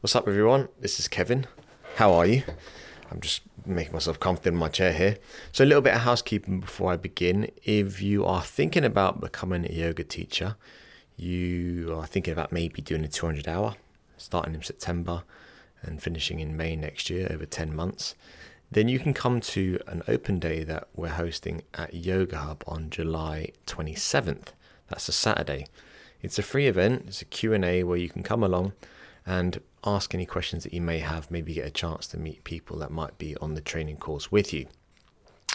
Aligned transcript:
What's 0.00 0.14
up, 0.14 0.28
everyone? 0.28 0.68
This 0.78 1.00
is 1.00 1.08
Kevin. 1.08 1.48
How 1.96 2.12
are 2.12 2.24
you? 2.24 2.44
I'm 3.10 3.20
just 3.20 3.42
making 3.66 3.94
myself 3.94 4.20
comfortable 4.20 4.54
in 4.54 4.60
my 4.60 4.68
chair 4.68 4.92
here. 4.92 5.18
So, 5.50 5.64
a 5.64 5.66
little 5.66 5.82
bit 5.82 5.92
of 5.92 6.02
housekeeping 6.02 6.60
before 6.60 6.92
I 6.92 6.96
begin. 6.96 7.50
If 7.64 8.00
you 8.00 8.24
are 8.24 8.42
thinking 8.42 8.84
about 8.84 9.20
becoming 9.20 9.66
a 9.66 9.72
yoga 9.72 10.04
teacher, 10.04 10.54
you 11.16 11.92
are 11.98 12.06
thinking 12.06 12.32
about 12.32 12.52
maybe 12.52 12.80
doing 12.80 13.04
a 13.04 13.08
200 13.08 13.48
hour 13.48 13.74
starting 14.16 14.54
in 14.54 14.62
September 14.62 15.24
and 15.82 16.00
finishing 16.00 16.38
in 16.38 16.56
May 16.56 16.76
next 16.76 17.10
year 17.10 17.26
over 17.32 17.44
10 17.44 17.74
months, 17.74 18.14
then 18.70 18.86
you 18.86 19.00
can 19.00 19.12
come 19.12 19.40
to 19.40 19.80
an 19.88 20.04
open 20.06 20.38
day 20.38 20.62
that 20.62 20.86
we're 20.94 21.08
hosting 21.08 21.62
at 21.74 21.92
Yoga 21.92 22.36
Hub 22.36 22.62
on 22.68 22.90
July 22.90 23.50
27th. 23.66 24.50
That's 24.86 25.08
a 25.08 25.12
Saturday. 25.12 25.66
It's 26.22 26.38
a 26.38 26.44
free 26.44 26.68
event. 26.68 27.06
It's 27.08 27.20
a 27.20 27.24
Q&A 27.24 27.82
where 27.82 27.98
you 27.98 28.08
can 28.08 28.22
come 28.22 28.44
along 28.44 28.74
and 29.28 29.60
ask 29.84 30.14
any 30.14 30.24
questions 30.24 30.64
that 30.64 30.72
you 30.72 30.80
may 30.80 31.00
have, 31.00 31.30
maybe 31.30 31.52
get 31.52 31.66
a 31.66 31.70
chance 31.70 32.06
to 32.08 32.18
meet 32.18 32.42
people 32.44 32.78
that 32.78 32.90
might 32.90 33.18
be 33.18 33.36
on 33.36 33.54
the 33.54 33.60
training 33.60 33.98
course 33.98 34.32
with 34.32 34.54
you. 34.54 34.66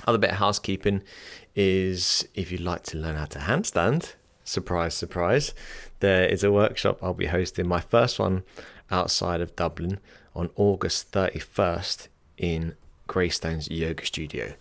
Other 0.06 0.20
bit 0.20 0.30
of 0.30 0.38
housekeeping 0.38 1.02
is 1.56 2.28
if 2.36 2.52
you'd 2.52 2.62
like 2.62 2.84
to 2.84 2.98
learn 3.00 3.16
how 3.16 3.26
to 3.26 3.40
handstand, 3.40 4.14
surprise, 4.44 4.94
surprise, 4.94 5.56
there 6.02 6.28
is 6.28 6.44
a 6.44 6.52
workshop 6.52 7.00
I'll 7.02 7.16
be 7.16 7.26
hosting, 7.26 7.68
my 7.68 7.80
first 7.80 8.20
one 8.20 8.44
outside 8.92 9.42
of 9.42 9.56
Dublin 9.56 10.00
on 10.36 10.52
August 10.56 11.12
31st 11.12 12.10
in 12.38 12.76
Greystones 13.08 13.72
Yoga 13.72 14.06
Studio. 14.06 14.54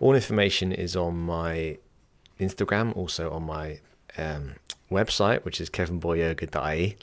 All 0.00 0.14
information 0.14 0.72
is 0.72 0.96
on 0.96 1.16
my 1.16 1.78
Instagram, 2.40 2.96
also 2.96 3.30
on 3.30 3.44
my 3.44 3.78
um, 4.16 4.54
website, 4.90 5.44
which 5.44 5.60
is 5.60 5.70
kevinboyoga.ie. 5.70 6.96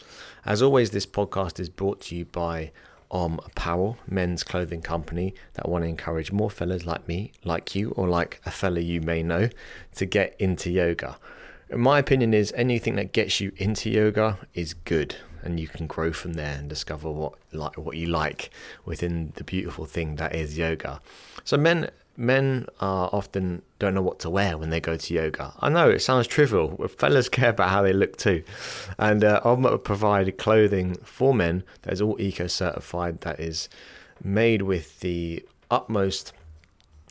As 0.46 0.62
always, 0.62 0.92
this 0.92 1.06
podcast 1.06 1.60
is 1.60 1.70
brought 1.70 2.02
to 2.02 2.16
you 2.16 2.26
by 2.26 2.72
Om 3.12 3.40
Apparel, 3.46 3.98
men's 4.08 4.44
clothing 4.44 4.82
company 4.82 5.34
that 5.54 5.70
want 5.70 5.84
to 5.84 5.90
encourage 5.90 6.32
more 6.32 6.50
fellas 6.50 6.86
like 6.86 7.08
me, 7.08 7.32
like 7.44 7.76
you, 7.76 7.92
or 7.92 8.08
like 8.08 8.42
a 8.46 8.52
fella 8.52 8.80
you 8.80 9.02
may 9.02 9.24
know, 9.24 9.50
to 9.96 10.06
get 10.06 10.36
into 10.40 10.70
yoga. 10.72 11.18
My 11.74 12.00
opinion 12.00 12.34
is 12.34 12.54
anything 12.56 12.96
that 12.96 13.12
gets 13.12 13.40
you 13.40 13.52
into 13.58 13.90
yoga 13.90 14.40
is 14.54 14.74
good, 14.74 15.16
and 15.44 15.60
you 15.60 15.68
can 15.68 15.88
grow 15.88 16.12
from 16.12 16.34
there 16.34 16.58
and 16.58 16.70
discover 16.70 17.10
what 17.10 17.34
like 17.52 17.78
what 17.78 17.98
you 17.98 18.08
like 18.08 18.52
within 18.84 19.32
the 19.36 19.44
beautiful 19.44 19.86
thing 19.86 20.16
that 20.18 20.36
is 20.36 20.58
yoga. 20.58 21.00
So 21.44 21.58
men 21.58 21.90
men 22.18 22.68
are 22.80 23.10
often 23.12 23.62
don't 23.80 23.94
know 23.94 24.02
what 24.02 24.20
to 24.20 24.30
wear 24.30 24.58
when 24.58 24.70
they 24.70 24.80
go 24.80 24.96
to 24.96 25.14
yoga. 25.14 25.54
I 25.60 25.70
know 25.70 25.90
it 25.90 26.00
sounds 26.00 26.28
trivial, 26.28 26.70
but 26.70 26.92
fellas 26.92 27.30
care 27.30 27.50
about 27.50 27.70
how 27.70 27.82
they 27.82 27.94
look 27.94 28.18
too. 28.18 28.44
And 28.98 29.24
uh, 29.24 29.42
I'll 29.44 29.78
provide 29.78 30.38
clothing 30.38 30.96
for 31.04 31.34
men 31.34 31.64
that 31.82 31.94
is 31.94 32.02
all 32.02 32.20
eco 32.20 32.48
certified, 32.48 33.22
that 33.22 33.40
is 33.40 33.70
made 34.24 34.62
with 34.62 35.00
the 35.02 35.46
utmost 35.70 36.32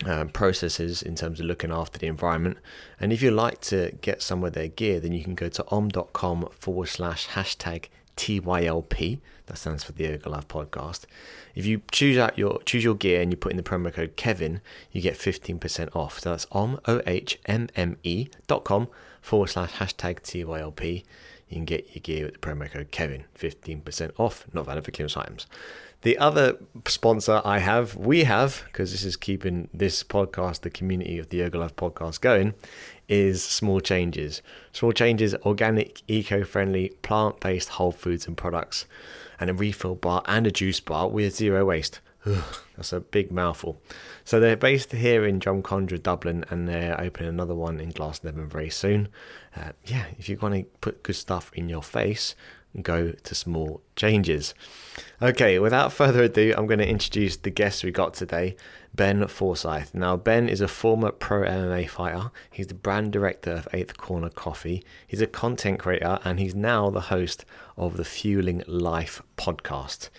uh, 0.07 0.25
processes 0.27 1.03
in 1.03 1.15
terms 1.15 1.41
of 1.41 1.47
looking 1.47 1.71
after 1.71 1.99
the 1.99 2.07
environment. 2.07 2.59
And 3.01 3.13
if 3.13 3.23
you'd 3.23 3.33
like 3.35 3.61
to 3.63 3.97
get 4.01 4.23
some 4.23 4.43
of 4.43 4.53
their 4.53 4.69
gear, 4.69 5.01
then 5.01 5.13
you 5.13 5.23
can 5.23 5.35
go 5.35 5.49
to 5.49 5.63
ohmme.com 5.65 6.49
forward 6.53 6.89
slash 6.89 7.29
hashtag 7.29 7.87
TYLP. 8.17 9.21
That 9.47 9.59
stands 9.59 9.85
for 9.85 9.93
the 9.93 10.05
Yoga 10.05 10.29
Life 10.31 10.49
Podcast. 10.49 11.05
If 11.55 11.67
you 11.67 11.83
choose 11.91 12.19
out 12.19 12.39
your 12.39 12.61
choose 12.63 12.85
your 12.85 12.95
gear 12.95 13.21
and 13.21 13.31
you 13.31 13.37
put 13.37 13.53
in 13.53 13.57
the 13.57 13.63
promo 13.63 13.93
code 13.93 14.17
Kevin, 14.17 14.61
you 14.91 15.01
get 15.01 15.15
15% 15.15 15.95
off. 15.95 16.21
So 16.21 16.31
that's 16.31 16.47
om 16.53 16.81
o 16.87 17.01
h 17.07 17.39
m 17.47 17.69
m 17.77 17.97
e 18.03 18.29
dot 18.47 18.65
com 18.65 18.89
forward 19.21 19.49
slash 19.49 19.73
hashtag 19.75 20.21
TYLP. 20.21 21.05
You 21.49 21.57
can 21.57 21.65
get 21.65 21.95
your 21.95 22.01
gear 22.03 22.25
with 22.27 22.35
the 22.35 22.41
promo 22.41 22.71
code 22.71 22.91
Kevin, 22.91 23.25
15% 23.39 24.11
off, 24.19 24.47
not 24.53 24.67
valid 24.67 24.85
for 24.85 24.91
clearance 24.91 25.17
items. 25.17 25.47
The 26.03 26.19
other 26.19 26.59
sponsor 26.87 27.41
I 27.45 27.61
have, 27.61 27.97
we 27.97 28.25
have, 28.25 28.65
because 28.67 28.93
this 28.93 29.05
is 29.05 29.17
keeping 29.17 29.69
this 29.73 30.03
podcast, 30.03 30.61
the 30.61 30.69
community 30.69 31.19
of 31.19 31.31
the 31.31 31.39
Yoga 31.39 31.59
Life 31.59 31.77
podcast 31.77 32.21
going, 32.21 32.53
is 33.09 33.43
Small 33.43 33.81
Changes. 33.81 34.43
Small 34.73 34.93
Changes, 34.93 35.35
organic, 35.47 36.03
eco 36.07 36.45
friendly, 36.45 36.91
plant 37.01 37.41
based 37.41 37.71
whole 37.71 37.93
foods 37.93 38.27
and 38.27 38.37
products, 38.37 38.85
and 39.41 39.51
a 39.51 39.55
refill 39.55 39.95
bar 39.95 40.23
and 40.27 40.47
a 40.47 40.51
juice 40.51 40.81
bar 40.81 41.09
with 41.09 41.35
zero 41.35 41.65
waste. 41.65 42.01
Ugh, 42.27 42.57
that's 42.77 42.93
a 42.93 43.01
big 43.01 43.31
mouthful. 43.31 43.81
So 44.25 44.41
they're 44.41 44.57
based 44.57 44.93
here 44.93 45.27
in 45.27 45.39
Drumcondra, 45.39 46.03
Dublin, 46.03 46.45
and 46.49 46.67
they're 46.67 46.99
opening 46.99 47.29
another 47.29 47.55
one 47.55 47.81
in 47.81 47.93
Glasnevin 47.93 48.49
very 48.49 48.71
soon. 48.71 49.09
Uh, 49.55 49.73
yeah, 49.85 50.07
if 50.19 50.29
you 50.29 50.39
want 50.41 50.55
to 50.55 50.65
put 50.81 51.03
good 51.03 51.17
stuff 51.17 51.51
in 51.55 51.69
your 51.69 51.83
face, 51.83 52.35
go 52.81 53.13
to 53.13 53.35
small 53.35 53.83
changes. 53.95 54.55
Okay, 55.21 55.59
without 55.59 55.93
further 56.01 56.25
ado, 56.25 56.55
I'm 56.57 56.67
going 56.67 56.79
to 56.79 56.89
introduce 56.89 57.37
the 57.37 57.51
guests 57.51 57.85
we 57.85 57.91
got 57.91 58.15
today, 58.15 58.57
Ben 58.95 59.27
Forsyth. 59.27 59.95
Now, 59.95 60.17
Ben 60.17 60.49
is 60.49 60.61
a 60.61 60.69
former 60.69 61.11
pro 61.11 61.43
MMA 61.43 61.89
fighter. 61.89 62.31
He's 62.51 62.69
the 62.69 62.75
brand 62.75 63.13
director 63.13 63.53
of 63.53 63.69
Eighth 63.73 63.97
Corner 63.97 64.29
Coffee. 64.29 64.85
He's 65.07 65.21
a 65.21 65.27
content 65.27 65.81
creator 65.81 66.19
and 66.25 66.39
he's 66.39 66.55
now 66.55 66.91
the 66.91 67.03
host 67.03 67.45
of 67.77 67.97
the 67.97 68.05
Fueling 68.05 68.63
Life 68.67 69.23
podcast. 69.37 70.11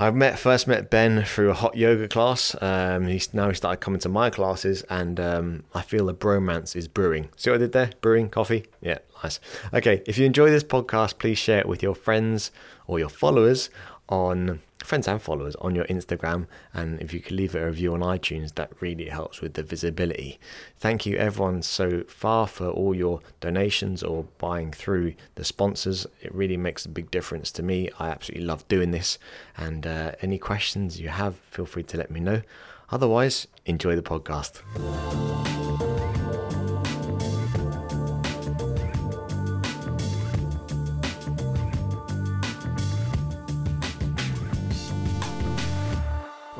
I 0.00 0.12
met 0.12 0.38
first 0.38 0.68
met 0.68 0.90
Ben 0.90 1.24
through 1.24 1.50
a 1.50 1.54
hot 1.54 1.76
yoga 1.76 2.06
class. 2.06 2.54
Um, 2.62 3.08
he's 3.08 3.34
now 3.34 3.48
he 3.48 3.54
started 3.56 3.80
coming 3.80 3.98
to 4.00 4.08
my 4.08 4.30
classes, 4.30 4.84
and 4.88 5.18
um, 5.18 5.64
I 5.74 5.82
feel 5.82 6.06
the 6.06 6.14
bromance 6.14 6.76
is 6.76 6.86
brewing. 6.86 7.30
See 7.34 7.50
what 7.50 7.56
I 7.56 7.58
did 7.58 7.72
there? 7.72 7.90
Brewing 8.00 8.28
coffee. 8.30 8.66
Yeah, 8.80 8.98
nice. 9.24 9.40
Okay, 9.74 10.04
if 10.06 10.16
you 10.16 10.24
enjoy 10.24 10.50
this 10.50 10.62
podcast, 10.62 11.18
please 11.18 11.36
share 11.36 11.58
it 11.58 11.66
with 11.66 11.82
your 11.82 11.96
friends 11.96 12.52
or 12.86 13.00
your 13.00 13.08
followers 13.08 13.70
on 14.08 14.60
friends 14.88 15.06
and 15.06 15.20
followers 15.20 15.54
on 15.56 15.74
your 15.74 15.84
Instagram. 15.84 16.46
And 16.72 17.00
if 17.00 17.12
you 17.12 17.20
could 17.20 17.32
leave 17.32 17.54
a 17.54 17.66
review 17.66 17.94
on 17.94 18.00
iTunes, 18.00 18.54
that 18.54 18.72
really 18.80 19.08
helps 19.08 19.40
with 19.40 19.54
the 19.54 19.62
visibility. 19.62 20.40
Thank 20.78 21.06
you, 21.06 21.16
everyone, 21.16 21.62
so 21.62 22.04
far 22.08 22.46
for 22.46 22.68
all 22.70 22.94
your 22.94 23.20
donations 23.40 24.02
or 24.02 24.24
buying 24.38 24.72
through 24.72 25.14
the 25.34 25.44
sponsors. 25.44 26.06
It 26.22 26.34
really 26.34 26.56
makes 26.56 26.86
a 26.86 26.88
big 26.88 27.10
difference 27.10 27.52
to 27.52 27.62
me. 27.62 27.90
I 27.98 28.08
absolutely 28.08 28.46
love 28.46 28.66
doing 28.68 28.90
this. 28.90 29.18
And 29.56 29.86
uh, 29.86 30.12
any 30.22 30.38
questions 30.38 31.00
you 31.00 31.08
have, 31.10 31.36
feel 31.36 31.66
free 31.66 31.84
to 31.84 31.96
let 31.98 32.10
me 32.10 32.20
know. 32.20 32.42
Otherwise, 32.90 33.46
enjoy 33.66 33.94
the 33.94 34.02
podcast. 34.02 34.62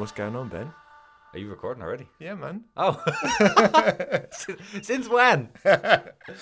What's 0.08 0.16
going 0.16 0.36
on, 0.36 0.48
Ben? 0.48 0.72
Are 1.34 1.38
you 1.38 1.50
recording 1.50 1.82
already? 1.82 2.08
Yeah, 2.18 2.32
man. 2.32 2.64
Oh, 2.78 2.98
since 4.80 5.06
when? 5.06 5.50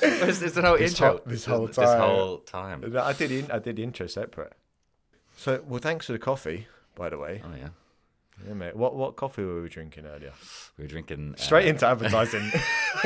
Is 0.03 0.39
this 0.39 0.55
no 0.55 0.77
This 0.79 0.93
intro? 0.93 1.09
whole- 1.09 1.21
this 1.27 1.45
whole 1.47 1.67
This 1.67 1.75
time. 1.75 2.01
whole 2.01 2.39
time. 2.39 2.85
No, 2.93 3.03
I 3.03 3.13
did. 3.13 3.33
In, 3.33 3.51
I 3.51 3.59
did 3.59 3.75
the 3.75 3.83
intro 3.83 4.07
separate. 4.07 4.53
So, 5.37 5.65
well, 5.67 5.81
thanks 5.81 6.07
for 6.07 6.13
the 6.13 6.21
coffee, 6.21 6.69
by 6.95 7.09
the 7.09 7.19
way. 7.19 7.43
Oh 7.45 7.57
yeah, 7.59 7.71
Yeah, 8.47 8.55
mate. 8.55 8.77
What 8.77 8.95
what 8.95 9.17
coffee 9.17 9.43
were 9.43 9.61
we 9.63 9.69
drinking 9.69 10.07
earlier? 10.07 10.31
we 10.79 10.85
were 10.85 10.89
drinking 10.89 11.35
uh, 11.37 11.43
Straight 11.43 11.67
into 11.67 11.89
advertising. 11.89 12.49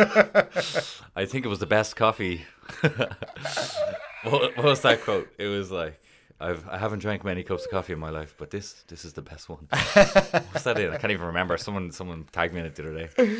I 1.17 1.25
think 1.25 1.47
it 1.47 1.49
was 1.49 1.61
the 1.61 1.67
best 1.67 1.97
coffee. 1.97 2.45
what, 2.83 4.55
what 4.59 4.63
was 4.63 4.83
that 4.83 5.01
quote? 5.05 5.31
It 5.39 5.47
was 5.47 5.71
like. 5.71 5.99
I've 6.41 6.67
I 6.69 6.79
haven't 6.79 7.01
drank 7.01 7.25
many 7.25 7.43
cups 7.43 7.65
of 7.67 7.71
coffee 7.71 7.93
in 7.93 7.99
my 7.99 8.11
life, 8.11 8.35
but 8.39 8.51
this 8.51 8.83
this 8.89 9.05
is 9.05 9.13
the 9.13 9.23
best 9.23 9.49
one. 9.49 9.69
What's 9.71 10.65
that 10.65 10.79
in? 10.79 10.91
I 10.93 10.97
can't 10.99 11.13
even 11.13 11.27
remember. 11.27 11.57
Someone 11.59 11.91
someone 11.93 12.25
tagged 12.33 12.55
me 12.55 12.61
in 12.61 12.67
it 12.67 12.75
the 12.75 12.83
other 12.89 13.07
day. 13.07 13.37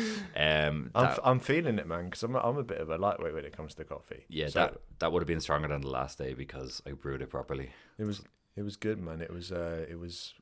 Um, 0.65 0.91
I'm, 0.95 1.03
that- 1.05 1.11
f- 1.13 1.19
I'm 1.23 1.39
feeling 1.39 1.79
it, 1.79 1.87
man, 1.87 2.05
because 2.05 2.23
I'm, 2.23 2.35
a- 2.35 2.39
I'm 2.39 2.57
a 2.57 2.63
bit 2.63 2.77
of 2.79 2.89
a 2.89 2.97
lightweight 2.97 3.33
when 3.33 3.45
it 3.45 3.55
comes 3.55 3.73
to 3.75 3.83
coffee. 3.83 4.25
yeah, 4.29 4.47
So 4.49 4.59
that 4.59 4.77
that 4.99 5.11
would 5.11 5.21
have 5.21 5.27
been 5.27 5.41
stronger 5.41 5.67
than 5.67 5.81
the 5.81 5.89
last 5.89 6.17
day 6.17 6.33
because 6.33 6.81
I 6.87 6.91
brewed 6.91 7.21
it 7.21 7.29
properly. 7.29 7.71
it 7.97 8.05
was 8.05 8.21
it 8.55 8.63
was 8.63 8.75
good, 8.77 8.99
man. 8.99 9.21
It 9.21 9.31
was 9.33 9.51
uh, 9.51 9.85
it 9.89 9.97
was 9.99 10.33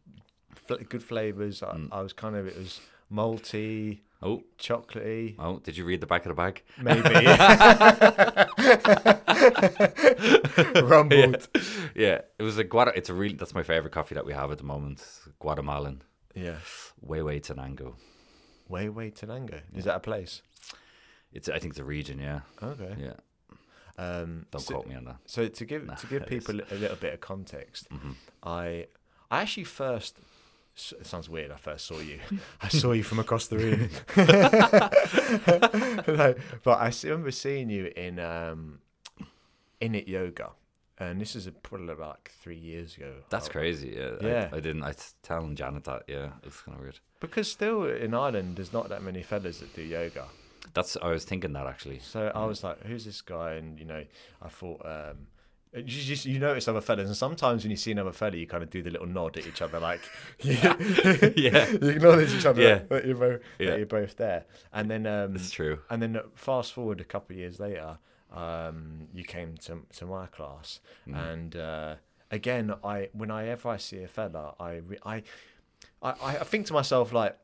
fl- 0.55 0.75
good 0.87 1.03
flavors. 1.03 1.63
I, 1.63 1.75
Mm. 1.75 1.89
I 1.91 2.01
was 2.01 2.13
kind 2.13 2.35
of 2.35 2.47
it 2.47 2.57
was 2.57 2.81
malty, 3.11 3.99
Oh, 4.21 4.43
chocolatey, 4.59 5.35
oh! 5.39 5.59
Did 5.59 5.77
you 5.77 5.85
read 5.85 6.01
the 6.01 6.05
back 6.07 6.25
of 6.25 6.29
the 6.29 6.35
bag? 6.35 6.61
maybe 6.77 6.99
rumbled. 10.89 11.47
yeah, 11.95 12.21
it 12.37 12.43
was 12.43 12.57
a 12.57 12.63
Guada. 12.65 12.91
It's 12.95 13.09
a 13.09 13.13
real. 13.13 13.35
That's 13.37 13.53
my 13.53 13.63
favorite 13.63 13.93
coffee 13.93 14.15
that 14.15 14.25
we 14.25 14.33
have 14.33 14.51
at 14.51 14.57
the 14.57 14.63
moment. 14.65 15.03
Guatemalan, 15.39 16.01
Yeah. 16.35 16.57
Huehuetenango. 17.05 17.95
Way 18.67 18.89
way 18.89 19.09
Tenango. 19.09 19.61
Is 19.73 19.85
that 19.85 19.95
a 19.95 19.99
place? 19.99 20.41
It's. 21.31 21.47
I 21.49 21.57
think 21.59 21.71
it's 21.71 21.79
a 21.79 21.83
region. 21.85 22.19
Yeah, 22.19 22.41
Okay. 22.61 22.95
yeah. 22.99 23.13
Um, 23.97 24.45
Don't 24.51 24.61
so, 24.61 24.75
quote 24.75 24.87
me 24.87 24.95
on 24.95 25.05
that. 25.05 25.17
so 25.25 25.47
to 25.47 25.65
give 25.65 25.85
Nah, 25.85 25.95
to 25.95 26.07
give 26.07 26.21
it 26.23 26.31
is. 26.31 26.45
people 26.45 26.61
a 26.71 26.75
little 26.75 26.97
bit 26.97 27.13
of 27.13 27.19
context, 27.21 27.89
Mhm. 27.89 28.15
I 28.43 28.87
I 29.31 29.41
actually 29.41 29.63
first. 29.65 30.17
S- 30.79 30.93
It 30.99 31.05
sounds 31.05 31.29
weird. 31.29 31.51
I 31.51 31.57
first 31.57 31.85
saw 31.85 31.99
you. 31.99 32.19
I 32.61 32.69
saw 32.69 32.93
you 32.93 33.03
from 33.03 33.19
across 33.19 33.47
the 33.47 33.57
room. 33.57 33.89
no, 36.17 36.35
but 36.63 36.79
I 36.79 36.91
remember 37.03 37.31
seeing 37.31 37.69
you 37.69 37.91
in 37.95 38.19
um, 38.19 38.79
Init 39.81 40.07
yoga 40.07 40.51
and 40.99 41.21
this 41.21 41.35
is 41.35 41.47
a, 41.47 41.51
probably 41.51 41.93
about 41.93 42.09
like 42.09 42.31
three 42.41 42.57
years 42.57 42.97
ago. 42.97 43.13
That's 43.29 43.47
I- 43.47 43.51
crazy. 43.51 43.95
Yeah. 43.97 44.11
Yeah. 44.21 44.49
I, 44.51 44.57
I 44.57 44.59
didn't. 44.59 44.83
I 44.83 44.87
was 44.89 45.15
telling 45.23 45.55
Janet 45.55 45.85
that. 45.85 46.03
Yeah, 46.07 46.31
it's 46.43 46.61
kind 46.61 46.75
of 46.75 46.81
weird. 46.81 46.99
Because 47.19 47.49
still 47.49 47.85
in 47.85 48.13
Ireland, 48.13 48.57
there's 48.57 48.73
not 48.73 48.89
that 48.89 49.01
many 49.01 49.23
fellas 49.23 49.59
that 49.59 49.73
do 49.75 49.81
yoga. 49.81 50.25
That's. 50.73 50.97
I 51.01 51.09
was 51.09 51.23
thinking 51.23 51.53
that 51.53 51.67
actually. 51.67 51.99
So 51.99 52.31
I 52.35 52.45
was 52.45 52.63
like, 52.63 52.83
"Who's 52.83 53.05
this 53.05 53.21
guy?" 53.21 53.53
And 53.53 53.79
you 53.79 53.85
know, 53.85 54.03
I 54.41 54.49
thought, 54.49 54.81
um, 54.85 55.27
you 55.73 55.83
just 55.83 56.25
you 56.25 56.39
notice 56.39 56.67
other 56.67 56.81
fellas, 56.81 57.07
and 57.07 57.15
sometimes 57.15 57.63
when 57.63 57.71
you 57.71 57.77
see 57.77 57.91
another 57.91 58.11
fella, 58.11 58.35
you 58.37 58.47
kind 58.47 58.63
of 58.63 58.69
do 58.69 58.81
the 58.81 58.89
little 58.89 59.07
nod 59.07 59.37
at 59.37 59.45
each 59.45 59.61
other, 59.61 59.79
like, 59.79 60.01
yeah, 60.41 60.75
Yeah. 61.35 61.69
you 61.69 61.89
acknowledge 61.89 62.33
each 62.33 62.45
other 62.45 62.61
Yeah. 62.61 62.79
that 62.89 63.05
you're 63.05 63.15
both 63.15 63.41
Yeah. 63.59 63.69
that 63.71 63.77
you're 63.77 63.85
both 63.85 64.15
there. 64.17 64.45
And 64.73 64.89
then, 64.89 65.05
um, 65.05 65.35
It's 65.35 65.51
true. 65.51 65.79
and 65.89 66.01
then 66.01 66.15
uh, 66.17 66.21
fast 66.35 66.73
forward 66.73 66.99
a 67.01 67.03
couple 67.03 67.35
of 67.35 67.39
years 67.39 67.59
later, 67.59 67.99
um, 68.33 69.07
you 69.13 69.23
came 69.23 69.57
to 69.65 69.85
to 69.97 70.05
my 70.05 70.25
class, 70.27 70.79
Mm. 71.07 71.31
and 71.31 71.55
uh, 71.55 71.95
again, 72.31 72.73
I 72.83 73.09
whenever 73.13 73.69
I 73.69 73.77
see 73.77 74.01
a 74.03 74.07
fella, 74.07 74.55
I 74.59 74.77
re- 74.77 74.99
I, 75.05 75.23
I 76.01 76.11
I 76.37 76.43
think 76.43 76.65
to 76.67 76.73
myself 76.73 77.13
like, 77.13 77.37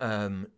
um, 0.00 0.48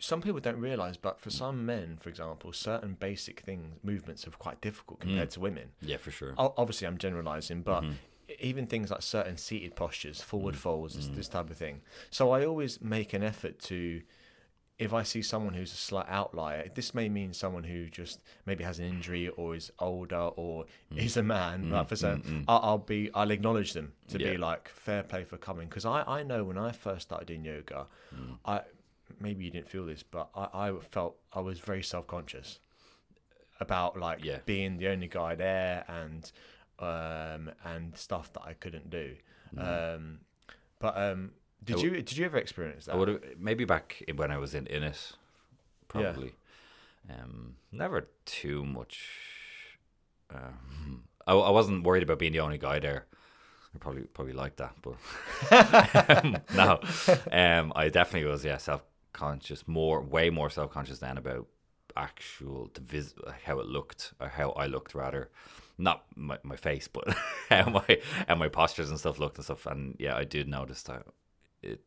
some 0.00 0.22
people 0.22 0.40
don't 0.40 0.58
realize, 0.58 0.96
but 0.96 1.20
for 1.20 1.30
some 1.30 1.64
men, 1.66 1.98
for 2.00 2.08
example, 2.08 2.52
certain 2.52 2.96
basic 2.98 3.40
things 3.40 3.76
movements 3.82 4.26
are 4.26 4.30
quite 4.30 4.60
difficult 4.60 4.98
mm. 4.98 5.02
compared 5.02 5.30
to 5.30 5.40
women. 5.40 5.68
Yeah, 5.82 5.98
for 5.98 6.10
sure. 6.10 6.34
O- 6.38 6.54
Obviously, 6.56 6.86
I'm 6.86 6.98
generalizing, 6.98 7.62
but 7.62 7.82
mm-hmm. 7.82 7.92
even 8.40 8.66
things 8.66 8.90
like 8.90 9.02
certain 9.02 9.36
seated 9.36 9.76
postures, 9.76 10.20
forward 10.22 10.54
mm. 10.54 10.58
folds, 10.58 10.96
this, 10.96 11.06
mm. 11.06 11.16
this 11.16 11.28
type 11.28 11.50
of 11.50 11.56
thing. 11.58 11.82
So 12.10 12.30
I 12.32 12.46
always 12.46 12.80
make 12.80 13.12
an 13.12 13.22
effort 13.22 13.58
to, 13.64 14.00
if 14.78 14.94
I 14.94 15.02
see 15.02 15.20
someone 15.20 15.52
who's 15.52 15.70
a 15.72 15.76
slight 15.76 16.06
outlier, 16.08 16.70
this 16.74 16.94
may 16.94 17.10
mean 17.10 17.34
someone 17.34 17.64
who 17.64 17.90
just 17.90 18.22
maybe 18.46 18.64
has 18.64 18.78
an 18.78 18.86
injury 18.86 19.28
or 19.28 19.54
is 19.54 19.70
older 19.78 20.16
or 20.16 20.64
is 20.96 21.18
a 21.18 21.22
man. 21.22 21.64
Mm-hmm. 21.64 21.74
Like 21.74 21.88
for 21.88 21.96
certain, 21.96 22.22
mm-hmm. 22.22 22.42
I'll, 22.48 22.60
I'll 22.62 22.78
be, 22.78 23.10
I'll 23.14 23.30
acknowledge 23.30 23.74
them 23.74 23.92
to 24.08 24.18
Yeah. 24.18 24.32
be 24.32 24.36
like 24.38 24.70
fair 24.70 25.02
play 25.02 25.24
for 25.24 25.36
coming 25.36 25.68
because 25.68 25.84
I, 25.84 26.04
I 26.06 26.22
know 26.22 26.44
when 26.44 26.56
I 26.56 26.72
first 26.72 27.02
started 27.02 27.26
doing 27.26 27.44
yoga, 27.44 27.86
I 28.46 28.62
maybe 29.18 29.44
you 29.44 29.50
didn't 29.50 29.68
feel 29.68 29.86
this, 29.86 30.02
but 30.02 30.28
I, 30.34 30.68
I 30.68 30.72
felt 30.80 31.16
I 31.32 31.40
was 31.40 31.58
very 31.60 31.82
self 31.82 32.06
conscious 32.06 32.58
about 33.60 33.98
like 33.98 34.24
Yeah. 34.24 34.38
being 34.46 34.78
the 34.78 34.88
only 34.88 35.08
guy 35.08 35.34
there 35.34 35.84
and 35.88 36.30
um 36.78 37.50
and 37.64 37.96
stuff 37.96 38.32
that 38.32 38.42
I 38.42 38.54
couldn't 38.54 38.88
do. 38.90 39.16
Um 39.58 40.20
but 40.78 40.96
um 40.96 41.32
did 41.64 41.76
I 41.76 41.80
you 41.82 41.90
did 41.90 42.16
you 42.16 42.24
ever 42.24 42.38
experience 42.38 42.86
that? 42.86 42.94
I 42.94 42.96
would 42.98 43.08
have 43.08 43.22
maybe 43.38 43.64
back 43.64 44.02
when 44.14 44.30
I 44.30 44.38
was 44.38 44.54
in 44.54 44.64
Init, 44.64 45.12
probably. 45.88 46.32
Um, 47.08 47.56
never 47.72 48.08
too 48.24 48.64
much. 48.64 49.04
Um, 50.32 51.04
I, 51.26 51.32
I 51.34 51.50
wasn't 51.50 51.84
worried 51.84 52.02
about 52.02 52.18
being 52.18 52.32
the 52.32 52.40
only 52.40 52.58
guy 52.58 52.78
there. 52.78 53.06
I 53.74 53.78
probably 53.78 54.02
probably 54.02 54.32
like 54.34 54.56
that, 54.56 54.74
but 54.82 54.94
um, 56.24 56.38
no. 56.54 56.80
Um, 57.32 57.72
I 57.76 57.88
definitely 57.88 58.28
was 58.30 58.44
yeah 58.44 58.56
self 58.58 58.82
conscious, 59.12 59.66
more 59.68 60.00
way 60.00 60.30
more 60.30 60.50
self 60.50 60.70
conscious 60.70 60.98
than 60.98 61.18
about 61.18 61.46
actual 61.96 62.70
the 62.74 62.80
vis- 62.80 63.14
how 63.44 63.58
it 63.58 63.66
looked 63.66 64.12
or 64.20 64.28
how 64.28 64.50
I 64.50 64.66
looked 64.66 64.94
rather. 64.94 65.30
Not 65.78 66.04
my, 66.14 66.38
my 66.42 66.56
face, 66.56 66.88
but 66.88 67.08
how 67.48 67.70
my 67.70 67.98
how 68.28 68.34
my 68.34 68.48
postures 68.48 68.90
and 68.90 68.98
stuff 68.98 69.18
looked 69.18 69.36
and 69.38 69.44
stuff. 69.44 69.66
And 69.66 69.96
yeah, 69.98 70.16
I 70.16 70.24
did 70.24 70.46
notice 70.48 70.82
that 70.84 71.06
it 71.62 71.80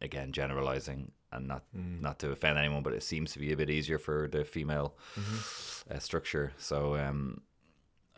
again 0.00 0.32
generalizing 0.32 1.12
and 1.30 1.46
not 1.48 1.64
not 1.74 2.18
to 2.20 2.30
offend 2.30 2.58
anyone, 2.58 2.82
but 2.82 2.94
it 2.94 3.02
seems 3.02 3.32
to 3.32 3.38
be 3.38 3.52
a 3.52 3.56
bit 3.56 3.68
easier 3.70 3.98
for 3.98 4.28
the 4.28 4.44
female 4.44 4.96
uh, 5.90 5.98
structure. 5.98 6.52
So 6.58 6.96
um, 6.96 7.42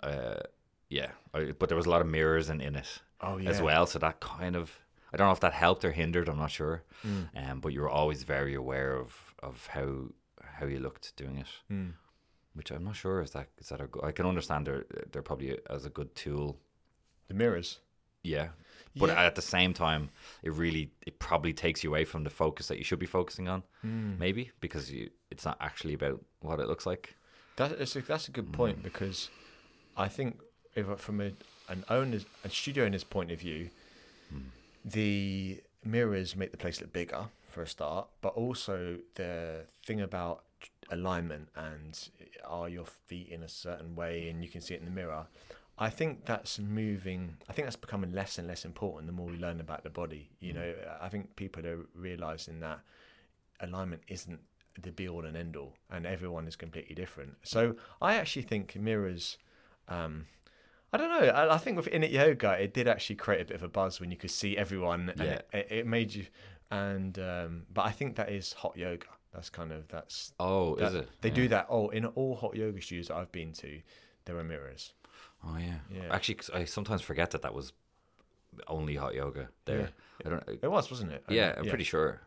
uh, 0.03 0.41
yeah, 0.89 1.11
I, 1.35 1.53
but 1.59 1.69
there 1.69 1.77
was 1.77 1.87
a 1.87 1.91
lot 1.91 2.01
of 2.03 2.07
mirrors 2.07 2.49
in, 2.49 2.61
Init 2.61 3.01
Oh, 3.21 3.39
yeah. 3.39 3.51
as 3.51 3.61
well. 3.63 3.87
So 3.87 3.99
that 3.99 4.21
kind 4.21 4.55
of 4.55 4.79
I 5.17 5.19
don't 5.19 5.29
know 5.29 5.33
if 5.33 5.41
that 5.41 5.55
helped 5.55 5.83
or 5.85 5.93
hindered. 5.93 6.29
I'm 6.29 6.37
not 6.37 6.51
sure. 6.51 6.83
Mm. 7.07 7.51
Um, 7.51 7.61
but 7.61 7.73
you 7.73 7.81
were 7.81 7.89
always 7.89 8.23
very 8.25 8.55
aware 8.55 8.95
of 8.95 9.35
of 9.43 9.67
how 9.69 10.09
how 10.59 10.67
you 10.67 10.79
looked 10.79 11.17
doing 11.17 11.39
it. 11.39 11.47
Mm. 11.73 11.93
Which 12.53 12.71
I'm 12.71 12.85
not 12.85 12.97
sure 12.97 13.23
is 13.23 13.31
that 13.31 13.49
is 13.59 13.69
that 13.71 13.81
a 13.81 13.87
go- 13.87 14.03
I 14.07 14.13
can 14.13 14.27
understand 14.27 14.67
they're 14.67 14.85
they're 15.11 15.23
probably 15.23 15.59
as 15.71 15.87
a 15.87 15.91
good 15.91 16.15
tool. 16.15 16.59
The 17.29 17.35
mirrors. 17.35 17.79
Yeah. 18.23 18.49
But 18.95 19.09
Yeah. 19.09 19.25
at 19.25 19.35
the 19.37 19.43
same 19.43 19.73
time, 19.73 20.11
it 20.43 20.53
really 20.53 20.91
it 21.07 21.19
probably 21.19 21.53
takes 21.55 21.83
you 21.83 21.91
away 21.91 22.05
from 22.05 22.25
the 22.25 22.31
focus 22.31 22.69
that 22.69 22.77
you 22.79 22.85
should 22.85 22.99
be 22.99 23.07
focusing 23.07 23.49
on, 23.49 23.63
Mm. 23.85 24.19
maybe 24.19 24.51
because 24.61 24.91
you 24.93 25.11
it's 25.31 25.45
not 25.47 25.57
actually 25.61 25.95
about 25.95 26.21
what 26.41 26.61
it 26.61 26.67
looks 26.69 26.85
like. 26.87 27.15
That's, 27.57 27.97
a, 27.97 28.03
that's 28.03 28.29
a 28.29 28.33
good 28.33 28.53
point 28.53 28.83
because 28.83 29.31
I 29.97 30.09
think 30.09 30.41
if 30.75 30.87
from 31.01 31.21
a, 31.23 31.33
an 31.69 31.85
owner's 31.89 32.27
a 32.45 32.51
studio 32.51 32.85
owner's 32.85 33.05
point 33.05 33.31
of 33.33 33.41
view, 33.41 33.65
Hmm. 33.65 33.86
The 34.87 35.61
mirrors 35.85 36.37
make 36.37 36.53
the 36.53 36.57
place 36.57 36.81
look 36.81 36.93
bigger 36.93 37.27
for 37.51 37.63
a 37.63 37.67
start, 37.67 38.09
but 38.21 38.35
also 38.35 38.99
the 39.17 39.67
thing 39.85 40.01
about 40.01 40.45
alignment 40.91 41.49
and 41.57 42.09
are 42.47 42.69
your 42.69 42.85
feet 42.85 43.29
in 43.29 43.43
a 43.43 43.49
certain 43.49 43.97
way 43.97 44.29
and 44.29 44.43
you 44.45 44.49
can 44.49 44.61
see 44.61 44.75
it 44.75 44.81
in 44.81 44.87
the 44.87 44.91
mirror. 44.91 45.27
I 45.79 45.91
think 45.91 46.25
that's 46.25 46.59
moving. 46.59 47.37
I 47.49 47.53
think 47.53 47.67
that's 47.67 47.77
becoming 47.77 48.13
less 48.13 48.39
and 48.39 48.49
less 48.49 48.65
important 48.65 49.07
the 49.07 49.13
more 49.13 49.27
we 49.27 49.37
learn 49.37 49.61
about 49.61 49.83
the 49.83 49.91
body. 49.91 50.31
You 50.41 50.53
Hmm. 50.53 50.59
know, 50.61 50.75
I 51.01 51.09
think 51.09 51.37
people 51.37 51.67
are 51.67 51.87
realizing 51.95 52.61
that 52.61 52.81
alignment 53.61 54.03
isn't 54.09 54.41
the 54.81 54.93
be 54.93 55.09
all 55.09 55.25
and 55.25 55.37
end 55.37 55.57
all, 55.57 55.75
and 55.91 56.07
everyone 56.07 56.47
is 56.47 56.57
completely 56.57 56.95
different. 56.95 57.37
So 57.43 57.77
I 58.01 58.15
actually 58.17 58.43
think 58.43 58.77
mirrors. 58.77 59.39
Um, 59.89 60.27
I 60.93 60.97
don't 60.99 61.11
know. 61.11 61.29
I, 61.29 61.55
I 61.55 61.59
think 61.59 61.77
with 61.77 61.87
Init 61.87 62.13
Yoga, 62.13 62.53
it 62.53 62.73
did 62.73 62.87
actually 62.89 63.17
create 63.17 63.41
a 63.43 63.45
bit 63.45 63.57
of 63.57 63.63
a 63.63 63.69
buzz 63.69 64.01
when 64.01 64.11
you 64.11 64.17
could 64.17 64.31
see 64.31 64.57
everyone, 64.57 65.11
and 65.11 65.21
Yeah. 65.21 65.33
it, 65.33 65.49
it, 65.53 65.67
it 65.71 65.87
made 65.87 66.15
you. 66.15 66.27
And 66.71 67.19
um, 67.19 67.63
but 67.73 67.85
I 67.87 67.91
think 67.93 68.17
that 68.17 68.31
is 68.31 68.53
hot 68.55 68.77
yoga. 68.77 69.07
That's 69.33 69.51
kind 69.51 69.73
of 69.73 69.87
that's. 69.89 70.33
Oh, 70.41 70.75
is 70.77 70.95
it? 70.95 71.09
They 71.21 71.29
Yeah. 71.29 71.35
do 71.35 71.49
that. 71.49 71.67
Oh, 71.69 71.89
in 71.91 72.07
all 72.07 72.35
hot 72.37 72.57
yoga 72.57 72.81
studios 72.81 73.09
that 73.09 73.17
I've 73.17 73.31
been 73.33 73.53
to, 73.55 73.81
there 74.25 74.37
are 74.39 74.45
mirrors. 74.45 74.93
Oh 75.45 75.57
yeah. 75.59 75.79
Yeah. 75.95 76.09
Actually, 76.15 76.37
'cause 76.37 76.51
I 76.51 76.65
sometimes 76.65 77.03
forget 77.03 77.31
that 77.33 77.43
that 77.43 77.55
was 77.55 77.73
only 78.69 78.95
hot 78.97 79.15
yoga 79.15 79.49
there. 79.67 79.91
I 80.25 80.29
don't. 80.31 80.43
It 80.63 80.71
was, 80.71 80.91
wasn't 80.91 81.13
it? 81.13 81.23
I 81.29 81.35
yeah, 81.35 81.49
mean, 81.49 81.55
I'm 81.59 81.69
pretty 81.69 81.85
sure. 81.85 82.21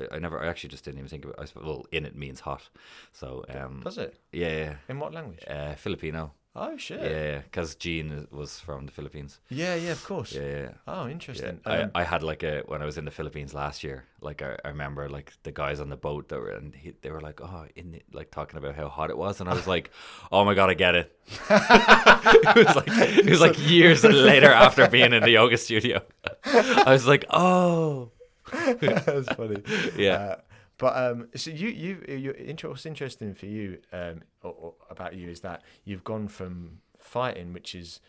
I- 0.00 0.16
I 0.16 0.18
never. 0.18 0.42
I 0.42 0.48
actually 0.48 0.70
just 0.70 0.84
didn't 0.84 0.98
even 0.98 1.08
think 1.08 1.24
about. 1.24 1.38
I 1.38 1.44
suppose, 1.44 1.64
well, 1.64 1.86
init 1.92 2.14
means 2.16 2.40
hot, 2.40 2.68
so 3.12 3.44
um, 3.50 3.80
Does 3.84 3.98
it? 3.98 4.18
yeah, 4.32 4.76
In 4.88 4.98
what 4.98 5.12
language? 5.14 5.44
Uh, 5.46 5.74
Filipino. 5.76 6.32
Oh 6.54 6.76
shit. 6.76 7.00
Yeah, 7.00 7.38
because 7.38 7.74
Gene 7.76 8.26
was 8.30 8.60
from 8.60 8.84
the 8.84 8.92
Philippines. 8.92 9.40
Yeah, 9.48 9.74
yeah, 9.74 9.92
of 9.92 10.04
course. 10.04 10.32
Yeah, 10.34 10.42
yeah. 10.42 10.68
Oh, 10.86 11.06
Yeah, 11.06 11.12
interesting. 11.12 11.60
I, 11.64 11.78
Um, 11.82 11.90
I 11.94 12.04
had 12.04 12.22
like 12.22 12.42
a 12.42 12.60
when 12.66 12.82
I 12.82 12.84
was 12.84 12.98
in 12.98 13.06
the 13.06 13.10
Philippines 13.10 13.54
last 13.54 13.82
year. 13.82 14.04
Like 14.20 14.42
I, 14.42 14.58
I 14.62 14.68
remember 14.68 15.08
like 15.08 15.32
the 15.44 15.52
guys 15.52 15.80
on 15.80 15.88
the 15.88 15.96
boat 15.96 16.28
that 16.28 16.38
were 16.38 16.50
and 16.50 16.74
he, 16.74 16.92
they 17.00 17.10
were 17.10 17.22
like, 17.22 17.40
oh, 17.40 17.64
in 17.74 17.92
the, 17.92 18.02
like 18.12 18.30
talking 18.30 18.58
about 18.58 18.74
how 18.74 18.88
hot 18.88 19.08
it 19.08 19.16
was, 19.16 19.40
and 19.40 19.48
I 19.48 19.54
was 19.54 19.66
like, 19.66 19.90
oh 20.32 20.44
my 20.44 20.52
god, 20.52 20.68
I 20.68 20.74
get 20.74 20.94
it. 20.94 21.18
it 21.50 22.66
was 22.66 22.76
like 22.76 22.88
it 23.18 23.30
was 23.30 23.40
like 23.40 23.70
years 23.70 24.04
later 24.04 24.52
after 24.52 24.88
being 24.88 25.14
in 25.14 25.22
the 25.22 25.30
yoga 25.30 25.56
studio. 25.56 26.02
I 26.44 26.84
was 26.92 27.06
like, 27.06 27.24
oh, 27.30 28.10
That's 28.52 29.28
funny. 29.34 29.62
Yeah. 29.96 30.12
Uh, 30.14 30.36
but 30.82 30.96
um, 30.96 31.28
so 31.36 31.50
you 31.50 31.68
you 31.68 32.04
you 32.08 32.30
inter- 32.32 32.68
what's 32.68 32.86
interesting 32.86 33.34
for 33.34 33.46
you 33.46 33.78
um 33.92 34.22
or, 34.42 34.52
or 34.62 34.74
about 34.90 35.14
you 35.14 35.28
is 35.28 35.40
that 35.40 35.62
you've 35.84 36.02
gone 36.02 36.26
from 36.26 36.78
fighting, 36.98 37.52
which 37.52 37.74
is 37.74 38.00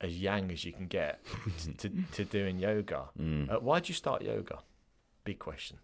as 0.00 0.18
yang 0.20 0.50
as 0.50 0.64
you 0.64 0.72
can 0.72 0.86
get, 0.86 1.20
to 1.78 1.90
to 2.12 2.24
doing 2.24 2.58
yoga. 2.58 3.10
Mm. 3.20 3.52
Uh, 3.52 3.60
why 3.60 3.80
did 3.80 3.90
you 3.90 3.94
start 3.94 4.22
yoga? 4.22 4.60
Big 5.24 5.38
question. 5.38 5.76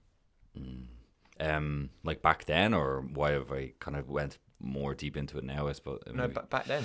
um, 1.39 1.91
like 2.05 2.23
back 2.23 2.45
then, 2.47 2.73
or 2.75 3.03
why 3.03 3.33
have 3.33 3.53
I 3.53 3.73
kind 3.79 3.97
of 3.97 4.09
went 4.09 4.39
more 4.61 4.95
deep 4.95 5.17
into 5.17 5.39
it 5.39 5.45
now? 5.45 5.69
I 5.69 5.73
suppose. 5.73 6.01
No, 6.07 6.13
maybe. 6.13 6.33
but 6.35 6.51
back 6.51 6.67
then. 6.67 6.85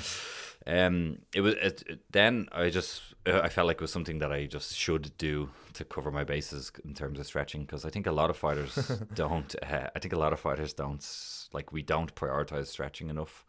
Um, 0.67 1.20
it 1.34 1.41
was 1.41 1.53
it, 1.55 1.84
it- 1.88 2.00
then 2.12 2.48
I 2.51 2.70
just 2.70 3.01
uh, 3.27 3.41
I 3.44 3.50
felt 3.50 3.67
like 3.67 3.75
it 3.77 3.82
was 3.82 3.91
something 3.91 4.20
that 4.20 4.32
I 4.32 4.46
just 4.46 4.75
should 4.75 5.15
do 5.17 5.50
to 5.74 5.86
cover 5.86 6.12
my 6.12 6.24
bases 6.24 6.72
in 6.84 6.94
terms 6.94 7.20
of 7.20 7.25
stretching 7.27 7.62
because 7.62 7.86
I 7.86 7.89
think 7.89 8.08
a 8.08 8.12
lot 8.12 8.29
of 8.29 8.38
fighters 8.38 8.75
don't. 9.13 9.53
Uh, 9.62 9.88
I 9.96 10.00
think 10.00 10.13
a 10.13 10.17
lot 10.17 10.34
of 10.34 10.39
fighters 10.39 10.74
don't 10.74 11.05
like 11.53 11.72
we 11.72 11.82
don't 11.84 12.13
prioritize 12.15 12.67
stretching 12.67 13.10
enough. 13.10 13.46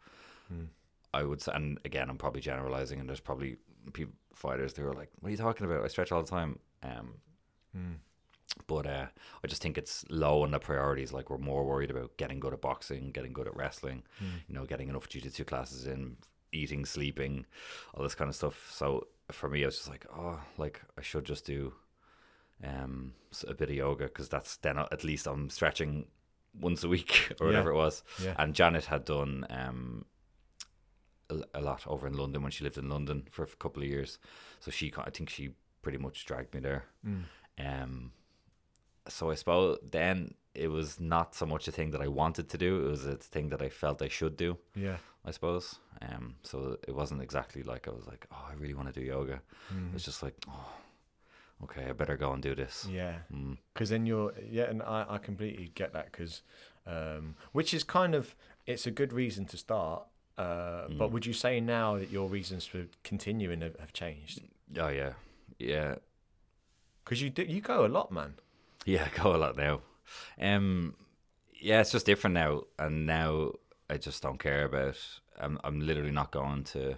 I 1.13 1.23
would 1.23 1.41
say, 1.41 1.51
and 1.55 1.79
again, 1.85 2.09
I'm 2.09 2.17
probably 2.17 2.41
generalizing, 2.41 2.99
and 2.99 3.09
there's 3.09 3.19
probably 3.19 3.57
people 3.93 4.13
fighters 4.33 4.75
who 4.77 4.85
are 4.85 4.93
like, 4.93 5.09
"What 5.19 5.29
are 5.29 5.31
you 5.31 5.37
talking 5.37 5.65
about? 5.65 5.83
I 5.83 5.87
stretch 5.87 6.11
all 6.11 6.21
the 6.21 6.29
time." 6.29 6.59
Um, 6.83 7.15
but 8.67 8.85
uh, 8.87 9.07
I 9.43 9.47
just 9.47 9.61
think 9.61 9.77
it's 9.77 10.03
low 10.09 10.43
on 10.43 10.51
the 10.51 10.59
priorities. 10.59 11.11
Like 11.13 11.29
we're 11.29 11.37
more 11.37 11.65
worried 11.65 11.91
about 11.91 12.17
getting 12.17 12.39
good 12.39 12.53
at 12.53 12.61
boxing, 12.61 13.11
getting 13.11 13.33
good 13.33 13.47
at 13.47 13.55
wrestling, 13.55 14.03
you 14.47 14.55
know, 14.55 14.65
getting 14.65 14.89
enough 14.89 15.07
jiu-jitsu 15.09 15.43
classes 15.45 15.85
in, 15.85 16.17
eating, 16.51 16.85
sleeping, 16.85 17.45
all 17.93 18.03
this 18.03 18.15
kind 18.15 18.29
of 18.29 18.35
stuff. 18.35 18.69
So 18.71 19.07
for 19.31 19.49
me, 19.49 19.63
I 19.63 19.67
was 19.67 19.75
just 19.77 19.89
like, 19.89 20.05
oh, 20.15 20.39
like 20.57 20.81
I 20.97 21.01
should 21.01 21.25
just 21.25 21.45
do 21.45 21.73
um 22.63 23.13
a 23.47 23.53
bit 23.53 23.69
of 23.69 23.75
yoga 23.75 24.05
because 24.05 24.29
that's 24.29 24.57
then 24.57 24.79
at 24.79 25.03
least 25.03 25.27
I'm 25.27 25.49
stretching 25.49 26.07
once 26.59 26.83
a 26.83 26.87
week 26.87 27.31
or 27.39 27.47
Yeah. 27.47 27.51
whatever 27.51 27.69
it 27.71 27.75
was. 27.75 28.03
Yeah. 28.23 28.33
And 28.39 28.55
Janet 28.55 28.85
had 28.85 29.05
done 29.05 29.45
um 29.49 30.05
a, 31.29 31.35
a 31.55 31.61
lot 31.61 31.83
over 31.85 32.07
in 32.07 32.13
London 32.17 32.41
when 32.41 32.51
she 32.51 32.63
lived 32.63 32.77
in 32.77 32.89
London 32.89 33.27
for 33.29 33.43
a 33.43 33.47
couple 33.47 33.83
of 33.83 33.89
years. 33.89 34.17
So 34.61 34.71
she, 34.71 34.91
I 34.97 35.09
think 35.09 35.29
she 35.29 35.49
pretty 35.81 35.97
much 35.97 36.25
dragged 36.25 36.53
me 36.53 36.61
there. 36.61 36.85
Mm. 37.05 37.23
Um, 37.59 38.11
so 39.09 39.31
I 39.31 39.35
suppose 39.35 39.77
then 39.91 40.33
it 40.53 40.69
was 40.69 40.99
not 40.99 41.35
so 41.35 41.45
much 41.45 41.67
a 41.67 41.71
thing 41.71 41.91
that 41.91 42.01
I 42.01 42.07
wanted 42.07 42.49
to 42.49 42.57
do; 42.57 42.85
it 42.85 42.89
was 42.89 43.05
a 43.05 43.15
thing 43.17 43.49
that 43.49 43.61
I 43.61 43.69
felt 43.69 44.01
I 44.01 44.07
should 44.09 44.37
do. 44.37 44.57
Yeah. 44.75 44.97
I 45.25 45.31
suppose. 45.31 45.75
Um, 46.01 46.35
so 46.43 46.77
it 46.87 46.95
wasn't 46.95 47.21
exactly 47.21 47.61
like 47.63 47.87
I 47.87 47.91
was 47.91 48.07
like, 48.07 48.27
oh, 48.31 48.45
I 48.49 48.53
really 48.53 48.73
want 48.73 48.93
to 48.93 48.97
do 48.99 49.05
yoga. 49.05 49.41
Mm. 49.73 49.93
It's 49.95 50.05
just 50.05 50.23
like, 50.23 50.35
oh, 50.49 50.71
okay, 51.63 51.85
I 51.89 51.91
better 51.91 52.15
go 52.15 52.31
and 52.31 52.41
do 52.41 52.55
this. 52.55 52.87
Yeah. 52.89 53.15
Mm. 53.33 53.57
because 53.73 53.89
then 53.89 54.05
you're 54.05 54.31
yeah 54.49 54.69
and 54.69 54.81
i, 54.83 55.05
I 55.09 55.17
completely 55.17 55.71
get 55.75 55.91
that 55.93 56.11
because 56.11 56.43
um, 56.85 57.35
which 57.51 57.73
is 57.73 57.83
kind 57.83 58.15
of 58.15 58.35
it's 58.65 58.87
a 58.87 58.91
good 58.91 59.11
reason 59.11 59.45
to 59.45 59.57
start 59.57 60.03
uh, 60.37 60.87
but 60.97 61.09
Mm. 61.09 61.11
would 61.11 61.25
you 61.25 61.33
say 61.33 61.59
now 61.59 61.97
that 61.97 62.09
your 62.11 62.29
reasons 62.29 62.65
for 62.65 62.85
continuing 63.03 63.61
have, 63.61 63.75
have 63.79 63.91
changed 63.91 64.39
Oh 64.79 64.89
yeah, 64.89 65.13
yeah, 65.59 65.95
because 67.03 67.21
you 67.21 67.29
do 67.29 67.43
you 67.43 67.59
go 67.61 67.85
a 67.85 67.91
lot 67.97 68.11
man 68.11 68.35
yeah. 68.85 69.07
I 69.13 69.17
go 69.23 69.35
a 69.35 69.37
lot 69.37 69.57
now. 69.57 69.81
Um, 70.39 70.95
yeah, 71.59 71.81
it's 71.81 71.91
just 71.91 72.05
different 72.05 72.33
now, 72.35 72.63
and 72.79 73.05
now 73.05 73.51
I 73.89 73.97
just 73.97 74.21
don't 74.21 74.39
care 74.39 74.65
about. 74.65 74.97
I'm 75.39 75.59
I'm 75.63 75.79
literally 75.81 76.11
not 76.11 76.31
going 76.31 76.63
to 76.65 76.97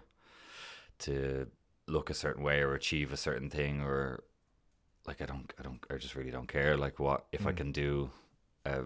to 0.99 1.47
look 1.87 2.09
a 2.09 2.13
certain 2.13 2.43
way 2.43 2.59
or 2.61 2.73
achieve 2.75 3.11
a 3.11 3.17
certain 3.17 3.49
thing 3.49 3.81
or 3.81 4.23
like 5.07 5.21
I 5.21 5.25
don't 5.25 5.51
I 5.59 5.63
don't 5.63 5.83
I 5.89 5.97
just 5.97 6.15
really 6.15 6.31
don't 6.31 6.47
care 6.47 6.77
like 6.77 6.99
what 6.99 7.25
if 7.31 7.47
I 7.47 7.51
Mm. 7.51 7.57
can 7.57 7.71
do 7.71 8.11
uh 8.69 8.81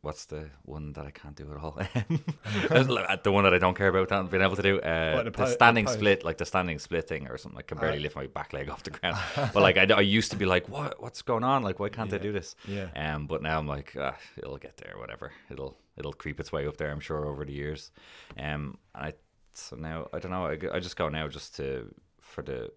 what's 0.00 0.24
the 0.24 0.50
one 0.64 0.92
that 0.94 1.06
I 1.06 1.10
can't 1.10 1.36
do 1.36 1.46
at 1.52 1.58
all 1.62 1.72
the 3.22 3.30
one 3.32 3.44
that 3.44 3.54
I 3.54 3.58
don't 3.58 3.76
care 3.76 3.88
about 3.88 4.10
not 4.10 4.30
being 4.30 4.42
able 4.42 4.56
to 4.56 4.62
do 4.62 4.80
uh 4.80 5.12
What, 5.14 5.24
the 5.24 5.30
the, 5.30 5.36
po- 5.38 5.44
the 5.44 5.52
standing 5.52 5.84
pose? 5.84 5.94
split 5.94 6.24
like 6.24 6.38
the 6.38 6.46
standing 6.46 6.78
split 6.78 7.06
thing 7.06 7.28
or 7.28 7.36
something 7.38 7.58
I 7.58 7.62
can 7.62 7.78
barely 7.78 7.98
Alright. 7.98 8.02
lift 8.02 8.16
my 8.16 8.26
back 8.26 8.52
leg 8.52 8.70
off 8.70 8.82
the 8.82 8.90
ground 8.90 9.18
but 9.54 9.62
like 9.62 9.76
I, 9.76 9.84
I 9.94 10.00
used 10.00 10.30
to 10.32 10.36
be 10.36 10.46
like 10.46 10.68
what 10.68 11.00
what's 11.02 11.22
going 11.22 11.44
on 11.44 11.62
like 11.62 11.78
why 11.78 11.88
can't 11.90 12.12
I 12.12 12.18
do 12.18 12.32
this 12.32 12.56
yeah 12.66 12.88
um, 12.96 13.26
but 13.26 13.42
now 13.42 13.58
I'm 13.58 13.66
like, 13.68 13.94
ah, 13.98 14.16
it'll 14.36 14.58
get 14.58 14.76
there, 14.78 14.94
whatever. 14.98 15.32
It'll 15.50 15.76
it'll 15.98 16.12
creep 16.22 16.40
its 16.40 16.50
way 16.52 16.66
up 16.66 16.76
there, 16.76 16.90
I'm 16.90 17.00
sure, 17.00 17.26
over 17.26 17.44
the 17.44 17.52
years. 17.52 17.92
Um, 18.38 18.78
and 18.94 19.04
I 19.08 19.12
so 19.52 19.76
now 19.76 20.08
I 20.12 20.18
don't 20.20 20.32
know. 20.32 20.46
I, 20.46 20.56
I 20.76 20.80
just 20.80 20.96
go 20.96 21.08
now 21.08 21.28
just 21.28 21.56
to 21.56 21.94
for 22.20 22.42
the 22.42 22.70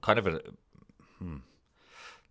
kind 0.00 0.18
of 0.18 0.26
a. 0.26 0.40
Hmm, 1.18 1.36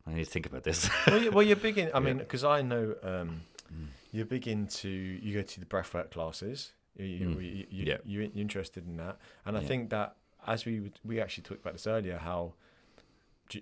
I 0.08 0.14
need 0.14 0.26
to 0.26 0.30
think 0.32 0.46
about 0.46 0.64
this. 0.64 0.90
well, 1.08 1.22
you, 1.22 1.32
well 1.32 1.44
you're 1.44 1.56
big 1.56 1.78
in 1.78 1.92
i 1.94 2.00
mean 2.08 2.18
Yeah. 2.18 2.24
because 2.24 2.44
i 2.44 2.62
know 2.62 2.96
um, 3.04 3.42
Mm. 3.74 3.88
you're 4.12 4.26
big 4.26 4.48
into 4.50 4.90
you 4.90 5.34
go 5.34 5.42
to 5.44 5.60
the 5.62 5.66
breathwork 5.66 6.12
classes 6.12 6.74
you, 6.98 7.06
you, 7.06 7.26
Mm. 7.28 7.36
you, 7.36 7.66
you, 7.70 7.84
Yeah. 7.86 7.98
you're 8.04 8.28
interested 8.36 8.86
in 8.86 8.98
that 8.98 9.18
and 9.46 9.58
i 9.58 9.62
Yeah. 9.62 9.68
think 9.68 9.90
that 9.92 10.16
as 10.46 10.66
we 10.66 10.80
would- 10.82 11.00
we 11.06 11.22
actually 11.22 11.44
talked 11.44 11.62
about 11.62 11.74
this 11.74 11.88
earlier 11.88 12.18
how 12.18 12.54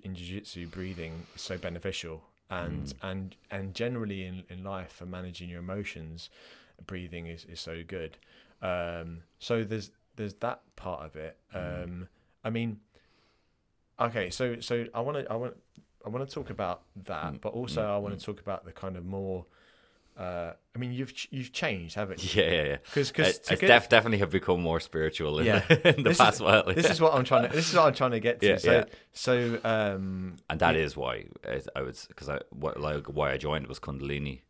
in 0.03 0.13
jiu-jitsu 0.15 0.67
breathing 0.67 1.25
is 1.35 1.41
so 1.41 1.57
beneficial 1.57 2.23
and 2.49 2.85
Mm. 2.87 2.93
and 3.09 3.35
and 3.51 3.75
generally 3.75 4.23
in, 4.25 4.43
in 4.49 4.63
life 4.63 4.91
for 4.93 5.05
managing 5.05 5.49
your 5.49 5.59
emotions 5.59 6.29
breathing 6.87 7.27
is, 7.27 7.45
is 7.45 7.59
so 7.59 7.83
good 7.83 8.17
um 8.63 9.23
so 9.39 9.63
there's 9.63 9.91
there's 10.15 10.33
that 10.35 10.61
part 10.75 11.01
of 11.05 11.15
it 11.15 11.37
Mm. 11.53 11.83
um 11.83 12.07
i 12.43 12.49
mean 12.49 12.79
okay 13.99 14.29
so 14.29 14.59
so 14.59 14.85
i 14.93 14.99
want 15.01 15.17
to 15.17 15.31
i 15.31 15.35
want 15.35 15.55
i 16.05 16.09
want 16.09 16.27
to 16.27 16.33
talk 16.33 16.49
about 16.49 16.81
that 17.05 17.33
Mm, 17.33 17.41
but 17.41 17.49
also 17.53 17.81
mm, 17.81 17.89
i 17.95 17.97
want 17.97 18.15
mm. 18.15 18.19
to 18.19 18.25
talk 18.25 18.39
about 18.39 18.65
the 18.65 18.71
kind 18.71 18.95
of 18.97 19.05
more 19.05 19.45
uh 20.17 20.51
i 20.75 20.77
mean 20.79 20.91
you've 20.91 21.13
ch- 21.13 21.27
you've 21.31 21.51
changed 21.53 21.95
haven't 21.95 22.21
you 22.23 22.41
yeah, 22.43 22.51
yeah, 22.51 22.63
yeah. 22.63 22.77
because 22.93 23.11
I, 23.49 23.53
I 23.53 23.55
def- 23.55 23.89
definitely 23.89 24.17
have 24.19 24.29
become 24.31 24.61
more 24.61 24.79
spiritual 24.79 25.39
in 25.39 25.45
Yeah. 25.45 25.59
the, 25.67 25.89
in 25.97 26.03
the 26.03 26.09
This 26.09 26.17
is- 26.19 26.25
past 26.25 26.41
while. 26.41 26.63
this 26.65 26.89
is 26.89 26.99
what 26.99 27.13
i'm 27.13 27.23
trying 27.23 27.47
to 27.49 27.55
this 27.55 27.69
is 27.69 27.75
what 27.75 27.85
i'm 27.87 27.93
trying 27.93 28.11
to 28.11 28.19
get 28.19 28.39
to 28.41 28.47
Yeah, 28.47 28.57
so 28.57 28.71
yeah. 28.71 28.83
so 29.13 29.59
um 29.63 30.35
and 30.49 30.59
that 30.59 30.75
yeah. 30.75 30.81
is 30.81 30.97
why 30.97 31.25
I, 31.75 31.81
was 31.81 32.05
because 32.07 32.27
I 32.29 32.39
what 32.49 32.79
like 32.79 33.07
why 33.07 33.31
I 33.31 33.37
joined 33.37 33.67
was 33.67 33.79
Kundalini, 33.79 34.41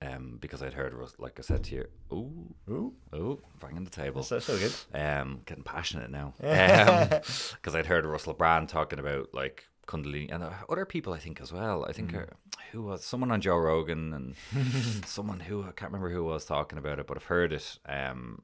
um, 0.00 0.38
because 0.40 0.62
I'd 0.62 0.74
heard 0.74 0.94
like 1.18 1.38
I 1.38 1.42
said 1.42 1.64
to 1.64 1.74
you, 1.76 1.84
ooh, 2.12 2.54
ooh, 2.70 2.92
ooh, 3.14 3.40
banging 3.60 3.84
the 3.84 3.90
table. 3.90 4.22
so, 4.22 4.38
so 4.38 4.56
good 4.58 4.72
um, 4.94 5.40
getting 5.46 5.64
passionate 5.64 6.10
now. 6.10 6.34
Because 6.40 7.74
I'd 7.74 7.86
heard 7.86 8.04
Russell 8.06 8.34
Brand 8.34 8.68
talking 8.68 8.98
about 9.00 9.34
like 9.34 9.66
Kundalini 9.88 10.30
and 10.32 10.42
uh, 10.44 10.50
other 10.68 10.84
people, 10.84 11.12
I 11.14 11.18
think 11.18 11.40
as 11.40 11.52
well. 11.52 11.84
I 11.88 11.92
think 11.92 12.12
Mm. 12.12 12.22
uh, 12.22 12.34
who 12.72 12.82
was 12.82 13.04
someone 13.04 13.32
on 13.32 13.40
Joe 13.40 13.56
Rogan 13.56 14.12
and 14.12 14.34
someone 15.06 15.40
who 15.40 15.62
I 15.62 15.72
can't 15.72 15.90
remember 15.92 16.10
who 16.14 16.24
was 16.24 16.44
talking 16.44 16.78
about 16.78 16.98
it, 17.00 17.06
but 17.06 17.16
I've 17.16 17.24
heard 17.34 17.52
it 17.52 17.78
um, 17.86 18.42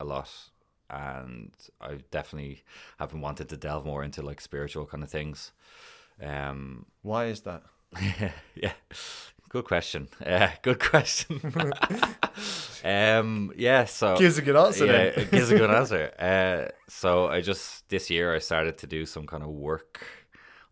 a 0.00 0.04
lot. 0.04 0.30
And 0.88 1.52
I 1.80 1.98
definitely 2.10 2.62
have 2.98 3.10
been 3.10 3.20
wanting 3.22 3.46
to 3.48 3.56
delve 3.56 3.84
more 3.86 4.04
into 4.04 4.22
like 4.22 4.40
spiritual 4.40 4.86
kind 4.86 5.02
of 5.02 5.10
things. 5.10 5.52
Um, 6.22 6.86
why 7.02 7.26
is 7.26 7.40
that 7.42 7.62
yeah, 8.54 8.72
good 9.48 9.64
question. 9.64 10.08
Uh, 10.24 10.48
good 10.62 10.78
question. 10.80 11.40
um, 12.84 13.52
yeah, 13.56 13.84
so 13.84 14.16
gives 14.16 14.38
a 14.38 14.42
good 14.42 14.56
answer 14.56 14.86
yeah, 14.86 15.10
then 15.10 15.28
gives 15.30 15.50
a 15.50 15.56
good 15.58 15.70
answer. 15.70 16.12
Uh, 16.18 16.70
so 16.88 17.26
I 17.28 17.40
just 17.40 17.88
this 17.88 18.10
year 18.10 18.34
I 18.34 18.38
started 18.38 18.78
to 18.78 18.86
do 18.86 19.06
some 19.06 19.26
kind 19.26 19.42
of 19.42 19.48
work. 19.50 20.00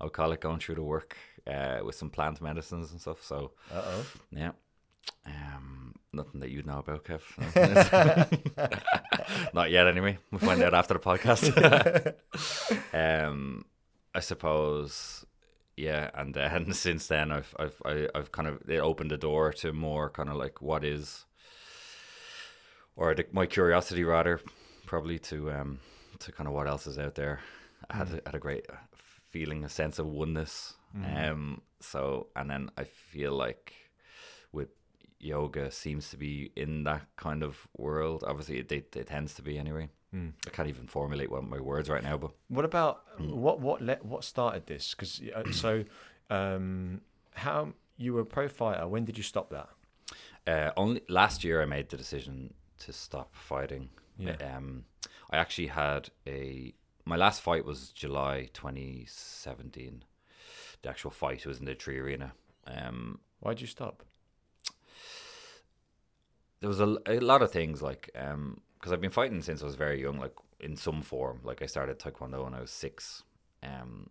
I'll 0.00 0.08
call 0.10 0.32
it 0.32 0.40
going 0.40 0.60
through 0.60 0.76
the 0.76 0.82
work 0.82 1.16
uh, 1.46 1.80
with 1.84 1.94
some 1.94 2.10
plant 2.10 2.40
medicines 2.40 2.90
and 2.90 3.00
stuff. 3.00 3.22
So 3.22 3.52
uh-oh 3.72 4.04
yeah, 4.30 4.52
um, 5.26 5.94
nothing 6.12 6.40
that 6.40 6.50
you'd 6.50 6.66
know 6.66 6.78
about, 6.78 7.04
Kev. 7.04 7.22
Not 9.54 9.70
yet, 9.70 9.86
anyway. 9.86 10.18
We'll 10.30 10.40
find 10.40 10.62
out 10.62 10.74
after 10.74 10.94
the 10.94 11.00
podcast. 11.00 12.14
um, 13.28 13.64
I 14.14 14.20
suppose, 14.20 15.24
yeah. 15.76 16.10
And 16.14 16.34
then 16.34 16.72
since 16.72 17.06
then, 17.06 17.30
I've 17.30 17.54
I've 17.58 17.82
I, 17.84 18.08
I've 18.14 18.32
kind 18.32 18.48
of 18.48 18.68
it 18.68 18.80
opened 18.80 19.10
the 19.10 19.18
door 19.18 19.52
to 19.54 19.72
more 19.72 20.10
kind 20.10 20.28
of 20.28 20.36
like 20.36 20.60
what 20.62 20.84
is, 20.84 21.26
or 22.96 23.14
the, 23.14 23.26
my 23.32 23.46
curiosity 23.46 24.04
rather, 24.04 24.40
probably 24.86 25.18
to 25.18 25.50
um 25.52 25.80
to 26.20 26.32
kind 26.32 26.48
of 26.48 26.54
what 26.54 26.66
else 26.66 26.86
is 26.86 26.98
out 26.98 27.14
there. 27.14 27.40
I 27.90 27.96
had 27.96 28.08
a, 28.08 28.20
had 28.26 28.34
a 28.34 28.38
great 28.38 28.66
feeling, 29.30 29.64
a 29.64 29.68
sense 29.68 29.98
of 29.98 30.06
oneness. 30.06 30.74
Mm. 30.96 31.30
Um. 31.30 31.62
So 31.80 32.26
and 32.36 32.50
then 32.50 32.70
I 32.76 32.84
feel 32.84 33.32
like 33.32 33.72
with 34.52 34.68
yoga 35.18 35.70
seems 35.70 36.10
to 36.10 36.16
be 36.16 36.50
in 36.56 36.84
that 36.84 37.02
kind 37.16 37.42
of 37.42 37.66
world. 37.76 38.24
Obviously, 38.26 38.58
it, 38.58 38.72
it, 38.72 38.96
it 38.96 39.06
tends 39.06 39.34
to 39.34 39.42
be 39.42 39.58
anyway. 39.58 39.88
Mm. 40.14 40.32
I 40.46 40.50
can't 40.50 40.68
even 40.68 40.88
formulate 40.88 41.30
what 41.30 41.44
my 41.44 41.60
words 41.60 41.88
right 41.88 42.02
now, 42.02 42.16
but 42.18 42.32
What 42.48 42.64
about 42.64 43.02
Mm. 43.18 43.34
what 43.36 43.60
what 43.60 43.80
let 43.82 44.04
what 44.04 44.24
started 44.24 44.66
this? 44.66 44.94
Because 44.94 45.20
uh, 45.36 45.52
so, 45.52 45.84
um, 46.30 47.00
how 47.34 47.72
you 47.96 48.14
were 48.14 48.22
a 48.22 48.26
pro 48.26 48.48
fighter? 48.48 48.86
When 48.88 49.04
did 49.04 49.16
you 49.16 49.24
stop 49.24 49.50
that? 49.50 49.68
uh, 50.46 50.72
only 50.76 51.02
last 51.08 51.44
year 51.44 51.62
I 51.62 51.66
made 51.66 51.88
the 51.90 51.96
decision 51.96 52.54
to 52.78 52.92
stop 52.92 53.34
fighting. 53.36 53.90
Yeah. 54.18 54.36
Um, 54.56 54.84
I 55.30 55.36
actually 55.36 55.68
had 55.68 56.08
a 56.26 56.74
my 57.04 57.16
last 57.16 57.40
fight 57.40 57.64
was 57.64 57.90
July 57.90 58.48
2017. 58.52 60.04
The 60.82 60.88
actual 60.88 61.10
fight 61.10 61.46
was 61.46 61.58
in 61.58 61.66
the 61.66 61.74
3Arena. 61.74 62.32
Um, 62.66 63.20
Why'd 63.40 63.60
you 63.60 63.66
stop? 63.66 64.04
there 66.60 66.68
was 66.68 66.80
a, 66.80 66.96
a 67.06 67.20
lot 67.20 67.42
of 67.42 67.50
things 67.50 67.82
like 67.82 68.10
um 68.14 68.60
because 68.78 68.92
I've 68.92 69.00
been 69.00 69.10
fighting 69.10 69.42
since 69.42 69.62
I 69.62 69.66
was 69.66 69.74
very 69.74 70.00
young, 70.00 70.18
like 70.18 70.32
in 70.58 70.74
some 70.74 71.02
form. 71.02 71.40
Like 71.44 71.60
I 71.60 71.66
started 71.66 71.98
taekwondo 71.98 72.44
when 72.44 72.54
I 72.54 72.62
was 72.62 72.70
six, 72.70 73.24
um, 73.62 74.08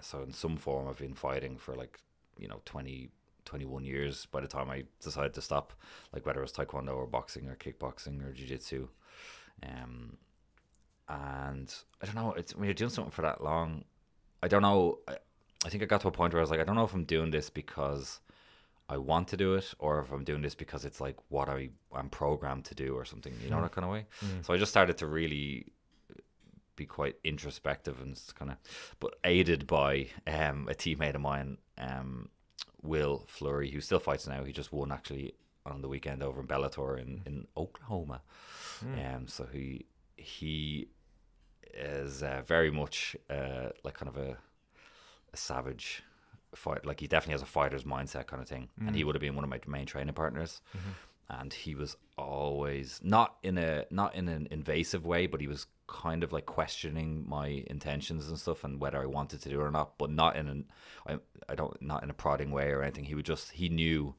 so 0.00 0.22
in 0.22 0.32
some 0.32 0.56
form 0.56 0.86
I've 0.88 0.98
been 0.98 1.14
fighting 1.14 1.56
for 1.58 1.74
like 1.74 1.98
you 2.38 2.46
know 2.46 2.60
20, 2.64 3.10
21 3.44 3.84
years. 3.84 4.26
By 4.26 4.40
the 4.40 4.46
time 4.46 4.70
I 4.70 4.84
decided 5.00 5.34
to 5.34 5.42
stop, 5.42 5.72
like 6.12 6.24
whether 6.24 6.38
it 6.38 6.42
was 6.42 6.52
taekwondo 6.52 6.94
or 6.94 7.08
boxing 7.08 7.48
or 7.48 7.56
kickboxing 7.56 8.24
or 8.24 8.32
jiu-jitsu, 8.32 8.86
um, 9.64 10.18
and 11.08 11.72
I 12.00 12.06
don't 12.06 12.14
know. 12.14 12.32
It's 12.32 12.54
when 12.54 12.64
you're 12.64 12.74
doing 12.74 12.90
something 12.90 13.10
for 13.10 13.22
that 13.22 13.42
long, 13.42 13.84
I 14.42 14.48
don't 14.48 14.62
know. 14.62 14.98
I, 15.08 15.16
I 15.64 15.68
think 15.68 15.82
I 15.82 15.86
got 15.86 16.00
to 16.02 16.08
a 16.08 16.12
point 16.12 16.32
where 16.32 16.40
I 16.40 16.42
was 16.42 16.50
like, 16.50 16.60
I 16.60 16.64
don't 16.64 16.74
know 16.76 16.84
if 16.84 16.94
I'm 16.94 17.04
doing 17.04 17.30
this 17.30 17.48
because 17.50 18.20
I 18.88 18.96
want 18.96 19.28
to 19.28 19.36
do 19.36 19.54
it 19.54 19.72
or 19.78 20.00
if 20.00 20.10
I'm 20.10 20.24
doing 20.24 20.42
this 20.42 20.54
because 20.54 20.84
it's 20.84 21.00
like 21.00 21.16
what 21.28 21.48
I 21.48 21.70
I'm 21.94 22.08
programmed 22.08 22.64
to 22.66 22.74
do 22.74 22.94
or 22.94 23.04
something, 23.04 23.32
you 23.42 23.50
know 23.50 23.58
Mm. 23.58 23.62
that 23.62 23.72
kind 23.72 23.84
of 23.84 23.90
way. 23.92 24.06
Mm. 24.24 24.44
So 24.44 24.52
I 24.54 24.56
just 24.58 24.70
started 24.72 24.98
to 24.98 25.06
really 25.06 25.66
be 26.74 26.86
quite 26.86 27.16
introspective 27.22 28.00
and 28.00 28.18
kind 28.34 28.50
of, 28.50 28.56
but 28.98 29.14
aided 29.24 29.66
by 29.66 30.08
um, 30.26 30.68
a 30.68 30.74
teammate 30.74 31.14
of 31.14 31.20
mine, 31.20 31.58
um, 31.78 32.28
Will 32.82 33.24
Fleury, 33.28 33.70
who 33.70 33.80
still 33.80 34.00
fights 34.00 34.26
now. 34.26 34.42
He 34.42 34.52
just 34.52 34.72
won 34.72 34.90
actually 34.90 35.34
on 35.64 35.82
the 35.82 35.88
weekend 35.88 36.22
over 36.22 36.40
in 36.40 36.46
Bellator 36.48 36.98
in, 37.00 37.22
in 37.26 37.46
Oklahoma. 37.56 38.22
Mm. 38.84 39.16
Um, 39.16 39.28
so 39.28 39.46
he 39.52 39.84
he 40.22 40.88
is 41.74 42.22
uh, 42.22 42.42
very 42.46 42.70
much 42.70 43.16
uh, 43.30 43.70
like 43.84 43.94
kind 43.94 44.08
of 44.08 44.16
a, 44.16 44.36
a 45.32 45.36
savage 45.36 46.02
fight. 46.54 46.84
Like 46.84 47.00
he 47.00 47.06
definitely 47.06 47.32
has 47.32 47.42
a 47.42 47.46
fighter's 47.46 47.84
mindset 47.84 48.26
kind 48.26 48.42
of 48.42 48.48
thing, 48.48 48.68
and 48.86 48.94
he 48.94 49.02
Mm. 49.02 49.06
would 49.06 49.14
have 49.14 49.20
been 49.22 49.34
one 49.34 49.44
of 49.44 49.50
my 49.50 49.60
main 49.66 49.86
training 49.86 50.14
partners. 50.14 50.60
Mhm. 50.76 50.94
and 51.30 51.54
he 51.54 51.74
was 51.74 51.96
always 52.18 53.00
not 53.02 53.36
in 53.42 53.56
a 53.56 53.86
not 53.90 54.14
in 54.14 54.28
an 54.28 54.46
invasive 54.50 55.06
way, 55.06 55.26
but 55.26 55.40
he 55.40 55.46
was 55.46 55.66
kind 55.86 56.22
of 56.22 56.30
like 56.30 56.44
questioning 56.44 57.24
my 57.26 57.46
intentions 57.68 58.28
and 58.28 58.38
stuff 58.38 58.64
and 58.64 58.80
whether 58.82 59.00
I 59.00 59.06
wanted 59.06 59.40
to 59.42 59.48
do 59.48 59.60
it 59.60 59.64
or 59.64 59.70
not, 59.70 59.96
but 59.96 60.10
not 60.10 60.36
in 60.36 60.46
an 60.48 60.64
I 61.06 61.18
I 61.48 61.54
don't 61.54 61.80
not 61.80 62.02
in 62.02 62.10
a 62.10 62.14
prodding 62.14 62.50
way 62.50 62.68
or 62.70 62.82
anything. 62.82 63.04
He 63.04 63.14
would 63.14 63.24
just 63.24 63.52
he 63.52 63.70
knew 63.70 64.14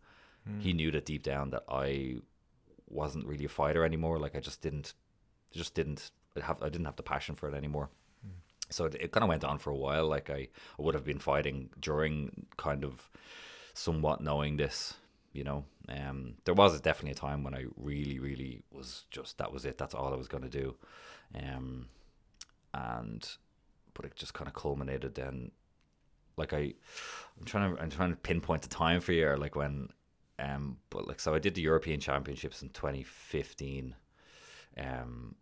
mm. 0.49 0.59
he 0.61 0.73
knew 0.73 0.89
that 0.91 1.05
deep 1.05 1.21
down 1.21 1.51
that 1.51 1.65
I 1.69 2.17
wasn't 2.89 3.27
really 3.27 3.45
a 3.45 3.49
fighter 3.49 3.83
anymore. 3.85 4.17
Like 4.17 4.35
I 4.35 4.39
just 4.39 4.61
didn't 4.63 4.93
just 5.53 5.73
didn't 5.73 6.11
have 6.41 6.61
I 6.61 6.69
didn't 6.69 6.85
have 6.85 6.95
the 6.95 7.03
passion 7.03 7.35
for 7.35 7.49
it 7.49 7.55
anymore. 7.55 7.89
Mm. 8.25 8.31
So 8.69 8.85
it, 8.85 8.95
it 8.95 9.11
kind 9.11 9.23
of 9.23 9.29
went 9.29 9.43
on 9.43 9.57
for 9.57 9.69
a 9.69 9.77
while. 9.77 10.07
Like 10.07 10.29
I, 10.29 10.47
I 10.77 10.81
would 10.81 10.95
have 10.95 11.05
been 11.05 11.19
fighting 11.19 11.69
during 11.79 12.45
kind 12.57 12.83
of 12.83 13.09
somewhat 13.73 14.21
knowing 14.21 14.57
this 14.57 14.93
you 15.33 15.43
know 15.43 15.65
um, 15.89 16.35
there 16.45 16.53
was 16.53 16.79
definitely 16.79 17.11
a 17.11 17.15
time 17.15 17.43
when 17.43 17.53
I 17.53 17.65
really 17.75 18.19
really 18.19 18.61
was 18.71 19.05
just 19.11 19.39
that 19.39 19.51
was 19.51 19.65
it 19.65 19.77
that's 19.77 19.93
all 19.93 20.13
I 20.13 20.15
was 20.15 20.27
going 20.27 20.43
to 20.43 20.49
do 20.49 20.75
um, 21.35 21.87
and 22.73 23.27
but 23.93 24.05
it 24.05 24.15
just 24.15 24.33
kind 24.33 24.47
of 24.47 24.53
culminated 24.53 25.15
then 25.15 25.51
like 26.37 26.53
I 26.53 26.73
I'm 27.39 27.45
trying 27.45 27.75
to 27.75 27.81
I'm 27.81 27.89
trying 27.89 28.11
to 28.11 28.15
pinpoint 28.15 28.61
the 28.61 28.69
time 28.69 29.01
for 29.01 29.11
you 29.11 29.35
like 29.35 29.55
when 29.55 29.89
um 30.39 30.77
but 30.89 31.07
like 31.07 31.19
so 31.19 31.33
I 31.33 31.39
did 31.39 31.55
the 31.55 31.61
European 31.61 31.99
Championships 31.99 32.61
in 32.61 32.69
2015 32.69 33.95
um 34.77 35.35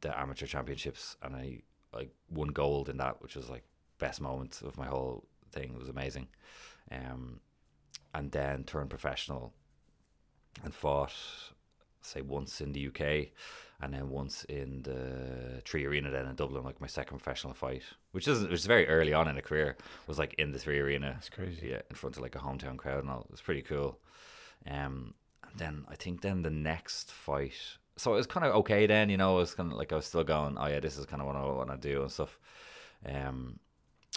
the 0.00 0.18
amateur 0.18 0.46
championships 0.46 1.16
and 1.22 1.34
I 1.34 1.62
I 1.94 2.08
won 2.30 2.48
gold 2.48 2.88
in 2.88 2.98
that 2.98 3.20
which 3.22 3.36
was 3.36 3.48
like 3.48 3.64
best 3.98 4.20
moment 4.20 4.60
of 4.64 4.76
my 4.76 4.86
whole 4.86 5.24
thing 5.50 5.72
it 5.74 5.78
was 5.78 5.88
amazing 5.88 6.28
um 6.92 7.40
and 8.14 8.30
then 8.32 8.64
turned 8.64 8.90
professional 8.90 9.52
and 10.64 10.74
fought, 10.74 11.14
say, 12.02 12.20
once 12.20 12.60
in 12.60 12.72
the 12.72 12.88
UK 12.88 13.28
and 13.80 13.94
then 13.94 14.08
once 14.10 14.44
in 14.44 14.82
the 14.82 15.62
3Arena 15.64 16.10
then 16.10 16.26
in 16.26 16.34
Dublin, 16.34 16.64
like 16.64 16.80
my 16.80 16.86
second 16.86 17.18
professional 17.18 17.54
fight, 17.54 17.82
which 18.12 18.26
is 18.26 18.42
which 18.42 18.52
is 18.52 18.66
very 18.66 18.88
early 18.88 19.14
on 19.14 19.28
in 19.28 19.36
a 19.36 19.42
career, 19.42 19.76
was 20.06 20.18
like 20.18 20.34
in 20.34 20.50
the 20.50 20.58
3Arena. 20.58 21.12
That's 21.14 21.28
crazy. 21.28 21.68
Yeah, 21.68 21.82
in 21.88 21.94
front 21.94 22.16
of 22.16 22.22
like 22.22 22.34
a 22.34 22.40
hometown 22.40 22.76
crowd 22.76 23.00
and 23.00 23.10
all. 23.10 23.20
It 23.20 23.30
was 23.30 23.40
pretty 23.40 23.62
cool. 23.62 24.00
Um, 24.66 25.14
and 25.48 25.58
then 25.58 25.84
I 25.88 25.94
think 25.94 26.22
then 26.22 26.42
the 26.42 26.50
next 26.50 27.12
fight, 27.12 27.78
so 27.98 28.14
it 28.14 28.16
was 28.16 28.26
kind 28.26 28.46
of 28.46 28.54
okay 28.56 28.86
then, 28.86 29.10
you 29.10 29.16
know, 29.16 29.36
it 29.36 29.40
was 29.40 29.54
kind 29.54 29.72
of 29.72 29.78
like 29.78 29.92
I 29.92 29.96
was 29.96 30.06
still 30.06 30.24
going, 30.24 30.56
oh 30.58 30.66
yeah, 30.66 30.80
this 30.80 30.96
is 30.96 31.06
kind 31.06 31.20
of 31.20 31.26
what 31.26 31.36
I 31.36 31.42
want 31.42 31.70
to 31.70 31.76
do 31.76 32.02
and 32.02 32.10
stuff. 32.10 32.38
Um, 33.04 33.58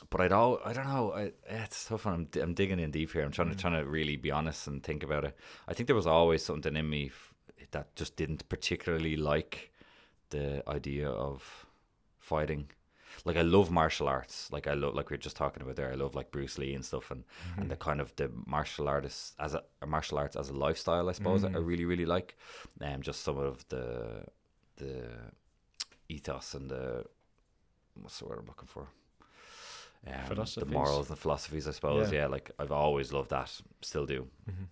but 0.09 0.21
I'd 0.21 0.31
all 0.31 0.59
I 0.65 0.73
don't 0.73 0.87
know. 0.87 1.13
I, 1.13 1.31
it's 1.47 1.85
tough. 1.85 2.07
I'm 2.07 2.27
I'm 2.41 2.53
digging 2.53 2.79
in 2.79 2.91
deep 2.91 3.11
here. 3.11 3.23
I'm 3.23 3.31
trying 3.31 3.49
mm. 3.49 3.53
to 3.53 3.57
trying 3.57 3.73
to 3.73 3.85
really 3.85 4.15
be 4.15 4.31
honest 4.31 4.67
and 4.67 4.81
think 4.81 5.03
about 5.03 5.25
it. 5.25 5.37
I 5.67 5.73
think 5.73 5.87
there 5.87 5.95
was 5.95 6.07
always 6.07 6.43
something 6.43 6.75
in 6.75 6.89
me 6.89 7.07
f- 7.07 7.33
that 7.71 7.95
just 7.95 8.15
didn't 8.15 8.47
particularly 8.49 9.15
like 9.15 9.71
the 10.29 10.63
idea 10.67 11.09
of 11.09 11.65
fighting. 12.19 12.69
Like 13.25 13.37
I 13.37 13.41
love 13.41 13.71
martial 13.71 14.07
arts. 14.07 14.51
Like 14.51 14.67
I 14.67 14.73
love 14.73 14.95
like 14.95 15.09
we 15.09 15.15
are 15.15 15.17
just 15.17 15.35
talking 15.35 15.61
about 15.63 15.75
there. 15.75 15.91
I 15.91 15.95
love 15.95 16.15
like 16.15 16.31
Bruce 16.31 16.57
Lee 16.57 16.73
and 16.73 16.85
stuff, 16.85 17.11
and 17.11 17.23
mm-hmm. 17.23 17.61
and 17.61 17.71
the 17.71 17.75
kind 17.75 18.01
of 18.01 18.15
the 18.15 18.31
martial 18.45 18.87
artists 18.87 19.33
as 19.39 19.53
a, 19.53 19.63
martial 19.85 20.17
arts 20.17 20.35
as 20.35 20.49
a 20.49 20.53
lifestyle. 20.53 21.09
I 21.09 21.13
suppose 21.13 21.43
mm. 21.43 21.55
I 21.55 21.59
really 21.59 21.85
really 21.85 22.05
like. 22.05 22.37
Um, 22.81 23.01
just 23.01 23.23
some 23.23 23.37
of 23.37 23.67
the 23.69 24.25
the 24.77 25.05
ethos 26.09 26.53
and 26.53 26.69
the 26.69 27.05
what's 27.99 28.19
the 28.19 28.25
word 28.25 28.39
I'm 28.39 28.47
looking 28.47 28.67
for 28.67 28.87
um, 30.07 30.35
the 30.55 30.65
morals 30.65 31.09
and 31.09 31.17
philosophies, 31.17 31.67
I 31.67 31.71
suppose. 31.71 32.11
Yeah. 32.11 32.21
yeah. 32.21 32.27
like 32.27 32.51
I've 32.57 32.71
always 32.71 33.13
loved 33.13 33.29
that, 33.29 33.51
still 33.81 34.05
do. 34.05 34.27
Mm-hmm. 34.49 34.63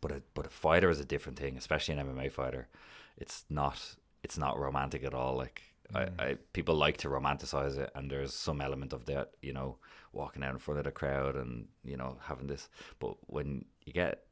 But 0.00 0.12
a 0.12 0.22
but 0.34 0.46
a 0.46 0.50
fighter 0.50 0.90
is 0.90 1.00
a 1.00 1.04
different 1.04 1.38
thing, 1.38 1.56
especially 1.56 1.96
an 1.96 2.06
MMA 2.06 2.32
fighter. 2.32 2.68
It's 3.16 3.44
not 3.48 3.96
it's 4.22 4.38
not 4.38 4.58
romantic 4.58 5.04
at 5.04 5.14
all. 5.14 5.36
Like 5.36 5.62
mm. 5.92 6.10
I, 6.18 6.24
I 6.24 6.36
people 6.52 6.74
like 6.74 6.98
to 6.98 7.08
romanticize 7.08 7.76
it, 7.78 7.90
and 7.94 8.10
there's 8.10 8.34
some 8.34 8.60
element 8.60 8.92
of 8.92 9.06
that, 9.06 9.30
you 9.42 9.52
know, 9.52 9.78
walking 10.12 10.42
out 10.42 10.52
in 10.52 10.58
front 10.58 10.78
of 10.78 10.84
the 10.84 10.90
crowd 10.90 11.36
and 11.36 11.66
you 11.84 11.96
know 11.96 12.18
having 12.22 12.46
this. 12.46 12.68
But 12.98 13.16
when 13.26 13.64
you 13.84 13.92
get 13.92 14.24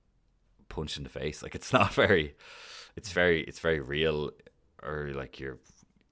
punched 0.68 0.96
in 0.96 1.04
the 1.04 1.10
face, 1.10 1.42
like 1.42 1.54
it's 1.54 1.72
not 1.72 1.94
very, 1.94 2.34
it's 2.96 3.12
very 3.12 3.42
it's 3.42 3.60
very 3.60 3.80
real, 3.80 4.30
or 4.82 5.12
like 5.14 5.40
you're 5.40 5.58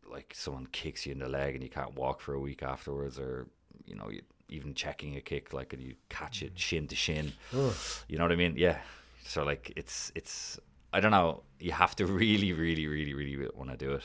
like 0.08 0.32
someone 0.34 0.66
kicks 0.66 1.06
you 1.06 1.12
in 1.12 1.18
the 1.18 1.28
leg 1.28 1.54
and 1.54 1.62
you 1.62 1.70
can't 1.70 1.96
walk 1.96 2.20
for 2.20 2.34
a 2.34 2.40
week 2.40 2.62
afterwards, 2.62 3.18
or 3.18 3.48
you 3.84 3.94
know, 3.94 4.10
you, 4.10 4.22
even 4.48 4.74
checking 4.74 5.16
a 5.16 5.20
kick, 5.20 5.52
like 5.52 5.72
and 5.72 5.82
you 5.82 5.94
catch 6.08 6.42
it 6.42 6.58
shin 6.58 6.86
to 6.88 6.96
shin. 6.96 7.32
Ugh. 7.52 7.74
You 8.08 8.18
know 8.18 8.24
what 8.24 8.32
I 8.32 8.36
mean? 8.36 8.54
Yeah. 8.56 8.78
So 9.24 9.42
like 9.42 9.72
it's 9.76 10.12
it's 10.14 10.58
I 10.92 11.00
don't 11.00 11.10
know. 11.10 11.42
You 11.58 11.72
have 11.72 11.96
to 11.96 12.06
really, 12.22 12.52
really, 12.52 12.86
really, 12.86 13.14
really 13.14 13.48
want 13.54 13.70
to 13.70 13.76
do 13.76 13.92
it. 13.92 14.04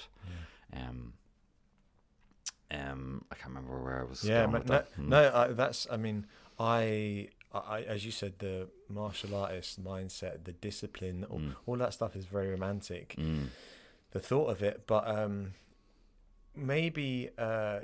Yeah. 0.73 0.87
Um. 0.87 1.13
Um. 2.71 3.25
I 3.31 3.35
can't 3.35 3.49
remember 3.49 3.81
where 3.81 3.99
I 3.99 4.03
was. 4.03 4.23
Yeah. 4.23 4.45
no, 4.45 4.59
that. 4.59 4.87
Hmm. 4.95 5.09
no 5.09 5.31
I, 5.33 5.47
that's. 5.47 5.87
I 5.91 5.97
mean, 5.97 6.25
I. 6.59 7.29
I, 7.51 7.81
as 7.81 8.05
you 8.05 8.11
said, 8.11 8.33
the 8.37 8.67
martial 8.87 9.35
artist 9.35 9.83
mindset, 9.83 10.43
the 10.43 10.51
discipline, 10.51 11.25
all, 11.31 11.39
mm. 11.39 11.55
all 11.65 11.77
that 11.77 11.95
stuff 11.95 12.15
is 12.15 12.25
very 12.25 12.51
romantic. 12.51 13.15
Mm. 13.17 13.47
The 14.11 14.19
thought 14.19 14.51
of 14.51 14.61
it, 14.61 14.83
but 14.85 15.07
um, 15.07 15.53
maybe 16.55 17.31
uh, 17.39 17.79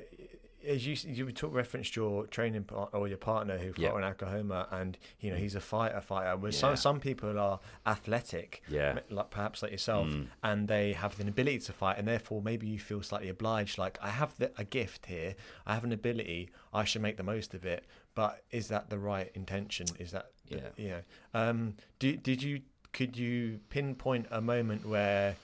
as 0.68 0.86
you 0.86 0.96
you 1.12 1.32
took 1.32 1.54
referenced 1.54 1.96
your 1.96 2.26
training 2.28 2.64
part 2.64 2.90
or 2.94 3.08
your 3.08 3.18
partner 3.18 3.58
who 3.58 3.72
fought 3.74 3.82
yep. 3.82 3.96
in 3.96 4.04
Oklahoma, 4.04 4.68
and 4.72 4.98
you 5.20 5.32
know 5.32 5.38
he's 5.38 5.56
a 5.56 5.60
fighter 5.60 6.02
fighter. 6.02 6.36
Where 6.38 6.52
yeah. 6.52 6.58
some 6.58 6.76
some 6.76 7.00
people 7.00 7.38
are 7.40 7.60
athletic, 7.86 8.62
yeah, 8.68 9.00
like 9.10 9.30
perhaps 9.30 9.62
like 9.62 9.72
yourself, 9.72 10.08
mm. 10.08 10.28
and 10.44 10.68
they 10.68 10.94
have 10.94 11.20
an 11.20 11.28
ability 11.28 11.60
to 11.60 11.74
fight, 11.74 11.98
and 11.98 12.08
therefore 12.08 12.42
maybe 12.42 12.68
you 12.68 12.80
feel 12.80 13.02
slightly 13.02 13.30
obliged. 13.30 13.78
Like 13.78 13.98
I 14.02 14.10
have 14.10 14.38
the, 14.38 14.52
a 14.58 14.64
gift 14.64 15.06
here, 15.06 15.36
I 15.66 15.74
have 15.74 15.84
an 15.84 15.92
ability, 15.92 16.50
I 16.74 16.84
should 16.84 17.02
make 17.02 17.18
the 17.18 17.24
most 17.24 17.54
of 17.54 17.66
it. 17.66 17.86
But 18.14 18.44
is 18.52 18.68
that 18.70 18.90
the 18.90 18.98
right 18.98 19.32
intention? 19.34 19.88
Is 20.00 20.12
that 20.12 20.32
yeah? 20.48 20.70
You 20.78 20.90
know, 20.90 21.02
um, 21.34 21.76
did 22.00 22.24
did 22.24 22.42
you 22.42 22.62
could 22.94 23.18
you 23.18 23.60
pinpoint 23.70 24.28
a 24.32 24.42
moment 24.42 24.86
where 24.86 25.36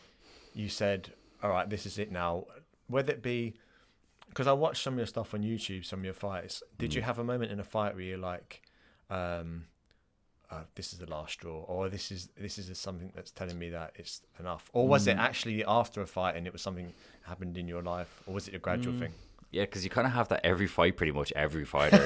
you 0.53 0.69
said, 0.69 1.12
"All 1.43 1.49
right, 1.49 1.69
this 1.69 1.86
is 1.86 1.97
it 1.97 2.12
now," 2.12 2.45
whether 2.88 3.12
it 3.12 3.21
be 3.21 3.55
because 4.32 4.48
I 4.48 4.54
watched 4.54 4.82
some 4.82 4.94
of 4.94 4.98
your 4.98 5.08
stuff 5.08 5.34
on 5.34 5.44
YouTube, 5.44 5.84
some 5.84 6.00
of 6.00 6.06
your 6.06 6.13
fights. 6.13 6.63
Did 6.78 6.91
mm. 6.91 6.96
you 6.96 7.02
have 7.02 7.20
a 7.20 7.24
moment 7.24 7.52
in 7.52 7.60
a 7.60 7.65
fight 7.65 7.96
where 7.96 8.04
you're 8.06 8.17
like, 8.17 8.62
um, 9.10 9.65
uh, 10.50 10.63
"This 10.76 10.94
is 10.94 11.00
the 11.00 11.10
last 11.10 11.34
straw," 11.34 11.63
or 11.63 11.89
"This 11.89 12.12
is 12.12 12.30
this 12.38 12.58
is 12.58 12.78
something 12.80 13.12
that's 13.13 13.32
telling 13.32 13.60
me 13.60 13.70
that 13.72 13.91
it's 13.96 14.22
enough," 14.39 14.70
or 14.72 14.88
was 14.88 15.06
mm. 15.06 15.12
it 15.12 15.17
actually 15.17 15.65
after 15.65 16.02
a 16.02 16.08
fight 16.08 16.38
and 16.38 16.48
it 16.48 16.54
was 16.54 16.62
something 16.62 16.94
happened 17.24 17.58
in 17.58 17.67
your 17.67 17.82
life, 17.82 18.24
or 18.26 18.34
was 18.34 18.48
it 18.48 18.56
a 18.56 18.60
gradual 18.60 18.94
mm. 18.94 19.00
thing? 19.00 19.13
Yeah, 19.52 19.63
because 19.63 19.84
you 19.84 19.89
kind 19.89 20.08
of 20.08 20.13
have 20.13 20.30
that 20.30 20.46
every 20.46 20.67
fight, 20.67 20.96
pretty 20.96 21.12
much 21.12 21.34
every 21.36 21.65
fighter 21.65 22.00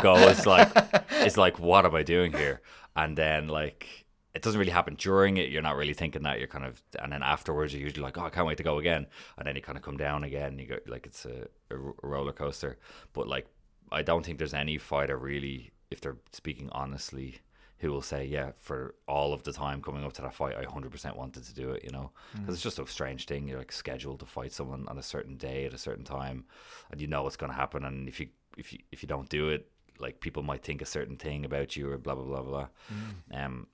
goes 0.00 0.46
like, 0.46 0.70
"It's 1.10 1.36
like, 1.36 1.58
what 1.58 1.84
am 1.84 1.96
I 1.96 2.04
doing 2.04 2.32
here?" 2.32 2.60
And 2.94 3.18
then 3.18 3.48
like 3.48 4.05
it 4.36 4.42
doesn't 4.42 4.58
really 4.58 4.70
happen 4.70 4.96
during 4.96 5.38
it. 5.38 5.48
You're 5.48 5.62
not 5.62 5.76
really 5.76 5.94
thinking 5.94 6.22
that. 6.24 6.38
You're 6.38 6.46
kind 6.46 6.66
of, 6.66 6.82
and 7.00 7.10
then 7.10 7.22
afterwards, 7.22 7.72
you're 7.72 7.82
usually 7.82 8.02
like, 8.02 8.18
oh, 8.18 8.26
I 8.26 8.28
can't 8.28 8.46
wait 8.46 8.58
to 8.58 8.62
go 8.62 8.78
again. 8.78 9.06
And 9.38 9.46
then 9.46 9.56
you 9.56 9.62
kind 9.62 9.78
of 9.78 9.82
come 9.82 9.96
down 9.96 10.24
again. 10.24 10.58
You 10.58 10.66
go 10.66 10.76
like 10.86 11.06
it's 11.06 11.24
a, 11.24 11.48
a 11.70 11.76
roller 12.02 12.32
coaster. 12.32 12.78
But 13.14 13.28
like, 13.28 13.46
I 13.90 14.02
don't 14.02 14.26
think 14.26 14.36
there's 14.36 14.52
any 14.52 14.76
fighter 14.76 15.16
really, 15.16 15.70
if 15.90 16.02
they're 16.02 16.18
speaking 16.32 16.68
honestly, 16.72 17.40
who 17.78 17.90
will 17.90 18.02
say, 18.02 18.26
yeah, 18.26 18.50
for 18.60 18.94
all 19.08 19.32
of 19.32 19.42
the 19.42 19.52
time 19.52 19.80
coming 19.80 20.04
up 20.04 20.12
to 20.14 20.22
that 20.22 20.34
fight, 20.34 20.56
I 20.56 20.64
100% 20.64 21.16
wanted 21.16 21.44
to 21.44 21.54
do 21.54 21.70
it. 21.70 21.82
You 21.82 21.90
know, 21.90 22.10
because 22.32 22.46
mm. 22.46 22.52
it's 22.52 22.62
just 22.62 22.78
a 22.78 22.86
strange 22.86 23.24
thing. 23.24 23.48
You're 23.48 23.58
like 23.58 23.72
scheduled 23.72 24.20
to 24.20 24.26
fight 24.26 24.52
someone 24.52 24.86
on 24.88 24.98
a 24.98 25.02
certain 25.02 25.36
day 25.38 25.64
at 25.64 25.72
a 25.72 25.78
certain 25.78 26.04
time, 26.04 26.44
and 26.90 27.00
you 27.00 27.06
know 27.06 27.22
what's 27.22 27.36
going 27.36 27.52
to 27.52 27.58
happen. 27.58 27.86
And 27.86 28.06
if 28.06 28.20
you 28.20 28.28
if 28.58 28.74
you 28.74 28.80
if 28.92 29.02
you 29.02 29.06
don't 29.06 29.30
do 29.30 29.48
it, 29.48 29.70
like 29.98 30.20
people 30.20 30.42
might 30.42 30.62
think 30.62 30.82
a 30.82 30.86
certain 30.86 31.16
thing 31.16 31.46
about 31.46 31.74
you 31.74 31.90
or 31.90 31.96
blah 31.96 32.14
blah 32.14 32.24
blah 32.24 32.42
blah. 32.42 32.68
Mm. 32.92 33.44
Um 33.44 33.66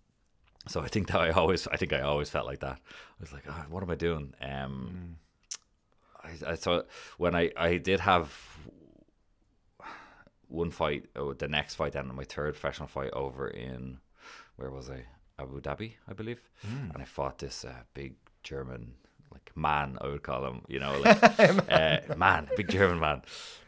so 0.68 0.80
I 0.80 0.88
think 0.88 1.08
that 1.08 1.20
I 1.20 1.30
always, 1.30 1.66
I 1.68 1.76
think 1.76 1.92
I 1.92 2.00
always 2.00 2.30
felt 2.30 2.46
like 2.46 2.60
that. 2.60 2.78
I 2.78 3.20
was 3.20 3.32
like, 3.32 3.44
oh, 3.48 3.64
what 3.68 3.82
am 3.82 3.90
I 3.90 3.94
doing? 3.94 4.34
Um, 4.40 5.18
mm. 6.24 6.46
I, 6.46 6.52
I 6.52 6.54
so 6.54 6.84
when 7.18 7.34
I, 7.34 7.50
I 7.56 7.78
did 7.78 8.00
have 8.00 8.32
one 10.48 10.70
fight, 10.70 11.06
oh, 11.16 11.32
the 11.32 11.48
next 11.48 11.74
fight, 11.74 11.92
then 11.92 12.14
my 12.14 12.24
third 12.24 12.54
professional 12.54 12.88
fight 12.88 13.10
over 13.12 13.48
in, 13.48 13.98
where 14.56 14.70
was 14.70 14.90
I? 14.90 15.04
Abu 15.38 15.60
Dhabi, 15.60 15.94
I 16.06 16.12
believe, 16.12 16.40
mm. 16.64 16.92
and 16.92 17.02
I 17.02 17.06
fought 17.06 17.38
this 17.38 17.64
uh, 17.64 17.82
big 17.94 18.14
German 18.42 18.92
like 19.32 19.50
man, 19.56 19.98
I 20.00 20.08
would 20.08 20.22
call 20.22 20.44
him, 20.46 20.62
you 20.68 20.78
know, 20.78 20.98
like 21.04 21.22
uh, 21.70 22.14
man, 22.16 22.48
big 22.56 22.68
German 22.68 23.00
man, 23.00 23.22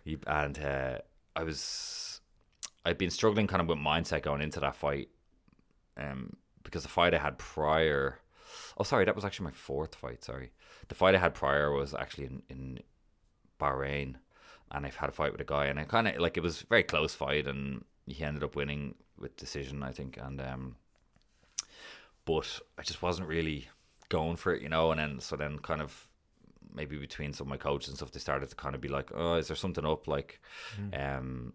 he, 0.05 0.19
and 0.27 0.59
uh, 0.59 0.99
I 1.35 1.43
was, 1.43 2.21
I'd 2.85 2.99
been 2.99 3.11
struggling 3.11 3.47
kind 3.47 3.63
of 3.63 3.69
with 3.69 3.79
mindset 3.79 4.23
going 4.23 4.43
into 4.43 4.61
that 4.61 4.77
fight, 4.77 5.09
um, 5.97 6.37
because 6.65 6.83
the 6.83 6.89
fight 6.89 7.15
I 7.15 7.19
had 7.19 7.39
prior. 7.39 8.19
Oh, 8.77 8.83
sorry, 8.83 9.05
that 9.05 9.15
was 9.15 9.25
actually 9.25 9.45
my 9.45 9.53
fourth 9.53 9.95
fight. 9.95 10.25
Sorry, 10.25 10.51
the 10.89 10.95
fight 10.95 11.15
I 11.15 11.19
had 11.19 11.35
prior 11.35 11.71
was 11.71 11.95
actually 11.95 12.27
in, 12.27 12.43
in 12.49 12.79
Bahrain, 13.61 14.17
and 14.73 14.85
I've 14.85 14.97
had 14.97 15.11
a 15.11 15.13
fight 15.13 15.33
with 15.33 15.41
a 15.41 15.45
guy, 15.45 15.67
and 15.67 15.79
I 15.79 15.85
kind 15.85 16.09
of 16.09 16.17
like 16.19 16.37
it 16.37 16.43
was 16.43 16.63
a 16.63 16.67
very 16.67 16.83
close 16.83 17.15
fight, 17.15 17.47
and 17.47 17.85
he 18.07 18.25
ended 18.25 18.43
up 18.43 18.57
winning 18.57 18.97
with 19.19 19.37
decision, 19.37 19.83
I 19.83 19.93
think, 19.93 20.19
and 20.21 20.41
um, 20.41 20.77
but 22.25 22.61
I 22.79 22.83
just 22.83 23.03
wasn't 23.03 23.29
really 23.29 23.69
going 24.09 24.37
for 24.37 24.55
it, 24.55 24.63
you 24.63 24.69
know. 24.69 24.91
And 24.91 25.01
then 25.01 25.21
so 25.21 25.37
then 25.37 25.59
kind 25.59 25.81
of 25.81 26.09
maybe 26.75 26.99
between 26.99 27.33
some 27.33 27.47
of 27.47 27.51
my 27.51 27.57
coaches 27.57 27.89
and 27.89 27.97
stuff, 27.97 28.11
they 28.11 28.19
started 28.19 28.51
to 28.51 28.57
kind 28.57 28.75
of 28.75 28.81
be 28.81 28.89
like, 28.89 29.11
"Oh, 29.15 29.35
is 29.35 29.47
there 29.49 29.57
something 29.57 29.87
up?" 29.87 30.09
Like, 30.09 30.41
um, 30.93 31.55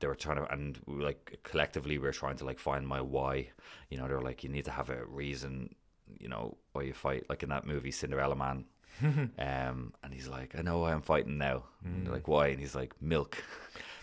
they 0.00 0.06
were 0.06 0.14
trying 0.14 0.36
to, 0.36 0.52
and 0.52 0.78
we, 0.86 1.02
like 1.02 1.38
collectively, 1.42 1.98
we 1.98 2.06
were 2.06 2.12
trying 2.12 2.36
to 2.36 2.44
like 2.44 2.58
find 2.58 2.86
my 2.86 3.00
why. 3.00 3.50
You 3.90 3.98
know, 3.98 4.08
they're 4.08 4.20
like, 4.20 4.44
"You 4.44 4.50
need 4.50 4.64
to 4.66 4.70
have 4.70 4.90
a 4.90 5.04
reason." 5.04 5.74
You 6.18 6.28
know 6.28 6.56
why 6.72 6.82
you 6.82 6.92
fight, 6.92 7.26
like 7.28 7.42
in 7.42 7.48
that 7.48 7.66
movie 7.66 7.90
Cinderella 7.90 8.36
Man. 8.36 8.64
um, 9.02 9.92
and 10.02 10.12
he's 10.12 10.28
like, 10.28 10.54
"I 10.58 10.62
know 10.62 10.78
why 10.78 10.92
I'm 10.92 11.02
fighting 11.02 11.38
now." 11.38 11.64
And 11.84 12.08
like, 12.10 12.28
"Why?" 12.28 12.48
And 12.48 12.60
he's 12.60 12.74
like, 12.74 12.94
"Milk." 13.00 13.42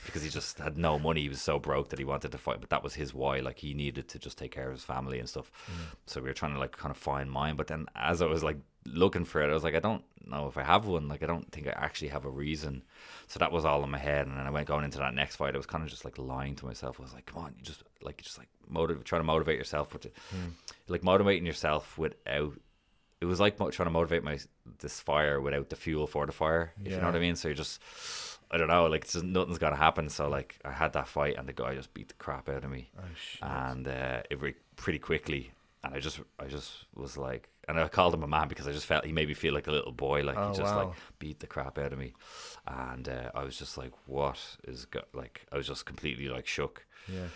Because 0.06 0.24
he 0.24 0.30
just 0.30 0.60
had 0.60 0.78
no 0.78 1.00
money, 1.00 1.22
he 1.22 1.30
was 1.30 1.42
so 1.42 1.60
broke 1.60 1.90
that 1.90 2.00
he 2.00 2.06
wanted 2.06 2.32
to 2.32 2.38
fight. 2.38 2.60
But 2.60 2.70
that 2.70 2.84
was 2.84 2.96
his 2.96 3.14
why. 3.14 3.40
Like 3.40 3.60
he 3.60 3.74
needed 3.74 4.08
to 4.10 4.20
just 4.20 4.38
take 4.38 4.52
care 4.52 4.68
of 4.68 4.74
his 4.74 4.84
family 4.84 5.20
and 5.20 5.30
stuff. 5.30 5.52
Mm. 5.68 5.96
So 6.06 6.22
we 6.22 6.28
were 6.28 6.34
trying 6.34 6.54
to 6.54 6.60
like 6.60 6.76
kind 6.76 6.92
of 6.92 6.98
find 6.98 7.32
mine. 7.32 7.56
But 7.56 7.68
then 7.68 7.88
as 7.96 8.22
I 8.22 8.26
was 8.26 8.44
like 8.44 8.58
looking 8.86 9.26
for 9.26 9.42
it, 9.42 9.50
I 9.50 9.54
was 9.54 9.64
like, 9.64 9.76
I 9.76 9.80
don't 9.80 10.04
know 10.26 10.48
if 10.48 10.58
I 10.58 10.64
have 10.64 10.86
one. 10.86 11.08
Like 11.08 11.24
I 11.24 11.28
don't 11.28 11.52
think 11.52 11.68
I 11.68 11.72
actually 11.72 12.10
have 12.10 12.26
a 12.26 12.30
reason. 12.30 12.84
So 13.28 13.40
that 13.40 13.52
was 13.52 13.66
all 13.66 13.84
in 13.84 13.92
my 13.92 13.98
head. 13.98 14.28
And 14.28 14.38
then 14.38 14.46
I 14.46 14.50
went 14.50 14.68
going 14.68 14.86
into 14.86 15.00
that 15.00 15.14
next 15.14 15.38
fight. 15.38 15.54
I 15.54 15.58
was 15.58 15.66
kind 15.66 15.84
of 15.84 15.90
just 15.90 16.06
like 16.06 16.18
lying 16.18 16.56
to 16.56 16.66
myself. 16.66 17.00
I 17.00 17.04
was 17.04 17.14
like, 17.14 17.26
come 17.26 17.44
on, 17.44 17.56
you 17.58 17.64
just 17.64 17.84
like 18.02 18.22
just 18.22 18.38
like 18.38 18.50
motivate, 18.68 19.06
trying 19.06 19.22
to 19.22 19.26
motivate 19.26 19.58
yourself, 19.58 19.90
but 19.92 20.02
to, 20.02 20.10
mm. 20.10 20.52
like 20.88 21.04
motivating 21.04 21.46
yourself 21.46 21.98
without. 21.98 22.54
It 23.22 23.26
was 23.26 23.40
like 23.40 23.56
trying 23.56 23.72
to 23.72 23.90
motivate 23.90 24.22
my 24.22 24.38
this 24.80 25.00
fire 25.00 25.40
without 25.40 25.70
the 25.70 25.78
fuel 25.78 26.08
for 26.08 26.26
the 26.26 26.34
fire. 26.34 26.74
If 26.84 26.92
you 26.92 26.98
know 26.98 27.06
what 27.06 27.16
I 27.16 27.20
mean. 27.20 27.38
So 27.38 27.48
you're 27.48 27.56
just, 27.56 27.80
I 28.54 28.58
don't 28.58 28.68
know, 28.68 28.86
like 28.86 29.10
just, 29.10 29.24
nothing's 29.26 29.58
gonna 29.58 29.76
happen. 29.76 30.08
So 30.10 30.30
like 30.30 30.58
I 30.64 30.72
had 30.72 30.94
that 30.94 31.08
fight, 31.08 31.36
and 31.38 31.48
the 31.50 31.54
guy 31.54 31.74
just 31.76 31.94
beat 31.94 32.08
the 32.10 32.14
crap 32.16 32.48
out 32.50 32.64
of 32.64 32.70
me 32.70 32.92
Oh 32.98 33.04
shit. 33.16 33.42
and 33.42 33.88
uh, 33.88 34.22
it 34.30 34.40
re- 34.42 34.56
pretty 34.76 35.00
quickly. 35.00 35.52
And 35.84 35.94
I 35.94 36.00
just, 36.00 36.22
I 36.40 36.46
just 36.46 36.86
was 36.96 37.18
like, 37.18 37.50
and 37.68 37.78
I 37.78 37.86
called 37.90 38.14
him 38.14 38.24
a 38.24 38.28
man 38.28 38.48
because 38.48 38.68
I 38.70 38.72
just 38.72 38.86
felt 38.86 39.04
he 39.06 39.12
made 39.12 39.28
me 39.28 39.34
feel 39.34 39.54
like 39.54 39.68
a 39.68 39.72
little 39.72 39.92
boy, 39.92 40.22
like 40.24 40.38
Oh, 40.38 40.52
he 40.52 40.56
just 40.58 40.74
like 40.76 40.90
beat 41.20 41.40
the 41.42 41.48
crap 41.48 41.78
out 41.78 41.92
of 41.92 42.00
me, 42.00 42.14
and 42.68 43.10
uh, 43.10 43.32
I 43.36 43.44
was 43.44 43.58
just 43.58 43.78
like, 43.78 43.92
what 44.06 44.40
is 44.66 44.86
go-? 44.86 45.02
like, 45.14 45.46
I 45.52 45.58
was 45.58 45.68
just 45.68 45.86
completely 45.86 46.30
like 46.30 46.48
shook. 46.48 46.86
yeah. 47.12 47.28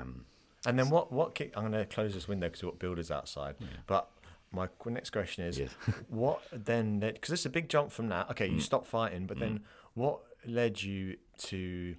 Um, 0.00 0.24
And 0.64 0.78
then 0.78 0.90
what? 0.90 1.12
What? 1.12 1.34
Kick, 1.36 1.52
I'm 1.56 1.70
to 1.72 1.84
close 1.84 2.14
this 2.14 2.26
window 2.26 2.48
because 2.48 2.62
we've 2.62 2.72
got 2.72 2.78
builders 2.80 3.10
outside. 3.10 3.54
But 3.86 4.08
my 4.52 4.68
next 4.86 5.10
question 5.10 5.44
is, 5.44 5.58
Yes. 5.58 5.70
what 6.08 6.40
then? 6.50 6.98
Because 7.00 7.30
it's 7.30 7.46
a 7.46 7.50
big 7.50 7.68
jump 7.68 7.92
from 7.92 8.08
that. 8.08 8.30
Okay, 8.30 8.48
Mm. 8.48 8.54
you 8.54 8.60
stopped 8.60 8.86
fighting, 8.88 9.26
but 9.26 9.38
then 9.38 9.60
what 9.94 10.20
led 10.46 10.82
you 10.82 11.16
to 11.38 11.94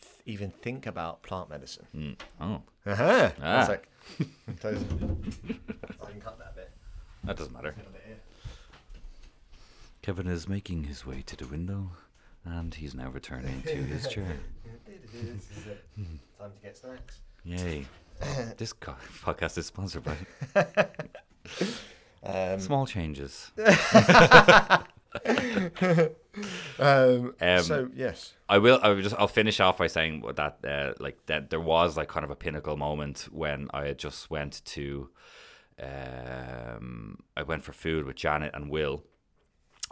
th- 0.00 0.12
even 0.26 0.50
think 0.50 0.86
about 0.86 1.22
plant 1.22 1.50
medicine? 1.50 1.86
mm, 1.94 2.16
oh, 2.40 2.62
Uh-huh. 2.86 3.30
I 3.42 3.56
was 3.58 3.68
Ah. 3.68 3.70
like. 3.70 3.88
I 4.64 6.10
can 6.10 6.20
cut 6.20 6.38
that 6.38 6.54
bit. 6.56 6.70
that 7.24 7.36
doesn't 7.36 7.52
matter. 7.52 7.72
Cut 7.72 7.86
a 7.86 7.90
bit 7.90 8.02
here. 8.06 8.16
Kevin 10.02 10.26
is 10.26 10.48
making 10.48 10.84
his 10.84 11.04
way 11.04 11.22
to 11.26 11.36
the 11.36 11.46
window, 11.46 11.90
and 12.44 12.74
he's 12.74 12.94
now 12.94 13.10
returning 13.10 13.62
to 13.62 13.74
his 13.76 14.06
chair. 14.14 14.36
This 14.86 15.50
is 15.58 15.66
it. 15.66 15.84
Time 16.38 16.52
to 16.52 16.62
get 16.62 16.76
snacks. 16.78 17.20
Yay! 17.44 17.86
this 18.56 18.72
co- 18.72 18.96
podcast 19.22 19.58
is 19.58 19.66
sponsored 19.66 20.04
by 20.04 20.16
Um, 22.24 22.58
Small 22.60 22.86
Changes. 22.86 23.50
Um, 26.78 27.34
Um, 27.40 27.62
so 27.62 27.88
yes. 27.94 28.34
I 28.48 28.58
will. 28.58 28.78
I 28.82 28.88
will 28.90 29.02
just. 29.02 29.16
I'll 29.18 29.28
finish 29.28 29.60
off 29.60 29.78
by 29.78 29.86
saying 29.86 30.22
that 30.36 30.58
uh, 30.64 30.92
like 31.00 31.26
that 31.26 31.50
there 31.50 31.60
was 31.60 31.96
like 31.96 32.08
kind 32.08 32.24
of 32.24 32.30
a 32.30 32.36
pinnacle 32.36 32.76
moment 32.76 33.28
when 33.30 33.68
I 33.72 33.86
had 33.86 33.98
just 33.98 34.30
went 34.30 34.64
to. 34.66 35.10
Um, 35.80 37.18
I 37.36 37.42
went 37.42 37.62
for 37.62 37.72
food 37.72 38.04
with 38.04 38.16
Janet 38.16 38.52
and 38.54 38.70
Will. 38.70 39.04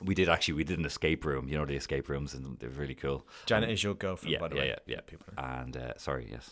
We 0.04 0.14
did 0.14 0.28
actually. 0.28 0.54
We 0.54 0.64
did 0.64 0.78
an 0.78 0.84
escape 0.84 1.24
room. 1.24 1.48
You 1.48 1.56
know 1.56 1.64
the 1.64 1.76
escape 1.76 2.08
rooms, 2.08 2.34
and 2.34 2.58
they're 2.58 2.68
really 2.70 2.94
cool. 2.94 3.26
Janet 3.46 3.70
is 3.70 3.82
your 3.82 3.94
girlfriend, 3.94 4.32
Yeah, 4.32 4.38
by 4.38 4.48
the 4.48 4.56
yeah, 4.56 4.60
way. 4.62 4.68
yeah, 4.68 4.94
yeah. 4.96 5.00
People. 5.06 5.26
And 5.38 5.76
uh, 5.76 5.92
sorry, 5.96 6.28
yes. 6.30 6.50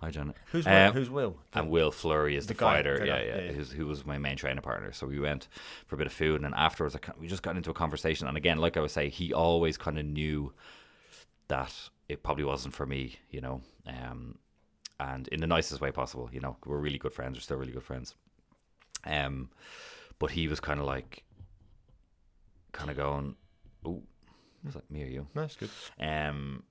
Hi, 0.00 0.10
Janet. 0.10 0.36
Who's 0.52 0.64
Will? 0.66 0.72
Um, 0.88 0.92
Who's 0.92 1.10
Will? 1.10 1.36
and 1.54 1.70
Will 1.70 1.90
Fleury 1.92 2.36
is 2.36 2.46
the, 2.46 2.54
The 2.54 2.60
guy, 2.60 2.74
fighter, 2.76 2.98
the 2.98 3.06
yeah, 3.06 3.20
yeah, 3.20 3.24
yeah, 3.36 3.40
yeah. 3.42 3.52
Who's, 3.52 3.70
who 3.72 3.86
was 3.86 4.04
my 4.04 4.18
main 4.18 4.36
training 4.36 4.62
partner. 4.62 4.92
So 4.92 5.06
we 5.06 5.20
went 5.20 5.48
for 5.86 5.94
a 5.94 5.98
bit 5.98 6.06
of 6.06 6.12
food, 6.12 6.36
and 6.36 6.44
then 6.44 6.54
afterwards, 6.56 6.96
I, 6.96 6.98
we 7.20 7.28
just 7.28 7.42
got 7.42 7.56
into 7.56 7.70
a 7.70 7.74
conversation. 7.74 8.26
And 8.26 8.36
again, 8.36 8.58
like 8.58 8.76
I 8.76 8.80
was 8.80 8.92
saying, 8.92 9.12
he 9.12 9.32
always 9.32 9.76
kind 9.76 9.98
of 9.98 10.04
knew 10.04 10.52
that 11.48 11.72
it 12.08 12.22
probably 12.22 12.44
wasn't 12.44 12.74
for 12.74 12.86
me, 12.86 13.16
you 13.30 13.40
know, 13.40 13.60
um, 13.86 14.38
and 14.98 15.28
in 15.28 15.40
the 15.40 15.46
nicest 15.46 15.80
way 15.80 15.90
possible. 15.92 16.28
You 16.32 16.40
know, 16.40 16.56
we're 16.66 16.78
really 16.78 16.98
good 16.98 17.12
friends. 17.12 17.36
We're 17.36 17.42
still 17.42 17.56
really 17.56 17.72
good 17.72 17.82
friends. 17.84 18.14
Um, 19.04 19.50
but 20.18 20.32
he 20.32 20.48
was 20.48 20.60
kind 20.60 20.78
of 20.80 20.86
like, 20.86 21.24
kind 22.72 22.90
of 22.90 22.96
going, 22.96 23.36
"Oh, 23.84 24.02
was 24.64 24.74
that 24.74 24.90
me 24.90 25.02
or 25.04 25.06
you?" 25.06 25.26
That's 25.34 25.56
good. 25.56 25.70
um 25.98 26.62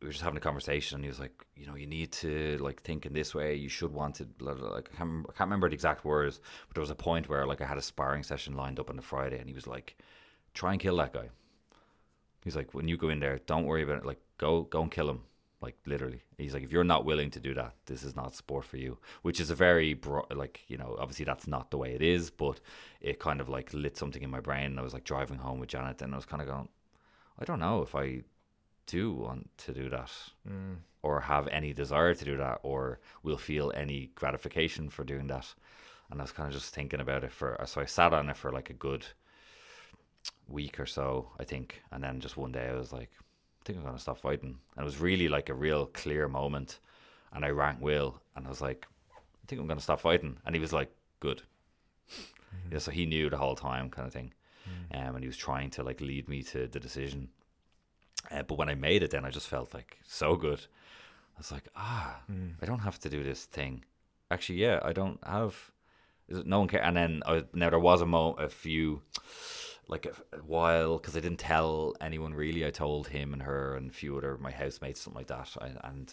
we 0.00 0.06
were 0.06 0.12
just 0.12 0.22
having 0.22 0.36
a 0.36 0.40
conversation 0.40 0.96
and 0.96 1.04
he 1.04 1.08
was 1.08 1.18
like 1.18 1.32
you 1.56 1.66
know 1.66 1.74
you 1.74 1.86
need 1.86 2.12
to 2.12 2.56
like 2.58 2.80
think 2.82 3.04
in 3.04 3.12
this 3.12 3.34
way 3.34 3.54
you 3.56 3.68
should 3.68 3.92
want 3.92 4.14
to 4.14 4.24
blah, 4.24 4.54
blah, 4.54 4.68
blah. 4.68 4.76
like 4.76 4.88
I 4.92 4.96
can't, 4.96 5.08
remember, 5.08 5.30
I 5.30 5.32
can't 5.36 5.48
remember 5.48 5.68
the 5.68 5.74
exact 5.74 6.04
words 6.04 6.40
but 6.68 6.74
there 6.74 6.80
was 6.80 6.90
a 6.90 6.94
point 6.94 7.28
where 7.28 7.44
like 7.46 7.60
I 7.60 7.66
had 7.66 7.78
a 7.78 7.82
sparring 7.82 8.22
session 8.22 8.54
lined 8.54 8.78
up 8.78 8.90
on 8.90 8.98
a 8.98 9.02
Friday 9.02 9.38
and 9.38 9.48
he 9.48 9.54
was 9.54 9.66
like 9.66 9.96
try 10.54 10.72
and 10.72 10.80
kill 10.80 10.96
that 10.98 11.12
guy 11.12 11.30
he's 12.44 12.54
like 12.54 12.74
when 12.74 12.86
you 12.86 12.96
go 12.96 13.08
in 13.08 13.18
there 13.18 13.40
don't 13.46 13.64
worry 13.66 13.82
about 13.82 13.98
it 13.98 14.06
like 14.06 14.20
go 14.38 14.62
go 14.62 14.82
and 14.82 14.90
kill 14.90 15.10
him 15.10 15.22
like 15.60 15.76
literally 15.86 16.22
he's 16.36 16.54
like 16.54 16.62
if 16.62 16.70
you're 16.70 16.84
not 16.84 17.04
willing 17.04 17.30
to 17.30 17.40
do 17.40 17.52
that 17.52 17.74
this 17.86 18.04
is 18.04 18.14
not 18.14 18.34
sport 18.34 18.64
for 18.64 18.76
you 18.76 18.96
which 19.22 19.40
is 19.40 19.50
a 19.50 19.54
very 19.54 19.92
broad 19.92 20.24
like 20.32 20.60
you 20.68 20.76
know 20.76 20.96
obviously 21.00 21.24
that's 21.24 21.48
not 21.48 21.70
the 21.70 21.78
way 21.78 21.92
it 21.94 22.02
is 22.02 22.30
but 22.30 22.60
it 23.00 23.18
kind 23.18 23.40
of 23.40 23.48
like 23.48 23.74
lit 23.74 23.96
something 23.96 24.22
in 24.22 24.30
my 24.30 24.40
brain 24.40 24.66
and 24.66 24.78
I 24.78 24.82
was 24.82 24.94
like 24.94 25.04
driving 25.04 25.38
home 25.38 25.58
with 25.58 25.68
Janet 25.68 26.00
and 26.00 26.12
I 26.12 26.16
was 26.16 26.26
kind 26.26 26.40
of 26.40 26.48
going 26.48 26.68
I 27.40 27.44
don't 27.44 27.60
know 27.60 27.82
if 27.82 27.94
I 27.94 28.22
do 28.88 29.12
want 29.12 29.50
to 29.58 29.72
do 29.72 29.88
that 29.90 30.10
mm. 30.48 30.76
or 31.02 31.20
have 31.20 31.46
any 31.48 31.72
desire 31.72 32.14
to 32.14 32.24
do 32.24 32.36
that 32.36 32.58
or 32.62 32.98
will 33.22 33.36
feel 33.36 33.70
any 33.76 34.10
gratification 34.16 34.88
for 34.88 35.04
doing 35.04 35.28
that. 35.28 35.54
And 36.10 36.20
I 36.20 36.24
was 36.24 36.32
kind 36.32 36.48
of 36.48 36.54
just 36.54 36.74
thinking 36.74 37.00
about 37.00 37.22
it 37.22 37.30
for, 37.30 37.62
so 37.66 37.82
I 37.82 37.84
sat 37.84 38.14
on 38.14 38.30
it 38.30 38.36
for 38.36 38.50
like 38.50 38.70
a 38.70 38.74
good 38.74 39.06
week 40.48 40.80
or 40.80 40.86
so, 40.86 41.30
I 41.38 41.44
think. 41.44 41.82
And 41.92 42.02
then 42.02 42.18
just 42.18 42.36
one 42.36 42.50
day 42.50 42.68
I 42.68 42.74
was 42.74 42.92
like, 42.92 43.10
think 43.68 43.78
I'm 43.78 43.84
going 43.84 43.96
to 43.96 44.00
stop 44.02 44.18
fighting. 44.18 44.58
And 44.76 44.82
it 44.82 44.84
was 44.84 44.98
really 45.00 45.28
like 45.28 45.48
a 45.50 45.54
real 45.54 45.86
clear 45.86 46.26
moment. 46.28 46.78
And 47.32 47.44
I 47.44 47.50
rang 47.50 47.80
Will 47.80 48.20
and 48.34 48.46
I 48.46 48.48
was 48.48 48.60
like, 48.62 48.86
I 49.14 49.46
think 49.46 49.60
I'm 49.60 49.66
going 49.66 49.78
to 49.78 49.84
stop 49.84 50.00
fighting. 50.00 50.38
And 50.46 50.54
he 50.54 50.60
was 50.60 50.72
like, 50.72 50.90
good. 51.20 51.42
Yeah, 52.72 52.78
so 52.78 52.90
he 52.90 53.04
knew 53.06 53.28
the 53.28 53.36
whole 53.36 53.56
time 53.56 53.90
kind 53.90 54.06
of 54.06 54.12
thing. 54.12 54.32
Um, 54.94 55.14
and 55.16 55.20
he 55.20 55.26
was 55.26 55.36
trying 55.36 55.70
to 55.70 55.82
like 55.82 56.00
lead 56.00 56.28
me 56.28 56.42
to 56.44 56.66
the 56.66 56.80
decision. 56.80 57.28
Uh, 58.30 58.42
but 58.42 58.56
when 58.58 58.68
I 58.70 58.74
made 58.74 59.02
it, 59.02 59.10
then 59.10 59.24
I 59.26 59.30
just 59.30 59.48
felt 59.48 59.74
like 59.74 59.98
so 60.06 60.36
good. 60.36 60.60
I 61.36 61.38
was 61.38 61.52
like, 61.52 61.68
ah, 61.76 62.20
I 62.62 62.66
don't 62.66 62.80
have 62.80 62.98
to 63.00 63.10
do 63.10 63.22
this 63.22 63.44
thing. 63.44 63.84
Actually, 64.30 64.58
yeah, 64.60 64.80
I 64.82 64.92
don't 64.92 65.18
have. 65.26 65.70
is 66.28 66.38
it- 66.38 66.46
No 66.46 66.58
one 66.60 66.68
care. 66.68 66.82
And 66.82 66.96
then 66.96 67.22
I, 67.26 67.44
now 67.52 67.70
there 67.70 67.78
was 67.78 68.00
a 68.02 68.06
mo, 68.06 68.32
a 68.32 68.48
few, 68.48 69.02
like 69.88 70.06
a, 70.06 70.36
while, 70.38 70.98
because 70.98 71.16
I 71.16 71.20
didn't 71.20 71.38
tell 71.38 71.94
anyone 72.00 72.34
really. 72.34 72.66
I 72.66 72.70
told 72.70 73.08
him 73.08 73.32
and 73.32 73.42
her 73.42 73.74
and 73.74 73.90
a 73.90 73.92
few 73.92 74.16
other 74.16 74.36
my 74.38 74.50
housemates, 74.50 75.00
something 75.00 75.18
like 75.18 75.28
that. 75.28 75.56
I, 75.60 75.88
and 75.88 76.12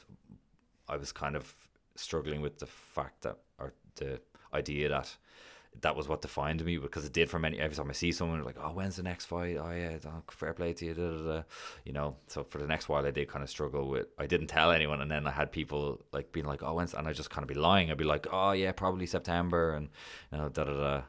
I 0.88 0.98
was 0.98 1.12
kind 1.12 1.36
of 1.36 1.54
struggling 1.96 2.42
with 2.42 2.60
the 2.60 2.66
fact 2.66 3.22
that, 3.22 3.38
or 3.60 3.74
the 3.96 4.20
idea 4.54 4.90
that 4.90 5.16
that 5.82 5.96
was 5.96 6.08
what 6.08 6.22
defined 6.22 6.64
me 6.64 6.78
because 6.78 7.06
it 7.06 7.14
did 7.14 7.30
for 7.30 7.40
many. 7.40 7.60
Every 7.60 7.76
time 7.76 7.90
I 7.90 7.94
see 7.94 8.12
someone, 8.12 8.44
like, 8.44 8.58
"Oh, 8.62 8.72
when's 8.72 8.96
the 8.96 9.04
next 9.04 9.26
fight?" 9.26 9.58
Oh 9.58 9.72
yeah, 9.72 9.98
fair 10.32 10.54
play 10.54 10.74
to 10.74 10.86
you, 10.86 10.94
da, 10.94 11.10
da, 11.10 11.34
da. 11.34 11.44
you 11.84 11.94
know. 11.94 12.16
So 12.28 12.44
for 12.44 12.60
the 12.60 12.68
next 12.68 12.88
while, 12.90 13.06
I 13.06 13.12
did 13.12 13.28
kind 13.28 13.44
of 13.44 13.50
struggle 13.50 13.90
with. 13.90 14.08
I 14.18 14.26
didn't 14.26 14.48
tell 14.48 14.72
anyone, 14.72 15.02
and 15.02 15.12
then 15.12 15.28
I 15.28 15.32
had 15.32 15.52
people 15.52 16.02
like 16.14 16.32
being 16.32 16.46
like, 16.46 16.64
"Oh, 16.64 16.74
when's?" 16.76 16.94
And 16.94 17.08
I 17.08 17.14
just 17.14 17.30
kind 17.30 17.44
of 17.44 17.50
be 17.50 17.56
lying. 17.56 17.92
I'd 17.92 17.98
be 17.98 18.04
like, 18.06 18.28
"Oh 18.32 18.52
yeah, 18.52 18.72
probably 18.72 19.06
September," 19.06 19.74
and 19.74 19.90
you 20.32 20.38
know, 20.38 20.50
da 20.50 20.64
da 20.64 20.74
da. 20.74 21.02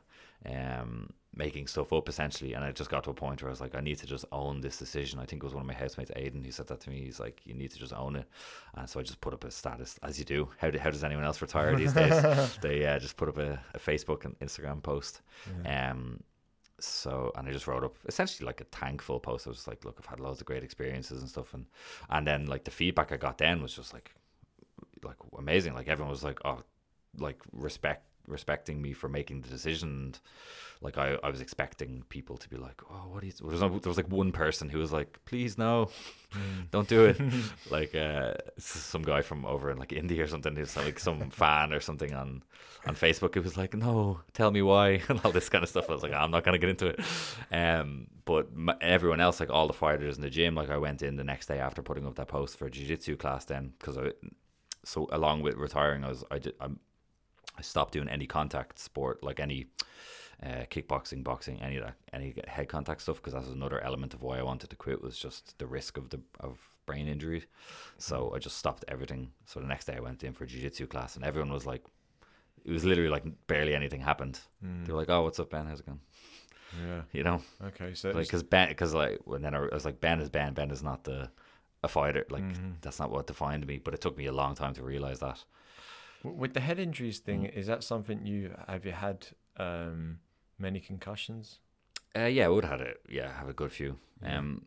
Um, 0.81 1.13
making 1.37 1.67
stuff 1.67 1.93
up 1.93 2.09
essentially, 2.09 2.55
and 2.55 2.65
I 2.65 2.73
just 2.73 2.91
got 2.91 3.05
to 3.05 3.11
a 3.11 3.15
point 3.15 3.43
where 3.43 3.51
I 3.51 3.53
was 3.53 3.61
like, 3.61 3.75
I 3.75 3.81
need 3.81 3.99
to 3.99 4.07
just 4.07 4.25
own 4.33 4.61
this 4.61 4.79
decision. 4.79 5.21
I 5.21 5.27
think 5.27 5.43
it 5.43 5.47
was 5.47 5.55
one 5.55 5.63
of 5.63 5.67
my 5.67 5.75
housemates, 5.75 6.11
Aiden, 6.13 6.45
who 6.45 6.51
said 6.51 6.67
that 6.69 6.81
to 6.81 6.91
me. 6.91 7.03
He's 7.03 7.21
like, 7.21 7.41
you 7.45 7.55
need 7.55 7.71
to 7.73 7.79
just 7.79 7.93
own 7.93 8.17
it, 8.17 8.27
and 8.75 8.89
so 8.89 8.99
I 8.99 9.03
just 9.03 9.21
put 9.21 9.35
up 9.35 9.45
a 9.45 9.51
status, 9.51 9.99
as 10.03 10.19
you 10.19 10.25
do. 10.25 10.49
How 10.59 10.71
do, 10.71 10.79
how 10.79 10.91
does 10.91 11.05
anyone 11.05 11.25
else 11.25 11.41
retire 11.43 11.77
these 11.77 11.93
days? 11.93 12.57
they 12.63 12.87
uh, 12.87 12.99
just 12.99 13.17
put 13.17 13.29
up 13.29 13.39
a, 13.39 13.61
a 13.75 13.79
Facebook 13.79 14.25
and 14.25 14.39
Instagram 14.41 14.83
post. 14.83 15.21
Um, 15.67 16.21
so 16.79 17.33
and 17.37 17.49
I 17.49 17.53
just 17.53 17.67
wrote 17.67 17.85
up 17.85 17.97
essentially 18.07 18.47
like 18.47 18.61
a 18.61 18.65
thankful 18.65 19.21
post. 19.21 19.47
I 19.47 19.51
was 19.51 19.67
like, 19.67 19.85
look, 19.85 19.97
I've 19.99 20.07
had 20.07 20.21
loads 20.21 20.41
of 20.41 20.47
great 20.47 20.63
experiences 20.63 21.21
and 21.21 21.29
stuff, 21.31 21.55
and 21.55 21.67
and 22.11 22.27
then 22.27 22.47
like 22.47 22.65
the 22.65 22.71
feedback 22.71 23.13
I 23.13 23.17
got 23.17 23.39
then 23.39 23.63
was 23.63 23.75
just 23.75 23.93
like 23.93 24.15
like 25.03 25.17
amazing. 25.39 25.75
Like 25.75 25.89
everyone 25.89 26.11
was 26.11 26.25
like, 26.25 26.39
oh, 26.45 26.63
like 27.19 27.41
respect 27.53 28.05
respecting 28.27 28.81
me 28.83 28.93
for 28.93 29.09
making 29.09 29.43
the 29.43 29.49
decision. 29.49 29.89
And, 29.89 30.19
like 30.83 30.99
I, 30.99 31.17
I 31.23 31.31
was 31.31 31.41
expecting 31.41 32.05
people 32.09 32.37
to 32.37 32.49
be 32.49 32.57
like, 32.57 32.83
oh, 32.91 33.09
what 33.11 33.25
is? 33.25 33.39
There 33.39 33.49
was, 33.49 33.61
no, 33.61 33.79
there 33.79 33.89
was 33.89 33.97
like 33.97 34.11
one 34.11 34.31
person 34.31 34.69
who 34.69 34.79
was 34.79 34.93
like, 34.93 35.19
please 35.25 35.57
no, 35.57 35.91
don't 36.71 36.89
do 36.89 37.07
it. 37.07 37.21
like 37.71 37.95
uh, 37.95 38.35
some 38.59 39.03
guy 39.03 39.23
from 39.23 39.45
over 39.47 39.71
in 39.71 39.79
like 39.79 39.93
India 39.93 40.23
or 40.23 40.27
something 40.27 40.55
who's 40.55 40.77
like 40.77 40.99
some 40.99 41.31
fan 41.31 41.73
or 41.73 41.81
something 41.81 42.13
on 42.15 42.43
on 42.87 42.95
Facebook 42.95 43.35
who 43.35 43.43
was 43.43 43.57
like, 43.57 43.75
no, 43.75 44.21
tell 44.33 44.51
me 44.51 44.63
why 44.63 45.03
and 45.09 45.21
all 45.25 45.33
this 45.33 45.49
kind 45.49 45.65
of 45.65 45.71
stuff. 45.71 45.89
I 45.89 45.93
was 45.93 46.03
like, 46.03 46.13
I'm 46.13 46.31
not 46.31 46.45
gonna 46.45 46.59
get 46.59 46.71
into 46.71 46.87
it. 46.89 47.01
Um, 47.51 48.09
but 48.25 48.49
everyone 48.81 49.21
else, 49.21 49.41
like 49.41 49.51
all 49.51 49.67
the 49.67 49.73
fighters 49.73 50.17
in 50.17 50.23
the 50.23 50.31
gym, 50.31 50.55
like 50.55 50.71
I 50.71 50.79
went 50.79 51.03
in 51.03 51.17
the 51.17 51.25
next 51.25 51.47
day 51.47 51.59
after 51.59 51.83
putting 51.83 52.07
up 52.07 52.17
that 52.17 52.29
post 52.29 52.59
for 52.59 52.69
jiu-jitsu 52.69 53.17
class 53.17 53.45
then 53.45 53.73
because 53.79 53.97
I 53.97 54.13
so 54.85 55.09
along 55.11 55.43
with 55.43 55.57
retiring, 55.57 56.05
I 56.05 56.09
was 56.09 56.25
I 56.31 56.39
did 56.39 56.55
I'm, 56.61 56.81
I 57.59 57.63
stopped 57.63 57.93
doing 57.93 58.09
any 58.09 58.27
contact 58.27 58.79
sport 58.79 59.23
like 59.23 59.41
any 59.41 59.67
uh, 60.43 60.65
kickboxing, 60.71 61.25
boxing, 61.25 61.61
any 61.63 61.77
of 61.77 61.85
that, 61.85 61.95
any 62.13 62.35
head 62.47 62.69
contact 62.69 63.03
stuff, 63.03 63.17
because 63.17 63.33
that 63.33 63.43
was 63.43 63.51
another 63.51 63.81
element 63.81 64.15
of 64.15 64.23
why 64.23 64.39
I 64.39 64.43
wanted 64.43 64.71
to 64.71 64.77
quit 64.77 65.03
was 65.03 65.19
just 65.19 65.59
the 65.59 65.67
risk 65.67 65.97
of 65.97 66.11
the 66.11 66.21
of 66.41 66.59
brain 66.85 67.09
injury. 67.09 67.45
So 67.99 68.33
I 68.35 68.39
just 68.39 68.59
stopped 68.59 68.85
everything. 68.89 69.33
So 69.47 69.61
the 69.61 69.67
next 69.67 69.87
day 69.87 69.95
I 69.97 70.01
went 70.01 70.23
in 70.23 70.35
for 70.35 70.45
a 70.45 70.47
jiu-jitsu 70.47 70.87
class, 70.87 71.17
and 71.17 71.25
everyone 71.25 71.53
was 71.53 71.67
like, 71.67 71.85
it 72.65 72.71
was 72.71 72.85
literally 72.85 73.11
like 73.11 73.25
barely 73.47 73.75
anything 73.75 74.01
happened. 74.01 74.41
Mm. 74.65 74.87
They 74.87 74.93
were 74.93 74.99
like, 74.99 75.11
"Oh, 75.11 75.23
what's 75.23 75.39
up, 75.39 75.51
Ben? 75.51 75.67
How's 75.67 75.81
it 75.81 75.87
going?" 75.87 76.01
Yeah, 76.87 77.03
you 77.13 77.23
know. 77.23 77.41
Okay, 77.65 77.95
so 77.95 78.11
like 78.11 78.27
because 78.27 78.43
Ben, 78.43 78.69
because 78.69 78.93
like 78.93 79.21
when 79.25 79.43
then 79.43 79.55
I 79.55 79.61
was 79.61 79.85
like, 79.85 80.01
Ben 80.01 80.21
is 80.21 80.29
Ben. 80.29 80.53
Ben 80.53 80.71
is 80.71 80.83
not 80.83 81.05
the 81.05 81.31
a 81.83 81.89
fighter. 81.89 82.27
Like 82.29 82.43
mm-hmm. 82.43 82.73
that's 82.83 82.99
not 82.99 83.11
what 83.11 83.27
defined 83.27 83.67
me. 83.67 83.79
But 83.79 83.95
it 83.95 84.01
took 84.01 84.19
me 84.19 84.27
a 84.27 84.33
long 84.33 84.55
time 84.55 84.75
to 84.75 84.83
realize 84.83 85.21
that. 85.21 85.43
With 86.23 86.55
the 86.55 86.61
head 86.61 86.79
injuries 86.79 87.19
thing, 87.19 87.43
mm. 87.43 87.55
is 87.55 87.67
that 87.67 87.85
something 87.85 88.27
you 88.27 88.55
have 88.69 88.85
you 88.85 88.93
had 88.93 89.29
um, 89.57 90.19
many 90.59 90.81
concussions? 90.81 91.61
Uh, 92.17 92.25
yeah, 92.25 92.47
I 92.47 92.49
would 92.49 92.65
have 92.65 92.81
had 92.81 92.89
it. 92.89 93.01
Yeah, 93.09 93.33
have 93.39 93.49
a 93.49 93.53
good 93.53 93.73
few. 93.73 93.99
Um, 94.23 94.67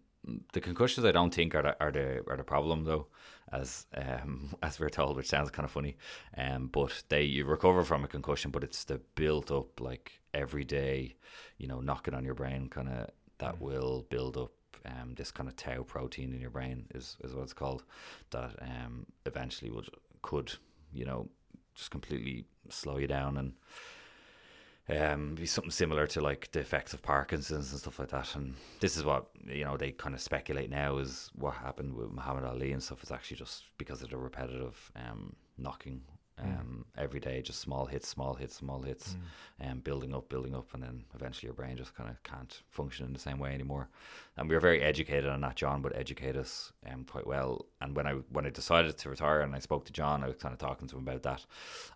the 0.54 0.62
concussions 0.62 1.06
I 1.06 1.12
don't 1.12 1.34
think 1.34 1.56
are 1.56 1.64
the 1.64 1.76
are 1.80 1.92
the 1.92 2.24
are 2.28 2.38
the 2.38 2.44
problem 2.44 2.84
though, 2.84 3.08
as 3.52 3.88
um 3.96 4.56
as 4.64 4.80
we're 4.80 4.90
told, 4.90 5.18
which 5.18 5.28
sounds 5.30 5.50
kind 5.50 5.66
of 5.66 5.72
funny. 5.72 5.98
Um, 6.38 6.68
but 6.68 7.04
they 7.10 7.24
you 7.24 7.46
recover 7.46 7.84
from 7.84 8.04
a 8.04 8.08
concussion, 8.08 8.52
but 8.52 8.64
it's 8.64 8.84
the 8.84 9.00
built 9.16 9.52
up 9.52 9.82
like 9.82 10.20
every 10.34 10.64
day, 10.64 11.16
you 11.58 11.68
know, 11.68 11.82
knocking 11.82 12.14
on 12.14 12.24
your 12.26 12.36
brain 12.36 12.70
kind 12.70 12.90
of 12.90 13.10
that 13.40 13.56
mm. 13.56 13.62
will 13.62 14.06
build 14.10 14.38
up 14.38 14.52
um, 14.86 15.14
this 15.16 15.32
kind 15.32 15.50
of 15.50 15.56
tau 15.56 15.84
protein 15.84 16.34
in 16.34 16.40
your 16.40 16.50
brain 16.50 16.86
is, 16.94 17.18
is 17.24 17.34
what 17.34 17.44
it's 17.44 17.54
called 17.54 17.84
that 18.32 18.56
um, 18.62 19.06
eventually 19.26 19.72
would 19.72 19.90
could 20.22 20.54
you 20.94 21.06
know 21.06 21.28
just 21.80 21.92
completely 21.92 22.46
slow 22.70 22.98
you 22.98 23.08
down 23.08 23.38
and 23.38 23.54
um, 24.89 25.36
be 25.36 25.46
something 25.46 25.72
similar 25.72 26.08
to 26.08 26.22
like 26.22 26.52
the 26.52 26.60
effects 26.60 26.94
of 26.94 27.02
Parkinson's 27.02 27.72
and 27.72 27.80
stuff 27.80 28.00
like 28.00 28.10
that. 28.10 28.36
And 28.36 28.56
this 28.80 28.98
is 28.98 29.06
what 29.06 29.28
you 29.46 29.63
know 29.63 29.78
they 29.78 29.92
kind 29.92 30.15
of 30.15 30.22
speculate 30.22 30.70
now 30.70 30.98
is 30.98 31.30
what 31.36 31.56
happened 31.56 31.94
with 31.96 32.12
Muhammad 32.12 32.44
Ali 32.44 32.72
and 32.72 32.82
stuff. 32.82 33.04
Is 33.04 33.12
actually 33.12 33.38
just 33.38 33.65
because 33.78 34.02
of 34.02 34.10
the 34.10 34.18
repetitive 34.18 34.92
um, 34.96 35.36
knocking. 35.58 36.02
Um, 36.41 36.86
mm. 36.97 37.02
every 37.02 37.19
day, 37.19 37.41
just 37.41 37.60
small 37.60 37.86
hits, 37.86 38.08
small 38.08 38.34
hits, 38.34 38.56
small 38.56 38.82
hits, 38.82 39.15
and 39.60 39.69
mm. 39.69 39.71
um, 39.71 39.80
building 39.80 40.13
up, 40.13 40.30
building 40.30 40.56
up, 40.56 40.73
and 40.73 40.84
then 40.84 41.04
eventually 41.13 41.47
your 41.47 41.54
brain 41.54 41.78
just 41.78 41.95
kind 41.95 42.10
of 42.10 42.21
can't 42.23 42.62
function 42.69 43.06
in 43.06 43.13
the 43.13 43.19
same 43.19 43.39
way 43.39 43.54
anymore. 43.54 43.89
And 44.38 44.47
we 44.47 44.56
were 44.56 44.62
very 44.62 44.82
educated 44.82 45.30
on 45.30 45.41
that. 45.41 45.56
John 45.56 45.82
would 45.82 45.95
educate 45.95 46.36
us 46.36 46.71
um, 46.89 47.06
quite 47.06 47.28
well. 47.28 47.65
And 47.82 47.95
when 47.95 48.08
I 48.08 48.13
when 48.32 48.45
I 48.45 48.49
decided 48.49 48.97
to 48.97 49.10
retire 49.10 49.41
and 49.41 49.56
I 49.56 49.60
spoke 49.60 49.86
to 49.86 49.93
John, 49.93 50.23
I 50.23 50.28
was 50.28 50.38
kind 50.38 50.54
of 50.54 50.60
talking 50.60 50.88
to 50.88 50.97
him 50.97 51.08
about 51.08 51.23
that, 51.23 51.45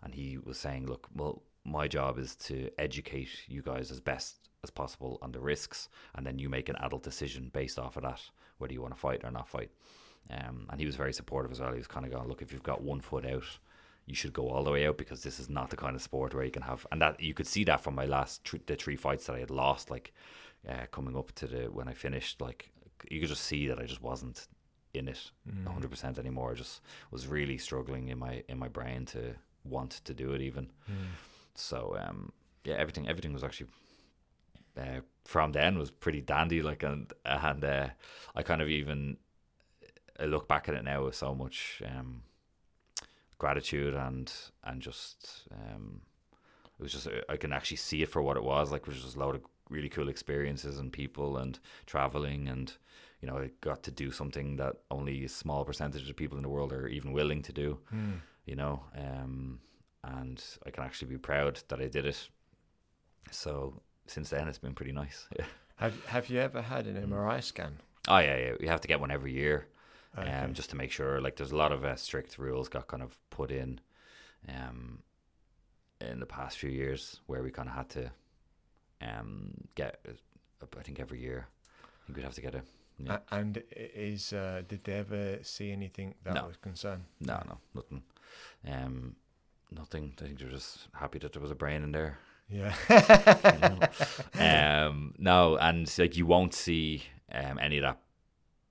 and 0.02 0.14
he 0.14 0.38
was 0.38 0.58
saying, 0.58 0.86
"Look, 0.86 1.08
well." 1.14 1.42
my 1.66 1.88
job 1.88 2.18
is 2.18 2.36
to 2.36 2.70
educate 2.76 3.30
you 3.48 3.62
guys 3.62 3.90
as 3.90 3.98
best 3.98 4.50
as 4.62 4.70
possible 4.70 5.18
on 5.22 5.32
the 5.32 5.40
risks, 5.40 5.88
and 6.14 6.26
then 6.26 6.38
you 6.38 6.48
make 6.48 6.68
an 6.68 6.76
adult 6.76 7.02
decision 7.02 7.50
based 7.52 7.78
off 7.78 7.96
of 7.96 8.02
that, 8.02 8.20
whether 8.58 8.72
you 8.72 8.82
want 8.82 8.94
to 8.94 9.00
fight 9.00 9.22
or 9.24 9.30
not 9.30 9.48
fight. 9.48 9.70
Um, 10.30 10.66
and 10.70 10.80
he 10.80 10.86
was 10.86 10.96
very 10.96 11.12
supportive 11.12 11.52
as 11.52 11.60
well. 11.60 11.72
He 11.72 11.78
was 11.78 11.86
kind 11.86 12.06
of 12.06 12.12
going, 12.12 12.28
look, 12.28 12.42
if 12.42 12.52
you've 12.52 12.62
got 12.62 12.82
one 12.82 13.00
foot 13.00 13.26
out, 13.26 13.44
you 14.06 14.14
should 14.14 14.32
go 14.32 14.48
all 14.48 14.64
the 14.64 14.70
way 14.70 14.86
out 14.86 14.98
because 14.98 15.22
this 15.22 15.40
is 15.40 15.48
not 15.48 15.70
the 15.70 15.76
kind 15.76 15.96
of 15.96 16.02
sport 16.02 16.34
where 16.34 16.44
you 16.44 16.50
can 16.50 16.62
have. 16.62 16.86
And 16.92 17.00
that 17.00 17.20
you 17.20 17.34
could 17.34 17.46
see 17.46 17.64
that 17.64 17.80
from 17.80 17.94
my 17.94 18.04
last 18.04 18.48
the 18.66 18.76
three 18.76 18.96
fights 18.96 19.26
that 19.26 19.36
I 19.36 19.40
had 19.40 19.50
lost, 19.50 19.90
like 19.90 20.12
uh, 20.68 20.86
coming 20.90 21.16
up 21.16 21.32
to 21.36 21.46
the 21.46 21.62
when 21.70 21.88
I 21.88 21.94
finished, 21.94 22.40
like 22.40 22.70
you 23.10 23.20
could 23.20 23.28
just 23.28 23.44
see 23.44 23.66
that 23.68 23.78
I 23.78 23.84
just 23.84 24.02
wasn't 24.02 24.46
in 24.92 25.08
it 25.08 25.30
mm. 25.50 25.64
100% 25.64 26.18
anymore. 26.18 26.52
I 26.52 26.54
just 26.54 26.80
was 27.10 27.26
really 27.26 27.58
struggling 27.58 28.08
in 28.08 28.18
my 28.18 28.44
in 28.48 28.58
my 28.58 28.68
brain 28.68 29.06
to 29.06 29.34
want 29.64 29.92
to 30.04 30.14
do 30.14 30.32
it 30.32 30.40
even. 30.40 30.70
Mm. 30.90 31.06
So 31.54 31.96
um, 31.98 32.32
yeah, 32.64 32.74
everything 32.74 33.08
everything 33.08 33.32
was 33.32 33.44
actually 33.44 33.68
uh, 34.76 35.00
from 35.24 35.52
then 35.52 35.78
was 35.78 35.90
pretty 35.90 36.20
dandy. 36.20 36.62
Like 36.62 36.82
and 36.82 37.12
and 37.24 37.64
uh, 37.64 37.88
I 38.34 38.42
kind 38.42 38.60
of 38.60 38.68
even 38.68 39.16
I 40.20 40.26
look 40.26 40.46
back 40.46 40.68
at 40.68 40.74
it 40.74 40.84
now 40.84 41.04
with 41.04 41.14
so 41.14 41.34
much 41.34 41.82
um, 41.86 42.22
gratitude 43.38 43.94
and 43.94 44.32
and 44.62 44.80
just 44.80 45.48
um, 45.52 46.02
it 46.78 46.82
was 46.82 46.92
just 46.92 47.08
I 47.28 47.36
can 47.36 47.52
actually 47.52 47.78
see 47.78 48.02
it 48.02 48.08
for 48.08 48.22
what 48.22 48.36
it 48.36 48.44
was. 48.44 48.70
Like 48.72 48.82
it 48.82 48.88
was 48.88 49.02
just 49.02 49.16
a 49.16 49.20
lot 49.20 49.34
of 49.34 49.42
really 49.70 49.88
cool 49.88 50.08
experiences 50.08 50.78
and 50.78 50.92
people 50.92 51.38
and 51.38 51.58
traveling 51.86 52.48
and 52.48 52.72
you 53.20 53.28
know 53.28 53.38
I 53.38 53.50
got 53.60 53.82
to 53.84 53.90
do 53.90 54.10
something 54.10 54.56
that 54.56 54.76
only 54.90 55.24
a 55.24 55.28
small 55.28 55.64
percentage 55.64 56.08
of 56.10 56.16
people 56.16 56.36
in 56.36 56.42
the 56.42 56.48
world 56.48 56.72
are 56.72 56.88
even 56.88 57.12
willing 57.12 57.42
to 57.42 57.52
do. 57.52 57.78
Mm. 57.92 58.20
You 58.46 58.56
know. 58.56 58.82
Um, 58.96 59.60
and 60.06 60.42
I 60.66 60.70
can 60.70 60.84
actually 60.84 61.08
be 61.08 61.18
proud 61.18 61.60
that 61.68 61.80
I 61.80 61.88
did 61.88 62.06
it. 62.06 62.28
So 63.30 63.80
since 64.06 64.30
then, 64.30 64.48
it's 64.48 64.58
been 64.58 64.74
pretty 64.74 64.92
nice. 64.92 65.28
have 65.76 66.04
Have 66.06 66.28
you 66.28 66.40
ever 66.40 66.62
had 66.62 66.86
an 66.86 66.96
MRI 67.08 67.42
scan? 67.42 67.78
Oh 68.08 68.18
yeah, 68.18 68.36
yeah. 68.36 68.52
You 68.60 68.68
have 68.68 68.82
to 68.82 68.88
get 68.88 69.00
one 69.00 69.10
every 69.10 69.32
year, 69.32 69.66
okay. 70.18 70.30
um, 70.30 70.54
just 70.54 70.70
to 70.70 70.76
make 70.76 70.90
sure. 70.90 71.20
Like, 71.20 71.36
there's 71.36 71.52
a 71.52 71.56
lot 71.56 71.72
of 71.72 71.84
uh, 71.84 71.96
strict 71.96 72.38
rules 72.38 72.68
got 72.68 72.88
kind 72.88 73.02
of 73.02 73.18
put 73.30 73.50
in, 73.50 73.80
um, 74.48 75.00
in 76.00 76.20
the 76.20 76.26
past 76.26 76.58
few 76.58 76.70
years 76.70 77.20
where 77.26 77.42
we 77.42 77.50
kind 77.50 77.68
of 77.68 77.74
had 77.74 77.88
to, 77.90 78.10
um, 79.00 79.52
get. 79.74 80.00
I 80.62 80.82
think 80.82 80.98
every 80.98 81.20
year, 81.20 81.46
I 81.82 82.06
think 82.06 82.16
we'd 82.16 82.24
have 82.24 82.34
to 82.34 82.40
get 82.40 82.54
a. 82.54 82.62
Yeah. 82.98 83.18
and 83.32 83.60
is 83.70 84.32
uh, 84.32 84.62
did 84.68 84.84
they 84.84 84.92
ever 84.92 85.38
see 85.42 85.72
anything 85.72 86.14
that 86.22 86.34
no. 86.34 86.46
was 86.46 86.56
concerned? 86.56 87.04
No, 87.20 87.42
no, 87.46 87.58
nothing. 87.74 88.02
Um, 88.66 89.16
nothing. 89.70 90.14
I 90.18 90.24
think 90.24 90.38
they're 90.38 90.48
just 90.48 90.88
happy 90.94 91.18
that 91.18 91.32
there 91.32 91.42
was 91.42 91.50
a 91.50 91.56
brain 91.56 91.82
in 91.82 91.92
there. 91.92 92.18
Yeah. 92.48 92.74
you 94.38 94.38
know? 94.38 94.86
um, 94.88 95.14
no, 95.18 95.56
and 95.56 95.92
like 95.98 96.16
you 96.16 96.26
won't 96.26 96.54
see 96.54 97.02
um, 97.32 97.58
any 97.60 97.78
of 97.78 97.82
that 97.82 97.98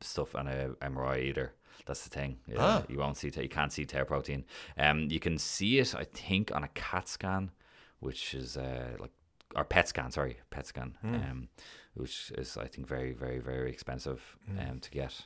stuff 0.04 0.36
on 0.36 0.48
a 0.48 0.70
MRI 0.82 1.24
either. 1.24 1.54
That's 1.86 2.04
the 2.04 2.10
thing. 2.10 2.38
Yeah, 2.48 2.56
ah. 2.60 2.84
You 2.88 3.00
won't 3.00 3.18
see. 3.18 3.32
you 3.36 3.50
can't 3.50 3.72
see 3.72 3.86
tau 3.86 4.04
protein. 4.04 4.46
Um, 4.78 5.08
you 5.10 5.20
can 5.20 5.38
see 5.38 5.80
it. 5.80 5.94
I 5.96 6.06
think 6.06 6.56
on 6.56 6.64
a 6.64 6.70
CAT 6.70 7.08
scan, 7.08 7.52
which 8.00 8.34
is 8.34 8.58
uh, 8.58 8.96
like 9.00 9.12
or 9.56 9.64
PET 9.64 9.90
scan. 9.90 10.12
Sorry, 10.12 10.38
PET 10.50 10.68
scan. 10.68 10.98
Mm. 11.04 11.32
Um, 11.32 11.48
which 11.96 12.32
is 12.38 12.58
I 12.58 12.68
think 12.68 12.88
very 12.88 13.12
very 13.12 13.40
very 13.40 13.70
expensive 13.70 14.38
mm. 14.50 14.70
um 14.70 14.80
to 14.80 14.92
get. 14.92 15.26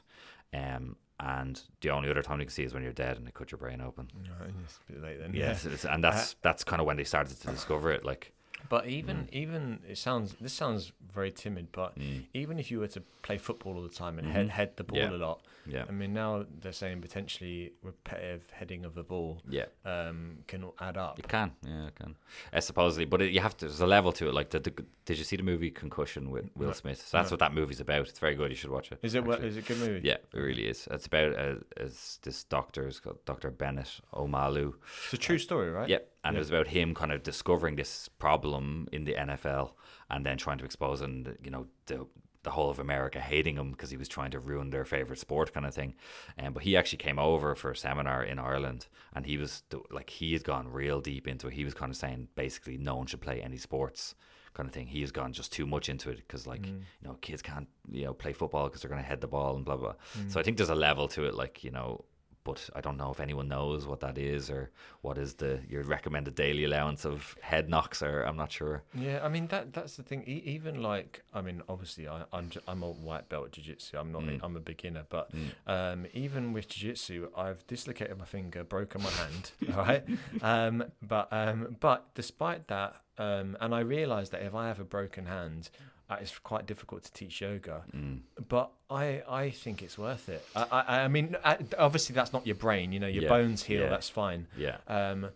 Um, 0.54 0.96
and 1.20 1.62
the 1.82 1.90
only 1.90 2.10
other 2.10 2.22
time 2.22 2.40
you 2.40 2.46
can 2.46 2.54
see 2.54 2.64
is 2.64 2.74
when 2.74 2.84
you're 2.84 2.94
dead 2.94 3.18
and 3.18 3.26
they 3.26 3.32
cut 3.32 3.52
your 3.52 3.58
brain 3.58 3.82
open. 3.82 4.08
No, 4.24 4.32
it's 4.64 4.80
a 4.90 5.18
then. 5.18 5.32
Yes, 5.34 5.66
yeah. 5.66 5.94
and 5.94 6.04
that's 6.04 6.34
uh, 6.34 6.36
that's 6.42 6.64
kind 6.64 6.80
of 6.80 6.86
when 6.86 6.98
they 6.98 7.04
started 7.04 7.40
to 7.42 7.48
discover 7.48 7.92
it. 7.92 8.06
Like 8.06 8.34
but 8.70 8.88
even 8.88 9.18
mm. 9.18 9.30
even 9.32 9.80
it 9.88 9.98
sounds 9.98 10.36
this 10.40 10.54
sounds 10.54 10.92
very 11.14 11.32
timid, 11.32 11.72
but 11.72 11.98
mm. 11.98 12.26
even 12.34 12.60
if 12.60 12.70
you 12.72 12.80
were 12.80 12.88
to 12.88 13.02
play 13.22 13.38
football 13.38 13.76
all 13.76 13.82
the 13.82 13.90
time 13.90 14.18
and 14.18 14.28
mm-hmm. 14.28 14.36
head 14.36 14.50
head 14.50 14.72
the 14.76 14.84
ball 14.84 15.00
yeah. 15.00 15.10
a 15.10 15.18
lot, 15.18 15.42
yeah. 15.66 15.86
I 15.88 15.92
mean 15.92 16.14
now 16.14 16.46
they're 16.62 16.72
saying 16.72 17.02
potentially 17.02 17.74
repetitive 17.82 18.50
heading 18.52 18.86
of 18.86 18.96
the 18.96 19.04
ball, 19.04 19.42
yeah, 19.50 19.66
um, 19.86 20.40
can 20.48 20.66
add 20.80 20.98
up. 20.98 21.20
It 21.20 21.28
can, 21.28 21.52
yeah, 21.66 21.88
it 21.88 21.96
can. 21.96 22.16
Uh, 22.54 22.60
supposedly, 22.60 23.06
but 23.06 23.22
it, 23.22 23.32
you 23.32 23.40
have 23.40 23.56
to. 23.58 23.66
There's 23.66 23.82
a 23.82 23.88
level 23.88 24.12
to 24.14 24.28
it. 24.28 24.34
Like, 24.34 24.50
the, 24.50 24.60
the, 24.60 24.74
did 25.06 25.18
you 25.18 25.24
see 25.24 25.36
the 25.36 25.44
movie 25.44 25.72
Concussion 25.72 26.30
with 26.30 26.50
Will 26.56 26.68
no. 26.68 26.74
Smith? 26.74 27.06
So 27.08 27.18
that's 27.18 27.30
no. 27.30 27.36
what 27.36 27.40
that 27.40 27.54
movie's 27.54 27.80
about. 27.80 28.08
It's 28.10 28.20
very 28.20 28.36
good. 28.36 28.50
You 28.50 28.56
should 28.56 28.72
watch 28.72 28.92
it. 28.92 29.00
Is 29.02 29.16
it? 29.16 29.26
Is 29.28 29.58
it 29.58 29.66
a 29.66 29.68
good 29.68 29.80
movie? 29.80 30.08
Yeah, 30.08 30.18
it 30.34 30.40
really 30.40 30.68
is. 30.68 30.88
It's 30.92 31.06
about 31.06 31.38
uh, 31.38 31.56
this 31.76 32.44
doctor, 32.50 32.88
is 32.88 33.00
called 33.00 33.24
Doctor 33.26 33.50
Bennett 33.52 34.02
Omalu. 34.14 34.74
It's 35.06 35.14
a 35.14 35.18
true 35.18 35.40
story, 35.40 35.70
right? 35.70 35.90
Yep. 35.90 36.02
Yeah 36.02 36.17
and 36.28 36.36
yeah. 36.36 36.38
it 36.38 36.42
was 36.42 36.50
about 36.50 36.68
him 36.68 36.94
kind 36.94 37.12
of 37.12 37.24
discovering 37.24 37.78
this 37.78 38.10
problem 38.20 38.88
in 38.92 39.06
the 39.06 39.14
NFL 39.14 39.72
and 40.10 40.26
then 40.26 40.38
trying 40.38 40.58
to 40.58 40.66
expose 40.66 41.02
and 41.02 41.38
you 41.42 41.50
know 41.50 41.66
the 41.86 42.06
the 42.44 42.52
whole 42.52 42.70
of 42.70 42.80
America 42.80 43.20
hating 43.20 43.58
him 43.58 43.72
because 43.72 43.90
he 43.90 43.98
was 43.98 44.08
trying 44.08 44.32
to 44.32 44.40
ruin 44.40 44.70
their 44.70 44.86
favorite 44.86 45.20
sport 45.20 45.54
kind 45.54 45.66
of 45.66 45.74
thing. 45.74 45.96
Um, 46.40 46.54
but 46.54 46.64
he 46.64 46.78
actually 46.78 47.00
came 47.00 47.20
over 47.20 47.56
for 47.56 47.72
a 47.72 47.76
seminar 47.76 48.24
in 48.24 48.40
Ireland 48.40 48.88
and 49.14 49.26
he 49.26 49.38
was 49.38 49.64
like 49.92 50.10
he 50.10 50.32
had 50.32 50.46
gone 50.46 50.72
real 50.72 51.02
deep 51.02 51.28
into 51.28 51.48
it. 51.48 51.54
He 51.54 51.66
was 51.66 51.74
kind 51.74 51.90
of 51.90 51.98
saying 51.98 52.30
basically 52.36 52.78
no 52.78 52.96
one 52.96 53.08
should 53.08 53.20
play 53.20 53.42
any 53.42 53.58
sports 53.58 54.16
kind 54.54 54.68
of 54.68 54.74
thing. 54.74 54.88
He 54.88 55.02
has 55.02 55.12
gone 55.12 55.34
just 55.34 55.52
too 55.52 55.66
much 55.66 55.90
into 55.90 56.10
it 56.10 56.18
because 56.18 56.48
like 56.48 56.62
mm. 56.62 56.80
you 57.02 57.08
know 57.08 57.18
kids 57.22 57.42
can't 57.42 57.68
you 57.92 58.06
know 58.06 58.14
play 58.14 58.32
football 58.32 58.68
because 58.68 58.82
they're 58.82 58.90
going 58.90 59.02
to 59.02 59.08
head 59.08 59.20
the 59.20 59.28
ball 59.28 59.56
and 59.56 59.66
blah 59.66 59.76
blah. 59.76 59.96
Mm. 60.18 60.32
So 60.32 60.40
I 60.40 60.44
think 60.44 60.56
there's 60.56 60.70
a 60.70 60.76
level 60.76 61.10
to 61.10 61.26
it 61.26 61.36
like 61.36 61.64
you 61.64 61.72
know 61.72 62.06
but 62.48 62.70
I 62.74 62.82
don't 62.82 62.98
know 63.02 63.12
if 63.12 63.20
anyone 63.20 63.50
knows 63.50 63.86
what 63.86 64.00
that 64.00 64.18
is 64.18 64.50
or 64.50 64.72
what 65.02 65.18
is 65.18 65.36
the 65.36 65.60
your 65.70 65.84
recommended 65.84 66.34
daily 66.36 66.64
allowance 66.64 67.04
of 67.06 67.36
head 67.42 67.66
knocks. 67.74 68.02
Or 68.02 68.24
I'm 68.28 68.38
not 68.44 68.52
sure. 68.60 68.84
Yeah, 68.94 69.20
I 69.22 69.28
mean 69.28 69.48
that 69.48 69.74
that's 69.74 69.98
the 69.98 70.04
thing. 70.04 70.24
E- 70.26 70.44
even 70.56 70.82
like, 70.82 71.24
I 71.34 71.42
mean, 71.42 71.62
obviously, 71.68 72.08
I, 72.08 72.24
I'm 72.32 72.50
ju- 72.50 72.66
I'm 72.68 72.84
a 72.84 72.92
white 73.08 73.28
belt 73.28 73.52
jiu-jitsu. 73.52 73.98
I'm 73.98 74.12
not. 74.14 74.24
Mm. 74.24 74.40
I'm 74.44 74.56
a 74.56 74.62
beginner, 74.62 75.04
but 75.10 75.30
um, 75.68 76.08
even 76.14 76.54
with 76.54 76.70
jiu-jitsu, 76.70 77.30
I've 77.36 77.68
dislocated 77.68 78.18
my 78.18 78.26
finger, 78.26 78.64
broken 78.64 79.04
my 79.04 79.10
hand. 79.10 79.52
all 79.76 79.84
right, 79.84 80.04
um, 80.42 80.76
but 81.02 81.28
um, 81.32 81.76
but 81.82 82.00
despite 82.16 82.68
that, 82.70 82.96
um, 83.18 83.58
and 83.60 83.76
I 83.76 83.82
realised 83.82 84.32
that 84.32 84.42
if 84.42 84.56
I 84.56 84.68
have 84.68 84.80
a 84.80 84.86
broken 84.86 85.26
hand. 85.26 85.70
Uh, 86.10 86.16
it's 86.22 86.40
quite 86.40 86.66
difficult 86.66 87.04
to 87.04 87.12
teach 87.12 87.42
yoga, 87.42 87.84
Mm. 87.94 88.22
but 88.48 88.72
I, 88.90 89.24
I 89.28 89.50
think 89.50 89.82
it's 89.82 89.98
worth 89.98 90.30
it. 90.30 90.42
I, 90.56 90.64
I, 90.72 91.00
I 91.02 91.08
mean, 91.10 91.36
uh, 91.44 91.58
obviously 91.78 92.14
that's 92.16 92.32
not 92.32 92.48
your 92.48 92.56
brain. 92.56 92.94
You 92.94 93.00
know, 93.02 93.08
your 93.08 93.24
Yeah, 93.24 93.30
bones 93.30 93.64
heal. 93.64 93.82
yeah. 93.82 93.90
That's 93.90 94.08
fine. 94.10 94.48
Yeah. 94.58 94.78
Um, 94.88 95.30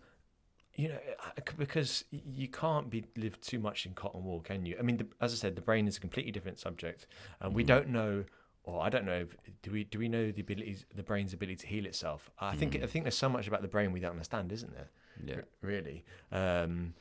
you 0.74 0.88
know, 0.88 0.98
because 1.58 2.04
you 2.10 2.48
can't 2.48 2.88
be 2.88 3.04
live 3.18 3.38
too 3.42 3.58
much 3.58 3.84
in 3.84 3.92
cotton 3.92 4.24
wool, 4.24 4.40
can 4.40 4.64
you? 4.64 4.76
I 4.78 4.82
mean, 4.82 4.96
the, 4.96 5.06
as 5.20 5.34
I 5.34 5.36
said, 5.36 5.56
the 5.56 5.60
brain 5.60 5.86
is 5.86 5.98
a 5.98 6.00
completely 6.00 6.32
different 6.32 6.58
subject, 6.58 7.06
and 7.40 7.54
we 7.54 7.62
don't 7.62 7.90
know, 7.90 8.24
or 8.64 8.80
I 8.80 8.88
don't 8.88 9.04
know. 9.04 9.26
Do 9.62 9.70
we? 9.70 9.84
Do 9.84 9.98
we 9.98 10.08
know 10.08 10.30
the 10.32 10.40
abilities, 10.40 10.86
the 10.94 11.02
brain's 11.02 11.34
ability 11.34 11.56
to 11.56 11.66
heal 11.66 11.84
itself? 11.84 12.30
I 12.38 12.56
think. 12.56 12.74
I 12.82 12.86
think 12.86 13.04
there's 13.04 13.18
so 13.18 13.28
much 13.28 13.46
about 13.46 13.60
the 13.60 13.68
brain 13.68 13.92
we 13.92 14.00
don't 14.00 14.12
understand, 14.12 14.50
isn't 14.50 14.72
there? 14.74 14.88
Yeah. 15.22 15.34
r- 15.36 15.44
really. 15.60 16.04
Um, 16.32 16.94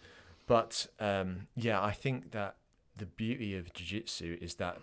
but 0.47 0.87
um, 0.99 1.47
yeah, 1.55 1.81
I 1.81 1.91
think 1.93 2.31
that 2.31 2.57
the 2.95 3.05
beauty 3.05 3.55
of 3.57 3.73
jiu-jitsu 3.73 4.37
is 4.41 4.55
that 4.55 4.79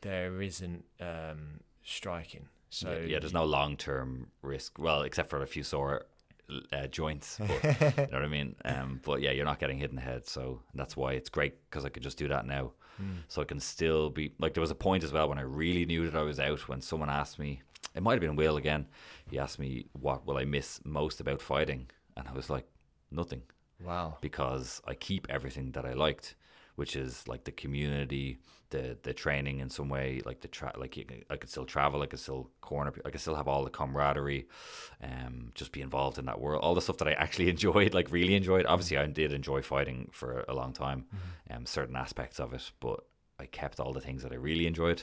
there 0.00 0.40
isn't 0.40 0.84
um, 1.00 1.60
striking. 1.82 2.48
So 2.70 2.92
yeah, 2.92 3.06
yeah, 3.06 3.18
there's 3.18 3.32
no 3.32 3.44
long 3.44 3.76
term 3.76 4.28
risk. 4.42 4.78
Well, 4.78 5.02
except 5.02 5.30
for 5.30 5.42
a 5.42 5.46
few 5.46 5.62
sore 5.62 6.06
uh, 6.72 6.86
joints. 6.86 7.38
But, 7.38 7.48
you 7.64 7.70
know 7.96 8.08
what 8.12 8.22
I 8.22 8.28
mean? 8.28 8.56
Um, 8.64 9.00
but 9.04 9.20
yeah, 9.20 9.32
you're 9.32 9.44
not 9.44 9.58
getting 9.58 9.78
hit 9.78 9.90
in 9.90 9.96
the 9.96 10.02
head, 10.02 10.26
so 10.26 10.62
that's 10.74 10.96
why 10.96 11.12
it's 11.14 11.28
great 11.28 11.54
because 11.68 11.84
I 11.84 11.88
could 11.88 12.02
just 12.02 12.18
do 12.18 12.28
that 12.28 12.46
now. 12.46 12.72
So 13.28 13.40
I 13.40 13.46
can 13.46 13.60
still 13.60 14.10
be 14.10 14.34
like. 14.38 14.52
There 14.52 14.60
was 14.60 14.70
a 14.70 14.74
point 14.74 15.04
as 15.04 15.10
well 15.10 15.30
when 15.30 15.38
I 15.38 15.42
really 15.42 15.86
knew 15.86 16.10
that 16.10 16.18
I 16.18 16.22
was 16.22 16.38
out. 16.38 16.68
When 16.68 16.82
someone 16.82 17.08
asked 17.08 17.38
me, 17.38 17.62
it 17.94 18.02
might 18.02 18.12
have 18.12 18.20
been 18.20 18.36
Will 18.36 18.58
again. 18.58 18.88
He 19.30 19.38
asked 19.38 19.58
me, 19.58 19.86
"What 19.98 20.26
will 20.26 20.36
I 20.36 20.44
miss 20.44 20.82
most 20.84 21.18
about 21.18 21.40
fighting?" 21.40 21.88
And 22.14 22.28
I 22.28 22.32
was 22.32 22.50
like, 22.50 22.66
"Nothing." 23.10 23.40
wow. 23.84 24.18
because 24.20 24.80
I 24.86 24.94
keep 24.94 25.26
everything 25.30 25.72
that 25.72 25.84
I 25.84 25.92
liked, 25.92 26.34
which 26.80 26.94
is 26.96 27.10
like 27.32 27.42
the 27.44 27.52
community, 27.64 28.38
the 28.74 28.96
the 29.06 29.12
training 29.24 29.56
in 29.64 29.68
some 29.68 29.88
way, 29.96 30.06
like 30.30 30.40
the 30.40 30.48
tra- 30.56 30.78
like 30.82 30.96
you, 30.98 31.04
can- 31.04 31.24
I 31.32 31.36
could 31.40 31.50
still 31.54 31.66
travel, 31.74 32.02
I 32.02 32.06
could 32.10 32.20
still 32.26 32.42
corner, 32.60 32.92
I 33.06 33.10
could 33.12 33.20
still 33.20 33.34
have 33.40 33.48
all 33.52 33.62
the 33.64 33.70
camaraderie, 33.78 34.46
um, 35.10 35.34
just 35.54 35.72
be 35.72 35.82
involved 35.88 36.18
in 36.18 36.24
that 36.30 36.40
world, 36.40 36.60
all 36.64 36.74
the 36.74 36.80
stuff 36.86 36.98
that 37.00 37.08
I 37.12 37.12
actually 37.24 37.48
enjoyed, 37.56 37.92
like 37.98 38.08
really 38.18 38.34
enjoyed. 38.34 38.64
Obviously, 38.66 38.96
I 38.98 39.06
did 39.06 39.30
enjoy 39.32 39.60
fighting 39.62 39.98
for 40.12 40.44
a 40.48 40.54
long 40.60 40.72
time, 40.72 41.00
um, 41.52 41.66
certain 41.66 41.96
aspects 41.96 42.40
of 42.40 42.52
it, 42.54 42.64
but 42.80 42.98
I 43.38 43.46
kept 43.46 43.78
all 43.80 43.92
the 43.92 44.00
things 44.06 44.22
that 44.22 44.32
I 44.32 44.36
really 44.48 44.66
enjoyed. 44.72 45.00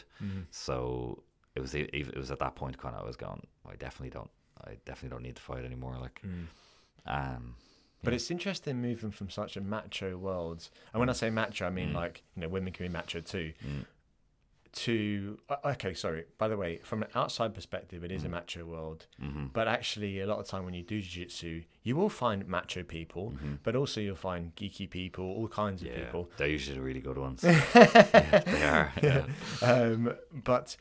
So 0.51 1.23
it 1.55 1.61
was 1.61 1.71
it, 1.75 1.89
it 1.93 2.17
was 2.23 2.31
at 2.31 2.39
that 2.39 2.55
point 2.55 2.75
kind 2.83 2.95
of 2.95 3.01
I 3.03 3.05
was 3.11 3.17
going, 3.25 3.41
I 3.73 3.75
definitely 3.85 4.13
don't, 4.17 4.31
I 4.69 4.71
definitely 4.85 5.13
don't 5.15 5.23
need 5.27 5.35
to 5.35 5.41
fight 5.49 5.63
anymore, 5.65 5.95
like. 6.05 6.19
Um, 7.17 7.55
But 8.03 8.13
it's 8.13 8.31
interesting 8.31 8.81
moving 8.81 9.12
from 9.12 9.29
such 9.29 9.57
a 9.57 9.62
macho 9.62 10.17
world, 10.17 10.69
and 10.93 10.99
when 10.99 11.10
I 11.10 11.13
mm. 11.13 11.15
say 11.15 11.29
macho, 11.29 11.65
I 11.65 11.69
mean 11.69 11.89
mm. 11.89 11.95
like 11.95 12.23
you 12.36 12.41
know 12.41 12.49
women 12.49 12.71
can 12.71 12.86
be 12.86 12.91
macho 12.91 13.21
too. 13.21 13.53
Mm. 13.65 13.86
To 14.73 15.38
uh, 15.49 15.55
okay, 15.65 15.93
sorry. 15.93 16.25
By 16.38 16.47
the 16.47 16.57
way, 16.57 16.79
from 16.83 17.01
an 17.01 17.10
outside 17.15 17.55
perspective, 17.55 18.03
it 18.03 18.12
is 18.12 18.23
a 18.23 18.29
macho 18.29 18.63
world. 18.65 19.07
Mm-hmm. 19.21 19.47
But 19.51 19.67
actually, 19.67 20.19
a 20.19 20.27
lot 20.27 20.39
of 20.39 20.45
time 20.45 20.65
when 20.65 20.75
you 20.75 20.83
do 20.83 21.01
jiu-jitsu, 21.01 21.63
you 21.81 21.95
will 21.95 22.10
find 22.10 22.47
macho 22.47 22.83
people, 22.83 23.31
mm-hmm. 23.31 23.55
but 23.63 23.75
also 23.75 24.01
you'll 24.01 24.15
find 24.15 24.55
geeky 24.55 24.88
people, 24.88 25.25
all 25.25 25.47
kinds 25.47 25.81
of 25.81 25.95
people. 25.95 26.29
they're 26.38 26.47
usually 26.47 26.77
the 26.77 26.83
really 26.83 26.99
good 26.99 27.17
ones. 27.17 27.43
yeah, 27.43 28.43
they 28.45 28.63
are. 28.63 28.93
Yeah. 29.01 29.25
Um, 29.63 30.13
but 30.31 30.77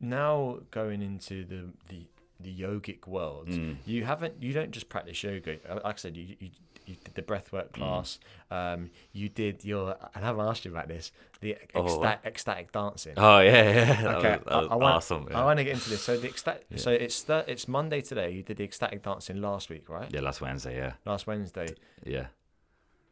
now 0.00 0.58
going 0.70 1.00
into 1.00 1.44
the 1.44 1.70
the 1.88 2.06
the 2.42 2.54
yogic 2.54 3.06
world, 3.06 3.48
Mm. 3.48 3.76
you 3.86 4.04
haven't 4.04 4.42
you 4.42 4.52
don't 4.52 4.70
just 4.70 4.88
practice 4.88 5.22
yoga. 5.22 5.58
Uh, 5.68 5.80
Like 5.84 5.94
I 5.94 5.98
said, 5.98 6.16
you 6.16 6.36
you, 6.40 6.50
you 6.86 6.96
did 7.04 7.14
the 7.14 7.22
Mm. 7.22 7.26
breathwork 7.30 7.72
class. 7.72 8.18
Um, 8.50 8.90
you 9.12 9.28
did 9.28 9.64
your. 9.64 9.96
And 10.14 10.24
I 10.24 10.28
haven't 10.28 10.46
asked 10.46 10.64
you 10.64 10.70
about 10.72 10.88
this. 10.88 11.12
The 11.40 11.56
Oh, 11.74 12.02
ecstatic 12.24 12.72
dancing. 12.72 13.14
Oh 13.16 13.38
yeah, 13.50 13.52
yeah. 13.52 14.02
That 14.02 14.16
okay, 14.16 14.30
was, 14.36 14.44
that 14.46 14.56
was 14.56 14.68
I, 14.70 14.72
I 14.72 14.76
want, 14.76 14.94
awesome. 14.96 15.28
I 15.32 15.44
want 15.44 15.58
to 15.58 15.64
get 15.64 15.74
into 15.74 15.90
this. 15.90 16.02
So 16.02 16.16
the 16.16 16.28
ecstatic. 16.28 16.66
So 16.76 16.90
it's 16.90 17.22
the, 17.22 17.44
it's 17.46 17.68
Monday 17.68 18.00
today. 18.00 18.30
You 18.30 18.42
did 18.42 18.56
the 18.56 18.64
ecstatic 18.64 19.02
dancing 19.02 19.40
last 19.40 19.70
week, 19.70 19.88
right? 19.88 20.08
yeah, 20.12 20.20
last 20.20 20.40
Wednesday. 20.40 20.76
Yeah, 20.76 20.92
Last 21.06 21.26
Wednesday. 21.26 21.68
yeah. 22.04 22.26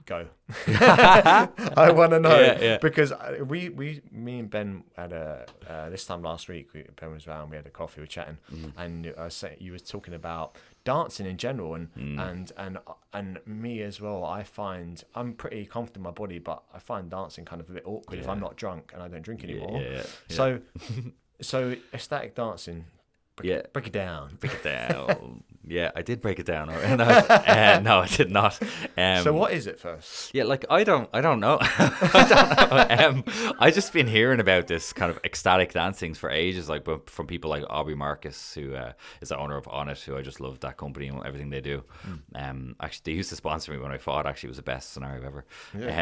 Go. 0.09 0.27
I 0.67 1.91
want 1.95 2.13
to 2.13 2.19
know 2.21 2.41
Yeah, 2.41 2.59
yeah. 2.61 2.79
because 2.79 3.13
uh, 3.13 3.45
we, 3.47 3.69
we, 3.69 4.01
me 4.11 4.39
and 4.39 4.49
Ben 4.49 4.85
had 4.97 5.13
a 5.13 5.45
uh, 5.69 5.91
this 5.91 6.07
time 6.07 6.23
last 6.23 6.49
week. 6.49 6.73
We, 6.73 6.85
ben 6.99 7.11
was 7.13 7.27
around. 7.27 7.51
We 7.51 7.57
had 7.57 7.67
a 7.67 7.71
coffee. 7.71 8.01
We 8.01 8.05
were 8.05 8.07
chatting, 8.07 8.39
Mm. 8.51 8.73
and 8.79 9.15
I 9.19 9.25
was 9.25 9.35
saying 9.35 9.57
you 9.61 9.73
were 9.73 9.79
talking 9.79 10.15
about 10.15 10.57
dancing 10.85 11.27
in 11.27 11.37
general, 11.37 11.75
and 11.75 11.93
Mm. 11.95 12.19
and 12.31 12.53
and 12.57 12.79
and 13.13 13.39
me 13.45 13.83
as 13.83 14.01
well. 14.01 14.25
I 14.25 14.45
find 14.45 15.05
I'm 15.15 15.35
pretty 15.35 15.67
confident 15.67 15.99
in 15.99 16.03
my 16.05 16.11
body, 16.11 16.39
but 16.39 16.63
I 16.73 16.79
find 16.79 17.11
dancing 17.11 17.45
kind 17.45 17.61
of 17.61 17.69
a 17.69 17.73
bit 17.75 17.83
awkward 17.87 18.19
if 18.19 18.29
I'm 18.29 18.41
not 18.41 18.57
drunk 18.57 18.93
and 18.95 19.03
I 19.03 19.09
don't 19.09 19.23
drink 19.23 19.43
Yeah, 19.43 19.51
anymore. 19.51 19.81
yeah, 19.83 19.91
yeah. 19.91 20.03
So, 20.31 20.61
so 21.43 21.75
ecstatic 21.93 22.35
dancing. 22.35 22.87
Break, 23.37 23.51
Yeah. 23.51 23.63
break 23.75 23.87
it 23.89 23.93
down. 23.93 24.37
break 24.41 24.55
it 24.55 24.63
down. 24.65 25.45
yeah, 25.69 25.91
I 25.95 26.03
did 26.03 26.21
break 26.21 26.39
it 26.39 26.47
down. 26.47 26.69
No, 26.99 27.05
uh, 27.05 27.81
no, 27.83 27.99
I 28.01 28.07
did 28.07 28.31
not. 28.31 28.59
Um, 28.97 29.23
so 29.23 29.33
what 29.33 29.53
is 29.53 29.67
it 29.67 29.79
first? 29.79 30.35
Yeah, 30.35 30.45
like 30.45 30.65
I 30.71 30.83
don't, 30.85 31.09
I 31.13 31.21
don't 31.21 31.41
know. 31.41 31.59
I 31.63 32.27
don't 32.29 32.71
know. 32.71 32.97
Um, 33.09 33.25
I 33.61 33.71
just 33.71 33.93
been 33.93 34.07
hearing 34.09 34.41
about 34.41 34.67
this 34.67 34.93
kind 34.93 35.11
of 35.11 35.19
ecstatic 35.25 35.73
dancings 35.73 36.19
for 36.19 36.31
ages, 36.31 36.69
like 36.69 36.85
from 37.09 37.27
people 37.27 37.51
like 37.51 37.63
Aubrey 37.69 37.95
Marcus, 37.95 38.55
who 38.55 38.75
uh, 38.75 38.93
is 39.21 39.29
the 39.29 39.39
owner 39.39 39.57
of 39.57 39.65
Onnit, 39.67 40.03
who 40.05 40.17
I 40.17 40.23
just 40.23 40.41
love 40.41 40.61
that 40.61 40.77
company 40.77 41.09
and 41.09 41.25
everything 41.25 41.51
they 41.51 41.61
do. 41.61 41.85
Um, 42.35 42.75
actually, 42.81 43.13
they 43.13 43.17
used 43.17 43.31
to 43.31 43.37
sponsor 43.37 43.73
me 43.73 43.79
when 43.79 43.93
I 43.93 43.99
fought. 43.99 44.27
Actually, 44.27 44.49
it 44.49 44.51
was 44.51 44.57
the 44.59 44.63
best 44.63 44.93
scenario 44.93 45.25
ever. 45.27 45.45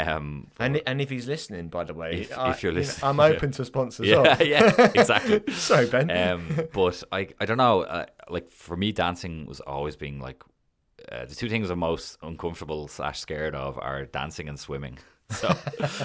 Um, 0.08 0.48
And 0.58 0.80
and 0.86 1.00
if 1.00 1.10
he's 1.10 1.26
listening, 1.26 1.68
by 1.68 1.84
the 1.84 1.94
way, 1.94 2.20
If- 2.22 2.36
I, 2.38 2.50
if 2.50 2.62
you're 2.62 2.72
you 2.72 2.76
know, 2.78 2.80
listening, 2.80 3.08
I'm 3.10 3.20
open 3.20 3.50
to 3.52 3.64
sponsors. 3.64 4.06
yeah, 4.06 4.42
yeah, 4.42 4.90
exactly. 4.94 5.42
Sorry, 5.52 5.86
Ben. 5.86 6.10
um, 6.10 6.68
but 6.72 7.02
I, 7.12 7.28
I 7.40 7.44
don't 7.46 7.58
know. 7.58 7.82
Uh, 7.82 8.06
like 8.28 8.50
for 8.50 8.76
me, 8.76 8.92
dancing 8.92 9.46
was 9.46 9.60
always 9.60 9.96
being 9.96 10.20
like 10.20 10.42
uh, 11.10 11.24
the 11.26 11.34
two 11.34 11.48
things 11.48 11.70
I'm 11.70 11.78
most 11.78 12.18
uncomfortable 12.22 12.88
slash 12.88 13.20
scared 13.20 13.54
of 13.54 13.78
are 13.78 14.04
dancing 14.04 14.48
and 14.48 14.58
swimming. 14.58 14.98
So, 15.28 15.52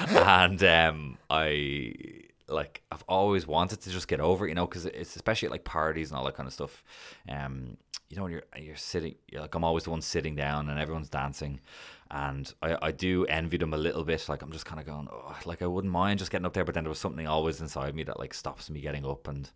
and 0.10 0.64
um, 0.64 1.18
I 1.30 1.94
like 2.48 2.82
I've 2.92 3.04
always 3.08 3.46
wanted 3.46 3.82
to 3.82 3.92
just 3.92 4.08
get 4.08 4.20
over 4.20 4.48
it, 4.48 4.50
you 4.50 4.56
know, 4.56 4.66
because 4.66 4.88
it's 4.88 5.16
especially 5.16 5.46
at 5.46 5.52
like 5.52 5.64
parties 5.64 6.10
and 6.10 6.18
all 6.18 6.26
that 6.26 6.34
kind 6.34 6.48
of 6.48 6.54
stuff. 6.54 6.84
Um, 7.30 7.78
you 8.10 8.18
know, 8.18 8.24
when 8.24 8.32
you're 8.32 8.44
you're 8.58 8.76
sitting, 8.76 9.14
you're 9.32 9.42
like 9.42 9.54
I'm 9.54 9.64
always 9.64 9.84
the 9.84 9.92
one 9.92 10.02
sitting 10.02 10.36
down 10.36 10.70
and 10.70 10.80
everyone's 10.80 11.08
dancing, 11.08 11.60
and 12.10 12.52
I, 12.64 12.78
I 12.82 12.92
do 12.92 13.26
envy 13.26 13.58
them 13.58 13.76
a 13.76 13.78
little 13.78 14.04
bit. 14.04 14.28
Like 14.28 14.42
I'm 14.42 14.52
just 14.52 14.66
kind 14.66 14.80
of 14.80 14.88
going, 14.88 15.08
oh, 15.12 15.38
like 15.46 15.62
I 15.62 15.68
wouldn't 15.68 15.94
mind 15.94 16.18
just 16.18 16.32
getting 16.32 16.48
up 16.48 16.54
there, 16.54 16.66
but 16.66 16.74
then 16.74 16.84
there 16.84 16.90
was 16.90 17.00
something 17.00 17.28
always 17.28 17.62
inside 17.62 17.94
me 17.94 18.04
that 18.06 18.20
like 18.20 18.34
stops 18.34 18.72
me 18.72 18.82
getting 18.82 19.06
up 19.06 19.28
and 19.28 19.52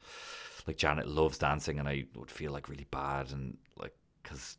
like 0.68 0.78
Janet 0.78 1.08
loves 1.08 1.38
dancing, 1.38 1.80
and 1.80 1.88
I 1.88 2.06
would 2.16 2.32
feel 2.32 2.52
like 2.52 2.70
really 2.70 2.88
bad 2.90 3.32
and 3.32 3.58
like 3.78 3.94
because 4.24 4.58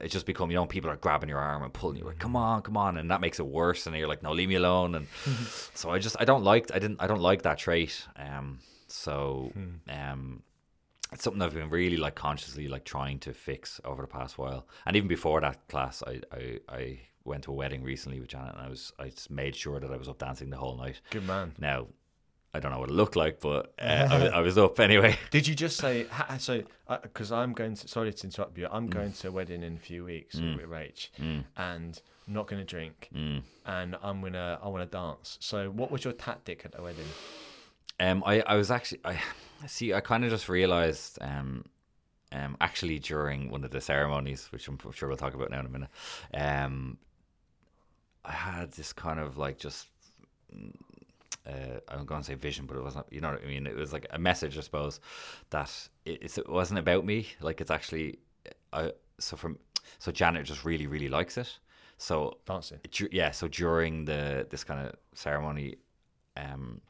it 0.00 0.08
just 0.08 0.26
become 0.26 0.50
you 0.50 0.56
know 0.56 0.66
people 0.66 0.90
are 0.90 0.96
grabbing 0.96 1.28
your 1.28 1.38
arm 1.38 1.62
and 1.62 1.72
pulling 1.72 1.96
you 1.96 2.04
like 2.04 2.18
come 2.18 2.36
on 2.36 2.62
come 2.62 2.76
on 2.76 2.96
and 2.96 3.10
that 3.10 3.20
makes 3.20 3.40
it 3.40 3.46
worse 3.46 3.86
and 3.86 3.96
you're 3.96 4.08
like 4.08 4.22
no 4.22 4.32
leave 4.32 4.48
me 4.48 4.54
alone 4.54 4.94
and 4.94 5.06
so 5.74 5.90
I 5.90 5.98
just 5.98 6.16
I 6.20 6.24
don't 6.24 6.44
like 6.44 6.70
I 6.74 6.78
didn't 6.78 7.00
I 7.00 7.06
don't 7.06 7.20
like 7.20 7.42
that 7.42 7.58
trait 7.58 8.06
um 8.16 8.58
so 8.86 9.52
um 9.88 10.42
it's 11.12 11.24
something 11.24 11.40
I've 11.40 11.54
been 11.54 11.70
really 11.70 11.96
like 11.96 12.14
consciously 12.14 12.68
like 12.68 12.84
trying 12.84 13.18
to 13.20 13.32
fix 13.32 13.80
over 13.82 14.02
the 14.02 14.08
past 14.08 14.36
while. 14.36 14.66
And 14.84 14.94
even 14.94 15.08
before 15.08 15.40
that 15.40 15.66
class 15.68 16.02
I 16.06 16.20
I, 16.30 16.58
I 16.68 17.00
went 17.24 17.44
to 17.44 17.50
a 17.50 17.54
wedding 17.54 17.82
recently 17.82 18.20
with 18.20 18.28
Janet 18.28 18.54
and 18.56 18.66
I 18.66 18.68
was 18.68 18.92
I 18.98 19.08
just 19.08 19.30
made 19.30 19.56
sure 19.56 19.80
that 19.80 19.90
I 19.90 19.96
was 19.96 20.08
up 20.08 20.18
dancing 20.18 20.50
the 20.50 20.56
whole 20.58 20.76
night. 20.76 21.00
Good 21.10 21.26
man. 21.26 21.54
now 21.58 21.86
I 22.58 22.60
don't 22.60 22.72
know 22.72 22.80
what 22.80 22.90
it 22.90 22.94
looked 22.94 23.16
like 23.16 23.40
but 23.40 23.72
uh, 23.80 24.08
I, 24.10 24.18
was, 24.18 24.32
I 24.32 24.40
was 24.40 24.58
up 24.58 24.78
anyway 24.80 25.16
Did 25.30 25.46
you 25.46 25.54
just 25.54 25.76
say 25.78 26.06
so? 26.38 26.62
Because 27.02 27.30
I'm 27.32 27.52
going 27.52 27.74
to. 27.74 27.88
Sorry 27.88 28.12
to 28.12 28.26
interrupt 28.26 28.56
you. 28.58 28.66
I'm 28.70 28.86
going 28.86 29.12
to 29.12 29.28
a 29.28 29.30
wedding 29.30 29.62
in 29.62 29.76
a 29.76 29.78
few 29.78 30.04
weeks 30.04 30.34
with 30.36 30.68
Rach, 30.68 31.08
and 31.56 32.00
I'm 32.26 32.34
not 32.34 32.46
going 32.46 32.60
to 32.60 32.66
drink, 32.66 33.10
and 33.66 33.96
I'm 34.02 34.22
gonna. 34.22 34.58
I 34.62 34.68
want 34.68 34.90
to 34.90 34.96
dance. 34.96 35.36
So, 35.40 35.70
what 35.70 35.90
was 35.90 36.04
your 36.04 36.14
tactic 36.14 36.62
at 36.64 36.72
the 36.72 36.82
wedding? 36.82 37.04
Um, 38.00 38.22
I, 38.24 38.40
I 38.40 38.54
was 38.56 38.70
actually 38.70 39.00
I 39.04 39.18
see 39.66 39.92
I 39.92 40.00
kind 40.00 40.24
of 40.24 40.30
just 40.30 40.48
realized 40.48 41.18
um, 41.20 41.64
um, 42.32 42.56
actually 42.60 42.98
during 42.98 43.50
one 43.50 43.64
of 43.64 43.70
the 43.70 43.80
ceremonies, 43.80 44.48
which 44.50 44.66
I'm 44.68 44.78
sure 44.92 45.08
we'll 45.08 45.18
talk 45.18 45.34
about 45.34 45.50
now 45.50 45.60
in 45.60 45.66
a 45.66 45.68
minute, 45.68 45.90
um, 46.32 46.98
I 48.24 48.32
had 48.32 48.72
this 48.72 48.92
kind 48.92 49.20
of 49.20 49.36
like 49.36 49.58
just 49.58 49.88
uh, 51.46 51.80
I'm 51.88 52.04
going 52.04 52.20
to 52.20 52.26
say 52.26 52.34
vision, 52.34 52.66
but 52.66 52.76
it 52.76 52.82
wasn't. 52.82 53.06
You 53.10 53.20
know 53.20 53.30
what 53.30 53.42
I 53.42 53.46
mean? 53.46 53.66
It 53.66 53.76
was 53.76 53.92
like 53.92 54.06
a 54.10 54.18
message, 54.18 54.58
I 54.58 54.60
suppose, 54.60 55.00
that 55.50 55.88
it, 56.04 56.36
it 56.38 56.48
wasn't 56.48 56.78
about 56.78 57.04
me. 57.04 57.28
Like 57.40 57.60
it's 57.60 57.70
actually, 57.70 58.18
I 58.72 58.92
so 59.18 59.36
from 59.36 59.58
so 59.98 60.12
Janet 60.12 60.46
just 60.46 60.64
really 60.64 60.86
really 60.86 61.08
likes 61.08 61.38
it. 61.38 61.58
So 61.96 62.38
dancing. 62.46 62.78
Yeah. 63.10 63.30
So 63.32 63.48
during 63.48 64.04
the 64.04 64.46
this 64.50 64.64
kind 64.64 64.86
of 64.86 64.94
ceremony, 65.14 65.76
um, 66.36 66.80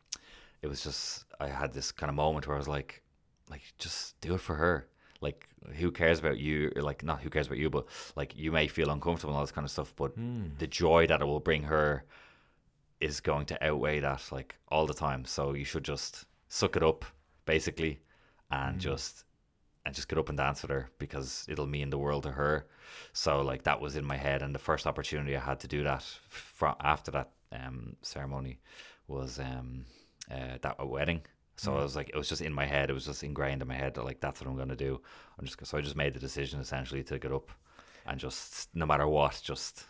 it 0.63 0.67
was 0.67 0.83
just 0.83 1.25
I 1.41 1.49
had 1.49 1.73
this 1.73 1.93
kind 1.93 2.11
of 2.11 2.17
moment 2.17 2.47
where 2.47 2.57
I 2.57 2.59
was 2.59 2.69
like, 2.69 3.03
like 3.49 3.63
just 3.79 4.21
do 4.21 4.35
it 4.35 4.41
for 4.41 4.57
her. 4.57 4.89
Like 5.21 5.49
who 5.77 5.91
cares 5.91 6.19
about 6.19 6.39
you? 6.39 6.73
Or 6.77 6.83
like 6.83 7.05
not 7.05 7.23
who 7.23 7.31
cares 7.31 7.47
about 7.47 7.59
you, 7.59 7.71
but 7.71 7.87
like 8.17 8.37
you 8.37 8.53
may 8.53 8.67
feel 8.67 8.91
uncomfortable 8.91 9.33
and 9.33 9.39
all 9.39 9.45
this 9.45 9.53
kind 9.53 9.65
of 9.65 9.71
stuff. 9.71 9.95
But 9.97 10.19
mm. 10.19 10.59
the 10.59 10.67
joy 10.67 11.07
that 11.07 11.21
it 11.21 11.25
will 11.25 11.41
bring 11.41 11.65
her 11.65 12.05
is 13.01 13.21
going 13.21 13.47
to 13.47 13.67
outweigh 13.67 14.01
that 14.01 14.25
like 14.33 14.57
all 14.69 14.87
the 14.87 14.95
time. 14.95 15.25
So 15.25 15.55
you 15.55 15.65
should 15.65 15.85
just 15.85 16.25
suck 16.49 16.77
it 16.77 16.83
up, 16.83 17.05
basically, 17.47 18.01
and 18.51 18.77
mm. 18.77 18.81
just 18.81 19.25
and 19.85 19.95
just 19.95 20.09
get 20.09 20.19
up 20.19 20.29
and 20.29 20.37
dance 20.37 20.63
with 20.63 20.71
her 20.71 20.91
because 20.99 21.47
it'll 21.49 21.67
mean 21.67 21.91
the 21.91 21.99
world 21.99 22.25
to 22.25 22.33
her. 22.33 22.67
So 23.13 23.43
like 23.43 23.63
that 23.65 23.81
was 23.81 23.97
in 23.97 24.05
my 24.05 24.17
head, 24.17 24.43
and 24.43 24.55
the 24.55 24.59
first 24.59 24.87
opportunity 24.87 25.37
I 25.37 25.41
had 25.41 25.61
to 25.61 25.69
do 25.69 25.83
that 25.85 26.03
from 26.29 26.75
after 26.81 27.11
that 27.13 27.31
um, 27.53 27.97
ceremony 28.03 28.59
was 29.07 29.39
um, 29.39 29.85
uh, 30.31 30.59
that 30.61 30.87
wedding. 30.87 31.23
So 31.57 31.73
mm. 31.73 31.81
I 31.81 31.83
was 31.83 31.97
like, 31.97 32.11
it 32.11 32.17
was 32.17 32.29
just 32.29 32.43
in 32.43 32.53
my 32.53 32.67
head. 32.67 32.91
It 32.91 32.95
was 32.95 33.07
just 33.07 33.25
ingrained 33.25 33.63
in 33.63 33.69
my 33.69 33.75
head 33.75 33.95
that 33.95 34.05
like 34.05 34.21
that's 34.21 34.41
what 34.41 34.51
I'm 34.51 34.57
gonna 34.57 34.77
do. 34.77 35.01
I'm 35.39 35.47
just 35.47 35.65
so 35.65 35.79
I 35.79 35.81
just 35.81 35.97
made 35.97 36.15
the 36.15 36.21
decision 36.21 36.61
essentially 36.61 37.03
to 37.05 37.19
get 37.19 37.33
up 37.33 37.51
and 38.09 38.19
just 38.19 38.69
no 38.75 38.87
matter 38.87 39.07
what, 39.07 39.41
just 39.45 39.85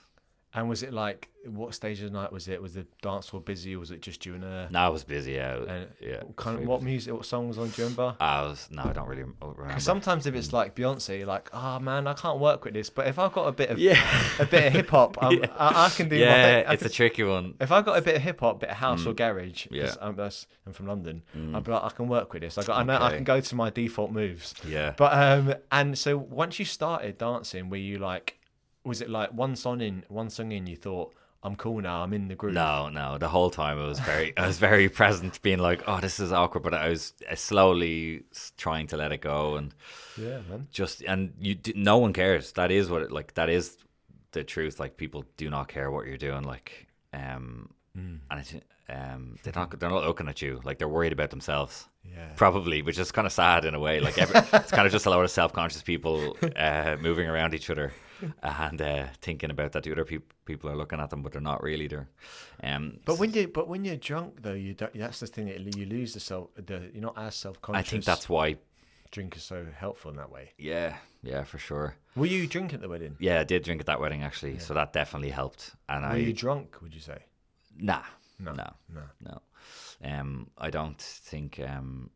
and 0.58 0.68
was 0.68 0.82
it 0.82 0.92
like 0.92 1.28
what 1.46 1.72
stage 1.72 2.00
of 2.00 2.12
the 2.12 2.18
night 2.18 2.32
was 2.32 2.48
it? 2.48 2.60
Was 2.60 2.74
the 2.74 2.84
dance 3.00 3.28
floor 3.28 3.40
busy, 3.40 3.76
or 3.76 3.78
was 3.78 3.92
it 3.92 4.02
just 4.02 4.20
during 4.20 4.42
a? 4.42 4.68
No, 4.72 4.88
it 4.88 4.92
was 4.92 5.04
busy. 5.04 5.32
Yeah, 5.32 5.56
and 5.56 5.86
yeah. 6.00 6.22
Kind 6.34 6.58
of 6.58 6.66
what 6.66 6.82
music, 6.82 7.14
what 7.14 7.24
song 7.24 7.46
was 7.46 7.58
on? 7.58 7.68
Do 7.68 7.80
you 7.80 7.84
remember? 7.84 8.16
I 8.18 8.42
was 8.42 8.68
no, 8.68 8.82
I 8.82 8.92
don't 8.92 9.06
really 9.06 9.22
remember. 9.22 9.78
sometimes 9.78 10.26
if 10.26 10.34
it's 10.34 10.52
like 10.52 10.74
Beyonce, 10.74 11.24
like, 11.24 11.48
oh 11.52 11.78
man, 11.78 12.08
I 12.08 12.14
can't 12.14 12.40
work 12.40 12.64
with 12.64 12.74
this. 12.74 12.90
But 12.90 13.06
if 13.06 13.20
I've 13.20 13.32
got 13.32 13.46
a 13.46 13.52
bit 13.52 13.70
of 13.70 13.78
yeah, 13.78 14.02
a 14.40 14.46
bit 14.46 14.66
of 14.66 14.72
hip 14.72 14.90
hop, 14.90 15.16
yeah. 15.22 15.46
I, 15.56 15.86
I, 15.86 15.88
can 15.90 16.08
do. 16.08 16.16
Yeah, 16.16 16.64
my 16.66 16.74
it's 16.74 16.84
a 16.84 16.88
tricky 16.88 17.22
one. 17.22 17.54
If 17.60 17.70
I've 17.70 17.84
got 17.84 17.96
a 17.96 18.02
bit 18.02 18.16
of 18.16 18.22
hip 18.22 18.40
hop, 18.40 18.58
bit 18.58 18.70
of 18.70 18.76
house 18.76 19.04
mm. 19.04 19.06
or 19.06 19.14
garage, 19.14 19.68
yeah, 19.70 19.94
I'm, 20.00 20.18
I'm 20.18 20.72
from 20.72 20.88
London. 20.88 21.22
Mm. 21.36 21.54
I'm 21.54 21.62
like, 21.62 21.84
I 21.84 21.90
can 21.90 22.08
work 22.08 22.32
with 22.32 22.42
this. 22.42 22.58
I 22.58 22.62
got, 22.64 22.80
okay. 22.80 22.80
I 22.80 22.82
know 22.82 23.04
I 23.04 23.14
can 23.14 23.24
go 23.24 23.40
to 23.40 23.54
my 23.54 23.70
default 23.70 24.10
moves. 24.10 24.54
Yeah. 24.66 24.94
But 24.96 25.12
um, 25.12 25.54
and 25.70 25.96
so 25.96 26.18
once 26.18 26.58
you 26.58 26.64
started 26.64 27.16
dancing, 27.16 27.70
were 27.70 27.76
you 27.76 27.98
like? 27.98 28.37
Was 28.84 29.00
it 29.00 29.10
like 29.10 29.32
one 29.32 29.56
song 29.56 29.80
in, 29.80 30.04
one 30.08 30.30
song 30.30 30.52
in, 30.52 30.66
you 30.66 30.76
thought, 30.76 31.14
I'm 31.42 31.54
cool 31.54 31.80
now. 31.80 32.02
I'm 32.02 32.12
in 32.12 32.26
the 32.28 32.34
group. 32.34 32.54
No, 32.54 32.88
no. 32.88 33.16
The 33.16 33.28
whole 33.28 33.50
time 33.50 33.78
I 33.78 33.86
was 33.86 34.00
very, 34.00 34.32
I 34.36 34.46
was 34.46 34.58
very 34.58 34.88
present, 34.88 35.40
being 35.40 35.58
like, 35.58 35.82
"Oh, 35.86 36.00
this 36.00 36.18
is 36.18 36.32
awkward," 36.32 36.64
but 36.64 36.74
I 36.74 36.88
was 36.88 37.12
uh, 37.30 37.36
slowly 37.36 38.24
trying 38.56 38.88
to 38.88 38.96
let 38.96 39.12
it 39.12 39.20
go, 39.20 39.54
and 39.54 39.72
yeah, 40.16 40.40
man. 40.48 40.66
Just 40.72 41.02
and 41.02 41.34
you, 41.38 41.56
no 41.76 41.98
one 41.98 42.12
cares. 42.12 42.52
That 42.52 42.72
is 42.72 42.90
what, 42.90 43.02
it, 43.02 43.12
like, 43.12 43.34
that 43.34 43.48
is 43.48 43.76
the 44.32 44.42
truth. 44.42 44.80
Like, 44.80 44.96
people 44.96 45.24
do 45.36 45.48
not 45.48 45.68
care 45.68 45.92
what 45.92 46.06
you're 46.06 46.16
doing. 46.16 46.42
Like, 46.42 46.88
um, 47.12 47.70
mm. 47.96 48.18
and 48.30 48.40
it, 48.40 48.64
um, 48.88 49.38
they're 49.44 49.52
not, 49.54 49.78
they're 49.78 49.90
not 49.90 50.04
looking 50.04 50.28
at 50.28 50.42
you. 50.42 50.60
Like, 50.64 50.78
they're 50.78 50.88
worried 50.88 51.12
about 51.12 51.30
themselves. 51.30 51.86
Yeah. 52.04 52.30
Probably, 52.34 52.82
which 52.82 52.98
is 52.98 53.12
kind 53.12 53.26
of 53.26 53.32
sad 53.32 53.64
in 53.64 53.74
a 53.74 53.80
way. 53.80 54.00
Like, 54.00 54.18
every, 54.18 54.40
it's 54.58 54.72
kind 54.72 54.86
of 54.86 54.92
just 54.92 55.06
a 55.06 55.10
lot 55.10 55.22
of 55.22 55.30
self-conscious 55.30 55.82
people 55.82 56.36
uh, 56.56 56.96
moving 57.00 57.28
around 57.28 57.54
each 57.54 57.70
other 57.70 57.92
and 58.42 58.82
uh, 58.82 59.06
thinking 59.20 59.50
about 59.50 59.72
that 59.72 59.82
the 59.82 59.92
other 59.92 60.04
pe- 60.04 60.18
people 60.44 60.70
are 60.70 60.76
looking 60.76 61.00
at 61.00 61.10
them, 61.10 61.22
but 61.22 61.32
they're 61.32 61.40
not 61.40 61.62
really 61.62 61.86
there. 61.86 62.08
Um, 62.62 62.98
but 63.04 63.18
when 63.18 63.32
you 63.32 63.48
but 63.48 63.68
when 63.68 63.84
you're 63.84 63.96
drunk 63.96 64.42
though, 64.42 64.54
you 64.54 64.74
that's 64.74 65.20
the 65.20 65.26
thing 65.26 65.46
that 65.46 65.76
you 65.76 65.86
lose 65.86 66.14
the 66.14 66.20
self. 66.20 66.48
The 66.54 66.90
you're 66.92 67.02
not 67.02 67.18
as 67.18 67.34
self 67.34 67.60
conscious. 67.60 67.86
I 67.86 67.90
think 67.90 68.04
that's 68.04 68.28
why 68.28 68.56
drink 69.10 69.36
is 69.36 69.42
so 69.42 69.66
helpful 69.76 70.10
in 70.10 70.16
that 70.16 70.30
way. 70.30 70.52
Yeah, 70.58 70.96
yeah, 71.22 71.44
for 71.44 71.58
sure. 71.58 71.96
Were 72.16 72.26
you 72.26 72.46
drinking 72.46 72.76
at 72.76 72.82
the 72.82 72.88
wedding? 72.88 73.16
Yeah, 73.18 73.40
I 73.40 73.44
did 73.44 73.62
drink 73.62 73.80
at 73.80 73.86
that 73.86 74.00
wedding 74.00 74.22
actually, 74.22 74.54
yeah. 74.54 74.60
so 74.60 74.74
that 74.74 74.92
definitely 74.92 75.30
helped. 75.30 75.74
And 75.88 76.02
were 76.02 76.10
I, 76.10 76.16
you 76.16 76.32
drunk? 76.32 76.80
Would 76.82 76.94
you 76.94 77.00
say? 77.00 77.24
Nah, 77.76 78.02
no, 78.38 78.52
no, 78.52 78.72
no, 78.92 79.02
no. 79.22 79.42
Um, 80.04 80.50
I 80.56 80.70
don't 80.70 81.00
think. 81.00 81.60
Um, 81.60 82.10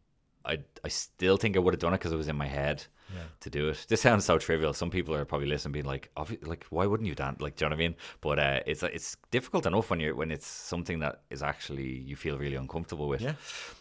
I 0.44 0.58
I 0.84 0.88
still 0.88 1.36
think 1.36 1.56
I 1.56 1.60
would 1.60 1.74
have 1.74 1.80
done 1.80 1.94
it 1.94 1.98
because 1.98 2.12
it 2.12 2.16
was 2.16 2.28
in 2.28 2.36
my 2.36 2.48
head 2.48 2.84
yeah. 3.14 3.22
to 3.40 3.50
do 3.50 3.68
it. 3.68 3.86
This 3.88 4.00
sounds 4.00 4.24
so 4.24 4.38
trivial. 4.38 4.72
Some 4.72 4.90
people 4.90 5.14
are 5.14 5.24
probably 5.24 5.48
listening, 5.48 5.72
being 5.72 5.84
like, 5.84 6.10
"Like, 6.42 6.64
why 6.70 6.86
wouldn't 6.86 7.08
you 7.08 7.14
dance?" 7.14 7.40
Like, 7.40 7.56
do 7.56 7.64
you 7.64 7.70
know 7.70 7.76
what 7.76 7.82
I 7.82 7.88
mean? 7.88 7.94
But 8.20 8.38
uh, 8.38 8.60
it's 8.66 8.82
it's 8.82 9.16
difficult 9.30 9.66
enough 9.66 9.90
when 9.90 10.00
you're 10.00 10.14
when 10.14 10.30
it's 10.30 10.46
something 10.46 11.00
that 11.00 11.22
is 11.30 11.42
actually 11.42 11.88
you 11.88 12.16
feel 12.16 12.38
really 12.38 12.56
uncomfortable 12.56 13.08
with. 13.08 13.20
Yeah. 13.20 13.34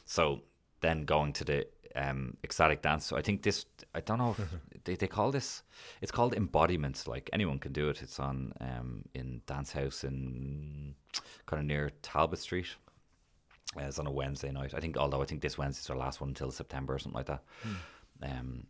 So 0.05 0.41
then 0.81 1.05
going 1.05 1.33
to 1.33 1.43
the 1.43 1.67
um, 1.95 2.37
ecstatic 2.43 2.81
dance. 2.81 3.05
So 3.05 3.17
I 3.17 3.21
think 3.21 3.43
this. 3.43 3.65
I 3.93 3.99
don't 3.99 4.17
know 4.19 4.35
if 4.37 4.83
they, 4.83 4.95
they 4.95 5.07
call 5.07 5.31
this. 5.31 5.63
It's 6.01 6.11
called 6.11 6.33
embodiment. 6.33 7.07
Like 7.07 7.29
anyone 7.33 7.59
can 7.59 7.73
do 7.73 7.89
it. 7.89 8.01
It's 8.01 8.19
on 8.19 8.53
um, 8.61 9.03
in 9.13 9.41
Dance 9.45 9.71
House 9.73 10.03
in 10.03 10.95
kind 11.45 11.59
of 11.59 11.65
near 11.65 11.91
Talbot 12.01 12.39
Street. 12.39 12.67
Uh, 13.77 13.83
it's 13.83 13.99
on 13.99 14.07
a 14.07 14.11
Wednesday 14.11 14.51
night. 14.51 14.73
I 14.73 14.79
think, 14.79 14.97
although 14.97 15.21
I 15.21 15.25
think 15.25 15.41
this 15.41 15.57
Wednesday's 15.57 15.89
our 15.89 15.95
last 15.95 16.19
one 16.19 16.29
until 16.29 16.51
September 16.51 16.95
or 16.95 16.99
something 16.99 17.17
like 17.17 17.27
that. 17.27 17.43
Mm. 17.63 18.39
Um, 18.39 18.67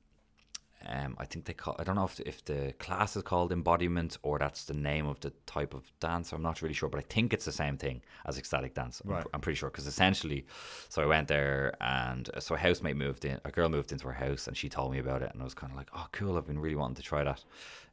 um, 0.86 1.16
I 1.20 1.26
think 1.26 1.46
they 1.46 1.54
call. 1.54 1.76
I 1.80 1.84
don't 1.84 1.96
know 1.96 2.06
if 2.06 2.16
the, 2.16 2.28
if 2.28 2.44
the 2.46 2.74
class 2.80 3.16
is 3.16 3.24
called 3.24 3.52
embodiment 3.52 4.18
or 4.24 4.40
that's 4.40 4.66
the 4.66 4.74
name 4.74 5.06
of 5.08 5.20
the 5.20 5.32
type 5.46 5.74
of 5.74 5.92
dance. 6.00 6.32
I'm 6.32 6.42
not 6.42 6.62
really 6.62 6.74
sure, 6.74 6.90
but 6.90 7.00
I 7.00 7.06
think 7.08 7.34
it's 7.34 7.46
the 7.46 7.52
same 7.52 7.78
thing 7.78 8.02
as 8.26 8.38
ecstatic 8.38 8.74
dance. 8.74 9.02
Right. 9.06 9.22
I'm, 9.22 9.28
I'm 9.36 9.42
pretty 9.42 9.58
sure 9.58 9.70
because 9.70 9.88
essentially, 9.88 10.46
so 10.90 11.02
I 11.02 11.06
went 11.06 11.28
there 11.28 11.76
and 11.82 12.30
uh, 12.34 12.40
so 12.40 12.56
a 12.56 12.58
housemate 12.58 12.98
moved 12.98 13.26
in. 13.26 13.40
A 13.46 13.52
girl 13.52 13.70
moved 13.70 13.92
into 13.92 14.08
her 14.08 14.14
house 14.14 14.48
and 14.48 14.58
she 14.58 14.70
told 14.70 14.92
me 14.92 15.00
about 15.00 15.22
it, 15.22 15.32
and 15.34 15.42
I 15.42 15.44
was 15.44 15.54
kind 15.54 15.72
of 15.72 15.78
like, 15.78 15.90
oh, 15.96 16.08
cool. 16.12 16.38
I've 16.38 16.48
been 16.48 16.60
really 16.60 16.76
wanting 16.76 16.96
to 16.96 17.04
try 17.04 17.24
that. 17.24 17.44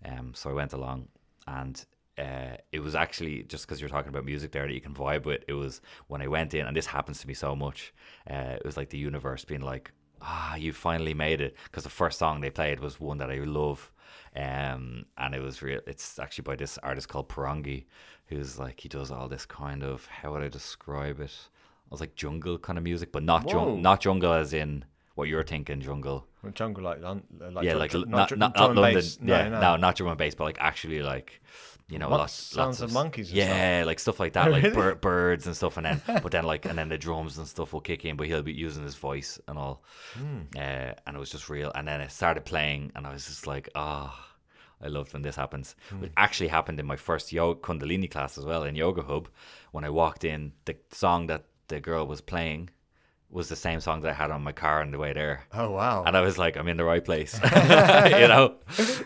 Um, 0.05 0.33
so 0.35 0.51
I 0.51 0.55
went 0.55 0.73
along 0.73 1.09
and 1.47 1.85
uh, 2.19 2.57
it 2.73 2.81
was 2.81 2.95
actually 2.95 3.45
just 3.45 3.67
because 3.67 3.81
you're 3.81 3.89
talking 3.89 4.09
about 4.09 4.25
music 4.25 4.51
there 4.51 4.67
that 4.67 4.75
you 4.75 4.81
can 4.81 4.95
vibe 4.95 5.25
with. 5.25 5.45
It 5.47 5.53
was 5.53 5.81
when 6.09 6.21
I 6.21 6.27
went 6.27 6.53
in, 6.53 6.67
and 6.67 6.77
this 6.77 6.87
happens 6.87 7.21
to 7.21 7.29
me 7.29 7.35
so 7.35 7.55
much. 7.55 7.95
Uh, 8.29 8.57
it 8.57 8.65
was 8.65 8.77
like 8.77 8.91
the 8.91 8.99
universe 8.99 9.45
being 9.45 9.61
like, 9.61 9.93
"Ah, 10.23 10.57
you 10.57 10.73
finally 10.73 11.15
made 11.15 11.41
it." 11.41 11.57
Because 11.65 11.85
the 11.85 11.91
first 11.91 12.19
song 12.19 12.41
they 12.41 12.51
played 12.51 12.81
was 12.81 13.01
one 13.01 13.19
that 13.19 13.31
I 13.31 13.37
love, 13.39 13.93
um, 14.35 15.07
and 15.17 15.35
it 15.35 15.41
was 15.41 15.63
real. 15.63 15.81
It's 15.87 16.19
actually 16.19 16.43
by 16.43 16.57
this 16.57 16.79
artist 16.79 17.09
called 17.09 17.29
Parangi, 17.29 17.85
who's 18.27 18.59
like 18.59 18.81
he 18.81 18.89
does 18.89 19.11
all 19.11 19.29
this 19.29 19.47
kind 19.47 19.83
of 19.83 20.07
how 20.07 20.33
would 20.33 20.43
I 20.43 20.49
describe 20.49 21.21
it? 21.21 21.49
I 21.89 21.89
was 21.91 22.01
like 22.01 22.15
jungle 22.15 22.59
kind 22.59 22.79
of 22.79 22.85
music, 22.85 23.13
but 23.13 23.23
not 23.23 23.51
jung- 23.51 23.81
not 23.81 24.01
jungle 24.01 24.33
as 24.33 24.53
in 24.53 24.85
what 25.15 25.29
you're 25.29 25.43
thinking 25.43 25.81
jungle. 25.81 26.27
Jungle 26.55 26.85
like, 26.85 27.01
like 27.03 27.65
yeah, 27.65 27.75
like 27.75 27.93
not 27.95 28.07
not, 28.07 28.39
not, 28.39 28.57
not 28.57 28.77
London. 28.77 29.05
No, 29.21 29.35
yeah, 29.35 29.49
no. 29.49 29.61
no, 29.61 29.77
not 29.77 29.97
drum 29.97 30.11
and 30.11 30.19
bass, 30.19 30.35
but 30.35 30.45
like 30.45 30.59
actually 30.61 31.03
like 31.03 31.41
you 31.89 31.99
know, 31.99 32.11
lots, 32.11 32.33
sounds 32.33 32.57
lots 32.57 32.81
of, 32.81 32.91
of 32.91 32.95
monkeys. 32.95 33.33
yeah, 33.33 33.79
stuff. 33.79 33.87
like 33.87 33.99
stuff 33.99 34.21
like 34.21 34.33
that, 34.35 34.51
like 34.51 34.63
really? 34.63 34.75
bir- 34.75 34.95
birds 34.97 35.47
and 35.47 35.57
stuff, 35.57 35.77
and 35.77 35.87
then 35.87 36.03
but 36.07 36.33
then 36.33 36.45
like 36.45 36.65
and 36.67 36.79
then 36.79 36.89
the 36.89 36.99
drums 36.99 37.39
and 37.39 37.47
stuff 37.47 37.73
will 37.73 37.81
kick 37.81 38.05
in, 38.05 38.17
but 38.17 38.27
he'll 38.27 38.43
be 38.43 38.53
using 38.53 38.83
his 38.85 38.95
voice 38.95 39.41
and 39.49 39.59
all, 39.59 39.83
mm. 40.19 40.45
uh, 40.57 40.95
and 41.07 41.17
it 41.17 41.19
was 41.19 41.31
just 41.31 41.49
real. 41.49 41.73
And 41.75 41.89
then 41.89 42.01
it 42.01 42.13
started 42.13 42.45
playing, 42.45 42.93
and 42.95 43.07
I 43.07 43.13
was 43.13 43.27
just 43.27 43.47
like, 43.47 43.69
ah. 43.75 44.15
Oh, 44.17 44.25
I 44.81 44.87
loved 44.87 45.13
when 45.13 45.23
this 45.23 45.35
happens. 45.35 45.75
Mm. 45.91 46.05
It 46.05 46.13
actually 46.17 46.47
happened 46.47 46.79
in 46.79 46.87
my 46.87 46.95
first 46.95 47.33
yoga 47.33 47.59
Kundalini 47.59 48.09
class 48.09 48.39
as 48.39 48.45
well 48.45 48.63
in 48.63 48.77
Yoga 48.77 49.03
Hub. 49.03 49.29
When 49.73 49.83
I 49.83 49.91
walked 49.91 50.23
in, 50.23 50.53
the 50.67 50.77
song 50.93 51.27
that 51.27 51.47
the 51.67 51.81
girl 51.81 52.07
was 52.07 52.21
playing 52.21 52.71
was 53.31 53.49
the 53.49 53.57
same 53.57 53.81
song 53.81 54.01
that 54.03 54.11
I 54.11 54.15
had 54.15 54.31
on 54.31 54.43
my 54.43 54.53
car 54.53 54.81
on 54.81 54.91
the 54.91 54.99
way 54.99 55.13
there. 55.13 55.45
Oh 55.53 55.71
wow! 55.71 56.05
And 56.05 56.17
I 56.17 56.21
was 56.21 56.39
like, 56.39 56.57
I'm 56.57 56.69
in 56.69 56.77
the 56.77 56.85
right 56.85 57.05
place, 57.05 57.35
you 57.45 58.29
know. 58.29 58.55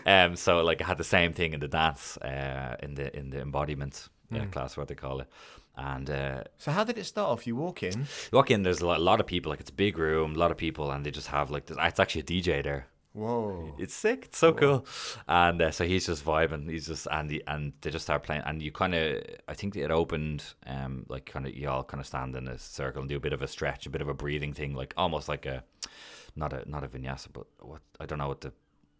Um, 0.05 0.35
so 0.35 0.61
like 0.61 0.81
I 0.81 0.85
had 0.85 0.97
the 0.97 1.03
same 1.03 1.33
thing 1.33 1.53
in 1.53 1.59
the 1.59 1.67
dance, 1.67 2.17
uh, 2.17 2.77
in 2.81 2.95
the 2.95 3.15
in 3.17 3.29
the 3.29 3.41
embodiment 3.41 4.09
uh, 4.31 4.37
mm. 4.37 4.51
class, 4.51 4.77
what 4.77 4.87
they 4.87 4.95
call 4.95 5.21
it. 5.21 5.27
And 5.75 6.09
uh, 6.09 6.43
so, 6.57 6.71
how 6.71 6.83
did 6.83 6.97
it 6.99 7.05
start 7.05 7.29
off? 7.29 7.47
You 7.47 7.55
walk 7.55 7.81
in. 7.81 8.01
You 8.01 8.33
walk 8.33 8.51
in. 8.51 8.61
There's 8.61 8.81
a 8.81 8.85
lot, 8.85 8.99
a 8.99 9.03
lot 9.03 9.19
of 9.19 9.25
people. 9.25 9.49
Like 9.49 9.59
it's 9.59 9.71
a 9.71 9.73
big 9.73 9.97
room, 9.97 10.35
a 10.35 10.37
lot 10.37 10.51
of 10.51 10.57
people, 10.57 10.91
and 10.91 11.03
they 11.03 11.11
just 11.11 11.27
have 11.27 11.49
like. 11.49 11.69
It's 11.69 11.99
actually 11.99 12.21
a 12.21 12.25
DJ 12.25 12.63
there. 12.63 12.87
Whoa! 13.13 13.75
It's 13.77 13.93
sick. 13.93 14.25
It's 14.25 14.39
so 14.39 14.51
Whoa. 14.51 14.57
cool. 14.57 14.85
And 15.27 15.61
uh, 15.61 15.71
so 15.71 15.85
he's 15.85 16.07
just 16.07 16.25
vibing. 16.25 16.69
He's 16.69 16.87
just 16.87 17.07
and 17.11 17.29
the, 17.29 17.43
and 17.47 17.73
they 17.81 17.91
just 17.91 18.05
start 18.05 18.23
playing. 18.23 18.41
And 18.45 18.61
you 18.61 18.71
kind 18.71 18.95
of, 18.95 19.23
I 19.47 19.53
think 19.53 19.75
it 19.75 19.91
opened, 19.91 20.43
um, 20.65 21.05
like 21.09 21.27
kind 21.27 21.45
of 21.45 21.55
you 21.55 21.69
all 21.69 21.83
kind 21.83 22.01
of 22.01 22.07
stand 22.07 22.35
in 22.35 22.47
a 22.47 22.57
circle 22.57 23.01
and 23.01 23.09
do 23.09 23.17
a 23.17 23.19
bit 23.19 23.33
of 23.33 23.43
a 23.43 23.47
stretch, 23.47 23.85
a 23.85 23.91
bit 23.91 24.01
of 24.01 24.09
a 24.09 24.15
breathing 24.15 24.53
thing, 24.53 24.73
like 24.73 24.95
almost 24.97 25.29
like 25.29 25.45
a, 25.45 25.63
not 26.35 26.53
a 26.53 26.67
not 26.67 26.83
a 26.83 26.87
vinyasa, 26.87 27.27
but 27.31 27.45
what 27.59 27.81
I 27.99 28.07
don't 28.07 28.17
know 28.17 28.27
what 28.27 28.41
the, 28.41 28.51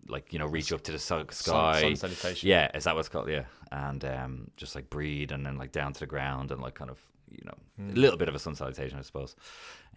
like 0.08 0.32
you 0.32 0.38
know, 0.38 0.46
reach 0.46 0.72
up 0.72 0.84
to 0.84 0.92
the 0.92 1.00
sky. 1.00 1.26
Sun, 1.32 1.96
sun 1.96 1.96
salutation. 1.96 2.50
Yeah, 2.50 2.70
is 2.76 2.84
that 2.84 2.96
what's 2.96 3.10
called? 3.10 3.30
Yeah, 3.30 3.46
and 3.72 4.06
um, 4.06 4.52
just 4.58 4.76
like 4.76 4.92
breathe 4.92 5.32
and 5.32 5.44
then 5.44 5.58
like 5.58 5.72
down 5.72 5.92
to 5.92 6.00
the 6.00 6.06
ground 6.06 6.52
and 6.52 6.62
like 6.62 6.76
kind 6.76 6.92
of 6.92 7.00
you 7.32 7.44
know 7.46 7.56
mm. 7.82 7.96
a 7.96 8.00
little 8.00 8.18
bit 8.18 8.30
of 8.30 8.36
a 8.36 8.40
sun 8.40 8.54
salutation, 8.54 9.00
I 9.00 9.02
suppose. 9.02 9.36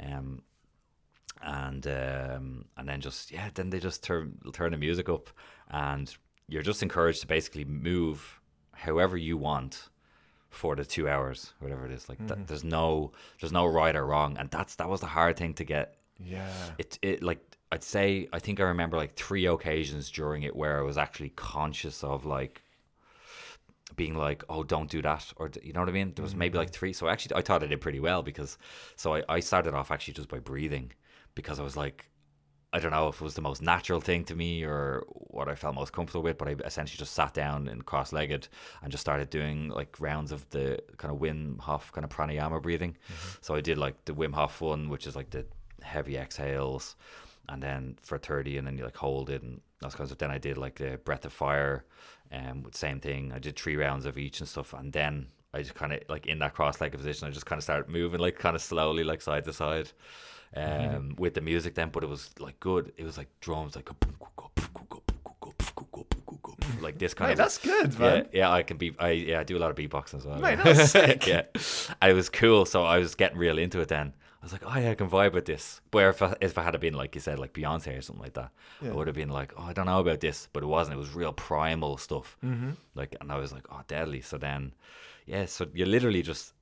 Um, 0.00 0.40
and 1.42 1.86
um, 1.86 2.64
and 2.76 2.88
then 2.88 3.00
just 3.00 3.30
yeah, 3.30 3.50
then 3.54 3.70
they 3.70 3.78
just 3.80 4.02
turn 4.02 4.38
turn 4.52 4.72
the 4.72 4.78
music 4.78 5.08
up, 5.08 5.30
and 5.70 6.14
you're 6.48 6.62
just 6.62 6.82
encouraged 6.82 7.20
to 7.22 7.26
basically 7.26 7.64
move 7.64 8.40
however 8.72 9.16
you 9.16 9.36
want 9.36 9.88
for 10.48 10.76
the 10.76 10.84
two 10.84 11.08
hours, 11.08 11.52
whatever 11.60 11.84
it 11.86 11.92
is. 11.92 12.08
Like 12.08 12.18
Mm-hmm. 12.18 12.28
that, 12.28 12.46
there's 12.46 12.64
no 12.64 13.12
there's 13.40 13.52
no 13.52 13.66
right 13.66 13.94
or 13.96 14.06
wrong, 14.06 14.36
and 14.38 14.50
that's 14.50 14.74
that 14.76 14.88
was 14.88 15.00
the 15.00 15.06
hard 15.06 15.36
thing 15.36 15.54
to 15.54 15.64
get. 15.64 15.96
Yeah. 16.18 16.48
It 16.78 16.98
it 17.02 17.22
like 17.22 17.40
I'd 17.72 17.82
say 17.82 18.28
I 18.32 18.38
think 18.38 18.60
I 18.60 18.64
remember 18.64 18.96
like 18.96 19.14
three 19.14 19.46
occasions 19.46 20.10
during 20.10 20.44
it 20.44 20.54
where 20.56 20.78
I 20.78 20.82
was 20.82 20.96
actually 20.96 21.30
conscious 21.30 22.02
of 22.04 22.24
like 22.24 22.62
being 23.94 24.14
like, 24.14 24.44
oh, 24.48 24.62
don't 24.62 24.90
do 24.90 25.00
that, 25.02 25.32
or 25.36 25.50
you 25.62 25.72
know 25.72 25.80
what 25.80 25.88
I 25.88 25.92
mean. 25.92 26.12
There 26.14 26.22
was 26.22 26.34
maybe 26.34 26.58
like 26.58 26.70
three. 26.70 26.92
So 26.92 27.08
actually, 27.08 27.36
I 27.36 27.42
thought 27.42 27.62
I 27.62 27.66
did 27.66 27.80
pretty 27.80 28.00
well 28.00 28.22
because 28.22 28.58
so 28.96 29.14
I, 29.14 29.22
I 29.28 29.40
started 29.40 29.74
off 29.74 29.90
actually 29.90 30.14
just 30.14 30.28
by 30.28 30.38
breathing 30.38 30.92
because 31.36 31.60
I 31.60 31.62
was 31.62 31.76
like, 31.76 32.10
I 32.72 32.80
don't 32.80 32.90
know 32.90 33.06
if 33.08 33.20
it 33.20 33.24
was 33.24 33.34
the 33.34 33.40
most 33.40 33.62
natural 33.62 34.00
thing 34.00 34.24
to 34.24 34.34
me 34.34 34.64
or 34.64 35.04
what 35.08 35.48
I 35.48 35.54
felt 35.54 35.76
most 35.76 35.92
comfortable 35.92 36.22
with, 36.24 36.36
but 36.36 36.48
I 36.48 36.56
essentially 36.64 36.98
just 36.98 37.12
sat 37.12 37.32
down 37.32 37.68
and 37.68 37.86
cross 37.86 38.12
legged 38.12 38.48
and 38.82 38.90
just 38.90 39.02
started 39.02 39.30
doing 39.30 39.68
like 39.68 40.00
rounds 40.00 40.32
of 40.32 40.50
the 40.50 40.80
kind 40.96 41.14
of 41.14 41.20
Wim 41.20 41.60
Hof 41.60 41.92
kind 41.92 42.04
of 42.04 42.10
pranayama 42.10 42.60
breathing. 42.60 42.96
So 43.40 43.54
I 43.54 43.60
did 43.60 43.78
like 43.78 44.04
the 44.04 44.14
Wim 44.14 44.34
Hof 44.34 44.60
one, 44.60 44.88
which 44.88 45.06
is 45.06 45.14
like 45.14 45.30
the 45.30 45.46
heavy 45.82 46.16
exhales, 46.16 46.96
and 47.48 47.62
then 47.62 47.96
for 48.02 48.18
30, 48.18 48.58
and 48.58 48.66
then 48.66 48.76
you 48.76 48.84
like 48.84 48.96
hold 48.96 49.30
it 49.30 49.42
and 49.42 49.60
those 49.80 49.94
kinds 49.94 50.10
of. 50.10 50.18
Then 50.18 50.30
I 50.30 50.38
did 50.38 50.58
like 50.58 50.74
the 50.74 50.98
breath 51.04 51.24
of 51.24 51.32
fire, 51.32 51.84
and 52.30 52.64
um, 52.64 52.72
same 52.72 53.00
thing. 53.00 53.32
I 53.32 53.38
did 53.38 53.56
three 53.56 53.76
rounds 53.76 54.04
of 54.06 54.18
each 54.18 54.40
and 54.40 54.48
stuff, 54.48 54.74
and 54.74 54.92
then 54.92 55.28
I 55.56 55.62
just 55.62 55.74
kind 55.74 55.92
of 55.92 56.00
like 56.08 56.26
in 56.26 56.38
that 56.40 56.54
cross 56.54 56.80
legged 56.80 56.98
position, 56.98 57.26
I 57.26 57.30
just 57.30 57.46
kind 57.46 57.58
of 57.58 57.62
started 57.64 57.88
moving 57.90 58.20
like 58.20 58.38
kind 58.38 58.54
of 58.56 58.62
slowly, 58.62 59.04
like 59.04 59.20
side 59.20 59.44
to 59.44 59.52
side 59.52 59.90
um, 60.54 61.14
with 61.18 61.34
the 61.34 61.40
music 61.40 61.74
then, 61.74 61.88
but 61.90 62.02
it 62.02 62.08
was 62.08 62.30
like 62.38 62.58
good. 62.60 62.92
It 62.96 63.04
was 63.04 63.16
like 63.18 63.28
drums, 63.40 63.74
like 63.76 63.88
like 66.80 66.98
this 66.98 67.14
kind 67.14 67.28
Mate, 67.28 67.32
of. 67.34 67.38
that's 67.38 67.58
good, 67.58 67.94
Yeah, 67.94 67.98
man. 67.98 68.28
yeah, 68.32 68.50
I 68.50 68.62
can 68.62 68.76
be. 68.76 68.94
I 68.98 69.10
yeah, 69.10 69.40
I 69.40 69.44
do 69.44 69.56
a 69.56 69.60
lot 69.60 69.70
of 69.70 69.76
beatboxing 69.76 70.14
as 70.18 70.26
well. 70.26 70.38
Mate, 70.38 70.58
yeah. 70.58 70.72
that's 70.72 70.90
sick. 70.90 71.26
yeah, 71.26 71.42
and 72.02 72.10
it 72.10 72.14
was 72.14 72.28
cool. 72.28 72.64
So 72.66 72.84
I 72.84 72.98
was 72.98 73.14
getting 73.14 73.38
real 73.38 73.58
into 73.58 73.80
it 73.80 73.88
then. 73.88 74.12
I 74.40 74.44
was 74.46 74.52
like, 74.52 74.62
oh 74.64 74.78
yeah, 74.78 74.90
I 74.90 74.94
can 74.94 75.08
vibe 75.10 75.32
with 75.32 75.44
this. 75.46 75.80
Where 75.90 76.10
if 76.10 76.22
I, 76.22 76.34
if 76.40 76.56
I 76.58 76.62
had 76.62 76.78
been 76.80 76.94
like 76.94 77.14
you 77.14 77.20
said, 77.20 77.38
like 77.38 77.52
Beyonce 77.52 77.98
or 77.98 78.02
something 78.02 78.22
like 78.22 78.34
that, 78.34 78.50
I 78.84 78.90
would 78.92 79.06
have 79.08 79.16
been 79.16 79.30
like, 79.30 79.52
oh, 79.56 79.62
I 79.64 79.72
don't 79.72 79.86
know 79.86 79.98
about 79.98 80.20
this, 80.20 80.48
but 80.52 80.62
it 80.62 80.66
wasn't. 80.66 80.96
It 80.96 80.98
was 80.98 81.14
real 81.14 81.32
primal 81.32 81.96
stuff. 81.96 82.36
Mm-hmm. 82.44 82.70
Like, 82.94 83.16
and 83.20 83.32
I 83.32 83.38
was 83.38 83.52
like, 83.52 83.64
oh, 83.70 83.80
deadly. 83.88 84.20
So 84.20 84.38
then, 84.38 84.72
yeah, 85.26 85.46
so 85.46 85.66
you're 85.74 85.86
literally 85.86 86.22
just 86.22 86.54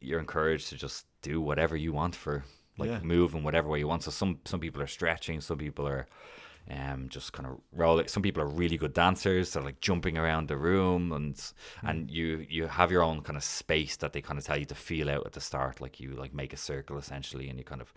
you're 0.00 0.20
encouraged 0.20 0.68
to 0.70 0.76
just 0.76 1.06
do 1.22 1.40
whatever 1.40 1.76
you 1.76 1.92
want 1.92 2.16
for 2.16 2.44
like 2.78 2.88
Yeah. 2.90 3.00
move 3.00 3.34
in 3.34 3.42
whatever 3.42 3.68
way 3.68 3.78
you 3.80 3.88
want. 3.88 4.02
So 4.04 4.10
some 4.10 4.38
some 4.44 4.60
people 4.60 4.82
are 4.82 4.86
stretching, 4.86 5.40
some 5.40 5.58
people 5.58 5.86
are 5.88 6.06
um 6.70 7.08
just 7.08 7.32
kind 7.32 7.46
of 7.48 7.60
rolling. 7.72 8.08
Some 8.08 8.22
people 8.22 8.42
are 8.42 8.46
really 8.46 8.76
good 8.78 8.92
dancers. 8.94 9.52
They're 9.52 9.62
like 9.62 9.80
jumping 9.80 10.18
around 10.18 10.48
the 10.48 10.56
room, 10.56 11.12
and 11.12 11.40
and 11.84 12.10
you 12.10 12.46
you 12.48 12.66
have 12.68 12.90
your 12.92 13.02
own 13.02 13.22
kind 13.22 13.36
of 13.36 13.44
space 13.44 13.96
that 13.96 14.12
they 14.12 14.22
kind 14.22 14.38
of 14.38 14.44
tell 14.44 14.58
you 14.58 14.66
to 14.66 14.74
feel 14.74 15.10
out 15.10 15.26
at 15.26 15.32
the 15.32 15.40
start. 15.40 15.80
Like 15.80 16.00
you 16.00 16.10
like 16.22 16.34
make 16.34 16.52
a 16.52 16.56
circle 16.56 16.98
essentially, 16.98 17.48
and 17.48 17.58
you 17.58 17.64
kind 17.64 17.80
of 17.80 17.92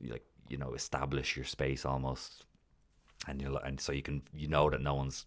you 0.00 0.10
like 0.12 0.24
you 0.48 0.58
know 0.58 0.74
establish 0.74 1.36
your 1.36 1.46
space 1.46 1.84
almost, 1.84 2.44
and 3.26 3.40
you 3.42 3.56
and 3.64 3.80
so 3.80 3.92
you 3.92 4.02
can 4.02 4.22
you 4.34 4.48
know 4.48 4.70
that 4.70 4.80
no 4.80 4.94
one's 4.94 5.26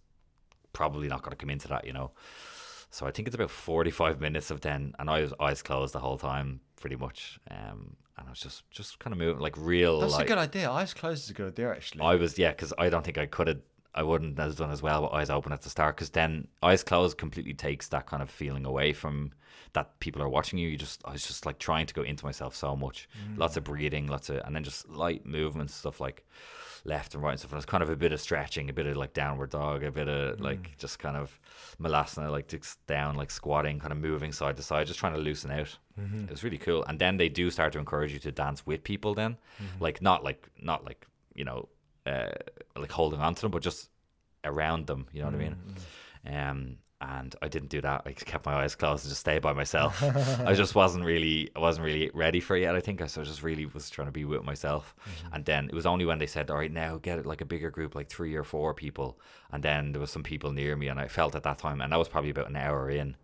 probably 0.74 1.08
not 1.08 1.22
going 1.24 1.32
to 1.32 1.38
come 1.38 1.50
into 1.50 1.68
that, 1.68 1.86
you 1.86 1.94
know. 1.94 2.12
So 2.92 3.08
I 3.08 3.12
think 3.12 3.28
it's 3.28 3.36
about 3.36 3.50
45 3.50 4.20
minutes 4.20 4.52
of 4.52 4.62
then, 4.62 4.94
and 5.00 5.10
I 5.10 5.22
was 5.22 5.34
eyes 5.40 5.62
closed 5.62 5.94
the 5.94 6.00
whole 6.00 6.18
time, 6.18 6.60
pretty 6.76 6.98
much. 6.98 7.40
Um, 7.50 7.96
and 8.18 8.28
I 8.28 8.30
was 8.30 8.42
just, 8.42 8.70
just 8.70 9.00
kind 9.00 9.14
of 9.14 9.18
moving 9.18 9.42
like 9.42 9.56
real. 9.58 10.02
That's 10.02 10.14
like, 10.14 10.26
a 10.26 10.28
good 10.28 10.38
idea. 10.38 10.70
Eyes 10.70 10.94
closed 10.94 11.24
is 11.24 11.30
a 11.30 11.34
good 11.34 11.48
idea, 11.48 11.72
actually. 11.72 12.02
I 12.02 12.16
was, 12.16 12.38
yeah, 12.38 12.50
because 12.50 12.74
I 12.78 12.90
don't 12.90 13.04
think 13.04 13.18
I 13.18 13.26
could 13.26 13.48
have, 13.48 13.62
I 13.96 14.04
wouldn't 14.04 14.38
have 14.38 14.58
done 14.58 14.72
as 14.72 14.82
well 14.82 15.04
with 15.04 15.14
eyes 15.14 15.30
open 15.30 15.54
at 15.54 15.62
the 15.62 15.70
start, 15.70 15.96
because 15.96 16.10
then 16.10 16.50
eyes 16.62 16.84
closed 16.84 17.18
completely 17.18 17.54
takes 17.54 17.88
that 17.88 18.08
kind 18.08 18.22
of 18.22 18.30
feeling 18.30 18.66
away 18.66 18.92
from 18.92 19.32
that 19.74 19.98
people 20.02 20.22
are 20.22 20.30
watching 20.30 20.60
you. 20.60 20.68
You 20.68 20.78
just, 20.78 21.02
I 21.06 21.14
was 21.14 21.26
just 21.26 21.46
like 21.46 21.60
trying 21.60 21.86
to 21.86 21.94
go 21.94 22.02
into 22.02 22.26
myself 22.26 22.56
so 22.56 22.76
much, 22.76 23.08
lots 23.38 23.56
of 23.56 23.64
breathing, 23.64 24.08
lots 24.08 24.30
of, 24.30 24.42
and 24.44 24.54
then 24.54 24.66
just 24.66 24.90
light 24.90 25.26
movements, 25.26 25.74
stuff 25.74 26.02
like 26.02 26.28
left 26.84 27.14
and 27.14 27.24
right 27.24 27.32
and 27.32 27.40
stuff. 27.40 27.52
And 27.52 27.58
it's 27.58 27.66
kind 27.66 27.84
of 27.84 27.90
a 27.90 27.96
bit 27.96 28.12
of 28.12 28.20
stretching, 28.20 28.70
a 28.70 28.74
bit 28.74 28.86
of 28.88 28.98
like 28.98 29.14
downward 29.14 29.52
dog, 29.52 29.84
a 29.84 29.92
bit 29.92 30.08
of 30.08 30.40
like 30.42 30.78
just 30.78 31.00
kind 31.00 31.16
of 31.18 31.40
malasana, 31.82 32.32
like 32.32 32.48
just 32.48 32.86
down, 32.88 33.16
like 33.16 33.32
squatting, 33.32 33.80
kind 33.80 33.92
of 33.92 34.00
moving 34.00 34.32
side 34.32 34.58
to 34.58 34.64
side, 34.64 34.88
just 34.88 35.00
trying 35.00 35.14
to 35.14 35.20
loosen 35.20 35.52
out. 35.52 35.78
It 36.24 36.30
was 36.32 36.44
really 36.44 36.58
cool. 36.58 36.84
And 36.86 36.98
then 37.00 37.18
they 37.18 37.30
do 37.30 37.50
start 37.52 37.74
to 37.74 37.80
encourage 37.80 38.14
you 38.14 38.20
to 38.20 38.32
dance 38.32 38.66
with 38.66 38.84
people. 38.84 39.14
Then, 39.14 39.38
like 39.80 40.02
not 40.02 40.24
like 40.24 40.48
not 40.60 40.84
like 40.86 41.06
you 41.36 41.46
know, 41.46 41.70
uh, 42.06 42.30
like 42.76 42.92
holding 42.92 43.20
on 43.22 43.36
to 43.36 43.42
them, 43.44 43.52
but 43.52 43.62
just 43.62 43.90
around 44.44 44.88
them. 44.88 45.08
You 45.14 45.22
know 45.22 45.28
what 45.28 45.36
I 45.36 45.38
mean? 45.38 45.56
Um, 46.26 46.78
and 47.02 47.36
I 47.42 47.48
didn't 47.48 47.70
do 47.70 47.82
that. 47.82 48.04
I 48.06 48.12
kept 48.14 48.46
my 48.46 48.54
eyes 48.54 48.76
closed 48.76 49.04
and 49.04 49.10
just 49.10 49.22
stayed 49.22 49.42
by 49.42 49.54
myself. 49.54 50.02
I 50.46 50.54
just 50.54 50.76
wasn't 50.76 51.04
really, 51.04 51.50
I 51.56 51.60
wasn't 51.60 51.86
really 51.86 52.12
ready 52.14 52.40
for 52.40 52.56
it 52.56 52.62
yet. 52.62 52.76
I 52.76 52.80
think 52.80 53.02
I 53.02 53.08
so 53.08 53.22
I 53.22 53.24
just 53.24 53.42
really 53.44 53.66
was 53.66 53.90
trying 53.90 54.08
to 54.08 54.12
be 54.12 54.24
with 54.26 54.44
myself. 54.44 54.96
And 55.34 55.44
then 55.44 55.66
it 55.68 55.74
was 55.74 55.86
only 55.86 56.06
when 56.06 56.20
they 56.20 56.28
said, 56.28 56.50
"All 56.52 56.58
right, 56.58 56.72
now 56.72 56.98
get 56.98 57.20
it 57.20 57.26
like 57.26 57.42
a 57.42 57.46
bigger 57.46 57.72
group, 57.72 57.96
like 57.96 58.08
three 58.10 58.36
or 58.36 58.44
four 58.44 58.74
people." 58.74 59.20
And 59.52 59.64
then 59.64 59.92
there 59.92 60.00
was 60.02 60.12
some 60.12 60.24
people 60.24 60.52
near 60.52 60.76
me, 60.76 60.88
and 60.90 61.00
I 61.00 61.08
felt 61.08 61.36
at 61.36 61.44
that 61.44 61.58
time, 61.58 61.82
and 61.82 61.92
that 61.92 61.98
was 62.00 62.08
probably 62.08 62.30
about 62.30 62.50
an 62.50 62.56
hour 62.56 62.90
in. 62.90 63.16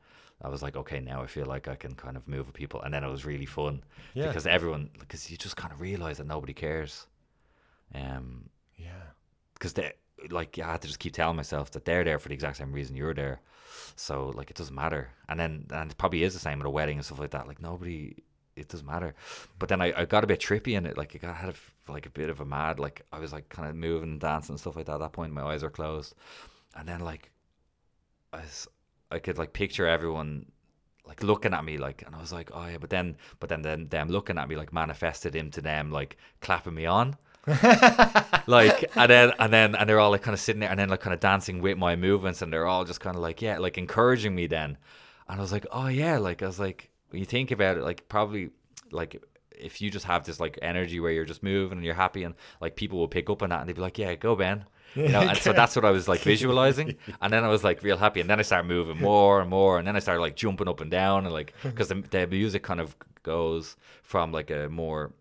I 0.42 0.50
was 0.50 0.62
like, 0.62 0.76
okay, 0.78 1.00
now 1.00 1.24
I 1.24 1.28
feel 1.28 1.46
like 1.48 1.68
I 1.68 1.76
can 1.76 1.96
kind 1.96 2.16
of 2.18 2.28
move 2.28 2.46
with 2.46 2.56
people, 2.56 2.82
and 2.82 2.94
then 2.94 3.04
it 3.04 3.10
was 3.10 3.26
really 3.26 3.48
fun 3.48 3.84
Yeah. 4.14 4.28
because 4.28 4.46
everyone, 4.46 4.92
because 5.00 5.32
you 5.32 5.38
just 5.38 5.56
kind 5.56 5.74
of 5.74 5.82
realize 5.82 6.18
that 6.18 6.28
nobody 6.28 6.54
cares. 6.54 7.08
Um, 7.96 8.50
yeah. 8.76 9.14
because 9.54 9.74
they 9.74 9.94
like 10.30 10.58
I 10.60 10.72
had 10.72 10.82
to 10.82 10.88
just 10.88 11.00
keep 11.00 11.14
telling 11.14 11.36
myself 11.38 11.72
that 11.72 11.86
they're 11.86 12.04
there 12.04 12.20
for 12.20 12.28
the 12.30 12.34
exact 12.34 12.58
same 12.58 12.72
reason 12.74 12.96
you're 12.96 13.14
there. 13.14 13.40
So 13.96 14.32
like 14.36 14.50
it 14.50 14.58
doesn't 14.58 14.76
matter. 14.76 15.10
And 15.30 15.40
then 15.40 15.66
and 15.72 15.92
it 15.92 15.98
probably 15.98 16.24
is 16.24 16.34
the 16.34 16.40
same 16.40 16.60
at 16.60 16.66
a 16.66 16.70
wedding 16.70 16.98
and 16.98 17.06
stuff 17.06 17.20
like 17.20 17.32
that. 17.32 17.48
Like 17.48 17.62
nobody 17.62 18.16
it 18.56 18.70
doesn't 18.70 18.88
matter. 18.88 19.14
But 19.60 19.70
then 19.70 19.82
I, 19.82 19.94
I 19.96 20.06
got 20.06 20.24
a 20.24 20.28
bit 20.28 20.40
trippy 20.40 20.76
in 20.76 20.86
it. 20.86 20.98
Like 20.98 21.16
I 21.16 21.20
got 21.20 21.36
had 21.36 21.50
a, 21.50 21.92
like 21.92 22.06
a 22.06 22.10
bit 22.10 22.30
of 22.30 22.40
a 22.42 22.46
mad 22.46 22.80
like 22.80 23.06
I 23.12 23.20
was 23.20 23.32
like 23.32 23.50
kind 23.50 23.70
of 23.70 23.76
moving 23.76 24.12
and 24.12 24.20
dancing 24.20 24.54
and 24.54 24.60
stuff 24.60 24.76
like 24.76 24.86
that 24.88 24.96
at 24.96 25.00
that 25.00 25.14
point. 25.14 25.34
My 25.34 25.44
eyes 25.44 25.64
were 25.64 25.70
closed. 25.70 26.16
And 26.76 26.88
then 26.88 27.02
like 27.02 27.32
I 28.34 28.38
was, 28.38 28.68
I 29.12 29.20
could 29.20 29.38
like 29.38 29.54
picture 29.54 29.88
everyone 29.88 30.52
like 31.06 31.24
looking 31.24 31.54
at 31.54 31.64
me 31.64 31.78
like 31.78 32.04
and 32.06 32.16
I 32.16 32.20
was 32.20 32.34
like, 32.34 32.50
Oh 32.54 32.68
yeah, 32.68 32.78
but 32.78 32.90
then 32.90 33.18
but 33.40 33.50
then 33.50 33.62
then 33.62 33.88
them 33.90 34.10
looking 34.10 34.38
at 34.38 34.50
me 34.50 34.56
like 34.56 34.74
manifested 34.74 35.36
into 35.36 35.62
them 35.62 35.92
like 35.92 36.18
clapping 36.42 36.74
me 36.74 36.86
on 36.86 37.16
like 38.48 38.92
and 38.98 39.10
then 39.10 39.32
and 39.40 39.54
then 39.54 39.74
and 39.76 39.88
they're 39.88 40.00
all 40.00 40.12
like 40.12 40.22
kind 40.22 40.34
of 40.34 40.40
sitting 40.40 40.60
there 40.60 40.70
and 40.70 40.78
then 40.78 40.90
like 40.90 41.00
kind 41.00 41.14
of 41.14 41.20
dancing 41.22 41.62
with 41.62 41.78
my 41.78 41.96
movements 41.96 42.42
and 42.42 42.52
they're 42.52 42.68
all 42.68 42.84
just 42.84 43.00
kind 43.00 43.16
of 43.16 43.22
like 43.22 43.42
yeah 43.42 43.58
like 43.58 43.78
encouraging 43.78 44.36
me 44.36 44.48
then. 44.48 44.78
And 45.30 45.40
i 45.40 45.42
was 45.42 45.52
like 45.52 45.66
oh 45.72 45.88
yeah 45.88 46.18
like 46.18 46.42
i 46.44 46.48
was 46.48 46.60
like 46.60 46.90
when 47.10 47.20
you 47.20 47.26
think 47.26 47.52
about 47.52 47.78
it 47.78 47.84
like 47.84 48.08
probably 48.10 48.50
like 48.92 49.22
if 49.52 49.82
you 49.82 49.90
just 49.90 50.06
have 50.06 50.26
this 50.26 50.40
like 50.40 50.60
energy 50.62 51.00
where 51.00 51.12
you're 51.12 51.26
just 51.26 51.42
moving 51.42 51.78
and 51.78 51.86
you're 51.86 51.96
happy 51.96 52.24
and 52.24 52.36
like 52.62 52.76
people 52.76 53.00
will 53.00 53.08
pick 53.08 53.30
up 53.30 53.42
on 53.42 53.50
that 53.50 53.62
and 53.62 53.70
they'd 53.70 53.76
be 53.76 53.82
like 53.82 53.98
yeah 53.98 54.14
go 54.16 54.36
ben. 54.36 54.66
You 54.96 55.10
know 55.10 55.22
and 55.22 55.38
so 55.38 55.54
that's 55.54 55.76
what 55.76 55.86
i 55.86 55.92
was 55.92 56.08
like 56.08 56.22
visualizing. 56.22 56.96
And 57.22 57.32
then 57.32 57.44
i 57.44 57.48
was 57.48 57.64
like 57.64 57.84
real 57.84 57.98
happy 57.98 58.20
and 58.22 58.30
then 58.30 58.40
i 58.40 58.42
started 58.42 58.68
moving 58.68 59.00
more 59.02 59.42
and 59.42 59.50
more 59.50 59.80
and 59.80 59.88
then 59.88 59.96
i 59.96 60.00
started 60.00 60.22
like 60.22 60.36
jumping 60.36 60.68
up 60.68 60.82
and 60.82 60.92
down 60.92 61.26
and 61.26 61.34
like 61.34 61.54
because 61.64 61.90
the, 61.90 61.96
the 62.10 62.28
music 62.28 62.64
kind 62.64 62.80
of 62.80 62.96
goes 63.24 63.76
from 64.02 64.32
like 64.32 64.50
a 64.50 64.70
more 64.70 65.12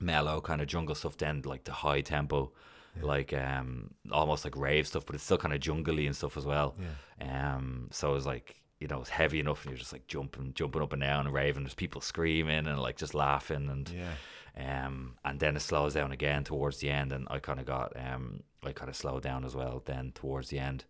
mellow 0.00 0.40
kind 0.40 0.60
of 0.60 0.66
jungle 0.68 0.94
stuff 0.94 1.16
then 1.16 1.42
like 1.44 1.64
the 1.64 1.72
high 1.72 2.00
tempo 2.00 2.52
like 3.00 3.32
um 3.32 3.90
almost 4.10 4.44
like 4.44 4.56
rave 4.56 4.86
stuff 4.86 5.04
but 5.06 5.14
it's 5.14 5.24
still 5.24 5.38
kind 5.38 5.54
of 5.54 5.60
jungly 5.60 6.06
and 6.06 6.16
stuff 6.16 6.36
as 6.36 6.44
well 6.44 6.74
Yeah. 7.20 7.54
um 7.54 7.88
so 7.92 8.10
it 8.10 8.14
was 8.14 8.26
like 8.26 8.56
you 8.80 8.88
know 8.88 9.00
it's 9.00 9.10
heavy 9.10 9.40
enough 9.40 9.62
and 9.62 9.70
you're 9.70 9.78
just 9.78 9.92
like 9.92 10.06
jumping 10.08 10.52
jumping 10.54 10.82
up 10.82 10.92
and 10.92 11.02
down 11.02 11.26
and 11.26 11.34
raving 11.34 11.62
there's 11.64 11.74
people 11.74 12.00
screaming 12.00 12.66
and 12.66 12.78
like 12.80 12.96
just 12.96 13.14
laughing 13.14 13.68
and 13.68 13.88
Yeah. 13.90 14.84
um 14.84 15.14
and 15.24 15.38
then 15.40 15.56
it 15.56 15.60
slows 15.60 15.94
down 15.94 16.12
again 16.12 16.44
towards 16.44 16.78
the 16.78 16.90
end 16.90 17.12
and 17.12 17.26
I 17.30 17.38
kind 17.38 17.60
of 17.60 17.66
got 17.66 17.92
um 17.96 18.42
I 18.64 18.72
kind 18.72 18.88
of 18.88 18.96
slowed 18.96 19.22
down 19.22 19.44
as 19.44 19.54
well 19.54 19.82
then 19.84 20.12
towards 20.14 20.48
the 20.50 20.58
end 20.58 20.84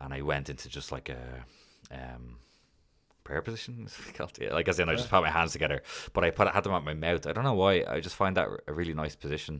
and 0.00 0.14
I 0.14 0.22
went 0.22 0.48
into 0.48 0.68
just 0.68 0.90
like 0.92 1.08
a 1.10 1.44
um 1.90 2.36
prayer 3.30 3.42
position 3.42 3.84
is 3.86 3.96
it 4.08 4.14
called? 4.14 4.32
Yeah, 4.40 4.52
like 4.54 4.68
as 4.68 4.78
in 4.80 4.88
I 4.88 4.94
just 4.96 5.08
put 5.10 5.22
my 5.22 5.30
hands 5.30 5.52
together 5.52 5.82
but 6.12 6.24
I 6.24 6.30
put 6.30 6.48
I 6.48 6.50
had 6.52 6.64
them 6.64 6.72
at 6.72 6.84
my 6.84 6.94
mouth. 6.94 7.26
I 7.26 7.32
don't 7.32 7.44
know 7.44 7.54
why 7.54 7.84
I 7.88 8.00
just 8.00 8.16
find 8.16 8.36
that 8.36 8.48
a 8.66 8.72
really 8.72 8.94
nice 8.94 9.14
position. 9.14 9.54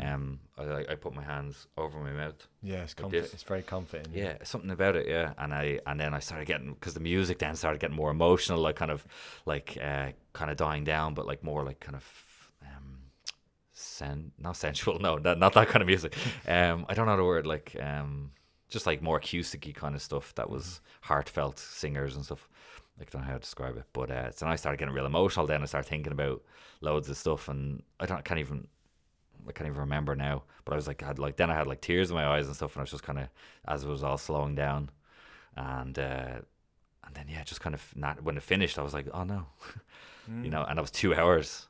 Um 0.00 0.40
I, 0.58 0.62
I 0.64 0.80
I 0.92 0.94
put 1.04 1.14
my 1.14 1.22
hands 1.22 1.66
over 1.76 1.98
my 1.98 2.12
mouth. 2.12 2.40
Yeah, 2.62 2.82
it's 2.84 2.94
comfort. 2.94 3.30
It's 3.34 3.42
very 3.52 3.62
comforting. 3.62 4.12
yeah. 4.14 4.34
Something 4.44 4.70
about 4.70 4.96
it 4.96 5.06
yeah 5.08 5.28
and 5.42 5.52
i 5.52 5.66
and 5.88 5.96
then 6.00 6.12
i 6.14 6.20
started 6.20 6.46
getting 6.52 6.70
because 6.74 6.94
the 6.94 7.00
music 7.12 7.36
then 7.38 7.54
started 7.56 7.80
getting 7.82 7.96
more 8.02 8.10
emotional 8.10 8.60
like 8.60 8.76
kind 8.76 8.90
of 8.96 9.00
like 9.52 9.68
uh 9.90 10.08
kind 10.32 10.50
of 10.50 10.56
dying 10.56 10.84
down 10.84 11.08
but 11.14 11.26
like 11.26 11.42
more 11.50 11.62
like 11.68 11.80
kind 11.80 11.96
of 11.96 12.04
um 12.62 12.88
sen 13.72 14.32
not 14.38 14.56
sensual 14.56 14.98
no 15.06 15.16
not, 15.16 15.38
not 15.38 15.52
that 15.54 15.68
kind 15.68 15.82
of 15.82 15.86
music. 15.88 16.14
Um 16.46 16.86
i 16.88 16.94
don't 16.94 17.06
know 17.06 17.16
the 17.16 17.24
word 17.24 17.46
like 17.46 17.76
um 17.80 18.30
just 18.68 18.86
like 18.86 19.02
more 19.02 19.18
acoustic 19.18 19.62
kind 19.74 19.94
of 19.94 20.00
stuff 20.02 20.34
that 20.36 20.48
was 20.48 20.80
heartfelt 21.02 21.58
singers 21.58 22.16
and 22.16 22.24
stuff 22.24 22.48
like, 23.02 23.14
I 23.14 23.18
don't 23.18 23.22
know 23.22 23.32
how 23.32 23.34
to 23.34 23.40
describe 23.40 23.76
it, 23.76 23.84
but 23.92 24.10
uh, 24.10 24.30
so 24.30 24.46
I 24.46 24.56
started 24.56 24.78
getting 24.78 24.94
real 24.94 25.06
emotional. 25.06 25.46
Then 25.46 25.62
I 25.62 25.66
started 25.66 25.88
thinking 25.88 26.12
about 26.12 26.42
loads 26.80 27.08
of 27.08 27.16
stuff, 27.16 27.48
and 27.48 27.82
I 28.00 28.06
don't, 28.06 28.18
I 28.18 28.22
can't 28.22 28.40
even 28.40 28.68
I 29.48 29.52
can't 29.52 29.66
even 29.68 29.80
remember 29.80 30.14
now, 30.14 30.44
but 30.64 30.72
I 30.72 30.76
was 30.76 30.86
like, 30.86 31.02
I 31.02 31.06
had 31.06 31.18
like 31.18 31.36
then 31.36 31.50
I 31.50 31.54
had 31.54 31.66
like 31.66 31.80
tears 31.80 32.10
in 32.10 32.16
my 32.16 32.26
eyes 32.26 32.46
and 32.46 32.54
stuff, 32.56 32.74
and 32.74 32.80
I 32.80 32.84
was 32.84 32.90
just 32.90 33.02
kind 33.02 33.18
of 33.18 33.28
as 33.66 33.82
it 33.84 33.88
was 33.88 34.02
all 34.04 34.18
slowing 34.18 34.54
down, 34.54 34.90
and 35.56 35.98
uh, 35.98 36.40
and 37.04 37.14
then 37.14 37.26
yeah, 37.28 37.42
just 37.44 37.60
kind 37.60 37.74
of 37.74 37.84
not 37.96 38.22
when 38.22 38.36
it 38.36 38.42
finished, 38.42 38.78
I 38.78 38.82
was 38.82 38.94
like, 38.94 39.08
oh 39.12 39.24
no, 39.24 39.46
Mm. 40.30 40.44
you 40.44 40.50
know, 40.50 40.62
and 40.64 40.78
that 40.78 40.82
was 40.82 40.90
two 40.92 41.14
hours. 41.14 41.66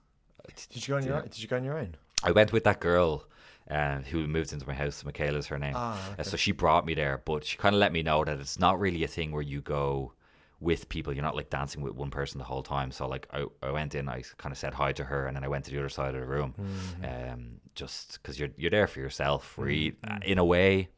Did 0.70 0.86
you 0.86 0.92
go 0.92 0.96
on 0.98 1.04
your 1.04 1.14
Yeah. 1.14 1.22
own? 1.22 1.28
Did 1.28 1.38
you 1.38 1.48
go 1.48 1.56
on 1.56 1.64
your 1.64 1.78
own? 1.78 1.96
I 2.22 2.30
went 2.32 2.52
with 2.52 2.64
that 2.64 2.80
girl. 2.80 3.24
Uh, 3.70 4.00
who 4.00 4.26
moved 4.26 4.52
into 4.52 4.66
my 4.66 4.74
house? 4.74 5.04
Michaela's 5.04 5.46
her 5.46 5.58
name. 5.58 5.74
Ah, 5.76 6.14
Uh, 6.18 6.22
so 6.24 6.36
she 6.36 6.52
brought 6.52 6.84
me 6.84 6.94
there, 6.94 7.22
but 7.24 7.44
she 7.44 7.56
kind 7.56 7.74
of 7.74 7.78
let 7.80 7.92
me 7.92 8.02
know 8.02 8.24
that 8.24 8.38
it's 8.40 8.58
not 8.58 8.78
really 8.78 9.02
a 9.04 9.08
thing 9.08 9.30
where 9.32 9.40
you 9.40 9.60
go 9.62 10.12
with 10.62 10.88
people. 10.88 11.12
You're 11.12 11.24
not 11.30 11.36
like 11.36 11.50
dancing 11.50 11.82
with 11.82 11.94
one 11.94 12.10
person 12.10 12.38
the 12.38 12.44
whole 12.44 12.62
time. 12.62 12.90
So 12.92 13.06
like 13.08 13.26
I, 13.32 13.44
I 13.62 13.70
went 13.72 13.94
in, 13.94 14.08
I 14.08 14.22
kind 14.38 14.52
of 14.52 14.58
said 14.58 14.74
hi 14.74 14.92
to 14.92 15.04
her, 15.04 15.26
and 15.26 15.34
then 15.36 15.44
I 15.44 15.48
went 15.48 15.64
to 15.66 15.70
the 15.72 15.78
other 15.78 15.88
side 15.88 16.14
of 16.14 16.20
the 16.20 16.26
room, 16.26 16.54
Mm-hmm. 16.58 17.32
um, 17.32 17.40
just 17.74 18.04
because 18.14 18.38
you're 18.38 18.50
you're 18.56 18.70
there 18.70 18.86
for 18.86 19.00
yourself, 19.00 19.42
re- 19.58 19.92
Mm-hmm. 19.92 20.22
in 20.22 20.38
a 20.38 20.44
way. 20.44 20.88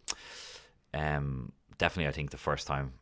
Um, 0.93 1.53
definitely, 1.79 2.09
I 2.09 2.13
think 2.13 2.31
the 2.31 2.37
first 2.37 2.67
time, 2.67 2.93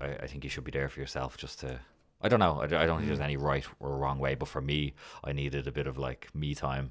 I, 0.00 0.08
I 0.24 0.26
think 0.26 0.44
you 0.44 0.50
should 0.50 0.64
be 0.64 0.70
there 0.72 0.88
for 0.88 1.00
yourself, 1.00 1.36
just 1.36 1.60
to. 1.60 1.80
I 2.24 2.28
don't 2.28 2.38
know. 2.40 2.60
I, 2.60 2.66
don't- 2.66 2.80
I 2.80 2.86
don't 2.86 2.98
think 2.98 3.08
there's 3.08 3.20
any 3.20 3.36
right 3.36 3.66
or 3.80 3.96
wrong 3.96 4.18
way, 4.18 4.34
but 4.36 4.48
for 4.48 4.60
me, 4.60 4.94
I 5.24 5.32
needed 5.32 5.66
a 5.66 5.72
bit 5.72 5.86
of 5.86 5.98
like 5.98 6.28
me 6.34 6.54
time 6.54 6.90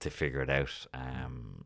to 0.00 0.10
figure 0.10 0.42
it 0.42 0.50
out. 0.50 0.86
Um, 0.92 1.64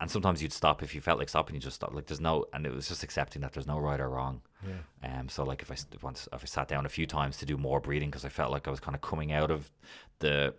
and 0.00 0.10
sometimes 0.10 0.42
you'd 0.42 0.52
stop 0.52 0.82
if 0.82 0.94
you 0.94 1.00
felt 1.00 1.18
like 1.18 1.28
stopping. 1.28 1.54
You 1.54 1.60
just 1.60 1.76
stop. 1.76 1.94
Like 1.94 2.06
there's 2.06 2.20
no, 2.20 2.46
and 2.52 2.66
it 2.66 2.74
was 2.74 2.88
just 2.88 3.02
accepting 3.02 3.42
that 3.42 3.52
there's 3.52 3.66
no 3.66 3.78
right 3.78 4.00
or 4.00 4.10
wrong. 4.10 4.42
Yeah. 4.66 5.20
Um, 5.20 5.28
so 5.28 5.44
like 5.44 5.62
if 5.62 5.70
I 5.70 5.76
once 6.02 6.28
if 6.32 6.42
I 6.42 6.46
sat 6.46 6.68
down 6.68 6.84
a 6.86 6.88
few 6.88 7.06
times 7.06 7.38
to 7.38 7.46
do 7.46 7.56
more 7.56 7.80
breathing 7.80 8.10
because 8.10 8.24
I 8.24 8.28
felt 8.28 8.50
like 8.50 8.66
I 8.66 8.70
was 8.70 8.80
kind 8.80 8.94
of 8.94 9.00
coming 9.00 9.32
out 9.32 9.50
of 9.50 9.70
the, 10.18 10.54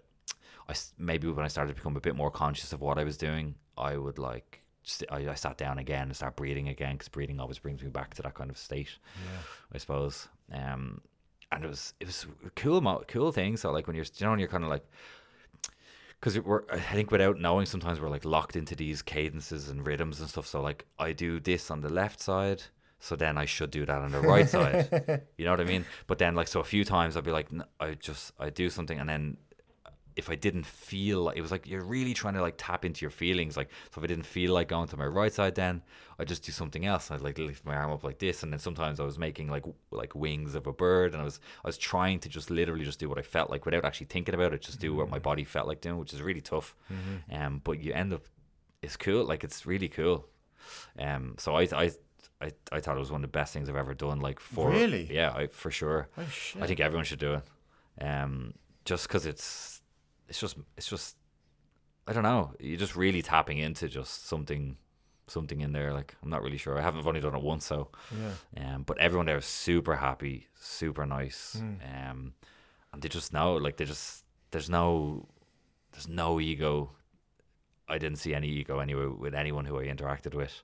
I 0.69 0.73
maybe 0.97 1.27
when 1.27 1.43
I 1.43 1.49
started 1.49 1.73
to 1.73 1.75
become 1.75 1.97
a 1.97 2.01
bit 2.01 2.15
more 2.15 2.31
conscious 2.31 2.71
of 2.71 2.81
what 2.81 2.97
I 2.97 3.03
was 3.03 3.17
doing, 3.17 3.55
I 3.77 3.97
would 3.97 4.17
like. 4.17 4.61
I, 5.09 5.29
I 5.29 5.33
sat 5.33 5.57
down 5.57 5.79
again 5.79 6.03
and 6.03 6.15
start 6.15 6.35
breathing 6.35 6.69
again 6.69 6.93
because 6.93 7.09
breathing 7.09 7.39
always 7.39 7.57
brings 7.57 7.81
me 7.81 7.89
back 7.89 8.13
to 8.15 8.21
that 8.21 8.35
kind 8.35 8.49
of 8.49 8.57
state. 8.57 8.97
Yeah. 9.15 9.39
I 9.73 9.77
suppose. 9.79 10.27
Um, 10.51 11.01
and 11.51 11.63
it 11.63 11.67
was 11.67 11.93
it 11.99 12.07
was 12.07 12.25
cool 12.55 13.03
cool 13.07 13.31
thing. 13.31 13.57
So 13.57 13.71
like 13.71 13.87
when 13.87 13.95
you're 13.95 14.05
you 14.17 14.25
know 14.25 14.31
when 14.31 14.39
you're 14.39 14.47
kind 14.47 14.63
of 14.63 14.69
like 14.69 14.85
because 16.19 16.39
we're 16.39 16.63
I 16.71 16.79
think 16.79 17.11
without 17.11 17.39
knowing 17.39 17.65
sometimes 17.65 17.99
we're 17.99 18.09
like 18.09 18.25
locked 18.25 18.55
into 18.55 18.75
these 18.75 19.01
cadences 19.01 19.69
and 19.69 19.85
rhythms 19.85 20.19
and 20.19 20.29
stuff. 20.29 20.47
So 20.47 20.61
like 20.61 20.85
I 20.97 21.13
do 21.13 21.39
this 21.39 21.69
on 21.71 21.81
the 21.81 21.89
left 21.89 22.19
side. 22.21 22.63
So 22.99 23.15
then 23.15 23.37
I 23.37 23.45
should 23.45 23.69
do 23.71 23.85
that 23.85 24.01
on 24.01 24.11
the 24.11 24.21
right 24.21 24.49
side. 24.49 25.21
You 25.37 25.45
know 25.45 25.51
what 25.51 25.59
I 25.59 25.65
mean? 25.65 25.85
But 26.07 26.17
then 26.17 26.33
like 26.33 26.47
so 26.47 26.59
a 26.59 26.63
few 26.63 26.83
times 26.83 27.15
I'd 27.15 27.23
be 27.23 27.31
like, 27.31 27.47
I 27.79 27.93
just 27.93 28.31
I 28.39 28.49
do 28.49 28.69
something 28.69 28.97
and 28.99 29.07
then 29.07 29.37
if 30.15 30.29
I 30.29 30.35
didn't 30.35 30.65
feel 30.65 31.23
like 31.23 31.37
it 31.37 31.41
was 31.41 31.51
like 31.51 31.67
you're 31.67 31.83
really 31.83 32.13
trying 32.13 32.35
to 32.35 32.41
like 32.41 32.55
tap 32.57 32.85
into 32.85 33.01
your 33.01 33.09
feelings. 33.11 33.57
Like 33.57 33.69
so 33.91 33.99
if 33.99 34.03
I 34.03 34.07
didn't 34.07 34.25
feel 34.25 34.53
like 34.53 34.69
going 34.69 34.87
to 34.87 34.97
my 34.97 35.05
right 35.05 35.33
side 35.33 35.55
then 35.55 35.81
I'd 36.17 36.27
just 36.29 36.43
do 36.45 36.51
something 36.53 36.85
else. 36.85 37.11
I'd 37.11 37.21
like 37.21 37.37
lift 37.37 37.65
my 37.65 37.75
arm 37.75 37.91
up 37.91 38.03
like 38.03 38.19
this 38.19 38.41
and 38.43 38.51
then 38.51 38.59
sometimes 38.59 38.99
I 38.99 39.03
was 39.03 39.19
making 39.19 39.49
like 39.49 39.65
like 39.91 40.15
wings 40.15 40.55
of 40.55 40.67
a 40.67 40.73
bird 40.73 41.11
and 41.13 41.21
I 41.21 41.25
was 41.25 41.39
I 41.63 41.67
was 41.67 41.77
trying 41.77 42.19
to 42.19 42.29
just 42.29 42.49
literally 42.49 42.85
just 42.85 42.99
do 42.99 43.09
what 43.09 43.17
I 43.17 43.23
felt 43.23 43.49
like 43.49 43.65
without 43.65 43.83
actually 43.83 44.07
thinking 44.07 44.33
about 44.35 44.53
it, 44.53 44.61
just 44.61 44.79
do 44.79 44.95
what 44.95 45.09
my 45.09 45.19
body 45.19 45.43
felt 45.43 45.67
like 45.67 45.81
doing, 45.81 45.97
which 45.97 46.13
is 46.13 46.21
really 46.21 46.41
tough. 46.41 46.75
Um 47.31 47.61
but 47.63 47.81
you 47.81 47.91
end 47.93 48.13
up 48.13 48.23
it's 48.81 48.95
cool, 48.97 49.25
like 49.25 49.43
it's 49.43 49.65
really 49.65 49.89
cool. 49.89 50.27
Um 50.97 51.35
so 51.37 51.55
I 51.55 51.63
I 51.73 51.91
I, 52.41 52.51
I 52.71 52.79
thought 52.79 52.95
it 52.97 52.99
was 52.99 53.11
one 53.11 53.23
of 53.23 53.29
the 53.31 53.37
best 53.39 53.53
things 53.53 53.69
I've 53.69 53.75
ever 53.75 53.93
done. 53.93 54.19
Like 54.19 54.39
for 54.39 54.69
Really? 54.69 55.07
yeah, 55.13 55.31
I, 55.33 55.47
for 55.47 55.71
sure. 55.71 56.09
Oh 56.17 56.25
shit. 56.29 56.61
I 56.61 56.67
think 56.67 56.79
everyone 56.79 57.05
should 57.05 57.19
do 57.19 57.35
it. 57.35 57.43
Um, 58.05 58.53
just 58.83 59.07
because 59.07 59.25
it's 59.25 59.74
it's 60.29 60.39
just 60.39 60.57
it's 60.77 60.87
just 60.87 61.15
I 62.07 62.13
don't 62.13 62.23
know. 62.23 62.53
You're 62.59 62.77
just 62.79 62.95
really 62.95 63.21
tapping 63.21 63.57
into 63.57 63.87
just 63.87 64.27
something 64.27 64.77
something 65.27 65.61
in 65.61 65.71
there. 65.71 65.91
Like 65.93 66.15
I'm 66.23 66.29
not 66.29 66.43
really 66.43 66.57
sure. 66.57 66.77
I 66.77 66.81
haven't 66.81 66.99
I've 67.01 67.07
only 67.07 67.19
done 67.21 67.35
it 67.35 67.41
once, 67.41 67.65
so 67.65 67.89
Yeah. 68.55 68.73
um, 68.75 68.83
but 68.83 68.97
everyone 68.99 69.25
there 69.25 69.37
is 69.37 69.45
super 69.45 69.95
happy, 69.95 70.47
super 70.59 71.05
nice. 71.05 71.57
Mm. 71.59 72.09
Um, 72.11 72.33
and 72.93 73.01
they 73.01 73.09
just 73.09 73.33
know 73.33 73.55
like 73.55 73.77
they 73.77 73.85
just 73.85 74.23
there's 74.51 74.69
no 74.69 75.27
there's 75.91 76.07
no 76.07 76.39
ego. 76.39 76.91
I 77.87 77.97
didn't 77.99 78.17
see 78.19 78.33
any 78.33 78.47
ego 78.49 78.79
anywhere 78.79 79.09
with 79.11 79.35
anyone 79.35 79.65
who 79.65 79.79
I 79.79 79.85
interacted 79.85 80.33
with. 80.33 80.63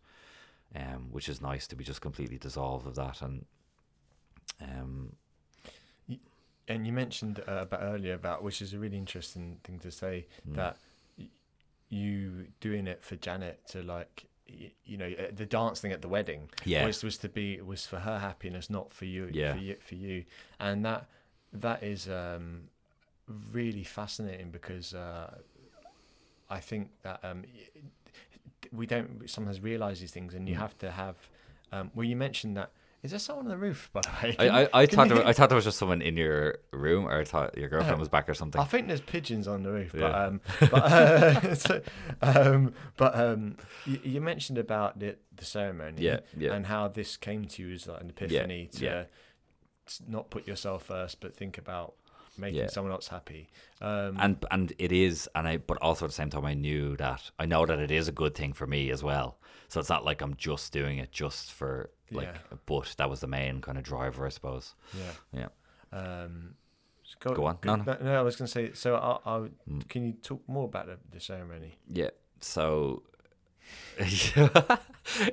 Um, 0.73 1.09
which 1.11 1.27
is 1.27 1.41
nice 1.41 1.67
to 1.67 1.75
be 1.75 1.83
just 1.83 1.99
completely 1.99 2.37
dissolved 2.37 2.87
of 2.87 2.95
that 2.95 3.21
and 3.21 3.45
um 4.61 5.17
And 6.71 6.85
you 6.87 6.93
mentioned 6.93 7.35
uh, 7.47 7.59
about 7.67 7.81
earlier 7.83 8.13
about 8.13 8.43
which 8.43 8.61
is 8.61 8.73
a 8.73 8.79
really 8.79 8.97
interesting 8.97 9.59
thing 9.63 9.79
to 9.79 9.91
say 9.91 10.27
Mm. 10.47 10.55
that 10.55 10.77
y- 11.17 11.27
you 11.89 12.47
doing 12.59 12.87
it 12.87 13.03
for 13.03 13.15
Janet 13.17 13.57
to 13.71 13.81
like 13.95 14.25
y- 14.49 14.71
you 14.85 14.97
know 14.97 15.11
uh, 15.21 15.27
the 15.41 15.45
dance 15.45 15.79
thing 15.81 15.91
at 15.91 16.01
the 16.01 16.07
wedding 16.07 16.49
Yeah. 16.65 16.85
was 16.85 17.03
was 17.03 17.17
to 17.19 17.29
be 17.29 17.61
was 17.61 17.85
for 17.85 17.99
her 17.99 18.19
happiness 18.19 18.69
not 18.69 18.91
for 18.91 19.05
you 19.05 19.29
Yeah. 19.33 19.53
for 19.53 19.59
you 19.59 19.75
for 19.79 19.95
you 19.95 20.25
and 20.59 20.85
that 20.85 21.01
that 21.53 21.83
is 21.83 22.07
um 22.07 22.69
really 23.53 23.83
fascinating 23.83 24.51
because 24.51 24.93
uh 24.93 25.29
I 26.49 26.59
think 26.59 26.89
that 27.03 27.19
um 27.23 27.43
we 28.71 28.85
don't 28.85 29.29
sometimes 29.29 29.59
realize 29.61 29.99
these 29.99 30.11
things 30.11 30.33
and 30.33 30.47
you 30.47 30.55
Mm. 30.55 30.59
have 30.65 30.77
to 30.79 30.91
have 30.91 31.17
um 31.71 31.91
well 31.95 32.05
you 32.11 32.15
mentioned 32.15 32.55
that 32.57 32.71
is 33.03 33.11
there 33.11 33.19
someone 33.19 33.45
on 33.45 33.49
the 33.51 33.57
roof 33.57 33.89
by 33.93 34.01
the 34.01 34.09
way 34.21 34.35
I, 34.39 34.63
I, 34.63 34.69
I 34.81 34.85
thought 34.85 35.09
there, 35.09 35.25
I 35.25 35.33
thought 35.33 35.49
there 35.49 35.55
was 35.55 35.65
just 35.65 35.77
someone 35.79 36.01
in 36.01 36.15
your 36.17 36.59
room, 36.71 37.07
or 37.07 37.19
I 37.19 37.23
thought 37.23 37.57
your 37.57 37.67
girlfriend 37.69 37.99
was 37.99 38.09
back 38.09 38.29
or 38.29 38.33
something. 38.33 38.61
I 38.61 38.65
think 38.65 38.87
there's 38.87 39.01
pigeons 39.01 39.47
on 39.47 39.63
the 39.63 39.71
roof, 39.71 39.91
but 39.97 40.13
um, 40.15 40.41
but 40.59 40.73
uh, 40.73 41.55
so, 41.55 41.81
um, 42.21 42.73
but 42.97 43.15
um, 43.15 43.57
you, 43.85 43.99
you 44.03 44.21
mentioned 44.21 44.57
about 44.59 44.99
the 44.99 45.17
the 45.35 45.45
ceremony, 45.45 46.01
Yeah, 46.03 46.19
yeah. 46.37 46.53
and 46.53 46.65
how 46.67 46.87
this 46.87 47.17
came 47.17 47.45
to 47.45 47.63
you 47.63 47.73
as 47.73 47.87
like 47.87 48.01
an 48.01 48.09
epiphany 48.09 48.67
to 48.73 48.85
yeah. 48.85 49.03
s- 49.87 50.01
not 50.07 50.29
put 50.29 50.47
yourself 50.47 50.83
first, 50.83 51.19
but 51.21 51.35
think 51.35 51.57
about 51.57 51.93
making 52.37 52.59
Yeah. 52.59 52.67
someone 52.67 52.93
else 52.93 53.07
happy. 53.07 53.49
Um, 53.81 54.17
and 54.19 54.45
and 54.51 54.73
it 54.77 54.91
is, 54.91 55.27
and 55.35 55.47
I, 55.47 55.57
but 55.57 55.77
also 55.81 56.05
at 56.05 56.09
the 56.09 56.15
same 56.15 56.29
time, 56.29 56.45
I 56.45 56.53
knew 56.53 56.95
that 56.97 57.31
I 57.39 57.45
know 57.47 57.65
that 57.65 57.79
it 57.79 57.89
is 57.91 58.07
a 58.07 58.11
good 58.11 58.35
thing 58.35 58.53
for 58.53 58.67
me 58.67 58.91
as 58.91 59.01
well. 59.03 59.37
So 59.69 59.79
it's 59.79 59.89
not 59.89 60.05
like 60.05 60.21
I'm 60.21 60.35
just 60.35 60.71
doing 60.73 60.97
it 60.99 61.11
just 61.11 61.51
for 61.51 61.89
like, 62.11 62.27
Yeah. 62.27 62.57
but 62.65 62.93
that 62.97 63.09
was 63.09 63.19
the 63.21 63.27
main 63.27 63.61
kind 63.61 63.77
of 63.77 63.83
driver, 63.83 64.25
I 64.25 64.29
suppose. 64.29 64.75
yeah. 64.93 65.11
Yeah. 65.41 65.47
Um, 65.99 66.55
go, 67.19 67.33
Go 67.35 67.45
on. 67.45 67.57
go- 67.61 67.75
No, 67.75 67.83
no. 67.83 67.97
no, 68.01 68.19
I 68.19 68.21
was 68.21 68.35
going 68.35 68.47
to 68.47 68.51
say. 68.51 68.71
So, 68.73 68.95
I, 68.95 69.29
I, 69.29 69.37
Mm. 69.69 69.87
can 69.89 70.05
you 70.05 70.13
talk 70.13 70.41
more 70.47 70.65
about 70.65 70.85
the, 70.87 70.97
the 71.11 71.19
ceremony? 71.19 71.77
Yeah. 71.87 72.09
So 72.39 73.03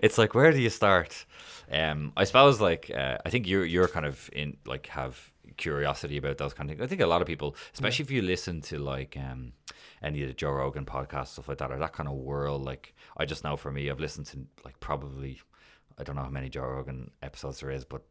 it's 0.03 0.19
like 0.19 0.35
where 0.35 0.53
do 0.53 0.61
you 0.61 0.71
start? 0.71 1.25
Um, 1.71 2.13
I 2.17 2.25
suppose 2.25 2.61
like 2.61 2.91
uh, 2.95 3.19
I 3.25 3.31
think 3.31 3.47
you're 3.47 3.65
you're 3.65 3.89
kind 3.89 4.07
of 4.07 4.29
in 4.33 4.57
like 4.67 4.87
have 4.89 5.33
curiosity 5.57 6.17
about 6.19 6.39
those 6.39 6.55
kind 6.55 6.71
of 6.71 6.77
things. 6.77 6.85
I 6.85 6.89
think 6.89 7.01
a 7.01 7.07
lot 7.07 7.21
of 7.21 7.27
people, 7.27 7.57
especially 7.75 8.05
if 8.05 8.11
you 8.11 8.23
listen 8.23 8.61
to 8.63 8.79
like 8.79 9.17
um 9.17 9.53
any 10.03 10.23
of 10.23 10.29
the 10.29 10.35
Joe 10.35 10.51
Rogan 10.53 10.85
podcasts 10.85 11.29
stuff 11.29 11.49
like 11.49 11.59
that 11.59 11.71
or 11.71 11.79
that 11.79 11.93
kind 11.93 12.09
of 12.09 12.15
world. 12.17 12.63
Like 12.63 12.95
I 13.17 13.25
just 13.25 13.45
know 13.45 13.57
for 13.57 13.71
me, 13.73 13.91
I've 13.91 14.01
listened 14.01 14.27
to 14.27 14.47
like 14.65 14.79
probably 14.81 15.41
I 15.99 16.05
don't 16.05 16.17
know 16.17 16.23
how 16.23 16.31
many 16.31 16.49
Joe 16.49 16.63
Rogan 16.63 17.11
episodes 17.23 17.61
there 17.61 17.71
is, 17.71 17.85
but 17.85 18.03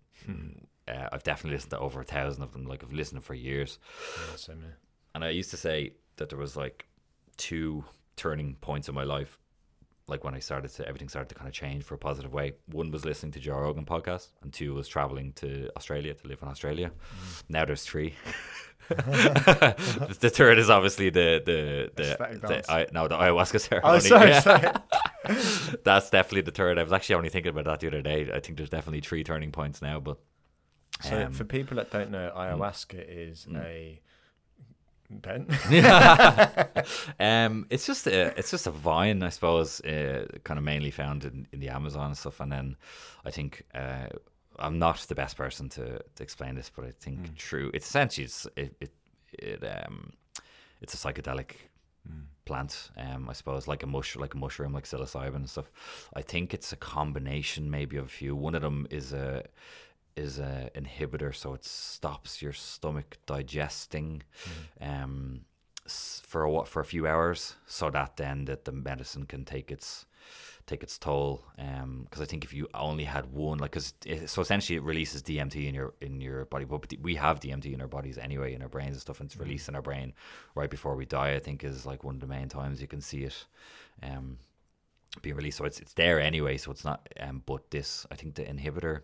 uh, 0.88 1.10
I've 1.12 1.24
definitely 1.24 1.56
listened 1.56 1.72
to 1.72 1.80
over 1.80 2.02
a 2.02 2.06
thousand 2.06 2.44
of 2.44 2.52
them. 2.54 2.66
Like 2.66 2.84
I've 2.84 2.94
listened 2.94 3.24
for 3.24 3.34
years. 3.34 3.80
Yeah, 4.30 4.36
so 4.36 4.54
many. 4.56 4.74
And 5.16 5.24
I 5.24 5.30
used 5.30 5.52
to 5.52 5.58
say 5.58 5.94
that 6.18 6.30
there 6.30 6.38
was 6.38 6.56
like 6.56 6.88
two 7.38 7.86
turning 8.16 8.56
points 8.56 8.90
in 8.90 8.96
my 8.96 9.04
life. 9.04 9.40
Like 10.10 10.24
when 10.24 10.34
I 10.34 10.40
started 10.40 10.72
to, 10.76 10.88
everything 10.88 11.10
started 11.10 11.28
to 11.30 11.36
kind 11.36 11.50
of 11.50 11.54
change 11.54 11.84
for 11.84 11.96
a 11.96 11.98
positive 11.98 12.32
way. 12.34 12.54
One 12.72 12.92
was 12.92 13.04
listening 13.04 13.34
to 13.34 13.40
Joe 13.42 13.58
Rogan 13.60 13.86
podcast, 13.86 14.30
and 14.42 14.54
two 14.54 14.74
was 14.74 14.88
traveling 14.88 15.34
to 15.34 15.70
Australia 15.76 16.14
to 16.14 16.28
live 16.28 16.42
in 16.42 16.48
Australia. 16.48 16.92
Now 17.50 17.66
there's 17.66 17.84
three. 17.84 18.14
the 18.88 20.32
third 20.34 20.58
is 20.60 20.70
obviously 20.70 21.10
the 21.10 21.42
the 21.46 21.92
the, 22.02 22.12
Ecstatic 22.12 22.42
the. 22.42 22.72
I, 22.72 22.86
no 22.94 23.10
the 23.10 23.16
ayahuasca 23.18 23.60
ceremony. 23.60 23.96
Oh, 23.96 24.00
sorry, 24.00 24.30
Yeah. 24.30 24.40
sorry. 24.40 25.78
That's 25.84 26.10
definitely 26.10 26.42
the 26.42 26.52
third. 26.52 26.78
I 26.78 26.84
was 26.84 26.94
actually 26.94 27.16
only 27.16 27.28
thinking 27.30 27.50
about 27.50 27.66
that 27.66 27.82
the 27.82 27.88
other 27.88 28.02
day. 28.02 28.32
I 28.34 28.40
think 28.40 28.58
there's 28.58 28.70
definitely 28.70 29.02
three 29.02 29.26
turning 29.26 29.52
points 29.52 29.82
now, 29.82 30.00
but 30.00 30.20
So, 31.02 31.26
um, 31.26 31.34
for 31.34 31.44
people 31.44 31.76
that 31.78 31.92
don't 31.92 32.12
know, 32.12 32.32
ayahuasca 32.34 33.04
is 33.10 33.46
Mm. 33.50 33.62
a 33.62 34.02
Ben. 35.10 35.48
um, 37.20 37.66
it's 37.70 37.86
just 37.86 38.08
a 38.08 38.38
it's 38.38 38.52
just 38.52 38.68
a 38.68 38.72
vine, 38.72 39.24
I 39.24 39.30
suppose, 39.30 39.80
uh, 39.82 40.26
kind 40.44 40.58
of 40.58 40.64
mainly 40.64 40.92
found 40.92 41.24
in, 41.26 41.48
in 41.52 41.60
the 41.60 41.70
Amazon 41.70 42.08
and 42.08 42.18
stuff. 42.18 42.40
And 42.40 42.52
then 42.52 42.76
I 43.26 43.32
think 43.32 43.64
uh, 43.74 44.08
I'm 44.60 44.80
not 44.80 44.98
the 45.08 45.16
best 45.16 45.38
person 45.38 45.70
to, 45.70 46.00
to 46.16 46.24
explain 46.24 46.56
this, 46.56 46.70
but 46.76 46.86
I 46.86 46.92
think 46.92 47.20
Mm. 47.20 47.36
true. 47.36 47.72
It's 47.74 47.88
essentially 47.88 48.26
it's, 48.26 48.48
it 48.56 48.76
it, 48.82 48.92
it 49.34 49.64
um 49.86 50.14
it's 50.82 50.94
a 50.94 50.98
psychedelic 50.98 51.52
Mm. 52.10 52.24
plant, 52.46 52.90
um, 52.96 53.28
I 53.30 53.34
suppose, 53.34 53.68
like 53.68 53.84
a 53.84 53.86
mush, 53.88 54.16
like 54.16 54.34
a 54.34 54.38
mushroom, 54.38 54.72
like 54.72 54.86
psilocybin 54.86 55.36
and 55.36 55.50
stuff. 55.50 55.70
I 56.14 56.22
think 56.22 56.54
it's 56.54 56.72
a 56.72 56.78
combination, 56.78 57.70
maybe 57.70 57.98
of 57.98 58.06
a 58.06 58.08
few. 58.10 58.34
One 58.34 58.56
of 58.56 58.62
them 58.62 58.88
is 58.90 59.12
a 59.12 59.44
is 60.18 60.40
a 60.40 60.70
inhibitor, 60.76 61.34
so 61.34 61.54
it 61.54 61.64
stops 61.64 62.42
your 62.42 62.54
stomach 62.54 63.18
digesting 63.26 64.24
um, 64.82 65.42
for 65.88 66.46
a, 66.46 66.66
for 66.66 66.82
a 66.82 66.86
few 66.86 67.08
hours, 67.08 67.56
so 67.66 67.90
that 67.90 68.18
then 68.18 68.46
that 68.46 68.66
the 68.66 68.72
medicine 68.72 69.26
can 69.26 69.46
take 69.46 69.72
its 69.72 70.06
take 70.66 70.84
its 70.84 70.98
toll. 70.98 71.44
Because 71.56 72.22
I 72.22 72.26
think 72.26 72.44
if 72.44 72.54
you 72.54 72.68
only 72.74 73.06
had 73.06 73.32
one, 73.32 73.58
like, 73.58 73.72
cause 73.72 73.94
it, 74.06 74.30
so 74.30 74.42
essentially 74.42 74.78
it 74.78 74.84
releases 74.84 75.24
DMT 75.24 75.68
in 75.68 75.74
your 75.74 75.94
in 76.02 76.20
your 76.20 76.46
body. 76.46 76.66
But 76.66 76.94
we 77.02 77.16
have 77.16 77.40
DMT 77.40 77.74
in 77.74 77.82
our 77.82 77.88
bodies 77.88 78.18
anyway, 78.18 78.54
in 78.54 78.62
our 78.62 78.70
brains 78.70 78.92
and 78.92 79.02
stuff, 79.02 79.20
and 79.20 79.30
it's 79.30 79.40
released 79.40 79.70
in 79.70 79.76
our 79.76 79.82
brain 79.82 80.14
right 80.56 80.70
before 80.70 80.96
we 80.96 81.06
die. 81.06 81.34
I 81.36 81.40
think 81.40 81.64
is 81.64 81.86
like 81.86 82.04
one 82.04 82.16
of 82.16 82.22
the 82.22 82.28
main 82.28 82.50
times 82.50 82.82
you 82.82 82.88
can 82.88 83.02
see 83.02 83.24
it. 83.24 83.46
Um, 84.04 84.38
being 85.22 85.36
released. 85.36 85.58
So 85.58 85.66
it's 85.66 85.80
it's 85.80 85.94
there 85.94 86.20
anyway. 86.20 86.58
So 86.58 86.72
it's 86.72 86.86
not. 86.86 87.08
Um, 87.20 87.42
but 87.46 87.72
this, 87.72 88.06
I 88.12 88.16
think 88.16 88.36
the 88.36 88.44
inhibitor. 88.44 89.02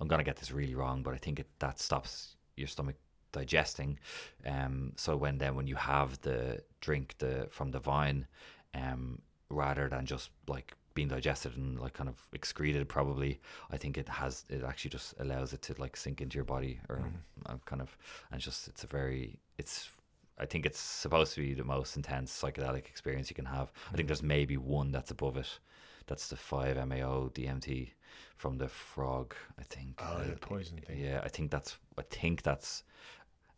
I'm 0.00 0.08
gonna 0.08 0.24
get 0.24 0.36
this 0.36 0.50
really 0.50 0.74
wrong, 0.74 1.02
but 1.02 1.14
I 1.14 1.18
think 1.18 1.38
it 1.40 1.48
that 1.58 1.78
stops 1.78 2.36
your 2.56 2.68
stomach 2.68 2.96
digesting. 3.32 3.98
Um, 4.46 4.92
so 4.96 5.16
when 5.16 5.38
then 5.38 5.54
when 5.54 5.66
you 5.66 5.76
have 5.76 6.20
the 6.22 6.62
drink 6.80 7.16
the 7.18 7.48
from 7.50 7.70
the 7.70 7.80
vine, 7.80 8.26
um, 8.74 9.20
rather 9.50 9.88
than 9.88 10.06
just 10.06 10.30
like 10.46 10.74
being 10.94 11.08
digested 11.08 11.56
and 11.56 11.80
like 11.80 11.92
kind 11.92 12.08
of 12.08 12.16
excreted, 12.32 12.88
probably 12.88 13.40
I 13.70 13.76
think 13.76 13.98
it 13.98 14.08
has 14.08 14.44
it 14.48 14.62
actually 14.62 14.92
just 14.92 15.14
allows 15.18 15.52
it 15.52 15.62
to 15.62 15.74
like 15.78 15.96
sink 15.96 16.20
into 16.20 16.36
your 16.36 16.44
body 16.44 16.80
or 16.88 16.96
mm. 16.96 17.60
kind 17.66 17.82
of 17.82 17.96
and 18.30 18.40
just 18.40 18.68
it's 18.68 18.84
a 18.84 18.86
very 18.86 19.38
it's 19.58 19.90
I 20.38 20.46
think 20.46 20.66
it's 20.66 20.80
supposed 20.80 21.34
to 21.34 21.40
be 21.40 21.54
the 21.54 21.64
most 21.64 21.96
intense 21.96 22.32
psychedelic 22.32 22.86
experience 22.86 23.30
you 23.30 23.36
can 23.36 23.44
have. 23.44 23.72
I 23.92 23.96
think 23.96 24.08
there's 24.08 24.22
maybe 24.22 24.56
one 24.56 24.90
that's 24.90 25.12
above 25.12 25.36
it. 25.36 25.60
That's 26.06 26.28
the 26.28 26.36
five 26.36 26.76
MAO 26.88 27.28
DMT 27.28 27.92
from 28.36 28.58
the 28.58 28.68
frog. 28.68 29.34
I 29.58 29.62
think. 29.62 30.00
Oh, 30.04 30.22
the 30.22 30.36
poison 30.36 30.78
thing. 30.78 30.98
Yeah, 30.98 31.20
I 31.24 31.28
think 31.28 31.50
that's. 31.50 31.76
I 31.98 32.02
think 32.02 32.42
that's. 32.42 32.82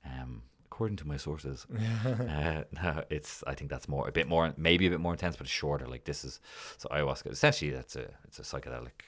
Um, 0.04 0.42
according 0.66 0.96
to 0.98 1.06
my 1.06 1.16
sources, 1.16 1.66
uh, 2.04 2.62
no, 2.72 3.04
it's. 3.10 3.42
I 3.46 3.54
think 3.54 3.70
that's 3.70 3.88
more 3.88 4.08
a 4.08 4.12
bit 4.12 4.28
more, 4.28 4.52
maybe 4.56 4.86
a 4.86 4.90
bit 4.90 5.00
more 5.00 5.12
intense, 5.12 5.36
but 5.36 5.48
shorter. 5.48 5.86
Like 5.86 6.04
this 6.04 6.24
is 6.24 6.40
so 6.78 6.88
ayahuasca. 6.90 7.30
Essentially, 7.30 7.70
that's 7.70 7.96
a 7.96 8.08
it's 8.24 8.38
a 8.38 8.42
psychedelic. 8.42 9.02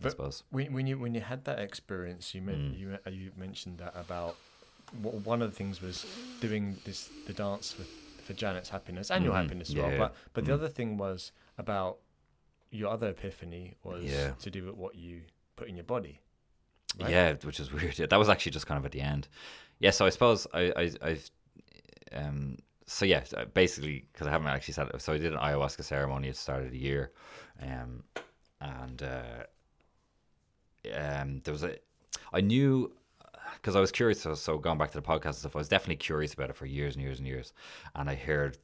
But 0.00 0.08
I 0.08 0.10
suppose. 0.10 0.42
When, 0.50 0.72
when 0.72 0.86
you 0.86 0.98
when 0.98 1.14
you 1.14 1.20
had 1.20 1.44
that 1.44 1.58
experience, 1.58 2.34
you 2.34 2.42
mm. 2.42 2.78
you 2.78 2.98
you 3.10 3.32
mentioned 3.36 3.78
that 3.78 3.94
about 3.96 4.36
one 5.00 5.40
of 5.40 5.50
the 5.50 5.56
things 5.56 5.80
was 5.80 6.04
doing 6.40 6.76
this 6.84 7.08
the 7.26 7.32
dance 7.32 7.72
for 7.72 7.84
for 8.22 8.32
Janet's 8.34 8.68
happiness 8.68 9.10
and 9.10 9.24
your 9.24 9.34
mm-hmm. 9.34 9.42
happiness 9.42 9.68
as 9.70 9.74
yeah, 9.74 9.88
well. 9.88 9.98
But 9.98 10.14
but 10.32 10.44
mm. 10.44 10.46
the 10.48 10.54
other 10.54 10.68
thing 10.68 10.96
was 10.96 11.32
about 11.58 11.98
your 12.72 12.90
other 12.90 13.10
epiphany 13.10 13.74
was 13.84 14.02
yeah. 14.04 14.32
to 14.40 14.50
do 14.50 14.64
with 14.64 14.74
what 14.74 14.96
you 14.96 15.20
put 15.56 15.68
in 15.68 15.76
your 15.76 15.84
body. 15.84 16.18
Right? 17.00 17.10
Yeah, 17.10 17.34
which 17.42 17.60
is 17.60 17.72
weird. 17.72 17.96
That 17.96 18.18
was 18.18 18.28
actually 18.28 18.52
just 18.52 18.66
kind 18.66 18.78
of 18.78 18.84
at 18.84 18.92
the 18.92 19.00
end. 19.00 19.28
Yeah, 19.78 19.90
so 19.90 20.06
I 20.06 20.10
suppose 20.10 20.46
I 20.52 20.72
I 20.76 20.90
I've, 21.02 21.30
um 22.12 22.58
so 22.86 23.04
yeah, 23.04 23.22
basically 23.54 24.06
because 24.12 24.26
I 24.26 24.30
haven't 24.30 24.48
actually 24.48 24.74
said 24.74 24.88
it. 24.88 25.00
So 25.00 25.12
I 25.12 25.18
did 25.18 25.32
an 25.32 25.38
ayahuasca 25.38 25.84
ceremony 25.84 26.28
at 26.28 26.34
the 26.34 26.40
start 26.40 26.64
of 26.64 26.72
the 26.72 26.78
year, 26.78 27.12
um, 27.60 28.02
and 28.60 29.02
uh, 29.02 29.44
um, 30.94 31.40
there 31.44 31.52
was 31.52 31.62
a 31.62 31.76
I 32.32 32.40
knew 32.40 32.92
because 33.56 33.76
I 33.76 33.80
was 33.80 33.92
curious. 33.92 34.20
So, 34.20 34.34
so 34.34 34.58
going 34.58 34.78
back 34.78 34.90
to 34.92 35.00
the 35.00 35.06
podcast 35.06 35.24
and 35.24 35.34
stuff, 35.36 35.56
I 35.56 35.60
was 35.60 35.68
definitely 35.68 35.96
curious 35.96 36.34
about 36.34 36.50
it 36.50 36.56
for 36.56 36.66
years 36.66 36.94
and 36.94 37.02
years 37.02 37.18
and 37.18 37.26
years. 37.26 37.52
And 37.94 38.10
I 38.10 38.14
heard, 38.14 38.58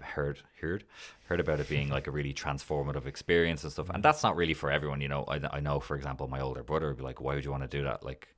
heard, 0.00 0.42
heard, 0.60 0.84
heard 1.24 1.40
about 1.40 1.60
it 1.60 1.68
being 1.68 1.88
like 1.88 2.06
a 2.06 2.10
really 2.10 2.32
transformative 2.32 3.06
experience 3.06 3.64
and 3.64 3.72
stuff. 3.72 3.90
And 3.90 4.02
that's 4.02 4.22
not 4.22 4.36
really 4.36 4.54
for 4.54 4.70
everyone, 4.70 5.00
you 5.00 5.08
know. 5.08 5.24
I, 5.26 5.40
I 5.52 5.60
know, 5.60 5.80
for 5.80 5.96
example, 5.96 6.28
my 6.28 6.40
older 6.40 6.62
brother 6.62 6.88
would 6.88 6.98
be 6.98 7.02
like, 7.02 7.20
"Why 7.20 7.34
would 7.34 7.44
you 7.44 7.50
want 7.50 7.62
to 7.62 7.76
do 7.78 7.84
that? 7.84 8.04
Like, 8.04 8.28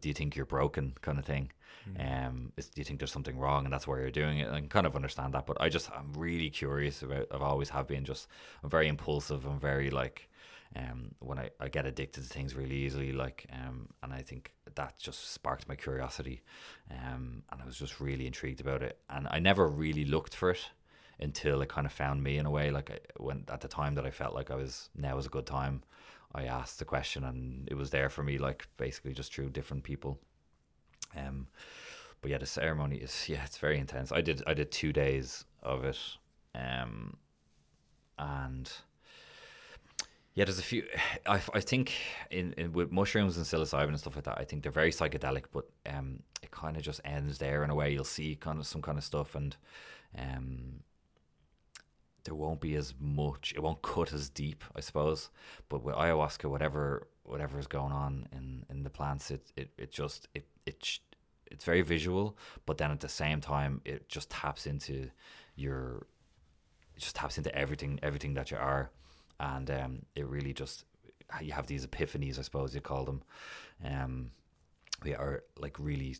do 0.00 0.08
you 0.08 0.14
think 0.14 0.36
you're 0.36 0.46
broken?" 0.46 0.94
Kind 1.00 1.18
of 1.18 1.24
thing. 1.24 1.52
Mm. 1.88 2.26
Um, 2.28 2.52
is, 2.56 2.68
do 2.68 2.80
you 2.80 2.84
think 2.84 2.98
there's 2.98 3.12
something 3.12 3.38
wrong 3.38 3.64
and 3.64 3.72
that's 3.72 3.86
why 3.86 3.98
you're 3.98 4.10
doing 4.10 4.38
it? 4.38 4.48
And 4.48 4.56
I 4.56 4.60
kind 4.62 4.86
of 4.86 4.94
understand 4.94 5.32
that, 5.34 5.46
but 5.46 5.60
I 5.60 5.68
just 5.68 5.90
I'm 5.90 6.12
really 6.14 6.50
curious 6.50 7.02
about. 7.02 7.28
I've 7.32 7.42
always 7.42 7.70
have 7.70 7.86
been. 7.86 8.04
Just 8.04 8.28
I'm 8.62 8.70
very 8.70 8.88
impulsive. 8.88 9.46
I'm 9.46 9.60
very 9.60 9.90
like 9.90 10.28
um, 10.76 11.14
when 11.18 11.38
I, 11.38 11.50
I 11.58 11.68
get 11.68 11.86
addicted 11.86 12.22
to 12.22 12.28
things 12.28 12.54
really 12.54 12.76
easily, 12.76 13.12
like, 13.12 13.46
um, 13.52 13.88
and 14.02 14.12
I 14.12 14.22
think 14.22 14.52
that 14.76 14.98
just 14.98 15.32
sparked 15.32 15.68
my 15.68 15.74
curiosity, 15.74 16.42
um, 16.90 17.42
and 17.50 17.60
I 17.60 17.66
was 17.66 17.76
just 17.76 18.00
really 18.00 18.26
intrigued 18.26 18.60
about 18.60 18.82
it, 18.82 18.98
and 19.08 19.26
I 19.30 19.40
never 19.40 19.66
really 19.66 20.04
looked 20.04 20.34
for 20.34 20.50
it 20.50 20.70
until 21.20 21.60
it 21.62 21.68
kind 21.68 21.86
of 21.86 21.92
found 21.92 22.22
me 22.22 22.38
in 22.38 22.46
a 22.46 22.50
way. 22.50 22.70
Like 22.70 22.90
I, 22.90 22.98
when 23.22 23.44
at 23.48 23.60
the 23.60 23.68
time 23.68 23.94
that 23.94 24.06
I 24.06 24.10
felt 24.10 24.34
like 24.34 24.50
I 24.50 24.56
was 24.56 24.88
now 24.96 25.14
was 25.16 25.26
a 25.26 25.30
good 25.30 25.46
time, 25.46 25.82
I 26.34 26.44
asked 26.44 26.78
the 26.78 26.84
question, 26.84 27.24
and 27.24 27.68
it 27.70 27.74
was 27.74 27.90
there 27.90 28.08
for 28.08 28.22
me, 28.22 28.38
like 28.38 28.68
basically 28.76 29.12
just 29.12 29.34
through 29.34 29.50
different 29.50 29.84
people. 29.84 30.18
Um, 31.16 31.48
but 32.22 32.30
yeah, 32.30 32.38
the 32.38 32.46
ceremony 32.46 32.96
is 32.96 33.24
yeah, 33.28 33.44
it's 33.44 33.58
very 33.58 33.78
intense. 33.78 34.12
I 34.12 34.20
did 34.20 34.42
I 34.46 34.54
did 34.54 34.70
two 34.70 34.92
days 34.92 35.44
of 35.62 35.84
it, 35.84 35.98
um, 36.54 37.16
and 38.18 38.70
yeah, 40.34 40.44
there's 40.44 40.58
a 40.58 40.62
few. 40.62 40.84
I, 41.26 41.40
I 41.52 41.60
think 41.60 41.92
in, 42.30 42.52
in 42.54 42.72
with 42.72 42.90
mushrooms 42.92 43.36
and 43.36 43.44
psilocybin 43.46 43.88
and 43.88 43.98
stuff 43.98 44.16
like 44.16 44.24
that, 44.24 44.38
I 44.38 44.44
think 44.44 44.62
they're 44.62 44.72
very 44.72 44.92
psychedelic, 44.92 45.44
but 45.52 45.66
um, 45.86 46.22
it 46.42 46.50
kind 46.50 46.76
of 46.76 46.82
just 46.82 47.00
ends 47.04 47.38
there 47.38 47.64
in 47.64 47.70
a 47.70 47.74
way. 47.74 47.92
You'll 47.92 48.04
see 48.04 48.36
kind 48.36 48.58
of 48.58 48.66
some 48.66 48.82
kind 48.82 48.98
of 48.98 49.04
stuff, 49.04 49.34
and 49.34 49.56
um, 50.16 50.80
there 52.24 52.34
won't 52.34 52.60
be 52.60 52.74
as 52.76 52.94
much. 53.00 53.52
It 53.56 53.62
won't 53.62 53.82
cut 53.82 54.12
as 54.12 54.28
deep, 54.28 54.64
I 54.74 54.80
suppose. 54.80 55.30
But 55.68 55.82
with 55.82 55.94
ayahuasca, 55.94 56.48
whatever 56.48 57.08
whatever 57.24 57.58
is 57.60 57.68
going 57.68 57.92
on 57.92 58.26
in, 58.32 58.66
in 58.68 58.82
the 58.82 58.90
plants, 58.90 59.30
it, 59.30 59.52
it 59.56 59.70
it 59.78 59.92
just 59.92 60.28
it 60.34 60.46
it 60.66 60.98
it's 61.50 61.64
very 61.64 61.82
visual, 61.82 62.36
but 62.64 62.78
then 62.78 62.90
at 62.90 63.00
the 63.00 63.08
same 63.08 63.40
time, 63.40 63.80
it 63.84 64.08
just 64.08 64.30
taps 64.30 64.66
into 64.66 65.10
your, 65.56 66.06
it 66.94 67.00
just 67.00 67.16
taps 67.16 67.38
into 67.38 67.52
everything 67.54 67.98
everything 68.02 68.34
that 68.34 68.52
you 68.52 68.56
are 68.56 68.90
and 69.40 69.70
um, 69.70 70.02
it 70.14 70.26
really 70.26 70.52
just 70.52 70.84
you 71.40 71.52
have 71.52 71.66
these 71.66 71.86
epiphanies, 71.86 72.38
I 72.38 72.42
suppose 72.42 72.74
you 72.74 72.80
call 72.80 73.04
them. 73.04 73.22
Um, 73.84 74.30
we 75.02 75.14
are 75.14 75.44
like 75.58 75.76
really 75.78 76.16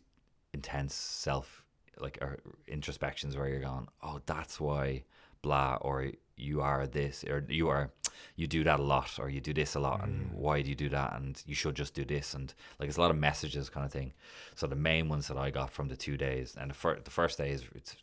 intense 0.53 0.95
self 0.95 1.63
like 1.99 2.19
introspections 2.67 3.37
where 3.37 3.47
you're 3.47 3.59
going, 3.59 3.87
oh, 4.01 4.21
that's 4.25 4.59
why 4.59 5.03
blah, 5.41 5.77
or 5.81 6.11
you 6.37 6.61
are 6.61 6.87
this, 6.87 7.23
or 7.23 7.45
you 7.47 7.69
are 7.69 7.91
you 8.35 8.47
do 8.47 8.63
that 8.63 8.79
a 8.79 8.83
lot, 8.83 9.19
or 9.19 9.29
you 9.29 9.41
do 9.41 9.53
this 9.53 9.75
a 9.75 9.79
lot, 9.79 10.01
mm. 10.01 10.03
and 10.05 10.31
why 10.33 10.61
do 10.61 10.69
you 10.69 10.75
do 10.75 10.89
that, 10.89 11.15
and 11.15 11.41
you 11.45 11.55
should 11.55 11.75
just 11.75 11.93
do 11.93 12.05
this, 12.05 12.33
and 12.33 12.53
like 12.79 12.89
it's 12.89 12.97
a 12.97 13.01
lot 13.01 13.11
of 13.11 13.17
messages 13.17 13.69
kind 13.69 13.85
of 13.85 13.91
thing. 13.91 14.13
So 14.55 14.67
the 14.67 14.75
main 14.75 15.09
ones 15.09 15.27
that 15.27 15.37
I 15.37 15.51
got 15.51 15.71
from 15.71 15.87
the 15.87 15.95
two 15.95 16.17
days, 16.17 16.55
and 16.59 16.71
the, 16.71 16.75
fir- 16.75 16.99
the 17.03 17.11
first 17.11 17.37
day 17.37 17.51
is 17.51 17.63
it's 17.75 17.95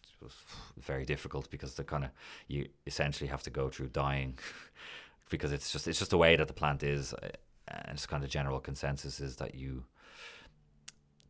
very 0.78 1.04
difficult 1.04 1.50
because 1.50 1.74
the 1.74 1.84
kind 1.84 2.04
of 2.04 2.10
you 2.48 2.68
essentially 2.86 3.28
have 3.28 3.42
to 3.44 3.50
go 3.50 3.68
through 3.68 3.88
dying 3.88 4.38
because 5.30 5.52
it's 5.52 5.72
just 5.72 5.88
it's 5.88 5.98
just 5.98 6.10
the 6.10 6.18
way 6.18 6.36
that 6.36 6.48
the 6.48 6.54
plant 6.54 6.82
is, 6.82 7.14
uh, 7.14 7.28
and 7.68 7.92
it's 7.92 8.06
kind 8.06 8.24
of 8.24 8.30
general 8.30 8.60
consensus 8.60 9.20
is 9.20 9.36
that 9.36 9.54
you 9.54 9.84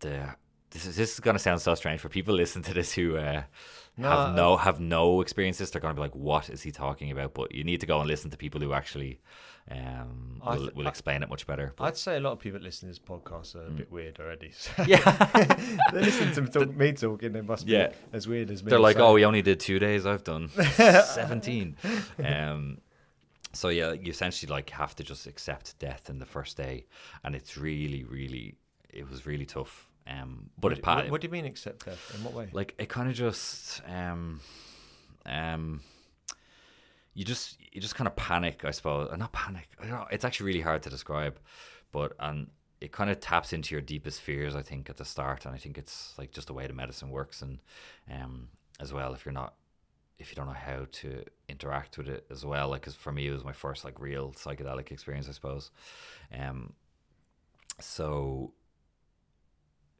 the 0.00 0.34
this 0.70 0.86
is 0.86 0.96
this 0.96 1.14
is 1.14 1.20
gonna 1.20 1.38
sound 1.38 1.60
so 1.60 1.74
strange 1.74 2.00
for 2.00 2.08
people 2.08 2.34
listening 2.42 2.64
to 2.64 2.74
this 2.74 2.92
who 2.92 3.16
uh, 3.16 3.42
no, 3.98 4.10
have 4.10 4.34
no 4.34 4.56
have 4.56 4.80
no 4.80 5.20
experiences. 5.20 5.70
They're 5.70 5.80
gonna 5.80 5.94
be 5.94 6.00
like, 6.00 6.14
"What 6.14 6.48
is 6.48 6.62
he 6.62 6.72
talking 6.72 7.10
about?" 7.10 7.34
But 7.34 7.54
you 7.54 7.64
need 7.64 7.80
to 7.80 7.86
go 7.86 8.00
and 8.00 8.08
listen 8.08 8.30
to 8.30 8.36
people 8.36 8.60
who 8.60 8.72
actually 8.72 9.20
um, 9.70 10.40
will, 10.44 10.56
th- 10.56 10.74
will 10.74 10.86
explain 10.86 11.22
it 11.22 11.28
much 11.28 11.46
better. 11.46 11.74
But 11.76 11.84
I'd 11.84 11.96
say 11.96 12.16
a 12.16 12.20
lot 12.20 12.32
of 12.32 12.38
people 12.38 12.60
listening 12.60 12.92
to 12.92 13.00
this 13.00 13.08
podcast 13.08 13.54
are 13.54 13.66
a 13.66 13.70
mm. 13.70 13.76
bit 13.76 13.92
weird 13.92 14.18
already. 14.20 14.52
So 14.52 14.70
yeah, 14.86 14.98
they 15.92 16.00
listen 16.00 16.32
to 16.32 16.46
talk, 16.60 16.74
me 16.74 16.92
talking. 16.92 17.32
They 17.32 17.40
must 17.40 17.66
be 17.66 17.72
yeah. 17.72 17.92
as 18.12 18.26
weird 18.26 18.50
as 18.50 18.62
me. 18.62 18.70
They're 18.70 18.78
like, 18.78 18.96
so. 18.96 19.08
"Oh, 19.08 19.14
we 19.14 19.24
only 19.24 19.42
did 19.42 19.60
two 19.60 19.78
days. 19.78 20.06
I've 20.06 20.24
done 20.24 20.48
seventeen. 20.74 21.76
Um, 22.24 22.78
so 23.52 23.68
yeah, 23.68 23.92
you 23.92 24.10
essentially 24.10 24.50
like 24.50 24.70
have 24.70 24.94
to 24.96 25.04
just 25.04 25.26
accept 25.26 25.78
death 25.78 26.08
in 26.08 26.18
the 26.18 26.26
first 26.26 26.56
day, 26.56 26.86
and 27.24 27.34
it's 27.34 27.56
really, 27.56 28.04
really, 28.04 28.54
it 28.88 29.08
was 29.08 29.26
really 29.26 29.46
tough. 29.46 29.87
Um, 30.08 30.50
but 30.58 30.70
what, 30.70 30.78
it, 30.78 30.86
what, 30.86 31.10
what 31.10 31.20
do 31.20 31.26
you 31.26 31.32
mean 31.32 31.44
accept 31.44 31.84
death? 31.84 32.14
In 32.16 32.24
what 32.24 32.32
way? 32.32 32.48
Like 32.52 32.74
it 32.78 32.88
kind 32.88 33.08
of 33.08 33.14
just, 33.14 33.82
um, 33.86 34.40
um, 35.26 35.82
you 37.14 37.24
just 37.24 37.58
you 37.72 37.80
just 37.80 37.94
kind 37.94 38.08
of 38.08 38.16
panic, 38.16 38.64
I 38.64 38.70
suppose. 38.70 39.08
Or 39.10 39.16
not 39.16 39.32
panic. 39.32 39.68
I 39.78 39.82
don't 39.82 39.90
know. 39.90 40.06
It's 40.10 40.24
actually 40.24 40.46
really 40.46 40.60
hard 40.60 40.82
to 40.84 40.90
describe, 40.90 41.38
but 41.92 42.12
and 42.18 42.48
it 42.80 42.92
kind 42.92 43.10
of 43.10 43.20
taps 43.20 43.52
into 43.52 43.74
your 43.74 43.82
deepest 43.82 44.20
fears. 44.20 44.54
I 44.54 44.62
think 44.62 44.88
at 44.88 44.96
the 44.96 45.04
start, 45.04 45.44
and 45.44 45.54
I 45.54 45.58
think 45.58 45.76
it's 45.76 46.14
like 46.16 46.32
just 46.32 46.46
the 46.46 46.54
way 46.54 46.66
the 46.66 46.72
medicine 46.72 47.10
works, 47.10 47.42
and 47.42 47.58
um, 48.10 48.48
as 48.80 48.92
well 48.92 49.14
if 49.14 49.24
you're 49.24 49.32
not 49.32 49.54
if 50.18 50.30
you 50.30 50.36
don't 50.36 50.46
know 50.46 50.52
how 50.52 50.86
to 50.90 51.24
interact 51.48 51.96
with 51.96 52.08
it 52.08 52.26
as 52.30 52.44
well. 52.44 52.68
Like, 52.68 52.82
cause 52.82 52.94
for 52.94 53.12
me, 53.12 53.28
it 53.28 53.32
was 53.32 53.44
my 53.44 53.52
first 53.52 53.84
like 53.84 54.00
real 54.00 54.32
psychedelic 54.32 54.90
experience, 54.90 55.28
I 55.28 55.32
suppose. 55.32 55.70
Um, 56.36 56.72
so 57.80 58.52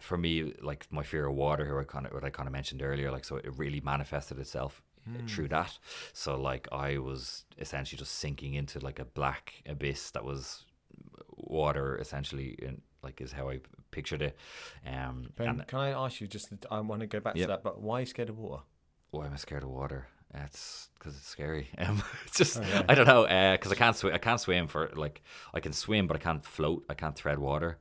for 0.01 0.17
me, 0.17 0.55
like 0.63 0.87
my 0.91 1.03
fear 1.03 1.27
of 1.27 1.35
water, 1.35 1.65
who 1.67 1.79
I 1.79 1.85
kind 1.85 2.07
of 2.07 2.13
what 2.13 2.25
I 2.25 2.31
kind 2.31 2.47
of 2.47 2.53
mentioned 2.53 2.83
earlier, 2.83 3.11
like 3.11 3.25
so 3.25 3.37
it 3.37 3.53
really 3.57 3.81
manifested 3.81 4.39
itself 4.39 4.83
mm. 5.09 5.29
through 5.29 5.49
that. 5.49 5.79
So 6.13 6.41
like 6.41 6.69
I 6.73 6.99
was 6.99 7.45
essentially 7.59 7.99
just 7.99 8.13
sinking 8.17 8.55
into 8.55 8.79
like 8.79 8.99
a 8.99 9.05
black 9.05 9.55
abyss 9.67 10.11
that 10.13 10.25
was 10.25 10.65
water, 11.37 11.99
essentially, 11.99 12.57
in, 12.61 12.83
like 13.03 13.21
is 13.21 13.33
how 13.33 13.51
I 13.51 13.61
pictured 13.91 14.23
it. 14.23 14.37
Um, 14.87 15.31
ben, 15.37 15.65
can 15.67 15.79
I 15.81 15.91
ask 15.91 16.21
you 16.21 16.27
just? 16.27 16.53
I 16.71 16.81
want 16.81 17.01
to 17.01 17.07
go 17.07 17.21
back 17.21 17.37
yep. 17.37 17.47
to 17.47 17.49
that, 17.49 17.63
but 17.63 17.81
why 17.81 17.99
are 17.99 18.01
you 18.01 18.07
scared 18.07 18.29
of 18.29 18.39
water? 18.39 18.63
why 19.11 19.27
am 19.27 19.33
I 19.33 19.37
scared 19.37 19.63
of 19.63 19.71
water? 19.71 20.07
It's 20.35 20.91
because 20.99 21.17
it's 21.17 21.27
scary. 21.27 21.69
Um, 21.79 22.03
it's 22.27 22.37
just 22.37 22.59
Oh, 22.59 22.63
yeah. 22.63 22.83
I 22.89 22.95
don't 22.95 23.07
know 23.07 23.23
because 23.53 23.73
I 23.73 23.75
can't 23.75 23.97
swim. 23.97 24.15
I 24.15 24.19
can't 24.19 24.41
swim 24.41 24.67
for 24.67 24.91
like 24.95 25.23
I 25.55 25.61
can 25.61 25.73
swim, 25.73 26.07
but 26.07 26.17
I 26.17 26.21
can't 26.21 26.45
float. 26.45 26.85
I 26.89 26.95
can't 26.95 27.17
tread 27.17 27.39
water. 27.39 27.79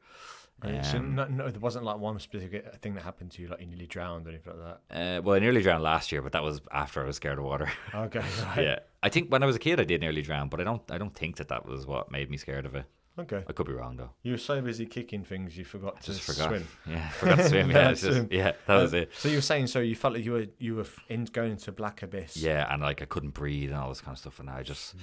Right, 0.64 0.84
so 0.84 0.98
Um, 0.98 1.14
no, 1.16 1.26
no, 1.26 1.50
there 1.52 1.60
wasn't 1.60 1.86
like 1.86 1.98
one 2.00 2.18
specific 2.20 2.74
thing 2.82 2.96
that 2.96 3.04
happened 3.04 3.30
to 3.32 3.42
you, 3.44 3.48
like 3.48 3.60
you 3.60 3.68
nearly 3.68 3.86
drowned 3.86 4.26
or 4.26 4.32
anything 4.32 4.54
like 4.58 4.80
that. 4.90 5.18
Uh, 5.20 5.22
well, 5.22 5.36
I 5.36 5.40
nearly 5.40 5.62
drowned 5.62 5.84
last 5.84 6.12
year, 6.12 6.22
but 6.24 6.32
that 6.32 6.44
was 6.44 6.62
after 6.72 7.04
I 7.04 7.06
was 7.06 7.16
scared 7.18 7.38
of 7.38 7.44
water. 7.46 7.72
Okay, 7.94 8.20
right. 8.44 8.64
yeah, 8.64 8.80
I 9.04 9.10
think 9.10 9.32
when 9.32 9.44
I 9.44 9.46
was 9.46 9.56
a 9.56 9.60
kid, 9.60 9.80
I 9.80 9.84
did 9.84 10.02
nearly 10.02 10.22
drown, 10.24 10.50
but 10.50 10.60
I 10.60 10.64
don't. 10.64 10.82
I 10.90 10.98
don't 10.98 11.14
think 11.16 11.36
that 11.38 11.50
that 11.50 11.66
was 11.68 11.86
what 11.86 12.12
made 12.12 12.30
me 12.32 12.38
scared 12.38 12.66
of 12.66 12.74
it. 12.76 12.86
Okay. 13.20 13.44
I 13.50 13.52
could 13.52 13.66
be 13.66 13.74
wrong 13.74 13.98
though. 13.98 14.12
You 14.22 14.34
were 14.34 14.38
so 14.38 14.62
busy 14.62 14.86
kicking 14.86 15.24
things, 15.24 15.58
you 15.58 15.66
forgot 15.66 15.96
I 15.98 16.02
to 16.02 16.14
forgot. 16.14 16.50
swim. 16.50 16.68
Yeah, 16.88 17.10
forgot 17.10 17.38
to 17.38 17.50
swim. 17.50 17.72
Yeah, 17.72 17.94
just, 17.94 18.32
yeah, 18.32 18.52
that 18.68 18.76
was 18.76 18.94
Um, 18.94 19.00
it. 19.02 19.12
So 19.18 19.28
you 19.30 19.38
were 19.38 19.42
saying, 19.42 19.68
so 19.68 19.80
you 19.80 19.96
felt 19.96 20.14
like 20.14 20.24
you 20.24 20.34
were 20.34 20.46
you 20.60 20.76
were 20.76 20.86
in, 21.10 21.26
going 21.26 21.52
into 21.52 21.72
black 21.72 22.04
abyss. 22.04 22.38
Yeah, 22.38 22.72
and 22.72 22.82
like 22.82 23.02
I 23.02 23.06
couldn't 23.06 23.32
breathe 23.34 23.70
and 23.72 23.80
all 23.80 23.90
this 23.90 24.02
kind 24.02 24.14
of 24.14 24.20
stuff, 24.20 24.40
and 24.40 24.50
I 24.52 24.62
just, 24.64 24.94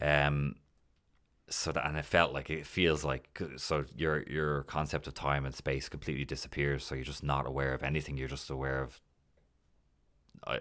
um, 0.00 0.56
so 1.48 1.70
that 1.72 1.86
and 1.86 1.96
it 1.96 2.04
felt 2.04 2.32
like 2.32 2.50
it 2.50 2.66
feels 2.66 3.04
like 3.04 3.40
so 3.56 3.84
your 3.96 4.22
your 4.28 4.62
concept 4.64 5.06
of 5.06 5.14
time 5.14 5.46
and 5.46 5.54
space 5.54 5.88
completely 5.88 6.24
disappears. 6.24 6.84
So 6.84 6.94
you're 6.94 7.04
just 7.04 7.22
not 7.22 7.46
aware 7.46 7.72
of 7.72 7.82
anything. 7.82 8.16
You're 8.16 8.28
just 8.28 8.50
aware 8.50 8.82
of, 8.82 9.00
I, 10.46 10.58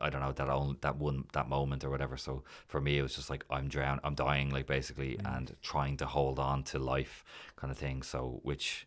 I 0.00 0.10
don't 0.10 0.20
know 0.20 0.32
that 0.32 0.48
only 0.48 0.76
that 0.80 0.96
one 0.96 1.24
that 1.32 1.48
moment 1.48 1.84
or 1.84 1.90
whatever. 1.90 2.16
So 2.16 2.42
for 2.66 2.80
me, 2.80 2.98
it 2.98 3.02
was 3.02 3.14
just 3.14 3.30
like 3.30 3.44
I'm 3.50 3.68
drowning, 3.68 4.00
I'm 4.02 4.14
dying, 4.14 4.50
like 4.50 4.66
basically, 4.66 5.18
and 5.24 5.54
trying 5.62 5.96
to 5.98 6.06
hold 6.06 6.38
on 6.40 6.64
to 6.64 6.78
life, 6.78 7.24
kind 7.54 7.70
of 7.70 7.78
thing. 7.78 8.02
So 8.02 8.40
which 8.42 8.86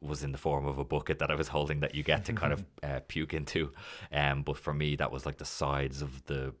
was 0.00 0.22
in 0.22 0.32
the 0.32 0.38
form 0.38 0.66
of 0.66 0.78
a 0.78 0.84
bucket 0.84 1.18
that 1.20 1.30
I 1.30 1.34
was 1.34 1.48
holding 1.48 1.80
that 1.80 1.94
you 1.94 2.02
get 2.02 2.24
to 2.26 2.32
kind 2.32 2.52
of 2.52 2.64
uh, 2.82 3.00
puke 3.08 3.34
into. 3.34 3.72
Um, 4.12 4.42
but 4.42 4.58
for 4.58 4.74
me, 4.74 4.96
that 4.96 5.10
was 5.10 5.26
like 5.26 5.38
the 5.38 5.44
sides 5.44 6.02
of 6.02 6.24
the. 6.26 6.52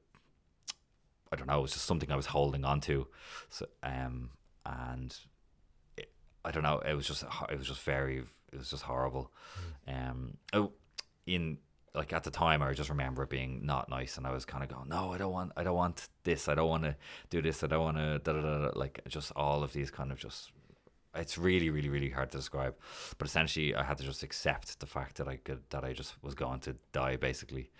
I 1.32 1.36
don't 1.36 1.46
know. 1.46 1.58
It 1.58 1.62
was 1.62 1.72
just 1.72 1.86
something 1.86 2.10
I 2.10 2.16
was 2.16 2.26
holding 2.26 2.64
on 2.64 2.80
to, 2.82 3.06
so 3.48 3.66
um, 3.82 4.30
and 4.64 5.14
it, 5.96 6.10
I 6.44 6.50
don't 6.50 6.62
know. 6.62 6.78
It 6.78 6.94
was 6.94 7.06
just 7.06 7.24
it 7.50 7.58
was 7.58 7.66
just 7.66 7.82
very 7.82 8.18
it 8.52 8.58
was 8.58 8.70
just 8.70 8.84
horrible. 8.84 9.32
Um, 9.88 10.36
oh, 10.52 10.72
in 11.26 11.58
like 11.94 12.12
at 12.12 12.24
the 12.24 12.30
time, 12.30 12.62
I 12.62 12.72
just 12.74 12.90
remember 12.90 13.22
it 13.22 13.30
being 13.30 13.64
not 13.64 13.88
nice, 13.88 14.18
and 14.18 14.26
I 14.26 14.32
was 14.32 14.44
kind 14.44 14.62
of 14.62 14.68
going, 14.68 14.88
no, 14.88 15.12
I 15.12 15.18
don't 15.18 15.32
want, 15.32 15.52
I 15.56 15.64
don't 15.64 15.74
want 15.74 16.08
this, 16.24 16.46
I 16.48 16.54
don't 16.54 16.68
want 16.68 16.84
to 16.84 16.96
do 17.30 17.40
this, 17.40 17.64
I 17.64 17.66
don't 17.66 17.82
want 17.82 17.96
to 17.96 18.18
da 18.18 18.32
da 18.32 18.40
da 18.40 18.58
da. 18.66 18.78
Like 18.78 19.00
just 19.08 19.32
all 19.34 19.62
of 19.62 19.72
these 19.72 19.90
kind 19.90 20.12
of 20.12 20.18
just 20.18 20.52
it's 21.18 21.38
really 21.38 21.70
really 21.70 21.88
really 21.88 22.10
hard 22.10 22.30
to 22.30 22.36
describe 22.36 22.74
but 23.16 23.26
essentially 23.26 23.74
i 23.74 23.82
had 23.82 23.96
to 23.96 24.04
just 24.04 24.22
accept 24.22 24.78
the 24.80 24.86
fact 24.86 25.16
that 25.16 25.26
i 25.26 25.36
could 25.36 25.60
that 25.70 25.84
i 25.84 25.92
just 25.92 26.22
was 26.22 26.34
going 26.34 26.60
to 26.60 26.76
die 26.92 27.16
basically 27.16 27.70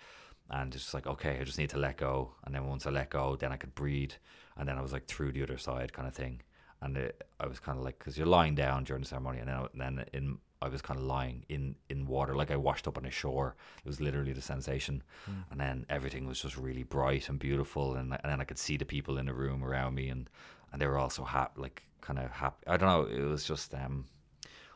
and 0.49 0.73
it's 0.73 0.83
just 0.83 0.93
like 0.93 1.07
okay 1.07 1.39
i 1.39 1.43
just 1.43 1.57
need 1.57 1.69
to 1.69 1.77
let 1.77 1.97
go. 1.97 2.33
And 2.45 2.53
then 2.53 2.65
once 2.67 2.85
i 2.85 2.89
let 2.89 3.09
go 3.09 3.35
then 3.35 3.51
i 3.51 3.57
could 3.57 3.75
breathe. 3.75 4.13
And 4.57 4.67
then 4.67 4.77
i 4.77 4.81
was 4.81 4.93
like 4.93 5.05
through 5.05 5.31
the 5.33 5.43
other 5.43 5.57
side 5.57 5.93
kind 5.93 6.07
of 6.07 6.13
thing. 6.13 6.41
And 6.81 6.97
it, 6.97 7.23
i 7.39 7.47
was 7.47 7.59
kind 7.59 7.77
of 7.77 7.83
like 7.83 7.99
because 7.99 8.17
you're 8.17 8.27
lying 8.27 8.55
down 8.55 8.83
during 8.83 9.01
the 9.03 9.07
ceremony 9.07 9.39
and 9.39 9.47
then, 9.49 9.67
and 9.73 9.81
then 9.81 10.05
in 10.13 10.37
i 10.61 10.67
was 10.67 10.81
kind 10.81 10.99
of 10.99 11.05
lying 11.05 11.45
in 11.49 11.75
in 11.89 12.07
water 12.07 12.35
like 12.35 12.49
i 12.49 12.55
washed 12.55 12.87
up 12.87 12.97
on 12.97 13.05
a 13.05 13.11
shore. 13.11 13.55
It 13.83 13.87
was 13.87 14.01
literally 14.01 14.33
the 14.33 14.41
sensation. 14.41 15.03
And 15.51 15.59
then 15.59 15.85
everything 15.89 16.27
was 16.27 16.41
just 16.41 16.57
really 16.57 16.83
bright 16.83 17.29
and 17.29 17.37
beautiful 17.39 17.95
and, 17.95 18.13
and 18.13 18.31
then 18.31 18.41
i 18.41 18.43
could 18.43 18.59
see 18.59 18.77
the 18.77 18.85
people 18.85 19.17
in 19.17 19.25
the 19.27 19.33
room 19.33 19.63
around 19.63 19.95
me 19.95 20.09
and 20.09 20.29
and 20.71 20.81
they 20.81 20.87
were 20.87 20.97
also 20.97 21.23
happy 21.23 21.61
like 21.61 21.83
kind 22.01 22.19
of 22.19 22.31
happy 22.31 22.63
i 22.67 22.77
don't 22.77 22.89
know 22.89 23.03
it 23.03 23.27
was 23.27 23.43
just 23.43 23.73
um 23.73 24.05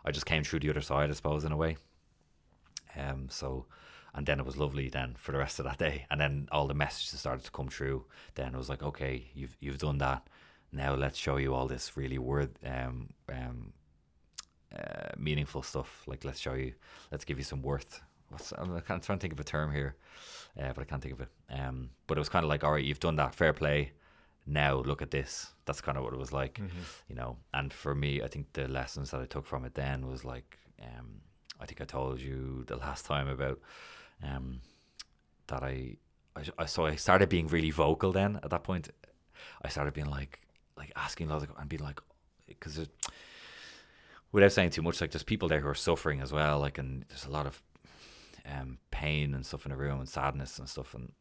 i 0.06 0.12
just 0.12 0.26
came 0.26 0.44
through 0.44 0.60
the 0.60 0.70
other 0.70 0.82
side 0.82 1.10
i 1.10 1.14
suppose 1.14 1.44
in 1.46 1.52
a 1.52 1.58
way. 1.58 1.78
Um 2.98 3.28
so 3.30 3.66
and 4.14 4.26
then 4.26 4.40
it 4.40 4.46
was 4.46 4.58
lovely 4.58 4.90
then 4.90 5.16
for 5.18 5.32
the 5.32 5.38
rest 5.38 5.60
of 5.60 5.66
that 5.66 5.78
day. 5.78 6.06
And 6.10 6.20
then 6.20 6.50
all 6.52 6.68
the 6.68 6.74
messages 6.74 7.20
started 7.20 7.46
to 7.46 7.52
come 7.52 7.70
through. 7.70 8.06
Then 8.36 8.54
it 8.54 8.58
was 8.58 8.70
like 8.70 8.84
okay 8.84 9.26
you've 9.34 9.56
you've 9.60 9.78
done 9.78 10.00
that. 10.00 10.28
Now 10.72 10.96
let's 10.96 11.18
show 11.18 11.38
you 11.38 11.54
all 11.54 11.68
this 11.68 11.96
really 11.96 12.18
word 12.18 12.52
um 12.66 13.10
um 13.30 13.74
uh, 14.78 15.10
meaningful 15.18 15.64
stuff. 15.64 16.04
Like 16.08 16.24
let's 16.26 16.40
show 16.40 16.54
you 16.54 16.74
let's 17.12 17.26
give 17.26 17.38
you 17.38 17.44
some 17.44 17.62
worth. 17.62 18.02
What's 18.30 18.54
i'm 18.54 18.68
kind 18.82 19.00
of 19.00 19.06
trying 19.06 19.18
to 19.18 19.22
think 19.22 19.34
of 19.34 19.40
a 19.42 19.44
term 19.44 19.74
here 19.74 19.98
uh, 20.58 20.72
but 20.74 20.82
i 20.82 20.86
can't 20.86 21.02
think 21.02 21.16
of 21.16 21.22
it. 21.22 21.30
Um 21.50 21.90
but 22.08 22.18
it 22.18 22.22
was 22.22 22.30
kind 22.30 22.44
of 22.44 22.50
like 22.50 22.64
all 22.64 22.74
right 22.74 22.84
you've 22.84 23.00
done 23.00 23.16
that. 23.18 23.36
Fair 23.36 23.54
play. 23.54 23.92
Now 24.46 24.76
look 24.76 25.02
at 25.02 25.12
this. 25.12 25.54
That's 25.66 25.82
kind 25.82 25.98
of 25.98 26.04
what 26.04 26.14
it 26.14 26.20
was 26.20 26.34
like 26.34 26.60
you 27.08 27.16
know? 27.16 27.38
And 27.54 27.72
for 27.72 27.96
me 27.96 28.22
i 28.22 28.28
think 28.28 28.52
the 28.54 28.68
lessons 28.68 29.12
that 29.12 29.22
i 29.22 29.26
took 29.26 29.46
from 29.46 29.64
it 29.64 29.76
then 29.76 30.08
was 30.08 30.26
like 30.26 30.58
um 30.82 31.22
i 31.62 31.66
think 31.66 31.80
i 31.80 31.86
told 31.86 32.20
you 32.20 32.64
the 32.68 32.76
last 32.76 33.06
time 33.06 33.28
about 33.30 33.60
um 34.24 34.62
that 35.48 35.64
i 35.64 35.98
I, 36.36 36.44
I 36.60 36.66
so 36.66 36.86
i 36.86 36.96
started 36.96 37.30
being 37.30 37.48
really 37.48 37.72
vocal 37.72 38.12
then 38.12 38.40
at 38.44 38.50
that 38.52 38.64
point. 38.64 38.90
I 39.64 39.70
started 39.70 39.94
being 39.94 40.10
like 40.10 40.40
like 40.78 40.92
asking 40.96 41.30
loads 41.30 41.44
of 41.44 41.52
and 41.58 41.68
being 41.68 41.84
like 41.84 42.00
because 42.48 42.80
without 44.32 44.52
saying 44.52 44.70
too 44.70 44.82
much 44.84 45.02
like 45.02 45.12
there's 45.12 45.24
people 45.24 45.48
there 45.48 45.60
who 45.60 45.68
are 45.68 45.76
suffering 45.76 46.22
as 46.22 46.32
well 46.32 46.60
like 46.60 46.78
and 46.78 47.06
there's 47.10 47.26
a 47.26 47.32
lot 47.32 47.48
of 47.48 47.62
um 48.46 48.78
pain 48.92 49.34
and 49.34 49.46
stuff 49.46 49.66
in 49.66 49.72
the 49.72 49.78
room 49.78 50.00
and 50.00 50.08
sadness 50.08 50.60
and 50.60 50.70
stuff 50.70 50.94
and 50.94 51.12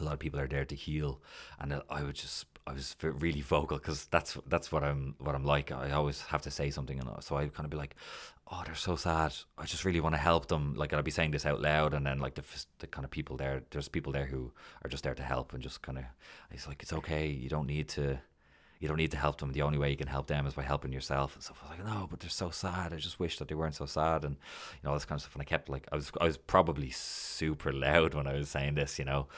a 0.00 0.04
lot 0.04 0.14
of 0.14 0.18
people 0.18 0.40
are 0.40 0.48
there 0.48 0.64
to 0.64 0.74
heal. 0.74 1.20
And 1.58 1.82
I 1.88 2.02
would 2.02 2.14
just 2.14 2.46
I 2.66 2.72
was 2.72 2.96
really 3.02 3.40
vocal 3.40 3.78
because 3.78 4.06
that's 4.06 4.36
that's 4.46 4.70
what 4.70 4.84
I'm 4.84 5.14
what 5.18 5.34
I'm 5.34 5.44
like. 5.44 5.72
I 5.72 5.90
always 5.92 6.20
have 6.22 6.42
to 6.42 6.50
say 6.50 6.70
something 6.70 6.98
and 6.98 7.08
uh, 7.08 7.20
so 7.20 7.36
I 7.36 7.48
kind 7.48 7.64
of 7.64 7.70
be 7.70 7.76
like 7.76 7.96
oh 8.52 8.62
they're 8.64 8.74
so 8.74 8.96
sad. 8.96 9.34
I 9.58 9.64
just 9.64 9.84
really 9.84 10.00
want 10.00 10.14
to 10.14 10.20
help 10.20 10.46
them. 10.46 10.74
Like 10.74 10.92
I'll 10.92 11.02
be 11.02 11.10
saying 11.10 11.30
this 11.30 11.46
out 11.46 11.60
loud 11.60 11.94
and 11.94 12.04
then 12.04 12.18
like 12.18 12.34
the, 12.34 12.44
the 12.80 12.86
kind 12.86 13.04
of 13.04 13.10
people 13.10 13.36
there 13.36 13.62
there's 13.70 13.88
people 13.88 14.12
there 14.12 14.26
who 14.26 14.52
are 14.84 14.88
just 14.88 15.04
there 15.04 15.14
to 15.14 15.22
help 15.22 15.52
and 15.52 15.62
just 15.62 15.82
kind 15.82 15.98
of 15.98 16.04
it's 16.50 16.66
like 16.66 16.82
it's 16.82 16.92
okay. 16.92 17.26
You 17.28 17.48
don't 17.48 17.66
need 17.66 17.88
to 17.90 18.18
you 18.80 18.88
don't 18.88 18.96
need 18.96 19.10
to 19.10 19.18
help 19.18 19.38
them. 19.38 19.52
The 19.52 19.60
only 19.60 19.76
way 19.76 19.90
you 19.90 19.96
can 19.96 20.08
help 20.08 20.26
them 20.26 20.46
is 20.46 20.54
by 20.54 20.62
helping 20.62 20.90
yourself. 20.90 21.34
And 21.34 21.44
stuff. 21.44 21.62
I 21.62 21.70
was 21.70 21.78
like, 21.78 21.86
no, 21.86 22.08
but 22.10 22.18
they're 22.18 22.30
so 22.30 22.48
sad. 22.48 22.94
I 22.94 22.96
just 22.96 23.20
wish 23.20 23.38
that 23.38 23.48
they 23.48 23.54
weren't 23.54 23.74
so 23.74 23.84
sad, 23.84 24.24
and 24.24 24.36
you 24.36 24.80
know 24.82 24.90
all 24.90 24.96
this 24.96 25.04
kind 25.04 25.18
of 25.18 25.22
stuff. 25.22 25.34
And 25.34 25.42
I 25.42 25.44
kept 25.44 25.68
like, 25.68 25.86
I 25.92 25.96
was, 25.96 26.10
I 26.18 26.24
was 26.24 26.38
probably 26.38 26.90
super 26.90 27.72
loud 27.72 28.14
when 28.14 28.26
I 28.26 28.32
was 28.32 28.48
saying 28.48 28.74
this, 28.76 28.98
you 28.98 29.04
know. 29.04 29.28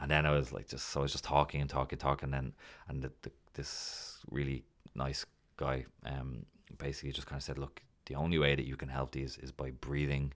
And 0.00 0.08
then 0.08 0.24
I 0.24 0.30
was 0.30 0.52
like, 0.52 0.68
just 0.68 0.88
so 0.88 1.00
I 1.00 1.02
was 1.02 1.12
just 1.12 1.24
talking 1.24 1.60
and 1.60 1.68
talking, 1.68 1.98
talking, 1.98 2.26
and 2.26 2.34
then 2.34 2.52
and 2.88 3.02
the, 3.02 3.12
the, 3.22 3.32
this 3.54 4.20
really 4.30 4.64
nice 4.94 5.26
guy, 5.56 5.84
um, 6.06 6.46
basically 6.78 7.10
just 7.10 7.26
kind 7.26 7.38
of 7.38 7.42
said, 7.42 7.58
look, 7.58 7.82
the 8.06 8.14
only 8.14 8.38
way 8.38 8.54
that 8.54 8.66
you 8.66 8.76
can 8.76 8.88
help 8.88 9.10
these 9.10 9.36
is 9.36 9.50
by 9.50 9.70
breathing, 9.72 10.32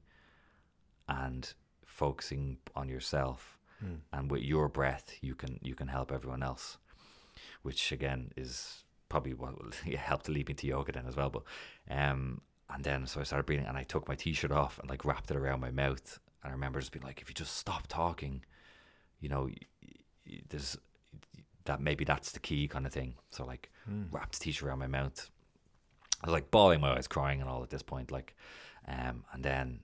and 1.09 1.55
focusing 1.85 2.59
on 2.75 2.89
yourself, 2.89 3.59
and 4.13 4.29
with 4.29 4.43
your 4.43 4.69
breath, 4.69 5.15
you 5.21 5.37
can 5.37 5.61
you 5.63 5.77
can 5.77 5.87
help 5.87 6.11
everyone 6.11 6.43
else 6.43 6.79
which 7.67 7.91
again 7.91 8.31
is 8.37 8.85
probably 9.09 9.35
what 9.35 9.61
will 9.61 9.73
help 9.97 10.23
to 10.23 10.31
lead 10.31 10.49
me 10.49 10.55
to 10.55 10.67
yoga 10.69 10.93
then 10.93 11.07
as 11.07 11.17
well. 11.17 11.31
But 11.31 11.43
um, 11.91 12.41
and 12.71 12.85
then 12.85 13.07
so 13.07 13.21
I 13.21 13.25
started 13.25 13.45
breathing, 13.47 13.67
and 13.67 13.77
I 13.77 13.83
took 13.83 14.09
my 14.09 14.15
t-shirt 14.15 14.53
off 14.53 14.79
and 14.79 14.89
like 14.89 15.05
wrapped 15.05 15.31
it 15.31 15.37
around 15.37 15.61
my 15.61 15.73
mouth. 15.73 16.21
And 16.43 16.51
I 16.51 16.55
remember 16.55 16.79
just 16.79 16.93
being 16.93 17.05
like, 17.05 17.21
if 17.21 17.29
you 17.29 17.35
just 17.35 17.57
stop 17.57 17.89
talking, 17.89 18.45
you 19.21 19.29
know, 19.29 19.51
there's 20.49 20.79
that 21.65 21.81
maybe 21.81 22.05
that's 22.05 22.31
the 22.31 22.39
key 22.39 22.69
kind 22.69 22.87
of 22.87 22.93
thing. 22.93 23.17
So 23.31 23.45
like 23.45 23.71
wrapped 24.13 24.39
the 24.39 24.45
t-shirt 24.45 24.69
around 24.69 24.79
my 24.79 24.87
mouth. 24.87 25.29
I 26.23 26.27
was 26.27 26.33
like 26.33 26.51
bawling 26.53 26.81
my 26.81 26.97
eyes, 26.97 27.09
crying 27.09 27.41
and 27.41 27.51
all 27.51 27.65
at 27.65 27.71
this 27.71 27.83
point, 27.83 28.11
like, 28.13 28.35
um, 28.89 29.25
and 29.33 29.43
then 29.43 29.81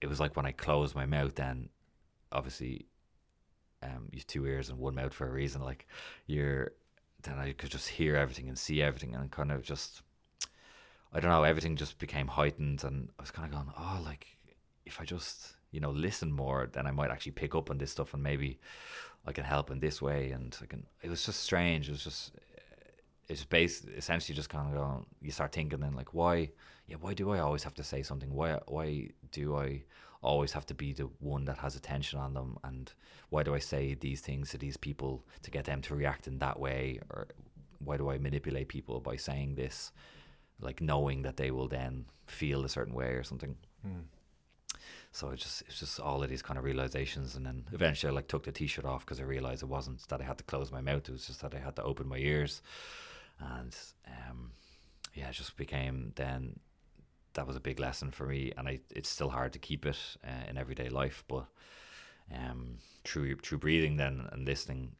it 0.00 0.06
was 0.06 0.18
like 0.18 0.34
when 0.34 0.46
I 0.46 0.52
closed 0.52 0.94
my 0.94 1.06
mouth, 1.06 1.34
then 1.34 1.68
obviously, 2.32 2.86
um, 3.82 4.08
you 4.10 4.18
have 4.18 4.26
two 4.26 4.46
ears 4.46 4.70
and 4.70 4.78
one 4.78 4.96
mouth 4.96 5.12
for 5.12 5.28
a 5.28 5.30
reason. 5.30 5.62
Like, 5.62 5.86
you're 6.26 6.72
then 7.22 7.38
I 7.38 7.52
could 7.52 7.70
just 7.70 7.88
hear 7.88 8.16
everything 8.16 8.48
and 8.48 8.58
see 8.58 8.82
everything 8.82 9.14
and 9.14 9.30
kind 9.30 9.52
of 9.52 9.62
just 9.62 10.02
I 11.12 11.20
don't 11.20 11.30
know, 11.30 11.42
everything 11.42 11.76
just 11.76 11.98
became 11.98 12.28
heightened 12.28 12.84
and 12.84 13.08
I 13.18 13.22
was 13.22 13.30
kind 13.30 13.46
of 13.46 13.52
going, 13.52 13.72
oh, 13.78 14.02
like 14.04 14.26
if 14.84 15.00
I 15.00 15.04
just, 15.04 15.54
you 15.70 15.80
know, 15.80 15.90
listen 15.90 16.32
more, 16.32 16.68
then 16.70 16.86
I 16.86 16.90
might 16.90 17.10
actually 17.10 17.32
pick 17.32 17.54
up 17.54 17.70
on 17.70 17.78
this 17.78 17.92
stuff 17.92 18.12
and 18.12 18.22
maybe 18.22 18.58
I 19.26 19.32
can 19.32 19.44
help 19.44 19.70
in 19.70 19.80
this 19.80 20.02
way. 20.02 20.32
And 20.32 20.56
I 20.62 20.66
can, 20.66 20.86
it 21.02 21.08
was 21.08 21.24
just 21.24 21.40
strange. 21.40 21.88
It 21.88 21.92
was 21.92 22.04
just, 22.04 22.32
it's 23.28 23.44
based 23.44 23.86
essentially 23.96 24.36
just 24.36 24.50
kind 24.50 24.68
of 24.68 24.74
going, 24.74 25.06
you 25.22 25.30
start 25.30 25.52
thinking 25.52 25.80
then 25.80 25.94
like, 25.94 26.12
why, 26.12 26.50
yeah, 26.86 26.96
why 27.00 27.14
do 27.14 27.30
I 27.30 27.38
always 27.38 27.64
have 27.64 27.74
to 27.74 27.84
say 27.84 28.02
something? 28.02 28.32
Why, 28.34 28.58
why 28.66 29.08
do 29.32 29.56
I 29.56 29.84
always 30.22 30.52
have 30.52 30.66
to 30.66 30.74
be 30.74 30.92
the 30.92 31.08
one 31.20 31.44
that 31.46 31.58
has 31.58 31.76
attention 31.76 32.18
on 32.18 32.34
them? 32.34 32.58
And 32.64 32.92
why 33.30 33.42
do 33.42 33.54
I 33.54 33.58
say 33.60 33.94
these 33.94 34.20
things 34.20 34.50
to 34.50 34.58
these 34.58 34.76
people 34.76 35.24
to 35.42 35.50
get 35.50 35.64
them 35.64 35.82
to 35.82 35.94
react 35.94 36.26
in 36.26 36.38
that 36.38 36.58
way? 36.58 37.00
Or 37.10 37.28
why 37.78 37.96
do 37.96 38.10
I 38.10 38.18
manipulate 38.18 38.68
people 38.68 39.00
by 39.00 39.16
saying 39.16 39.54
this? 39.54 39.92
like 40.60 40.80
knowing 40.80 41.22
that 41.22 41.36
they 41.36 41.50
will 41.50 41.68
then 41.68 42.04
feel 42.26 42.64
a 42.64 42.68
certain 42.68 42.94
way 42.94 43.10
or 43.10 43.22
something. 43.22 43.56
So 45.12 45.30
it 45.30 45.36
just 45.38 45.62
it's 45.62 45.80
just 45.80 46.00
all 46.00 46.22
of 46.22 46.28
these 46.28 46.42
kind 46.42 46.58
of 46.58 46.64
realizations, 46.64 47.34
and 47.34 47.46
then 47.46 47.64
eventually 47.72 48.10
I 48.10 48.14
like 48.14 48.28
took 48.28 48.44
the 48.44 48.52
t-shirt 48.52 48.84
off 48.84 49.04
because 49.04 49.20
I 49.20 49.24
realized 49.24 49.62
it 49.62 49.68
wasn't 49.68 50.06
that 50.08 50.20
I 50.20 50.24
had 50.24 50.38
to 50.38 50.44
close 50.44 50.70
my 50.70 50.80
mouth; 50.80 51.08
it 51.08 51.12
was 51.12 51.26
just 51.26 51.40
that 51.40 51.54
I 51.54 51.58
had 51.58 51.76
to 51.76 51.82
open 51.82 52.08
my 52.08 52.18
ears, 52.18 52.60
and 53.40 53.74
um, 54.06 54.50
yeah, 55.14 55.28
it 55.28 55.32
just 55.32 55.56
became 55.56 56.12
then 56.16 56.60
that 57.34 57.46
was 57.46 57.56
a 57.56 57.60
big 57.60 57.78
lesson 57.78 58.10
for 58.10 58.26
me, 58.26 58.52
and 58.56 58.68
I 58.68 58.80
it's 58.90 59.08
still 59.08 59.30
hard 59.30 59.52
to 59.52 59.58
keep 59.58 59.86
it 59.86 59.98
uh, 60.24 60.48
in 60.48 60.56
everyday 60.56 60.88
life, 60.88 61.24
but 61.28 61.46
um, 62.34 62.78
through 63.04 63.36
through 63.36 63.58
breathing 63.58 63.96
then 63.96 64.28
and 64.32 64.46
listening, 64.46 64.92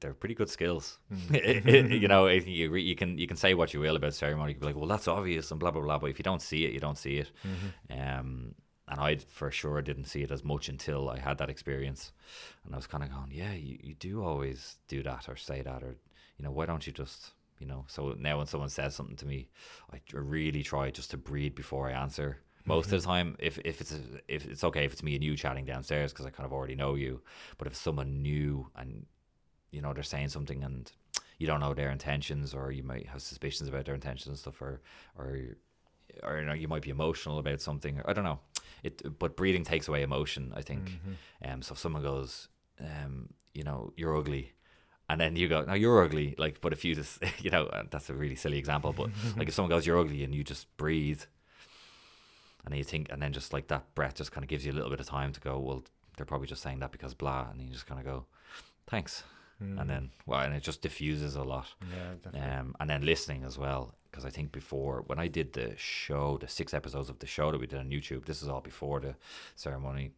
they're 0.00 0.14
pretty 0.14 0.34
good 0.34 0.50
skills. 0.50 0.98
Mm. 1.12 1.90
you 2.00 2.08
know, 2.08 2.26
you 2.28 2.74
you 2.74 2.94
can 2.96 3.18
you 3.18 3.26
can 3.26 3.36
say 3.36 3.54
what 3.54 3.74
you 3.74 3.80
will 3.80 3.96
about 3.96 4.14
ceremony. 4.14 4.50
You 4.50 4.54
can 4.54 4.60
be 4.60 4.66
like, 4.66 4.76
well, 4.76 4.88
that's 4.88 5.08
obvious 5.08 5.50
and 5.50 5.60
blah 5.60 5.70
blah 5.70 5.82
blah. 5.82 5.98
But 5.98 6.10
if 6.10 6.18
you 6.18 6.22
don't 6.22 6.42
see 6.42 6.64
it, 6.64 6.72
you 6.72 6.80
don't 6.80 6.98
see 6.98 7.16
it. 7.16 7.30
Mm-hmm. 7.44 8.00
Um, 8.00 8.54
and 8.88 9.00
I 9.00 9.16
for 9.16 9.50
sure 9.50 9.82
didn't 9.82 10.04
see 10.04 10.22
it 10.22 10.30
as 10.30 10.44
much 10.44 10.68
until 10.68 11.08
I 11.10 11.18
had 11.18 11.38
that 11.38 11.50
experience, 11.50 12.12
and 12.64 12.74
I 12.74 12.76
was 12.76 12.86
kind 12.86 13.02
of 13.02 13.10
going, 13.10 13.32
yeah, 13.32 13.52
you, 13.52 13.78
you 13.82 13.94
do 13.94 14.22
always 14.22 14.76
do 14.86 15.02
that 15.02 15.28
or 15.28 15.36
say 15.36 15.62
that 15.62 15.82
or 15.82 15.96
you 16.38 16.44
know 16.44 16.52
why 16.52 16.66
don't 16.66 16.86
you 16.86 16.92
just 16.92 17.32
you 17.58 17.66
know 17.66 17.84
so 17.88 18.14
now 18.18 18.38
when 18.38 18.46
someone 18.46 18.68
says 18.68 18.94
something 18.94 19.16
to 19.16 19.26
me, 19.26 19.48
I 19.92 20.00
really 20.12 20.62
try 20.62 20.90
just 20.90 21.10
to 21.12 21.16
breathe 21.16 21.54
before 21.54 21.88
I 21.88 21.92
answer 21.92 22.38
most 22.64 22.86
mm-hmm. 22.86 22.96
of 22.96 23.02
the 23.02 23.06
time 23.06 23.36
if, 23.38 23.58
if 23.64 23.80
it's 23.80 23.92
a, 23.92 24.00
if 24.28 24.46
it's 24.46 24.64
okay 24.64 24.84
if 24.84 24.92
it's 24.92 25.02
me 25.02 25.14
and 25.14 25.24
you 25.24 25.36
chatting 25.36 25.64
downstairs 25.64 26.12
because 26.12 26.26
I 26.26 26.30
kind 26.30 26.46
of 26.46 26.52
already 26.52 26.74
know 26.74 26.94
you 26.94 27.22
but 27.58 27.66
if 27.66 27.76
someone 27.76 28.22
new 28.22 28.68
and 28.76 29.06
you 29.70 29.80
know 29.80 29.92
they're 29.92 30.02
saying 30.02 30.28
something 30.28 30.64
and 30.64 30.90
you 31.38 31.46
don't 31.46 31.60
know 31.60 31.74
their 31.74 31.90
intentions 31.90 32.54
or 32.54 32.72
you 32.72 32.82
might 32.82 33.06
have 33.08 33.22
suspicions 33.22 33.68
about 33.68 33.84
their 33.84 33.94
intentions 33.94 34.28
and 34.28 34.38
stuff 34.38 34.60
or 34.60 34.80
or 35.18 35.38
or 36.22 36.38
you 36.38 36.46
know 36.46 36.52
you 36.54 36.68
might 36.68 36.82
be 36.82 36.90
emotional 36.90 37.38
about 37.38 37.60
something 37.60 38.00
I 38.04 38.12
don't 38.12 38.24
know 38.24 38.40
it 38.82 39.18
but 39.18 39.36
breathing 39.36 39.64
takes 39.64 39.88
away 39.88 40.02
emotion 40.02 40.52
I 40.54 40.62
think 40.62 40.90
mm-hmm. 40.90 41.52
um 41.52 41.62
so 41.62 41.72
if 41.72 41.78
someone 41.78 42.02
goes 42.02 42.48
um 42.80 43.28
you 43.54 43.62
know 43.62 43.92
you're 43.96 44.16
ugly 44.16 44.52
and 45.08 45.20
then 45.20 45.36
you 45.36 45.48
go, 45.48 45.62
"No, 45.62 45.74
you're 45.74 46.02
ugly." 46.04 46.34
Like, 46.38 46.60
but 46.60 46.72
if 46.72 46.84
you 46.84 46.94
just, 46.94 47.22
you 47.38 47.50
know, 47.50 47.70
that's 47.90 48.10
a 48.10 48.14
really 48.14 48.36
silly 48.36 48.58
example, 48.58 48.92
but 48.92 49.10
like 49.36 49.48
if 49.48 49.54
someone 49.54 49.70
goes, 49.70 49.86
"You're 49.86 49.98
ugly," 49.98 50.24
and 50.24 50.34
you 50.34 50.44
just 50.44 50.74
breathe, 50.76 51.22
and 52.64 52.72
then 52.72 52.78
you 52.78 52.84
think, 52.84 53.10
and 53.10 53.22
then 53.22 53.32
just 53.32 53.52
like 53.52 53.68
that 53.68 53.94
breath 53.94 54.14
just 54.14 54.32
kind 54.32 54.44
of 54.44 54.48
gives 54.48 54.66
you 54.66 54.72
a 54.72 54.74
little 54.74 54.90
bit 54.90 55.00
of 55.00 55.06
time 55.06 55.32
to 55.32 55.40
go. 55.40 55.58
Well, 55.58 55.84
they're 56.16 56.26
probably 56.26 56.48
just 56.48 56.62
saying 56.62 56.80
that 56.80 56.92
because 56.92 57.14
blah, 57.14 57.48
and 57.50 57.60
you 57.60 57.68
just 57.68 57.86
kind 57.86 58.00
of 58.00 58.06
go, 58.06 58.26
thanks, 58.86 59.22
mm. 59.62 59.80
and 59.80 59.88
then 59.88 60.10
well, 60.26 60.40
and 60.40 60.54
it 60.54 60.62
just 60.62 60.82
diffuses 60.82 61.36
a 61.36 61.42
lot. 61.42 61.66
Yeah, 61.82 62.14
definitely. 62.22 62.50
Um, 62.50 62.76
and 62.80 62.90
then 62.90 63.04
listening 63.04 63.44
as 63.44 63.56
well, 63.56 63.94
because 64.10 64.24
I 64.24 64.30
think 64.30 64.50
before 64.50 65.04
when 65.06 65.20
I 65.20 65.28
did 65.28 65.52
the 65.52 65.74
show, 65.76 66.38
the 66.38 66.48
six 66.48 66.74
episodes 66.74 67.08
of 67.08 67.20
the 67.20 67.26
show 67.26 67.52
that 67.52 67.60
we 67.60 67.66
did 67.66 67.78
on 67.78 67.90
YouTube, 67.90 68.24
this 68.24 68.42
is 68.42 68.48
all 68.48 68.60
before 68.60 68.98
the 68.98 69.14
ceremony, 69.54 70.10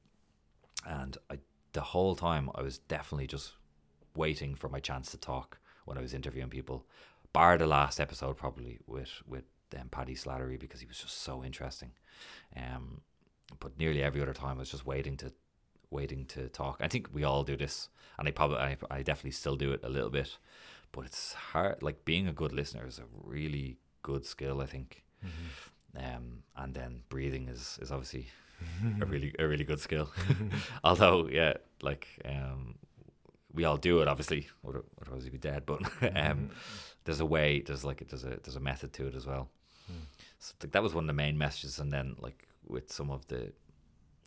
and 0.87 1.19
I 1.31 1.39
the 1.75 1.81
whole 1.83 2.17
time 2.17 2.51
I 2.55 2.63
was 2.63 2.79
definitely 2.79 3.27
just 3.27 3.53
waiting 4.15 4.55
for 4.55 4.69
my 4.69 4.81
chance 4.81 5.11
to 5.11 5.17
talk 5.17 5.59
when 5.85 5.99
I 5.99 6.01
was 6.01 6.15
interviewing 6.15 6.51
people, 6.51 6.87
bar 7.33 7.59
the 7.59 7.67
last 7.67 8.01
episode 8.01 8.37
probably 8.37 8.79
with 8.87 9.23
with 9.27 9.45
um, 9.79 9.89
Paddy 9.89 10.15
Slattery 10.15 10.59
because 10.59 10.81
he 10.81 10.87
was 10.87 10.99
just 10.99 11.23
so 11.23 11.45
interesting. 11.45 11.93
Um, 12.57 13.03
but 13.61 13.79
nearly 13.79 14.03
every 14.03 14.21
other 14.21 14.35
time 14.35 14.57
I 14.57 14.61
was 14.61 14.71
just 14.71 14.87
waiting 14.87 15.17
to 15.19 15.33
waiting 15.91 16.27
to 16.27 16.49
talk. 16.49 16.81
I 16.81 16.89
think 16.89 17.09
we 17.13 17.25
all 17.25 17.45
do 17.45 17.57
this, 17.57 17.89
and 18.19 18.29
I 18.29 18.31
probably 18.31 18.59
I, 18.59 18.77
I 18.91 19.03
definitely 19.03 19.33
still 19.33 19.57
do 19.57 19.73
it 19.73 19.81
a 19.83 19.89
little 19.89 20.11
bit, 20.11 20.37
but 20.93 21.07
it's 21.07 21.33
hard. 21.33 21.83
Like 21.83 22.05
being 22.05 22.29
a 22.29 22.33
good 22.33 22.53
listener 22.53 22.87
is 22.87 22.99
a 22.99 23.05
really 23.13 23.79
good 24.03 24.25
skill. 24.25 24.61
I 24.61 24.67
think. 24.67 25.05
Mm-hmm. 25.25 25.67
Um, 25.97 26.43
and 26.57 26.75
then 26.75 27.03
breathing 27.09 27.49
is 27.49 27.79
is 27.81 27.91
obviously 27.91 28.29
a 29.01 29.07
really 29.07 29.35
a 29.39 29.47
really 29.47 29.65
good 29.65 29.81
skill. 29.81 30.11
Although, 30.85 31.29
yeah, 31.29 31.55
like 31.83 32.07
um, 32.25 32.77
we 33.59 33.65
all 33.65 33.77
do 33.77 34.01
it. 34.01 34.07
Obviously, 34.07 34.47
otherwise 34.65 35.25
we'd 35.25 35.33
be 35.33 35.39
dead. 35.39 35.65
But 35.67 35.81
um, 35.83 35.89
mm-hmm. 36.01 36.47
there's 37.05 37.19
a 37.19 37.27
way. 37.27 37.61
There's 37.61 37.85
like 37.85 38.07
there's 38.09 38.23
a 38.23 38.39
there's 38.43 38.55
a 38.55 38.61
method 38.61 38.93
to 38.95 39.09
it 39.09 39.17
as 39.17 39.27
well. 39.27 39.49
So 40.39 40.55
that 40.61 40.83
was 40.83 40.95
one 40.95 41.05
of 41.05 41.09
the 41.09 41.13
main 41.25 41.37
messages, 41.37 41.81
and 41.81 41.93
then 41.93 42.15
like 42.21 42.47
with 42.65 42.93
some 42.93 43.11
of 43.11 43.27
the, 43.27 43.53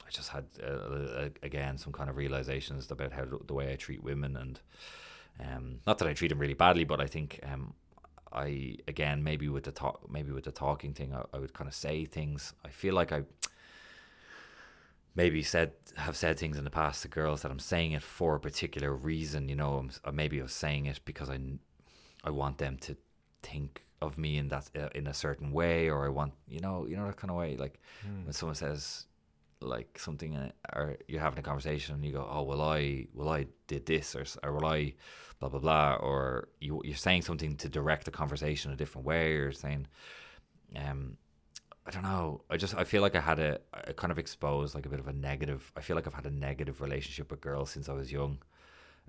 I 0.06 0.10
just 0.10 0.30
had 0.30 0.46
uh, 0.62 1.30
again 1.42 1.78
some 1.78 1.94
kind 1.94 2.10
of 2.10 2.18
realizations 2.18 2.92
about 2.92 3.14
how 3.14 3.26
the 3.48 3.54
way 3.54 3.72
I 3.72 3.78
treat 3.78 4.04
women, 4.04 4.36
and 4.36 4.60
um, 5.40 5.80
not 5.88 5.98
that 6.00 6.10
I 6.10 6.14
treat 6.14 6.28
them 6.28 6.40
really 6.40 6.54
badly, 6.54 6.84
but 6.84 7.00
I 7.00 7.08
think 7.08 7.40
um, 7.44 7.74
I 8.34 8.76
again 8.90 9.24
maybe 9.24 9.48
with 9.48 9.64
the 9.64 9.72
talk, 9.72 10.12
maybe 10.12 10.34
with 10.34 10.44
the 10.44 10.52
talking 10.52 10.94
thing, 10.94 11.14
I, 11.14 11.24
I 11.34 11.40
would 11.40 11.54
kind 11.54 11.70
of 11.70 11.74
say 11.74 12.04
things. 12.04 12.54
I 12.66 12.70
feel 12.70 12.94
like 12.94 13.14
I 13.14 13.24
maybe 15.16 15.44
said 15.44 15.74
have 15.98 16.16
said 16.16 16.40
things 16.40 16.58
in 16.58 16.64
the 16.64 16.70
past 16.70 17.02
to 17.02 17.08
girls 17.08 17.42
that 17.42 17.52
I'm 17.52 17.60
saying 17.60 17.92
it 17.92 18.04
for 18.04 18.36
a 18.36 18.40
particular 18.40 18.94
reason. 18.94 19.50
You 19.50 19.56
know, 19.56 19.90
I'm, 20.06 20.16
maybe 20.16 20.40
I 20.40 20.44
was 20.44 20.54
saying 20.54 20.86
it 20.86 21.00
because 21.06 21.30
I 21.30 21.40
I 22.24 22.30
want 22.30 22.58
them 22.58 22.78
to 22.82 22.96
think 23.44 23.84
of 24.02 24.18
me 24.18 24.38
in 24.38 24.48
that 24.50 24.70
uh, 24.76 24.90
in 24.96 25.08
a 25.08 25.14
certain 25.14 25.52
way 25.52 25.90
or 25.90 26.06
I 26.06 26.10
want 26.10 26.34
you 26.48 26.60
know 26.60 26.88
you 26.88 26.98
know 26.98 27.06
that 27.06 27.18
kind 27.18 27.30
of 27.30 27.38
way 27.38 27.56
like 27.56 27.80
mm. 28.06 28.26
when 28.26 28.34
someone 28.34 28.56
says 28.56 29.06
like 29.62 30.00
something 30.00 30.36
uh, 30.36 30.50
or 30.74 30.98
you're 31.08 31.22
having 31.22 31.38
a 31.38 31.44
conversation 31.44 31.96
and 31.96 32.04
you 32.04 32.12
go 32.12 32.28
oh 32.30 32.42
well 32.42 32.62
I 32.62 33.06
well 33.14 33.30
I 33.30 33.46
did 33.68 33.86
this 33.86 34.16
or 34.16 34.26
or 34.44 34.54
will 34.54 34.66
I 34.66 34.94
blah 35.40 35.50
blah 35.50 35.60
blah 35.60 35.96
or 35.96 36.50
you 36.60 36.82
you're 36.84 36.96
saying 36.96 37.22
something 37.22 37.56
to 37.58 37.70
direct 37.70 38.06
the 38.06 38.12
conversation 38.12 38.72
a 38.72 38.76
different 38.76 39.06
way 39.06 39.34
or 39.34 39.52
saying 39.52 39.88
um 40.76 41.18
I 41.86 41.92
don't 41.92 42.04
know 42.04 42.42
I 42.50 42.58
just 42.58 42.76
I 42.76 42.84
feel 42.84 43.02
like 43.02 43.16
I 43.16 43.22
had 43.22 43.40
a, 43.40 43.60
a 43.74 43.94
kind 43.94 44.12
of 44.12 44.20
exposed 44.20 44.76
like 44.76 44.86
a 44.86 44.90
bit 44.90 45.00
of 45.00 45.08
a 45.08 45.14
negative 45.14 45.72
I 45.76 45.82
feel 45.82 45.96
like 45.96 46.08
I've 46.08 46.14
had 46.14 46.26
a 46.26 46.32
negative 46.32 46.82
relationship 46.82 47.32
with 47.32 47.42
girls 47.42 47.72
since 47.72 47.90
I 47.90 47.94
was 47.94 48.12
young 48.12 48.40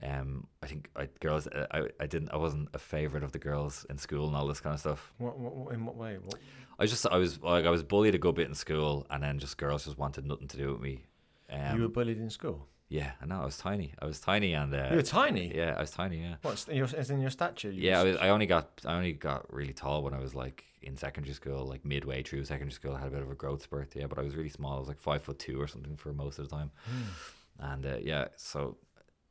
um, 0.02 0.46
I 0.62 0.66
think 0.66 0.90
I, 0.96 1.08
girls, 1.20 1.46
uh, 1.46 1.66
I, 1.70 1.84
I 2.00 2.06
didn't, 2.06 2.30
I 2.30 2.36
wasn't 2.36 2.68
a 2.74 2.78
favorite 2.78 3.22
of 3.22 3.32
the 3.32 3.38
girls 3.38 3.86
in 3.88 3.98
school 3.98 4.26
and 4.26 4.34
all 4.34 4.46
this 4.48 4.60
kind 4.60 4.74
of 4.74 4.80
stuff. 4.80 5.12
What, 5.18 5.38
what 5.38 5.74
in 5.74 5.84
what 5.84 5.96
way? 5.96 6.18
What? 6.24 6.40
I 6.78 6.86
just, 6.86 7.06
I 7.06 7.18
was 7.18 7.40
like, 7.40 7.66
I 7.66 7.70
was 7.70 7.82
bullied 7.82 8.14
a 8.14 8.18
good 8.18 8.34
bit 8.34 8.48
in 8.48 8.54
school, 8.54 9.06
and 9.10 9.22
then 9.22 9.38
just 9.38 9.58
girls 9.58 9.84
just 9.84 9.98
wanted 9.98 10.26
nothing 10.26 10.48
to 10.48 10.56
do 10.56 10.72
with 10.72 10.80
me. 10.80 11.04
Um, 11.50 11.76
you 11.76 11.82
were 11.82 11.88
bullied 11.88 12.18
in 12.18 12.30
school. 12.30 12.66
Yeah, 12.92 13.12
I 13.22 13.24
know. 13.24 13.40
I 13.40 13.44
was 13.46 13.56
tiny. 13.56 13.94
I 14.02 14.04
was 14.04 14.20
tiny, 14.20 14.52
and 14.52 14.74
uh, 14.74 14.88
you 14.90 14.96
were 14.96 15.02
tiny. 15.02 15.50
Yeah, 15.54 15.74
I 15.78 15.80
was 15.80 15.90
tiny. 15.90 16.18
Yeah. 16.18 16.34
What's 16.42 16.68
your, 16.68 16.86
as 16.94 17.10
in 17.10 17.22
your 17.22 17.30
stature? 17.30 17.70
You 17.70 17.88
yeah, 17.88 18.00
I, 18.00 18.04
was, 18.04 18.16
I 18.18 18.28
only 18.28 18.44
got, 18.44 18.68
I 18.84 18.94
only 18.94 19.12
got 19.12 19.50
really 19.50 19.72
tall 19.72 20.02
when 20.02 20.12
I 20.12 20.18
was 20.18 20.34
like 20.34 20.64
in 20.82 20.94
secondary 20.98 21.32
school, 21.32 21.64
like 21.64 21.86
midway 21.86 22.22
through 22.22 22.44
secondary 22.44 22.72
school. 22.72 22.94
I 22.94 22.98
had 22.98 23.08
a 23.08 23.10
bit 23.10 23.22
of 23.22 23.30
a 23.30 23.34
growth 23.34 23.62
spurt. 23.62 23.96
Yeah, 23.96 24.08
but 24.08 24.18
I 24.18 24.22
was 24.22 24.36
really 24.36 24.50
small. 24.50 24.76
I 24.76 24.78
was 24.78 24.88
like 24.88 25.00
five 25.00 25.22
foot 25.22 25.38
two 25.38 25.58
or 25.58 25.66
something 25.66 25.96
for 25.96 26.12
most 26.12 26.38
of 26.38 26.50
the 26.50 26.54
time. 26.54 26.70
Mm. 26.86 27.72
And 27.72 27.86
uh, 27.86 27.96
yeah, 28.02 28.28
so 28.36 28.76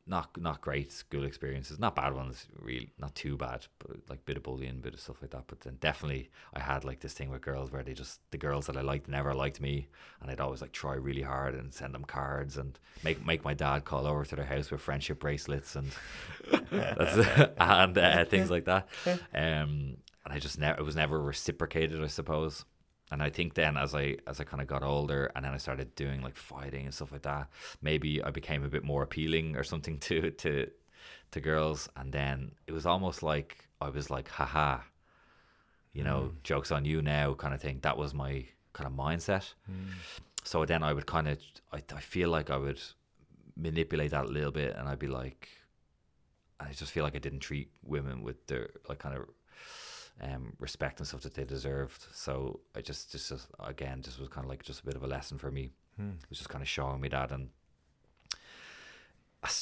not 0.07 0.35
not 0.39 0.61
great 0.61 0.91
school 0.91 1.23
experiences, 1.23 1.79
not 1.79 1.95
bad 1.95 2.13
ones, 2.13 2.47
really 2.59 2.91
not 2.97 3.13
too 3.15 3.37
bad, 3.37 3.67
but 3.79 3.97
like 4.09 4.25
bit 4.25 4.37
of 4.37 4.43
bullying, 4.43 4.79
bit 4.79 4.93
of 4.93 4.99
stuff 4.99 5.21
like 5.21 5.31
that. 5.31 5.45
But 5.47 5.61
then 5.61 5.77
definitely 5.79 6.29
I 6.53 6.59
had 6.59 6.83
like 6.83 6.99
this 7.01 7.13
thing 7.13 7.29
with 7.29 7.41
girls 7.41 7.71
where 7.71 7.83
they 7.83 7.93
just 7.93 8.19
the 8.31 8.37
girls 8.37 8.65
that 8.65 8.77
I 8.77 8.81
liked 8.81 9.07
never 9.07 9.33
liked 9.33 9.61
me, 9.61 9.87
and 10.21 10.31
I'd 10.31 10.41
always 10.41 10.61
like 10.61 10.71
try 10.71 10.95
really 10.95 11.21
hard 11.21 11.53
and 11.53 11.73
send 11.73 11.93
them 11.93 12.03
cards 12.03 12.57
and 12.57 12.77
make 13.03 13.25
make 13.25 13.43
my 13.45 13.53
dad 13.53 13.85
call 13.85 14.07
over 14.07 14.25
to 14.25 14.35
their 14.35 14.45
house 14.45 14.71
with 14.71 14.81
friendship 14.81 15.19
bracelets 15.19 15.75
and 15.75 15.91
and 16.71 17.97
uh, 17.97 18.25
things 18.25 18.49
like 18.49 18.65
that. 18.65 18.87
Um, 19.33 19.97
and 20.23 20.33
I 20.33 20.39
just 20.39 20.59
never 20.59 20.79
it 20.79 20.83
was 20.83 20.95
never 20.95 21.19
reciprocated, 21.19 22.03
I 22.03 22.07
suppose 22.07 22.65
and 23.11 23.21
I 23.21 23.29
think 23.29 23.53
then 23.53 23.77
as 23.77 23.93
I 23.93 24.17
as 24.25 24.39
I 24.39 24.45
kind 24.45 24.61
of 24.61 24.67
got 24.67 24.83
older 24.83 25.31
and 25.35 25.43
then 25.43 25.53
I 25.53 25.57
started 25.57 25.93
doing 25.95 26.21
like 26.21 26.37
fighting 26.37 26.85
and 26.85 26.93
stuff 26.93 27.11
like 27.11 27.23
that, 27.23 27.49
maybe 27.81 28.23
I 28.23 28.31
became 28.31 28.63
a 28.63 28.69
bit 28.69 28.83
more 28.83 29.03
appealing 29.03 29.57
or 29.57 29.63
something 29.63 29.99
to 30.07 30.31
to 30.31 30.71
to 31.31 31.41
girls, 31.41 31.89
and 31.95 32.11
then 32.11 32.51
it 32.67 32.71
was 32.71 32.85
almost 32.85 33.21
like 33.23 33.67
I 33.79 33.89
was 33.89 34.09
like, 34.09 34.29
haha, 34.29 34.79
you 35.93 36.03
know, 36.03 36.31
mm. 36.31 36.43
jokes 36.43 36.71
on 36.71 36.85
you 36.85 37.01
now, 37.01 37.33
kind 37.33 37.53
of 37.53 37.61
thing. 37.61 37.79
That 37.81 37.97
was 37.97 38.13
my 38.13 38.45
kind 38.73 38.87
of 38.87 38.93
mindset. 38.93 39.53
Mm. 39.69 39.87
So 40.43 40.65
then 40.65 40.83
I 40.83 40.93
would 40.93 41.05
kind 41.05 41.27
of, 41.27 41.37
I, 41.71 41.81
I 41.95 41.99
feel 41.99 42.29
like 42.29 42.49
I 42.49 42.57
would 42.57 42.81
manipulate 43.55 44.11
that 44.11 44.25
a 44.25 44.27
little 44.27 44.51
bit, 44.51 44.75
and 44.75 44.87
I'd 44.87 44.99
be 44.99 45.07
like, 45.07 45.49
I 46.59 46.71
just 46.73 46.91
feel 46.91 47.03
like 47.03 47.15
I 47.15 47.19
didn't 47.19 47.39
treat 47.39 47.69
women 47.83 48.21
with 48.21 48.47
their 48.47 48.69
like 48.87 48.99
kind 48.99 49.17
of 49.17 49.25
um, 50.21 50.53
respect 50.59 50.99
and 50.99 51.07
stuff 51.07 51.21
that 51.21 51.33
they 51.33 51.43
deserved. 51.43 52.05
So 52.13 52.59
I 52.75 52.81
just, 52.81 53.11
just, 53.11 53.29
just 53.29 53.47
again, 53.59 54.01
just 54.01 54.19
was 54.19 54.29
kind 54.29 54.45
of 54.45 54.49
like 54.49 54.63
just 54.63 54.81
a 54.81 54.85
bit 54.85 54.95
of 54.95 55.03
a 55.03 55.07
lesson 55.07 55.37
for 55.37 55.51
me. 55.51 55.71
Hmm. 55.97 56.11
It 56.23 56.29
was 56.29 56.37
just 56.39 56.49
kind 56.49 56.61
of 56.61 56.67
showing 56.67 57.01
me 57.01 57.09
that, 57.09 57.31
and 57.31 57.49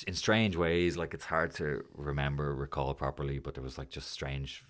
in 0.06 0.14
strange 0.14 0.56
ways, 0.56 0.98
like 0.98 1.14
it's 1.14 1.26
hard 1.26 1.54
to 1.56 1.84
remember, 1.96 2.54
recall 2.54 2.94
properly, 2.94 3.40
but 3.40 3.54
there 3.54 3.64
was 3.64 3.78
like 3.78 3.90
just 3.90 4.12
strange 4.12 4.64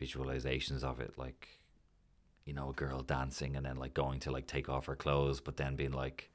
visualizations 0.00 0.82
of 0.82 1.00
it, 1.00 1.18
like 1.18 1.48
you 2.44 2.52
know, 2.52 2.70
a 2.70 2.72
girl 2.72 3.02
dancing 3.02 3.56
and 3.56 3.64
then 3.64 3.76
like 3.76 3.94
going 3.94 4.18
to 4.20 4.30
like 4.30 4.46
take 4.46 4.68
off 4.68 4.86
her 4.86 4.96
clothes, 4.96 5.40
but 5.40 5.56
then 5.56 5.76
being 5.76 5.92
like, 5.92 6.30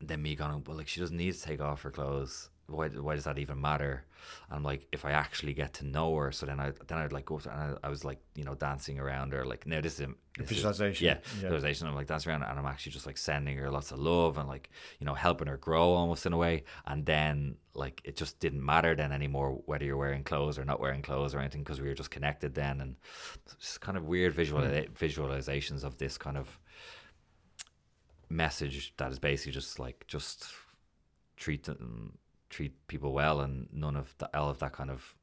then 0.00 0.22
me 0.22 0.34
going, 0.34 0.62
well, 0.66 0.76
like 0.76 0.88
she 0.88 1.00
doesn't 1.00 1.16
need 1.16 1.34
to 1.34 1.42
take 1.42 1.60
off 1.60 1.82
her 1.82 1.90
clothes 1.90 2.48
why, 2.72 2.88
why 2.88 3.14
does 3.14 3.24
that 3.24 3.38
even 3.38 3.60
matter? 3.60 4.04
And 4.48 4.56
I'm 4.56 4.62
like, 4.62 4.86
if 4.92 5.04
I 5.04 5.12
actually 5.12 5.52
get 5.52 5.74
to 5.74 5.86
know 5.86 6.14
her, 6.16 6.32
so 6.32 6.46
then 6.46 6.60
I 6.60 6.72
then 6.86 6.98
I'd 6.98 7.12
like 7.12 7.26
go 7.26 7.38
to, 7.38 7.50
and 7.50 7.60
I, 7.60 7.86
I 7.86 7.88
was 7.88 8.04
like, 8.04 8.20
you 8.34 8.44
know, 8.44 8.54
dancing 8.54 8.98
around 8.98 9.32
her, 9.32 9.44
like, 9.44 9.66
no, 9.66 9.80
this 9.80 9.98
is 9.98 10.06
this 10.38 10.48
visualization, 10.48 10.94
is, 10.94 11.00
yeah, 11.00 11.18
yeah, 11.36 11.50
visualization. 11.50 11.86
I'm 11.86 11.94
like 11.94 12.06
dancing 12.06 12.30
around, 12.30 12.42
and 12.44 12.58
I'm 12.58 12.66
actually 12.66 12.92
just 12.92 13.06
like 13.06 13.18
sending 13.18 13.56
her 13.58 13.70
lots 13.70 13.90
of 13.90 13.98
love 13.98 14.38
and 14.38 14.48
like, 14.48 14.70
you 14.98 15.06
know, 15.06 15.14
helping 15.14 15.48
her 15.48 15.56
grow 15.56 15.92
almost 15.92 16.24
in 16.26 16.32
a 16.32 16.36
way. 16.36 16.64
And 16.86 17.04
then 17.04 17.56
like 17.74 18.00
it 18.04 18.16
just 18.16 18.38
didn't 18.38 18.64
matter 18.64 18.94
then 18.94 19.12
anymore 19.12 19.62
whether 19.66 19.84
you're 19.84 19.96
wearing 19.96 20.24
clothes 20.24 20.58
or 20.58 20.64
not 20.64 20.80
wearing 20.80 21.02
clothes 21.02 21.34
or 21.34 21.40
anything 21.40 21.62
because 21.62 21.80
we 21.80 21.88
were 21.88 21.94
just 21.94 22.10
connected 22.10 22.54
then, 22.54 22.80
and 22.80 22.96
it's 23.52 23.78
kind 23.78 23.96
of 23.96 24.04
weird 24.04 24.32
visual 24.32 24.62
mm. 24.62 24.90
visualizations 24.92 25.84
of 25.84 25.98
this 25.98 26.16
kind 26.16 26.36
of 26.36 26.58
message 28.28 28.94
that 28.96 29.12
is 29.12 29.18
basically 29.18 29.52
just 29.52 29.78
like 29.78 30.04
just 30.06 30.46
treat 31.36 31.64
them 31.64 32.18
treat 32.52 32.72
people 32.86 33.12
well, 33.12 33.40
and 33.40 33.68
none 33.72 33.96
of 33.96 34.14
the, 34.18 34.26
all 34.38 34.50
of 34.50 34.58
that 34.58 34.72
kind 34.72 34.90
of 34.90 35.14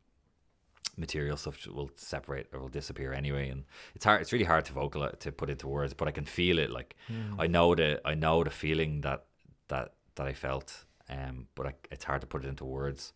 material 0.98 1.38
stuff 1.38 1.66
will 1.68 1.92
separate 1.96 2.48
or 2.54 2.60
will 2.60 2.68
disappear 2.80 3.14
anyway. 3.14 3.50
And 3.50 3.64
it's 3.96 4.06
hard. 4.06 4.22
It's 4.22 4.34
really 4.34 4.46
hard 4.54 4.66
to 4.66 4.74
vocal 4.74 5.10
to 5.10 5.32
put 5.32 5.50
into 5.50 5.68
words, 5.68 5.94
but 5.94 6.08
I 6.08 6.12
can 6.12 6.26
feel 6.26 6.60
it. 6.60 6.70
Like 6.70 6.96
Mm. 7.10 7.36
I 7.44 7.48
know 7.48 7.76
the 7.76 7.90
I 8.06 8.16
know 8.16 8.44
the 8.44 8.50
feeling 8.50 9.02
that 9.02 9.26
that 9.68 9.94
that 10.16 10.28
I 10.28 10.34
felt. 10.34 10.86
Um, 11.10 11.48
but 11.56 11.66
I, 11.66 11.74
it's 11.92 12.04
hard 12.06 12.22
to 12.22 12.28
put 12.28 12.44
it 12.44 12.48
into 12.48 12.66
words. 12.66 13.14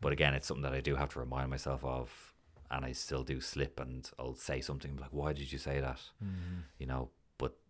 But 0.00 0.12
again, 0.12 0.34
it's 0.34 0.46
something 0.46 0.62
that 0.70 0.78
I 0.78 0.80
do 0.80 0.94
have 0.96 1.08
to 1.14 1.20
remind 1.20 1.50
myself 1.50 1.84
of, 1.84 2.34
and 2.70 2.84
I 2.84 2.92
still 2.92 3.24
do 3.24 3.40
slip, 3.40 3.80
and 3.80 4.08
I'll 4.18 4.36
say 4.36 4.60
something 4.60 4.96
like, 4.96 5.12
"Why 5.12 5.32
did 5.32 5.50
you 5.52 5.58
say 5.58 5.80
that?" 5.80 6.00
Mm. 6.22 6.64
You 6.78 6.86
know. 6.86 7.10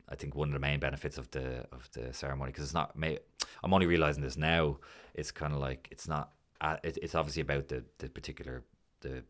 I 0.09 0.15
think 0.15 0.35
one 0.35 0.49
of 0.49 0.55
the 0.55 0.61
main 0.61 0.81
benefits 0.81 1.19
of 1.19 1.31
the 1.31 1.67
of 1.73 1.89
the 1.93 2.13
ceremony, 2.13 2.53
because 2.53 2.65
it's 2.65 2.75
not. 2.75 2.97
May, 2.97 3.19
I'm 3.63 3.73
only 3.73 3.87
realizing 3.87 4.23
this 4.23 4.37
now. 4.37 4.79
It's 5.15 5.31
kind 5.31 5.53
of 5.53 5.61
like 5.61 5.89
it's 5.91 6.09
not. 6.09 6.33
Uh, 6.61 6.77
it, 6.83 6.99
it's 7.03 7.15
obviously 7.15 7.43
about 7.43 7.69
the 7.69 7.85
the 7.99 8.09
particular 8.09 8.63
the 9.01 9.23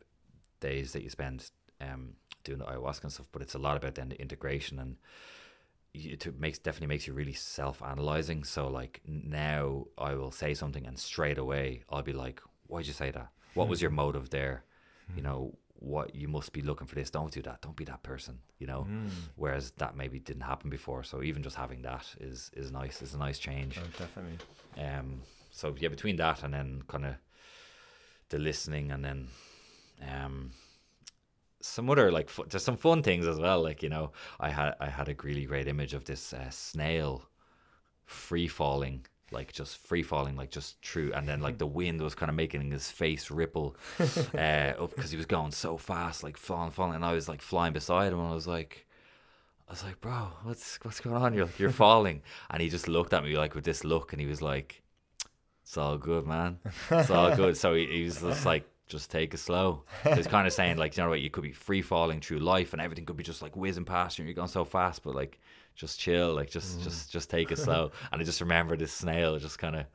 days 0.59 0.93
that 0.93 1.03
you 1.03 1.09
spend 1.09 1.49
um 1.81 2.13
doing 2.43 2.59
the 2.59 2.65
ayahuasca 2.65 3.03
and 3.03 3.11
stuff, 3.13 3.27
but 3.31 3.41
it's 3.41 3.55
a 3.55 3.59
lot 3.59 3.77
about 3.77 3.95
then 3.95 4.09
the 4.09 4.21
integration 4.21 4.79
and 4.79 4.97
it 5.93 6.39
makes 6.39 6.57
definitely 6.57 6.87
makes 6.87 7.05
you 7.07 7.13
really 7.13 7.33
self-analyzing 7.33 8.43
so 8.43 8.67
like 8.67 8.99
now 9.05 9.85
i 9.97 10.13
will 10.15 10.31
say 10.31 10.53
something 10.53 10.87
and 10.87 10.97
straight 10.97 11.37
away 11.37 11.83
i'll 11.89 12.01
be 12.01 12.13
like 12.13 12.41
why'd 12.67 12.87
you 12.87 12.93
say 12.93 13.11
that 13.11 13.29
what 13.53 13.67
was 13.67 13.81
your 13.81 13.91
motive 13.91 14.31
there 14.31 14.63
you 15.15 15.21
know 15.21 15.55
what 15.83 16.15
you 16.15 16.27
must 16.27 16.53
be 16.53 16.61
looking 16.61 16.87
for 16.87 16.95
this. 16.95 17.09
Don't 17.09 17.31
do 17.31 17.41
that. 17.41 17.61
Don't 17.61 17.75
be 17.75 17.83
that 17.85 18.03
person 18.03 18.39
you 18.59 18.67
know? 18.67 18.87
Mm. 18.89 19.09
whereas 19.35 19.71
that 19.77 19.95
maybe 19.97 20.19
didn't 20.19 20.43
happen 20.43 20.69
before. 20.69 21.03
So 21.03 21.21
even 21.21 21.43
just 21.43 21.55
having 21.57 21.81
that 21.81 22.05
is 22.19 22.49
is 22.55 22.71
nice. 22.71 23.01
It's 23.01 23.13
a 23.13 23.17
nice 23.17 23.39
change. 23.39 23.77
Oh, 23.77 23.87
definitely. 23.99 24.37
um 24.87 25.21
so 25.51 25.75
yeah 25.77 25.89
between 25.89 26.15
that 26.17 26.43
and 26.43 26.53
then 26.53 26.83
kind 26.87 27.05
of 27.05 27.15
the 28.29 28.39
listening 28.39 28.91
and 28.91 29.03
then 29.03 29.27
um 30.11 30.51
some 31.61 31.89
other 31.89 32.11
like 32.11 32.29
fu- 32.29 32.45
there's 32.49 32.63
some 32.63 32.77
fun 32.77 33.03
things 33.03 33.27
as 33.27 33.39
well. 33.39 33.61
Like 33.61 33.83
you 33.83 33.89
know 33.89 34.11
i 34.39 34.49
had 34.49 34.75
i 34.79 34.89
had 34.89 35.09
a 35.09 35.15
really 35.23 35.45
great 35.45 35.67
image 35.67 35.93
of 35.93 36.03
this 36.05 36.33
uh, 36.33 36.49
snail 36.49 37.23
free 38.05 38.47
falling 38.47 39.05
like 39.33 39.51
just 39.51 39.77
free 39.77 40.03
falling 40.03 40.35
like 40.35 40.51
just 40.51 40.81
true 40.81 41.11
and 41.13 41.27
then 41.27 41.41
like 41.41 41.57
the 41.57 41.67
wind 41.67 42.01
was 42.01 42.15
kind 42.15 42.29
of 42.29 42.35
making 42.35 42.71
his 42.71 42.89
face 42.89 43.29
ripple 43.29 43.75
uh 44.35 44.73
up 44.79 44.95
because 44.95 45.11
he 45.11 45.17
was 45.17 45.25
going 45.25 45.51
so 45.51 45.77
fast 45.77 46.23
like 46.23 46.37
falling 46.37 46.71
falling 46.71 46.95
and 46.95 47.05
i 47.05 47.13
was 47.13 47.27
like 47.27 47.41
flying 47.41 47.73
beside 47.73 48.13
him 48.13 48.19
and 48.19 48.29
i 48.29 48.33
was 48.33 48.47
like 48.47 48.85
I 49.67 49.71
was 49.71 49.83
like, 49.83 50.01
bro, 50.01 50.27
what's 50.43 50.77
what's 50.83 50.99
going 50.99 51.15
on? 51.15 51.33
You're 51.33 51.49
you're 51.57 51.71
falling, 51.71 52.21
and 52.49 52.61
he 52.61 52.69
just 52.69 52.87
looked 52.87 53.13
at 53.13 53.23
me 53.23 53.37
like 53.37 53.55
with 53.55 53.63
this 53.63 53.83
look, 53.83 54.11
and 54.11 54.19
he 54.19 54.27
was 54.27 54.41
like, 54.41 54.83
"It's 55.63 55.77
all 55.77 55.97
good, 55.97 56.27
man. 56.27 56.59
It's 56.91 57.09
all 57.09 57.35
good." 57.35 57.55
So 57.57 57.73
he, 57.73 57.87
he 57.87 58.03
was 58.03 58.21
just 58.21 58.45
like, 58.45 58.67
"Just 58.87 59.09
take 59.11 59.33
it 59.33 59.37
slow." 59.37 59.83
He's 60.15 60.27
kind 60.27 60.45
of 60.47 60.53
saying 60.53 60.77
like, 60.77 60.95
you 60.97 61.03
know 61.03 61.09
what? 61.09 61.21
You 61.21 61.29
could 61.29 61.43
be 61.43 61.51
free 61.51 61.81
falling 61.81 62.21
through 62.21 62.39
life, 62.39 62.73
and 62.73 62.81
everything 62.81 63.05
could 63.05 63.17
be 63.17 63.23
just 63.23 63.41
like 63.41 63.55
whizzing 63.55 63.85
past 63.85 64.17
you, 64.17 64.23
and 64.23 64.27
you're 64.27 64.35
going 64.35 64.47
so 64.47 64.65
fast, 64.65 65.03
but 65.03 65.15
like, 65.15 65.39
just 65.75 65.99
chill, 65.99 66.33
like 66.33 66.49
just 66.49 66.81
just 66.83 67.11
just 67.11 67.29
take 67.29 67.51
it 67.51 67.57
slow. 67.59 67.91
And 68.11 68.21
I 68.21 68.23
just 68.25 68.41
remember 68.41 68.75
this 68.77 68.93
snail 68.93 69.37
just 69.39 69.57
kind 69.59 69.75
of 69.75 69.85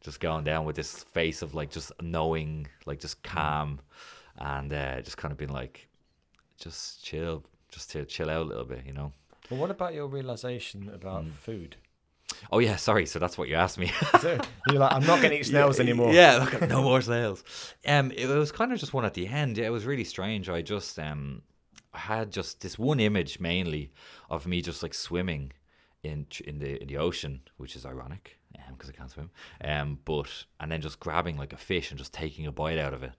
just 0.00 0.18
going 0.20 0.44
down 0.44 0.64
with 0.64 0.76
this 0.76 1.04
face 1.04 1.42
of 1.42 1.54
like 1.54 1.70
just 1.70 1.92
knowing, 2.00 2.66
like 2.86 3.00
just 3.00 3.22
calm, 3.22 3.80
and 4.38 4.72
uh, 4.72 5.00
just 5.02 5.16
kind 5.18 5.30
of 5.32 5.38
being 5.38 5.52
like, 5.52 5.88
just 6.58 7.04
chill, 7.04 7.44
just 7.70 7.90
to 7.92 8.04
chill 8.04 8.30
out 8.30 8.42
a 8.42 8.48
little 8.48 8.64
bit, 8.64 8.84
you 8.86 8.92
know. 8.92 9.12
Well, 9.50 9.60
what 9.60 9.70
about 9.70 9.94
your 9.94 10.06
realization 10.06 10.88
about 10.88 11.24
Mm. 11.24 11.32
food? 11.32 11.76
Oh 12.50 12.58
yeah, 12.58 12.76
sorry. 12.76 13.06
So 13.06 13.18
that's 13.18 13.36
what 13.36 13.48
you 13.48 13.54
asked 13.54 13.78
me. 13.78 13.90
You're 14.22 14.78
like, 14.80 14.92
I'm 14.92 15.06
not 15.06 15.18
going 15.20 15.30
to 15.30 15.38
eat 15.40 15.46
snails 15.46 15.78
Yeah, 15.78 15.82
anymore. 15.82 16.12
Yeah, 16.12 16.36
look, 16.36 16.68
no 16.68 16.82
more 16.82 17.00
snails. 17.00 17.44
Um, 17.86 18.10
it 18.12 18.26
was 18.26 18.52
kind 18.52 18.72
of 18.72 18.78
just 18.78 18.94
one 18.94 19.04
at 19.04 19.14
the 19.14 19.26
end. 19.26 19.58
Yeah, 19.58 19.66
it 19.66 19.70
was 19.70 19.84
really 19.84 20.04
strange. 20.04 20.48
I 20.48 20.62
just 20.62 20.98
um, 20.98 21.42
I 21.92 21.98
had 21.98 22.30
just 22.30 22.60
this 22.60 22.78
one 22.78 23.00
image 23.00 23.40
mainly 23.40 23.92
of 24.28 24.46
me 24.46 24.62
just 24.62 24.82
like 24.82 24.94
swimming 24.94 25.52
in 26.02 26.26
in 26.46 26.58
the 26.58 26.80
in 26.80 26.88
the 26.88 26.96
ocean, 26.96 27.40
which 27.56 27.76
is 27.76 27.84
ironic, 27.84 28.38
um, 28.56 28.74
because 28.74 28.88
I 28.88 28.92
can't 28.92 29.10
swim. 29.10 29.30
Um, 29.62 29.98
but 30.04 30.44
and 30.58 30.70
then 30.70 30.80
just 30.80 31.00
grabbing 31.00 31.36
like 31.36 31.52
a 31.52 31.58
fish 31.58 31.90
and 31.90 31.98
just 31.98 32.12
taking 32.12 32.46
a 32.46 32.52
bite 32.52 32.78
out 32.78 32.94
of 32.94 33.02
it, 33.02 33.12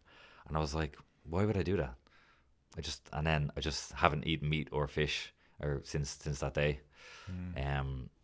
and 0.47 0.57
I 0.57 0.59
was 0.59 0.73
like, 0.73 0.97
why 1.23 1.45
would 1.45 1.57
I 1.57 1.63
do 1.63 1.77
that? 1.77 1.95
I 2.77 2.81
just 2.81 3.07
and 3.11 3.27
then 3.27 3.51
I 3.57 3.59
just 3.59 3.91
haven't 3.91 4.25
eaten 4.25 4.49
meat 4.49 4.69
or 4.71 4.87
fish 4.87 5.33
or 5.59 5.81
since 5.83 6.17
since 6.21 6.39
that 6.39 6.53
day. 6.53 6.79
Um, 7.57 7.57
uh, 7.57 8.20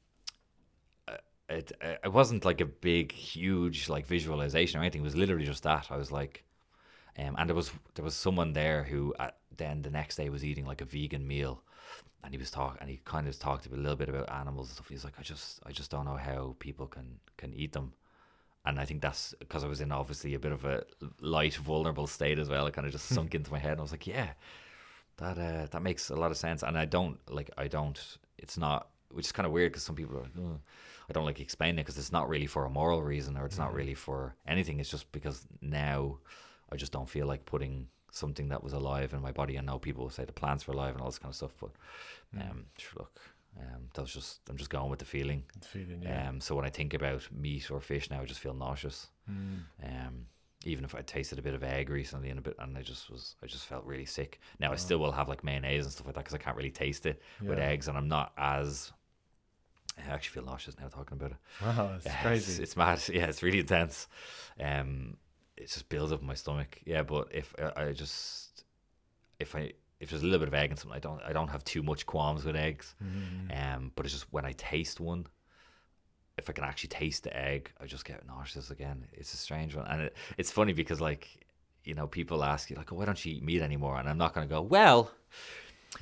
it 1.49 1.71
it 1.81 2.11
wasn't 2.11 2.45
like 2.45 2.61
a 2.61 2.65
big, 2.65 3.11
huge 3.11 3.89
like 3.89 4.05
visualization 4.05 4.79
or 4.79 4.83
anything. 4.83 5.01
It 5.01 5.05
was 5.05 5.15
literally 5.15 5.45
just 5.45 5.63
that. 5.63 5.87
I 5.89 5.97
was 5.97 6.11
like, 6.11 6.43
um, 7.17 7.35
and 7.37 7.49
there 7.49 7.55
was 7.55 7.71
there 7.95 8.05
was 8.05 8.15
someone 8.15 8.53
there 8.53 8.83
who 8.83 9.13
uh, 9.19 9.31
then 9.55 9.81
the 9.81 9.89
next 9.89 10.17
day 10.17 10.29
was 10.29 10.43
eating 10.43 10.65
like 10.65 10.81
a 10.81 10.85
vegan 10.85 11.25
meal, 11.25 11.63
and 12.23 12.33
he 12.33 12.37
was 12.37 12.51
talking 12.51 12.77
and 12.81 12.89
he 12.89 12.99
kind 13.05 13.27
of 13.27 13.39
talked 13.39 13.65
a 13.67 13.69
little 13.75 13.95
bit 13.95 14.09
about 14.09 14.29
animals 14.31 14.67
and 14.67 14.75
stuff. 14.75 14.89
He's 14.89 15.05
like, 15.05 15.19
I 15.19 15.21
just 15.23 15.59
I 15.65 15.71
just 15.71 15.89
don't 15.89 16.05
know 16.05 16.17
how 16.17 16.55
people 16.59 16.87
can 16.87 17.19
can 17.37 17.53
eat 17.53 17.73
them. 17.73 17.93
And 18.65 18.79
I 18.81 18.85
think 18.85 19.01
that's 19.01 19.33
because 19.39 19.63
I 19.63 19.67
was 19.67 19.79
in 19.79 19.93
obviously 19.93 20.33
a 20.33 20.39
bit 20.39 20.51
of 20.51 20.65
a 20.65 20.83
light, 21.21 21.55
vulnerable 21.55 22.05
state 22.07 22.37
as 22.37 22.49
well. 22.49 22.67
It 22.67 22.73
kind 22.73 22.85
of 22.85 22.91
just 22.91 23.07
sunk 23.15 23.33
into 23.33 23.51
my 23.51 23.59
head, 23.59 23.73
and 23.73 23.79
I 23.79 23.83
was 23.83 23.91
like, 23.91 24.07
"Yeah, 24.07 24.31
that 25.17 25.37
uh, 25.37 25.67
that 25.71 25.81
makes 25.81 26.09
a 26.09 26.15
lot 26.15 26.31
of 26.31 26.37
sense." 26.37 26.63
And 26.63 26.77
I 26.77 26.83
don't 26.83 27.17
like, 27.29 27.49
I 27.57 27.69
don't. 27.69 27.97
It's 28.37 28.57
not, 28.57 28.89
which 29.11 29.27
is 29.27 29.31
kind 29.31 29.47
of 29.47 29.53
weird 29.53 29.71
because 29.71 29.83
some 29.83 29.95
people 29.95 30.17
are 30.17 30.23
like, 30.23 30.31
"Ugh." 30.37 30.59
I 31.09 31.13
don't 31.13 31.25
like 31.25 31.39
explaining 31.39 31.79
it 31.79 31.83
because 31.83 31.97
it's 31.97 32.11
not 32.11 32.27
really 32.27 32.47
for 32.47 32.65
a 32.65 32.69
moral 32.69 33.01
reason 33.01 33.37
or 33.37 33.45
it's 33.45 33.57
not 33.57 33.73
really 33.73 33.93
for 33.93 34.35
anything. 34.45 34.79
It's 34.79 34.89
just 34.89 35.11
because 35.11 35.47
now 35.61 36.17
I 36.71 36.75
just 36.75 36.91
don't 36.91 37.09
feel 37.09 37.27
like 37.27 37.45
putting 37.45 37.87
something 38.11 38.49
that 38.49 38.63
was 38.63 38.73
alive 38.73 39.13
in 39.13 39.21
my 39.21 39.31
body. 39.31 39.57
I 39.57 39.61
know 39.61 39.79
people 39.79 40.03
will 40.03 40.09
say 40.09 40.25
the 40.25 40.33
plants 40.33 40.67
were 40.67 40.73
alive 40.73 40.93
and 40.93 41.01
all 41.01 41.09
this 41.09 41.19
kind 41.19 41.31
of 41.31 41.35
stuff, 41.35 41.53
but 41.59 41.71
um, 42.41 42.65
sure, 42.77 42.93
look, 42.97 43.21
um, 43.59 43.83
that 43.93 44.01
was 44.01 44.13
just 44.13 44.41
I'm 44.49 44.57
just 44.57 44.69
going 44.69 44.89
with 44.89 44.99
the 44.99 45.05
feeling. 45.05 45.43
The 45.59 45.67
Feeling, 45.67 46.01
yeah. 46.03 46.29
Um, 46.29 46.41
so 46.41 46.55
when 46.55 46.65
I 46.65 46.69
think 46.69 46.93
about 46.93 47.27
meat 47.31 47.71
or 47.71 47.79
fish 47.79 48.09
now, 48.09 48.21
I 48.21 48.25
just 48.25 48.39
feel 48.39 48.53
nauseous. 48.53 49.07
Mm. 49.29 49.59
Um, 49.83 50.25
even 50.65 50.83
if 50.83 50.95
I 50.95 51.01
tasted 51.01 51.39
a 51.39 51.41
bit 51.41 51.53
of 51.53 51.63
egg 51.63 51.89
recently 51.89 52.29
and 52.29 52.39
a 52.39 52.41
bit, 52.41 52.55
and 52.59 52.77
I 52.77 52.81
just 52.81 53.09
was, 53.09 53.35
I 53.43 53.45
just 53.45 53.65
felt 53.65 53.85
really 53.85 54.05
sick. 54.05 54.39
Now 54.59 54.71
I 54.71 54.75
still 54.75 54.97
will 54.97 55.11
have 55.11 55.29
like 55.29 55.43
mayonnaise 55.43 55.85
and 55.85 55.93
stuff 55.93 56.07
like 56.07 56.15
that 56.15 56.25
because 56.25 56.33
I 56.33 56.39
can't 56.39 56.57
really 56.57 56.71
taste 56.71 57.05
it 57.05 57.21
with 57.41 57.59
eggs, 57.59 57.87
and 57.87 57.97
I'm 57.97 58.07
not 58.07 58.33
as. 58.37 58.91
I 59.97 60.11
actually 60.11 60.33
feel 60.33 60.45
nauseous 60.45 60.75
now 60.79 60.87
talking 60.87 61.17
about 61.17 61.31
it. 61.31 61.37
Wow, 61.61 61.89
that's 61.93 62.05
Yeah, 62.05 62.21
crazy. 62.21 62.51
It's, 62.51 62.59
it's 62.59 62.77
mad. 62.77 63.01
Yeah, 63.13 63.25
it's 63.25 63.43
really 63.43 63.59
intense. 63.59 64.07
Um, 64.59 65.17
it 65.55 65.67
just 65.69 65.89
builds 65.89 66.11
up 66.11 66.21
in 66.21 66.27
my 66.27 66.35
stomach. 66.35 66.79
Yeah, 66.85 67.03
but 67.03 67.29
if 67.31 67.53
uh, 67.59 67.71
I 67.75 67.91
just 67.91 68.63
if 69.39 69.55
I 69.55 69.73
if 69.99 70.09
there's 70.11 70.21
a 70.21 70.25
little 70.25 70.39
bit 70.39 70.47
of 70.49 70.53
egg 70.53 70.69
and 70.69 70.79
something, 70.79 70.95
I 70.95 70.99
don't 70.99 71.21
I 71.23 71.33
don't 71.33 71.47
have 71.49 71.63
too 71.63 71.81
much 71.83 72.05
qualms 72.05 72.45
with 72.45 72.55
eggs. 72.55 72.95
Mm. 73.03 73.75
Um, 73.75 73.91
but 73.95 74.05
it's 74.05 74.13
just 74.13 74.31
when 74.31 74.45
I 74.45 74.51
taste 74.53 74.99
one, 74.99 75.25
if 76.37 76.49
I 76.49 76.53
can 76.53 76.63
actually 76.63 76.89
taste 76.89 77.23
the 77.23 77.35
egg, 77.35 77.71
I 77.81 77.85
just 77.85 78.05
get 78.05 78.25
nauseous 78.27 78.69
again. 78.69 79.05
It's 79.13 79.33
a 79.33 79.37
strange 79.37 79.75
one, 79.75 79.87
and 79.87 80.01
it, 80.03 80.15
it's 80.37 80.51
funny 80.51 80.73
because 80.73 81.01
like 81.01 81.27
you 81.83 81.95
know 81.95 82.05
people 82.07 82.43
ask 82.43 82.69
you 82.69 82.75
like, 82.75 82.91
oh, 82.93 82.95
why 82.95 83.05
don't 83.05 83.23
you 83.25 83.33
eat 83.33 83.43
meat 83.43 83.61
anymore? 83.61 83.97
And 83.97 84.07
I'm 84.07 84.17
not 84.17 84.33
going 84.35 84.47
to 84.47 84.53
go 84.53 84.61
well. 84.61 85.11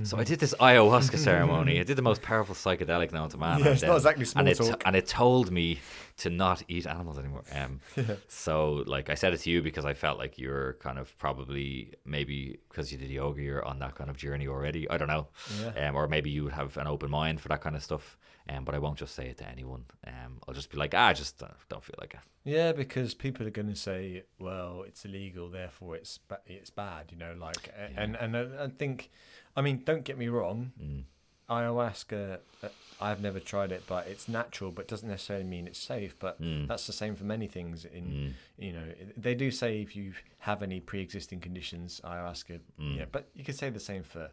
So 0.03 0.17
I 0.17 0.23
did 0.23 0.39
this 0.39 0.53
ayahuasca 0.59 1.17
ceremony. 1.17 1.79
I 1.79 1.83
did 1.83 1.95
the 1.97 2.01
most 2.01 2.21
powerful 2.21 2.53
psychedelic 2.55 3.11
known 3.13 3.29
to 3.29 3.37
man. 3.37 3.59
Yeah, 3.59 3.65
and 3.67 3.73
it's 3.75 3.83
not 3.83 3.95
exactly 3.95 4.25
small 4.25 4.41
and 4.41 4.49
it, 4.49 4.55
talk. 4.57 4.83
and 4.85 4.95
it 4.95 5.07
told 5.07 5.51
me 5.51 5.79
to 6.17 6.29
not 6.29 6.63
eat 6.67 6.85
animals 6.87 7.17
anymore. 7.17 7.43
Um, 7.51 7.79
so 8.27 8.83
like 8.85 9.09
I 9.09 9.15
said 9.15 9.33
it 9.33 9.37
to 9.41 9.49
you 9.49 9.61
because 9.61 9.85
I 9.85 9.93
felt 9.93 10.17
like 10.17 10.37
you're 10.37 10.73
kind 10.75 10.97
of 10.99 11.17
probably 11.17 11.93
maybe 12.05 12.57
because 12.69 12.91
you 12.91 12.97
did 12.97 13.09
yoga, 13.09 13.41
you're 13.41 13.65
on 13.65 13.79
that 13.79 13.95
kind 13.95 14.09
of 14.09 14.17
journey 14.17 14.47
already. 14.47 14.89
I 14.89 14.97
don't 14.97 15.07
know, 15.07 15.27
Yeah. 15.61 15.89
um, 15.89 15.95
or 15.95 16.07
maybe 16.07 16.29
you 16.29 16.43
would 16.43 16.53
have 16.53 16.75
an 16.77 16.87
open 16.87 17.09
mind 17.09 17.39
for 17.41 17.47
that 17.49 17.61
kind 17.61 17.75
of 17.75 17.83
stuff. 17.83 18.17
Um, 18.47 18.63
but 18.63 18.75
I 18.75 18.79
won't 18.79 18.99
just 18.99 19.15
say 19.15 19.27
it 19.27 19.37
to 19.39 19.49
anyone. 19.49 19.85
Um, 20.05 20.37
I'll 20.47 20.53
just 20.53 20.69
be 20.69 20.77
like, 20.77 20.93
ah, 20.95 21.07
I 21.07 21.13
just 21.13 21.39
don't, 21.39 21.51
don't 21.67 21.83
feel 21.83 21.95
like 21.97 22.13
it. 22.13 22.19
Yeah, 22.43 22.73
because 22.73 23.15
people 23.15 23.47
are 23.47 23.49
going 23.49 23.69
to 23.69 23.75
say, 23.75 24.21
"Well, 24.37 24.83
it's 24.85 25.03
illegal, 25.03 25.49
therefore 25.49 25.95
it's 25.95 26.19
ba- 26.19 26.41
it's 26.45 26.69
bad," 26.69 27.11
you 27.11 27.17
know. 27.17 27.33
Like, 27.39 27.69
a- 27.75 27.99
and 27.99 28.15
and 28.15 28.37
I 28.37 28.65
I 28.65 28.67
think, 28.67 29.09
I 29.55 29.61
mean, 29.61 29.81
don't 29.85 30.03
get 30.03 30.17
me 30.17 30.27
wrong, 30.27 30.71
Mm. 30.81 31.03
ayahuasca. 31.49 32.39
uh, 32.63 32.67
I've 32.99 33.21
never 33.21 33.39
tried 33.39 33.71
it, 33.71 33.83
but 33.87 34.07
it's 34.07 34.27
natural, 34.27 34.71
but 34.71 34.87
doesn't 34.87 35.07
necessarily 35.09 35.45
mean 35.45 35.67
it's 35.67 35.79
safe. 35.79 36.17
But 36.17 36.41
Mm. 36.41 36.67
that's 36.67 36.87
the 36.87 36.93
same 36.93 37.15
for 37.15 37.23
many 37.25 37.47
things. 37.47 37.85
In 37.85 38.05
Mm. 38.05 38.33
you 38.57 38.73
know, 38.73 38.93
they 39.17 39.35
do 39.35 39.51
say 39.51 39.81
if 39.81 39.95
you 39.95 40.13
have 40.39 40.63
any 40.63 40.79
pre-existing 40.79 41.39
conditions, 41.41 42.01
ayahuasca. 42.03 42.59
Mm. 42.79 42.93
You 42.93 42.99
know, 43.01 43.05
but 43.11 43.29
you 43.35 43.43
could 43.43 43.55
say 43.55 43.69
the 43.69 43.79
same 43.79 44.03
for 44.03 44.31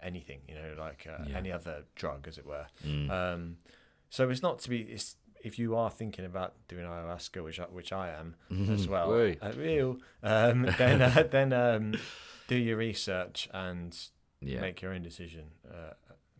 anything. 0.00 0.40
You 0.48 0.54
know, 0.54 0.74
like 0.78 1.06
uh, 1.06 1.24
Yeah. 1.26 1.36
any 1.38 1.50
other 1.52 1.84
drug, 1.94 2.26
as 2.28 2.38
it 2.38 2.46
were. 2.46 2.66
Mm. 2.84 3.10
Um, 3.10 3.56
so 4.08 4.30
it's 4.30 4.42
not 4.42 4.58
to 4.60 4.70
be. 4.70 4.82
It's, 4.82 5.16
if 5.42 5.58
you 5.58 5.76
are 5.76 5.90
thinking 5.90 6.24
about 6.24 6.54
doing 6.68 6.84
ayahuasca, 6.86 7.42
which 7.44 7.60
I, 7.60 7.64
which 7.64 7.92
I 7.92 8.10
am 8.10 8.34
as 8.70 8.88
well, 8.88 9.12
uh, 9.12 9.52
real, 9.56 9.98
um, 10.22 10.62
then 10.78 11.02
uh, 11.02 11.22
then 11.30 11.52
um, 11.52 11.94
do 12.48 12.56
your 12.56 12.76
research 12.78 13.48
and 13.52 13.96
yeah. 14.40 14.60
make 14.60 14.82
your 14.82 14.92
own 14.92 15.02
decision. 15.02 15.44
Uh, 15.68 15.92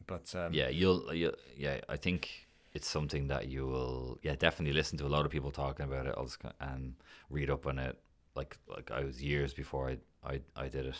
but 0.07 0.33
um, 0.35 0.53
yeah, 0.53 0.69
you'll, 0.69 1.13
you'll, 1.13 1.35
yeah. 1.57 1.81
I 1.89 1.97
think 1.97 2.47
it's 2.77 2.89
something 2.89 3.29
that 3.29 3.49
you 3.49 3.67
will 3.67 4.19
yeah 4.23 4.35
definitely 4.35 4.75
listen 4.75 4.99
to 4.99 5.07
a 5.07 5.09
lot 5.09 5.25
of 5.25 5.33
people 5.33 5.51
talking 5.51 5.87
about 5.87 6.07
it 6.07 6.15
also, 6.15 6.53
and 6.61 6.95
read 7.31 7.51
up 7.51 7.67
on 7.67 7.79
it 7.79 7.99
like 8.35 8.59
like 8.69 8.91
I 8.91 9.03
was 9.03 9.23
years 9.23 9.55
before 9.55 9.89
I 9.89 9.97
I, 10.25 10.41
I 10.55 10.69
did 10.69 10.87
it 10.87 10.99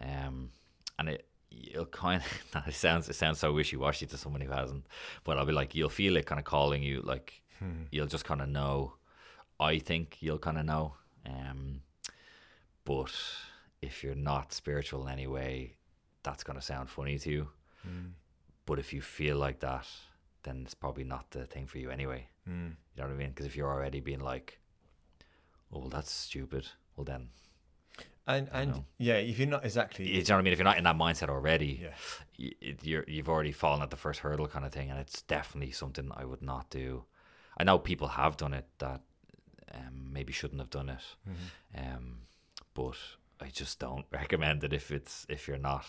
um 0.00 0.50
and 0.98 1.08
it 1.08 1.26
you'll 1.50 1.86
kind 1.86 2.22
of 2.54 2.66
it 2.68 2.74
sounds 2.74 3.08
it 3.08 3.16
sounds 3.16 3.40
so 3.40 3.52
wishy 3.52 3.76
washy 3.76 4.06
to 4.06 4.16
someone 4.16 4.40
who 4.40 4.52
hasn't 4.52 4.86
but 5.24 5.36
I'll 5.36 5.46
be 5.46 5.52
like 5.52 5.74
you'll 5.74 5.88
feel 5.88 6.16
it 6.16 6.26
kind 6.26 6.38
of 6.38 6.44
calling 6.44 6.82
you 6.82 7.02
like 7.02 7.42
you'll 7.90 8.06
just 8.06 8.24
kind 8.24 8.40
of 8.40 8.48
know 8.48 8.94
I 9.58 9.78
think 9.78 10.18
you'll 10.20 10.38
kind 10.38 10.58
of 10.58 10.64
know 10.64 10.94
um 11.26 11.82
but 12.84 13.12
if 13.82 14.04
you're 14.04 14.14
not 14.14 14.52
spiritual 14.52 15.06
in 15.06 15.12
any 15.12 15.26
way 15.26 15.74
that's 16.22 16.42
going 16.44 16.58
to 16.58 16.64
sound 16.64 16.88
funny 16.90 17.18
to 17.18 17.30
you 17.30 17.48
but 18.66 18.78
if 18.78 18.92
you 18.92 19.00
feel 19.00 19.36
like 19.36 19.60
that 19.60 19.86
then 20.42 20.62
it's 20.64 20.74
probably 20.74 21.04
not 21.04 21.30
the 21.32 21.44
thing 21.44 21.66
for 21.66 21.78
you 21.78 21.90
anyway. 21.90 22.26
Mm. 22.48 22.70
You 22.94 23.02
know 23.02 23.08
what 23.08 23.14
I 23.14 23.16
mean? 23.16 23.28
Because 23.28 23.44
if 23.46 23.56
you're 23.56 23.68
already 23.70 24.00
being 24.00 24.20
like, 24.20 24.58
"Oh, 25.70 25.80
well, 25.80 25.88
that's 25.90 26.10
stupid," 26.10 26.66
well 26.96 27.04
then, 27.04 27.28
And 28.26 28.48
and 28.52 28.70
know. 28.70 28.84
yeah, 28.96 29.14
if 29.16 29.38
you're 29.38 29.48
not 29.48 29.64
exactly 29.66 30.06
you 30.08 30.22
know 30.24 30.34
what 30.36 30.40
I 30.40 30.42
mean. 30.42 30.52
If 30.54 30.58
you're 30.58 30.64
not 30.64 30.78
in 30.78 30.84
that 30.84 30.96
mindset 30.96 31.28
already, 31.28 31.80
yeah. 31.82 31.94
y- 32.38 32.74
you're 32.82 33.04
you've 33.06 33.28
already 33.28 33.52
fallen 33.52 33.82
at 33.82 33.90
the 33.90 33.96
first 33.98 34.20
hurdle 34.20 34.46
kind 34.48 34.64
of 34.64 34.72
thing, 34.72 34.90
and 34.90 34.98
it's 34.98 35.20
definitely 35.22 35.72
something 35.72 36.10
I 36.16 36.24
would 36.24 36.40
not 36.42 36.70
do. 36.70 37.04
I 37.58 37.64
know 37.64 37.78
people 37.78 38.08
have 38.08 38.36
done 38.38 38.54
it 38.54 38.66
that 38.78 39.02
um, 39.74 40.10
maybe 40.12 40.32
shouldn't 40.32 40.60
have 40.60 40.70
done 40.70 40.88
it, 40.88 41.02
Mm-hmm. 41.28 41.96
um, 41.96 42.18
but 42.72 42.96
I 43.40 43.48
just 43.50 43.78
don't 43.78 44.06
recommend 44.12 44.64
it 44.64 44.72
if 44.72 44.90
it's 44.90 45.26
if 45.28 45.46
you're 45.48 45.58
not 45.58 45.84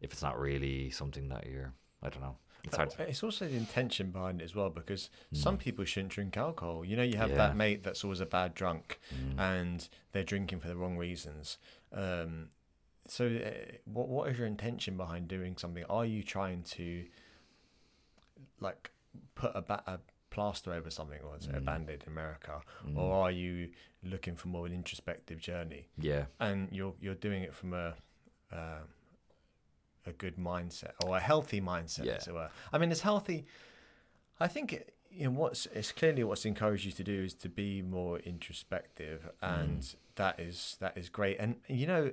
if 0.00 0.12
it's 0.12 0.22
not 0.22 0.38
really 0.38 0.90
something 0.90 1.28
that 1.28 1.46
you're. 1.46 1.72
I 2.02 2.08
don't 2.08 2.22
know. 2.22 2.36
It's 2.64 2.76
hard. 2.76 2.90
To, 2.90 3.02
It's 3.08 3.22
also 3.22 3.46
the 3.46 3.56
intention 3.56 4.10
behind 4.10 4.40
it 4.40 4.44
as 4.44 4.54
well, 4.54 4.68
because 4.70 5.08
some 5.32 5.56
people 5.58 5.84
shouldn't 5.84 6.12
drink 6.12 6.36
alcohol. 6.36 6.84
You 6.84 6.96
know, 6.96 7.02
you 7.02 7.16
have 7.16 7.30
Yeah. 7.30 7.36
that 7.36 7.56
mate 7.56 7.82
that's 7.82 8.04
always 8.04 8.20
a 8.20 8.26
bad 8.26 8.54
drunk, 8.54 8.98
Mm. 9.14 9.38
and 9.38 9.88
they're 10.12 10.24
drinking 10.24 10.60
for 10.60 10.68
the 10.68 10.76
wrong 10.76 10.96
reasons. 10.98 11.58
Um, 11.92 12.50
so, 13.08 13.26
uh, 13.26 13.76
what 13.84 14.08
what 14.08 14.28
is 14.30 14.38
your 14.38 14.46
intention 14.46 14.96
behind 14.96 15.26
doing 15.28 15.56
something? 15.56 15.84
Are 15.84 16.04
you 16.06 16.22
trying 16.22 16.62
to, 16.64 17.06
like, 18.60 18.90
put 19.34 19.52
a, 19.54 19.62
ba- 19.62 19.82
a 19.86 19.98
plaster 20.30 20.72
over 20.72 20.90
something, 20.90 21.20
or 21.22 21.36
it 21.36 21.46
a 21.46 21.60
Mm. 21.60 21.64
band 21.64 21.90
aid 21.90 22.02
in 22.04 22.08
America, 22.12 22.62
Mm. 22.84 22.96
or 22.96 23.14
are 23.24 23.30
you 23.30 23.72
looking 24.02 24.36
for 24.36 24.48
more 24.48 24.66
of 24.66 24.72
an 24.72 24.78
introspective 24.78 25.40
journey? 25.40 25.88
yeah, 25.96 26.26
and 26.38 26.68
you're 26.72 26.94
you're 27.00 27.14
doing 27.14 27.42
it 27.42 27.54
from 27.54 27.72
a 27.74 27.96
uh, 28.52 28.80
a 30.06 30.12
good 30.12 30.36
mindset 30.36 30.92
or 31.04 31.16
a 31.16 31.20
healthy 31.20 31.60
mindset, 31.60 32.04
Yeah. 32.06 32.14
as 32.14 32.28
it 32.28 32.34
were. 32.34 32.50
I 32.72 32.78
mean, 32.78 32.90
it's 32.90 33.02
healthy. 33.02 33.46
I 34.38 34.48
think 34.48 34.72
it, 34.72 34.94
you 35.10 35.24
know 35.24 35.30
what's 35.32 35.66
it's 35.66 35.92
clearly 35.92 36.22
what's 36.24 36.44
encouraged 36.44 36.84
you 36.86 36.92
to 36.92 37.04
do 37.04 37.24
is 37.24 37.34
to 37.34 37.48
be 37.48 37.82
more 37.82 38.18
introspective, 38.20 39.28
and 39.42 39.94
that 40.16 40.38
is 40.40 40.76
that 40.80 40.96
is 40.96 41.08
great. 41.08 41.36
And 41.38 41.56
you 41.68 41.86
know, 41.86 42.12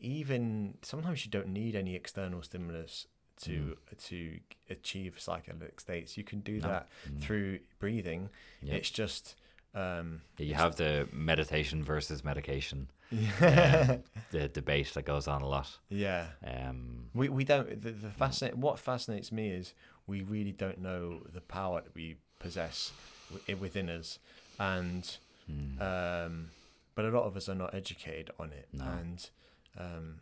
even 0.00 0.74
sometimes 0.82 1.24
you 1.24 1.30
don't 1.30 1.48
need 1.48 1.74
any 1.74 1.94
external 1.94 2.42
stimulus 2.42 3.06
to 3.42 3.76
to 4.08 4.40
achieve 4.70 5.16
psychedelic 5.18 5.80
states. 5.80 6.16
You 6.16 6.24
can 6.24 6.40
do 6.40 6.58
No. 6.60 6.68
that 6.68 6.88
Mm. 7.08 7.20
through 7.20 7.58
breathing. 7.78 8.30
It's 8.62 8.90
just 8.90 9.36
um, 9.74 10.20
Yeah, 10.38 10.46
you 10.46 10.54
have 10.54 10.76
the 10.76 11.08
meditation 11.12 11.82
versus 11.82 12.22
medication 12.24 12.90
yeah. 13.10 13.86
um, 13.90 14.02
the 14.30 14.48
debate 14.48 14.92
that 14.94 15.04
goes 15.04 15.26
on 15.28 15.42
a 15.42 15.46
lot. 15.48 15.78
yeah. 15.88 16.26
Um, 16.44 17.10
We 17.14 17.28
we 17.28 17.44
don't 17.44 17.68
the, 17.80 17.90
the 17.92 18.10
fascinate 18.10 18.56
what 18.56 18.78
fascinates 18.78 19.30
me 19.32 19.48
is 19.50 19.74
we 20.06 20.22
really 20.22 20.52
don't 20.52 20.78
know 20.78 21.22
the 21.32 21.40
power 21.40 21.80
that 21.82 21.94
we 21.94 22.16
possess 22.38 22.92
wi- 23.30 23.60
within 23.60 23.88
us, 23.90 24.18
and 24.58 25.18
mm, 25.50 25.80
um, 25.80 26.50
but 26.94 27.04
a 27.04 27.10
lot 27.10 27.24
of 27.24 27.36
us 27.36 27.48
are 27.48 27.54
not 27.54 27.74
educated 27.74 28.30
on 28.38 28.52
it, 28.52 28.68
No. 28.72 28.84
and 28.84 29.30
um, 29.78 30.20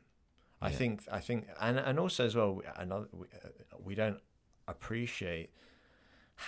I 0.61 0.71
Yeah. 0.71 0.77
think 0.77 1.03
I 1.13 1.21
think 1.21 1.47
and 1.61 1.79
and 1.79 1.99
also 1.99 2.27
as 2.27 2.35
well 2.35 2.55
we- 2.57 2.65
another 2.77 3.07
we, 3.13 3.27
uh, 3.45 3.49
we 3.85 3.95
don't 3.95 4.21
appreciate 4.69 5.51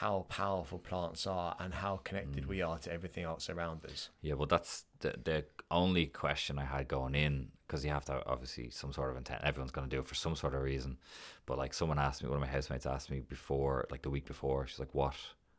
how 0.01 0.25
powerful 0.29 0.79
plants 0.79 1.27
are 1.27 1.55
and 1.61 1.75
how 1.75 1.99
connected 2.05 2.45
Mm. 2.45 2.49
we 2.49 2.63
are 2.63 2.79
to 2.79 2.91
everything 2.93 3.25
else 3.25 3.51
around 3.51 3.85
us. 3.85 4.09
yeah, 4.23 4.35
well, 4.35 4.47
that's 4.47 4.85
the 5.01 5.11
the 5.25 5.45
only 5.71 6.07
question 6.07 6.59
I 6.59 6.65
had 6.65 6.89
going 6.89 7.15
in 7.15 7.51
because 7.67 7.85
you 7.85 7.91
have 7.91 8.05
to 8.07 8.13
have 8.13 8.23
obviously 8.27 8.71
some 8.71 8.93
sort 8.93 9.11
of 9.11 9.17
intent. 9.17 9.43
Everyone's 9.45 9.71
going 9.73 9.89
to 9.89 9.95
do 9.97 10.01
it 10.01 10.07
for 10.07 10.15
some 10.15 10.35
sort 10.37 10.55
of 10.55 10.63
reason. 10.63 10.99
But 11.47 11.59
like 11.59 11.75
someone 11.75 11.99
asked 11.99 12.23
me, 12.23 12.29
one 12.29 12.37
of 12.43 12.47
my 12.49 12.53
housemates 12.57 12.87
asked 12.87 13.11
me 13.11 13.21
before, 13.21 13.87
like 13.91 14.03
the 14.03 14.11
week 14.11 14.27
before, 14.27 14.67
she's 14.67 14.79
like, 14.79 14.95
"What? 14.95 15.17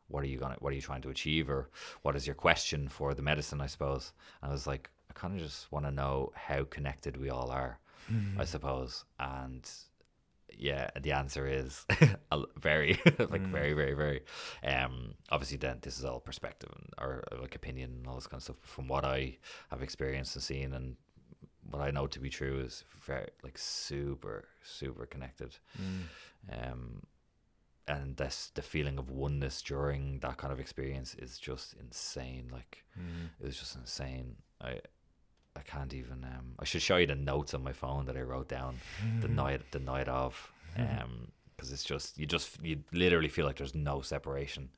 What 0.07 0.23
are 0.23 0.27
you 0.27 0.37
gonna? 0.39 0.55
What 0.59 0.71
are 0.71 0.75
you 0.75 0.81
trying 0.89 1.01
to 1.03 1.09
achieve? 1.09 1.49
Or 1.49 1.69
what 2.03 2.15
is 2.15 2.25
your 2.27 2.35
question 2.35 2.87
for 2.87 3.13
the 3.13 3.21
medicine?" 3.21 3.61
I 3.61 3.67
suppose. 3.67 4.13
And 4.41 4.49
I 4.49 4.53
was 4.53 4.65
like, 4.67 4.89
I 5.09 5.13
kind 5.13 5.35
of 5.35 5.41
just 5.47 5.71
want 5.71 5.85
to 5.85 5.91
know 5.91 6.31
how 6.35 6.63
connected 6.65 7.17
we 7.17 7.29
all 7.29 7.49
are. 7.51 7.79
I 8.37 8.45
suppose. 8.45 9.05
And 9.19 9.63
yeah, 10.57 10.89
the 11.01 11.11
answer 11.13 11.45
is 11.47 11.85
very, 12.57 12.99
like 13.19 13.41
Mm. 13.43 13.51
very, 13.51 13.73
very, 13.73 13.93
very. 13.93 14.21
Um, 14.63 15.15
obviously, 15.29 15.57
then 15.57 15.79
this 15.81 15.97
is 15.99 16.05
all 16.05 16.19
perspective 16.19 16.69
and 16.75 16.89
or 16.97 17.23
uh, 17.31 17.41
like 17.41 17.55
opinion 17.55 17.91
and 17.97 18.07
all 18.07 18.15
this 18.15 18.27
kind 18.27 18.39
of 18.39 18.43
stuff. 18.43 18.57
From 18.61 18.87
what 18.87 19.03
I 19.05 19.37
have 19.71 19.81
experienced 19.81 20.35
and 20.35 20.43
seen, 20.43 20.73
and 20.73 20.95
what 21.69 21.81
I 21.81 21.91
know 21.91 22.07
to 22.07 22.19
be 22.19 22.29
true 22.29 22.59
is 22.59 22.83
very 23.05 23.29
like 23.43 23.57
super, 23.57 24.45
super 24.63 25.05
connected. 25.05 25.57
Um, 26.51 27.03
and 27.87 28.15
this 28.17 28.51
the 28.53 28.61
feeling 28.61 28.97
of 28.97 29.09
oneness 29.09 29.61
during 29.61 30.19
that 30.19 30.37
kind 30.37 30.53
of 30.53 30.59
experience 30.59 31.15
is 31.15 31.37
just 31.37 31.73
insane. 31.79 32.47
Like 32.51 32.83
it 33.41 33.45
was 33.45 33.57
just 33.59 33.75
insane. 33.75 34.37
I 34.61 34.79
I 35.55 35.61
can't 35.61 35.93
even 35.93 36.23
um 36.23 36.53
I 36.59 36.65
should 36.65 36.81
show 36.81 36.97
you 36.97 37.07
the 37.07 37.15
notes 37.15 37.53
on 37.53 37.63
my 37.63 37.73
phone 37.73 38.05
that 38.07 38.17
I 38.17 38.21
wrote 38.21 38.47
down 38.49 38.77
the 39.21 39.27
night 39.27 39.61
the 39.71 39.79
night 39.79 40.07
of 40.07 40.51
um 40.77 41.31
because 41.55 41.71
it's 41.71 41.83
just 41.83 42.17
you 42.17 42.25
just 42.25 42.61
you 42.63 42.83
literally 42.91 43.29
feel 43.29 43.45
like 43.45 43.57
there's 43.57 43.75
no 43.75 44.01
separation. 44.01 44.69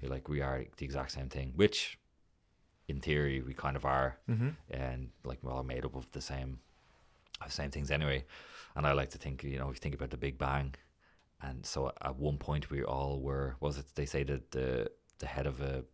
You're 0.00 0.10
like 0.10 0.28
we 0.28 0.40
are 0.40 0.64
the 0.78 0.84
exact 0.84 1.12
same 1.12 1.28
thing, 1.28 1.52
which 1.56 1.98
in 2.88 3.00
theory 3.00 3.42
we 3.42 3.54
kind 3.54 3.76
of 3.76 3.84
are 3.84 4.18
Mm-hmm. 4.30 4.48
and 4.70 5.10
like 5.24 5.38
we're 5.42 5.52
all 5.52 5.62
made 5.62 5.84
up 5.84 5.94
of 5.94 6.10
the 6.12 6.20
same 6.20 6.58
of 7.40 7.52
same 7.52 7.70
things 7.70 7.90
anyway. 7.90 8.24
And 8.76 8.86
I 8.86 8.92
like 8.92 9.10
to 9.10 9.18
think, 9.18 9.44
you 9.44 9.58
know, 9.58 9.68
if 9.70 9.76
you 9.76 9.80
think 9.80 9.94
about 9.94 10.10
the 10.10 10.16
Big 10.16 10.36
Bang, 10.38 10.74
and 11.40 11.64
so 11.64 11.92
at 12.02 12.16
one 12.16 12.38
point 12.38 12.70
we 12.70 12.82
all 12.82 13.20
were 13.20 13.56
was 13.60 13.78
it 13.78 13.86
they 13.94 14.06
say 14.06 14.24
that 14.24 14.50
the 14.52 14.90
the 15.18 15.26
head 15.26 15.46
of 15.46 15.60
a 15.60 15.84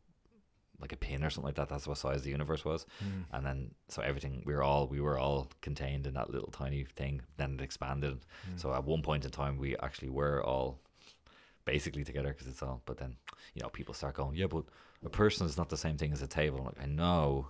like 0.81 0.93
a 0.93 0.97
pin 0.97 1.23
or 1.24 1.31
something 1.31 1.47
like 1.48 1.57
that. 1.57 1.69
That's 1.69 1.86
what 1.86 1.98
size 1.98 2.23
the 2.23 2.31
universe 2.31 2.65
was, 2.65 2.86
and 3.32 3.44
then 3.47 3.70
so 3.89 4.02
everything 4.02 4.43
we 4.47 4.55
were 4.55 4.62
all 4.62 4.86
we 4.89 5.01
were 5.01 5.19
all 5.19 5.48
contained 5.61 6.07
in 6.07 6.15
that 6.15 6.31
little 6.31 6.51
tiny 6.51 6.85
thing. 6.85 7.23
Then 7.36 7.55
it 7.55 7.61
expanded. 7.62 8.24
So 8.57 8.73
at 8.73 8.85
one 8.85 9.02
point 9.02 9.24
in 9.24 9.31
time, 9.31 9.57
we 9.59 9.77
actually 9.78 10.11
were 10.11 10.43
all 10.44 10.81
basically 11.65 12.05
together 12.05 12.28
because 12.32 12.47
it's 12.47 12.62
all. 12.62 12.82
But 12.86 12.97
then 12.98 13.16
you 13.55 13.62
know 13.62 13.69
people 13.69 13.94
start 13.94 14.15
going, 14.15 14.36
yeah, 14.36 14.47
but 14.47 14.65
a 15.05 15.11
person 15.11 15.47
is 15.47 15.57
not 15.57 15.69
the 15.69 15.77
same 15.77 15.97
thing 15.97 16.12
as 16.12 16.23
a 16.23 16.27
table. 16.27 16.59
I'm 16.59 16.65
like 16.66 16.82
I 16.82 16.86
know, 16.86 17.48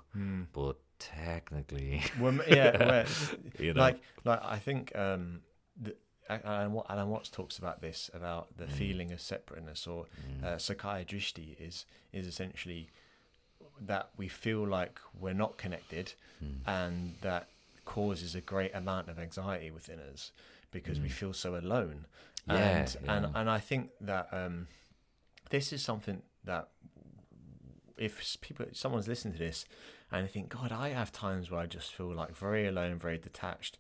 but 0.53 0.77
technically, 0.99 2.03
Well, 2.19 2.39
yeah, 2.49 3.07
you 3.59 3.75
know, 3.75 3.81
like 3.81 4.01
like 4.25 4.41
I 4.45 4.59
think 4.59 4.93
um, 4.97 5.41
the, 5.81 5.95
Wa- 6.29 6.85
Alan 6.89 7.09
Watts 7.09 7.29
talks 7.31 7.59
about 7.59 7.81
this 7.81 8.11
about 8.15 8.57
the 8.57 8.65
Mm. 8.67 8.71
feeling 8.71 9.13
of 9.13 9.21
separateness 9.21 9.87
or 9.87 10.07
uh, 10.45 10.57
sakkaya 10.57 11.05
drishti 11.07 11.57
is 11.61 11.87
is 12.13 12.27
essentially 12.27 12.91
that 13.87 14.11
we 14.17 14.29
feel 14.29 14.67
like 14.67 14.99
we're 15.19 15.35
not 15.45 15.57
connected 15.59 16.15
Mm. 16.43 16.61
and 16.67 17.15
that 17.21 17.49
causes 17.85 18.35
a 18.35 18.41
great 18.41 18.75
amount 18.75 19.09
of 19.11 19.19
anxiety 19.19 19.71
within 19.71 19.99
us 20.01 20.33
because 20.71 20.99
we 21.01 21.09
Mm. 21.09 21.13
feel 21.13 21.33
so 21.35 21.55
alone. 21.57 22.07
Yeah, 22.47 22.55
and 22.57 22.97
and 23.09 23.25
yeah. 23.33 23.41
and 23.41 23.51
I 23.51 23.59
think 23.61 23.91
that 24.01 24.29
um, 24.33 24.69
this 25.51 25.73
is 25.73 25.83
something 25.83 26.23
that 26.45 26.69
if 27.97 28.41
people 28.41 28.67
someone's 28.73 29.07
listening 29.09 29.35
to 29.35 29.39
this 29.39 29.67
and 30.11 30.25
they 30.25 30.29
think 30.29 30.49
god 30.49 30.73
i 30.73 30.89
have 30.89 31.13
times 31.13 31.51
where 31.51 31.61
i 31.61 31.67
just 31.67 31.93
feel 31.93 32.13
like 32.15 32.35
very 32.35 32.67
alone 32.67 32.99
very 32.99 33.19
detached. 33.19 33.77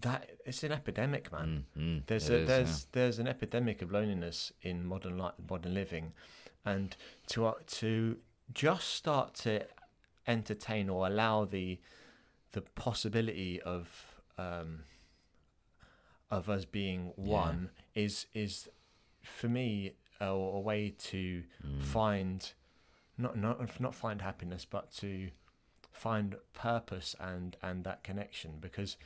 That 0.00 0.30
it's 0.46 0.62
an 0.62 0.70
epidemic 0.72 1.32
man. 1.32 1.64
Mm, 1.76 1.82
mm, 1.82 2.06
there's 2.06 2.28
it 2.30 2.34
a 2.34 2.38
is, 2.42 2.48
there's 2.48 2.84
there's 2.92 3.18
an 3.18 3.26
epidemic 3.26 3.82
of 3.82 3.90
loneliness 3.90 4.52
in 4.62 4.84
modern 4.86 5.18
life 5.18 5.34
modern 5.50 5.74
living. 5.74 6.12
And 6.64 6.94
to 7.28 7.46
uh, 7.46 7.54
to 7.78 8.18
just 8.54 8.88
start 8.88 9.34
to 9.34 9.66
entertain 10.26 10.88
or 10.88 11.06
allow 11.06 11.44
the 11.44 11.78
the 12.52 12.60
possibility 12.60 13.60
of 13.62 14.20
um 14.38 14.80
of 16.30 16.48
us 16.50 16.64
being 16.64 17.12
one 17.16 17.70
is 17.94 18.26
is 18.34 18.68
for 19.22 19.48
me 19.48 19.92
a, 20.20 20.26
a 20.26 20.60
way 20.60 20.90
to 20.98 21.44
Mm. 21.66 21.82
find 21.82 22.52
not 23.16 23.36
not 23.36 23.80
not 23.80 23.94
find 23.94 24.22
happiness 24.22 24.64
but 24.64 24.92
to 24.92 25.30
find 25.90 26.36
purpose 26.54 27.16
and 27.18 27.56
and 27.62 27.84
that 27.84 28.02
connection 28.04 28.52
because 28.60 28.96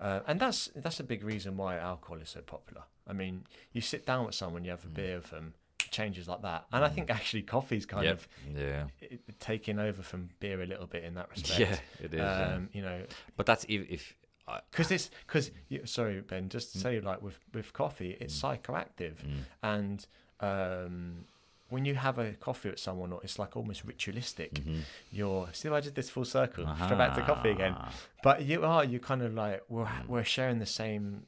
uh, 0.00 0.20
and 0.26 0.40
that's 0.40 0.70
that's 0.74 1.00
a 1.00 1.04
big 1.04 1.22
reason 1.22 1.56
why 1.56 1.76
alcohol 1.76 2.18
is 2.22 2.30
so 2.30 2.40
popular 2.40 2.82
i 3.06 3.12
mean 3.12 3.44
you 3.72 3.80
sit 3.80 4.06
down 4.06 4.24
with 4.24 4.34
someone 4.34 4.64
you 4.64 4.70
have 4.70 4.84
a 4.84 4.88
Mm. 4.88 4.94
beer 4.94 5.16
with 5.18 5.30
them 5.30 5.54
changes 5.90 6.28
like 6.28 6.42
that. 6.42 6.66
And 6.72 6.84
I 6.84 6.88
think 6.88 7.10
actually 7.10 7.42
coffee's 7.42 7.86
kind 7.86 8.04
Yep. 8.04 8.14
of 8.14 8.28
Yeah. 8.56 8.84
taking 9.40 9.78
over 9.78 10.02
from 10.02 10.30
beer 10.40 10.60
a 10.62 10.66
little 10.66 10.86
bit 10.86 11.04
in 11.04 11.14
that 11.14 11.30
respect. 11.30 11.58
Yeah, 11.60 12.04
it 12.04 12.14
is. 12.14 12.18
yeah. 12.20 12.54
Um, 12.54 12.68
you 12.72 12.82
know, 12.82 13.04
But 13.36 13.46
that's 13.46 13.64
if, 13.68 13.88
if 13.90 14.14
because 14.70 14.88
this 14.88 15.10
because 15.26 15.50
sorry 15.84 16.20
Ben, 16.22 16.48
just 16.48 16.68
Mm. 16.70 16.72
to 16.72 16.78
say 16.78 17.00
like 17.00 17.20
with 17.22 17.38
with 17.52 17.72
coffee, 17.72 18.16
it's 18.20 18.40
psychoactive, 18.40 19.16
and 19.62 20.06
um, 20.40 21.24
when 21.68 21.84
you 21.84 21.94
have 21.96 22.18
a 22.18 22.32
coffee 22.32 22.70
with 22.70 22.78
someone, 22.80 23.12
or 23.12 23.20
it's 23.22 23.38
like 23.38 23.54
almost 23.56 23.84
ritualistic. 23.84 24.54
Mm-hmm. 24.54 24.80
You're 25.12 25.48
see, 25.52 25.68
I 25.68 25.80
did 25.80 25.94
this 25.94 26.08
full 26.08 26.24
circle, 26.24 26.64
go 26.64 26.96
back 26.96 27.14
to 27.16 27.22
coffee 27.22 27.50
again. 27.50 27.74
Ah. 27.76 27.92
But 28.22 28.44
you 28.44 28.64
are 28.64 28.84
you 28.84 28.98
kind 29.00 29.20
of 29.22 29.34
like 29.34 29.62
we're 29.68 29.86
we're 30.06 30.24
sharing 30.24 30.60
the 30.60 30.66
same 30.66 31.24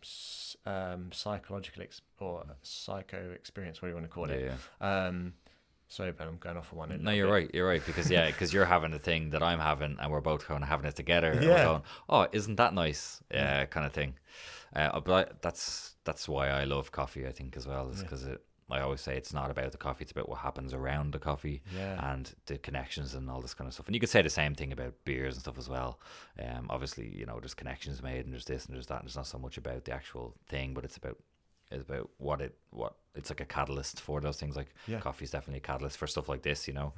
um, 0.67 1.11
psychological 1.13 1.83
ex- 1.83 2.03
or 2.19 2.45
psycho 2.63 3.31
experience, 3.35 3.81
what 3.81 3.87
do 3.89 3.91
you 3.91 3.95
want 3.97 4.07
to 4.07 4.13
call 4.13 4.31
it? 4.31 4.45
yeah. 4.81 5.07
Um, 5.07 5.35
sorry, 5.89 6.13
Ben, 6.13 6.29
I'm 6.29 6.37
going 6.39 6.57
off 6.57 6.73
on 6.73 6.79
one. 6.79 7.03
No, 7.03 7.11
you're 7.11 7.27
bit. 7.27 7.33
right. 7.33 7.51
You're 7.55 7.67
right 7.69 7.85
because 7.85 8.11
yeah, 8.11 8.27
because 8.27 8.53
you're 8.53 8.67
having 8.67 8.93
a 8.93 8.99
thing 8.99 9.31
that 9.31 9.43
I'm 9.43 9.59
having, 9.61 9.97
and 10.01 10.11
we're 10.13 10.21
both 10.21 10.47
kind 10.47 10.63
of 10.63 10.69
having 10.69 10.87
it 10.87 10.97
together. 10.97 11.33
Yeah. 11.41 11.65
going, 11.65 11.83
oh, 12.09 12.27
isn't 12.33 12.57
that 12.57 12.75
nice? 12.75 13.23
Yeah, 13.33 13.65
kind 13.67 13.87
of 13.87 13.93
thing. 13.93 14.15
Uh, 14.75 15.01
but 15.01 15.13
I, 15.29 15.33
that's 15.43 15.97
that's 16.05 16.29
why 16.29 16.49
I 16.49 16.65
love 16.65 16.93
coffee. 16.93 17.27
I 17.27 17.33
think 17.33 17.57
as 17.57 17.67
well 17.67 17.89
is 17.91 17.99
Yeah. 17.99 18.03
because 18.05 18.25
it. 18.25 18.43
I 18.73 18.81
always 18.81 19.01
say 19.01 19.17
it's 19.17 19.33
not 19.33 19.51
about 19.51 19.73
the 19.73 19.79
coffee; 19.79 20.03
it's 20.03 20.13
about 20.13 20.29
what 20.29 20.39
happens 20.41 20.73
around 20.75 21.13
the 21.13 21.19
coffee 21.19 21.63
Yeah. 21.75 22.13
and 22.13 22.33
the 22.47 22.59
connections 22.59 23.15
and 23.15 23.29
all 23.31 23.41
this 23.41 23.55
kind 23.55 23.67
of 23.69 23.75
stuff. 23.75 23.87
And 23.87 23.95
you 23.95 24.01
could 24.01 24.09
say 24.09 24.23
the 24.23 24.31
same 24.31 24.55
thing 24.55 24.73
about 24.73 24.95
beers 25.05 25.35
and 25.35 25.43
stuff 25.43 25.59
as 25.59 25.69
well. 25.69 26.01
Um, 26.39 26.67
obviously, 26.71 27.09
you 27.09 27.27
know, 27.27 27.39
there's 27.41 27.55
connections 27.55 28.03
made, 28.03 28.25
and 28.25 28.33
there's 28.33 28.45
this 28.45 28.67
and 28.67 28.75
there's 28.75 28.87
that. 28.89 29.01
And 29.01 29.07
it's 29.07 29.17
not 29.17 29.27
so 29.27 29.39
much 29.39 29.57
about 29.59 29.85
the 29.85 29.93
actual 29.93 30.35
thing, 30.47 30.75
but 30.75 30.85
it's 30.85 30.97
about 30.97 31.19
it's 31.71 31.83
about 31.83 32.11
what 32.19 32.41
it 32.41 32.57
what 32.71 32.97
it's 33.15 33.31
like 33.31 33.41
a 33.41 33.45
catalyst 33.45 34.01
for 34.01 34.21
those 34.21 34.39
things. 34.39 34.57
Like 34.57 34.75
Yeah. 34.87 35.01
is 35.21 35.31
definitely 35.31 35.59
a 35.59 35.61
catalyst 35.61 35.99
for 35.99 36.07
stuff 36.07 36.29
like 36.29 36.43
this, 36.43 36.67
you 36.69 36.75
know. 36.75 36.95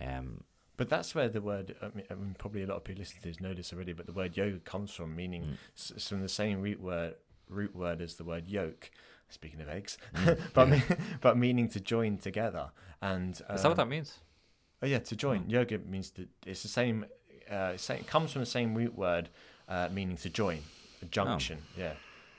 Um, 0.00 0.44
But 0.76 0.88
that's 0.88 1.14
where 1.14 1.28
the 1.28 1.40
word, 1.40 1.76
I 1.80 1.88
mean, 1.94 2.04
I 2.10 2.14
mean, 2.14 2.34
probably 2.36 2.62
a 2.62 2.66
lot 2.66 2.76
of 2.78 2.84
people 2.84 3.00
listening 3.00 3.22
to 3.22 3.28
this 3.28 3.40
know 3.40 3.54
this 3.54 3.72
already, 3.72 3.92
but 3.92 4.06
the 4.06 4.12
word 4.12 4.36
yoga 4.36 4.58
comes 4.58 4.92
from, 4.92 5.14
meaning 5.14 5.44
Mm. 5.44 5.56
s 5.76 5.92
it's 5.94 6.08
from 6.08 6.20
the 6.20 6.28
same 6.28 6.60
root 6.62 6.80
word, 6.80 7.14
root 7.48 7.74
word 7.76 8.00
as 8.02 8.16
the 8.16 8.24
word 8.24 8.48
yolk. 8.48 8.90
Speaking 9.34 9.60
of 9.60 9.68
eggs, 9.68 9.98
Mm. 10.14 10.38
but 10.54 10.68
me, 10.68 10.82
but 11.20 11.36
meaning 11.36 11.68
to 11.70 11.80
join 11.80 12.18
together. 12.18 12.70
And 13.02 13.32
is 13.32 13.38
that 13.38 13.50
what 13.64 13.64
um, 13.72 13.76
that 13.76 13.88
means? 13.88 14.18
Oh 14.82 14.86
yeah, 14.86 15.00
to 15.10 15.16
join. 15.16 15.48
Yoga 15.50 15.78
means 15.78 16.10
to. 16.12 16.26
It's 16.46 16.62
the 16.62 16.68
same. 16.68 17.04
Uh, 17.50 17.76
same 17.76 17.98
it 18.00 18.06
comes 18.06 18.32
from 18.32 18.40
the 18.40 18.46
same 18.58 18.74
root 18.74 18.94
word, 18.96 19.28
uh, 19.68 19.88
meaning 19.92 20.16
to 20.18 20.30
join, 20.30 20.58
a 21.02 21.06
junction. 21.06 21.58
Yeah. 21.76 21.94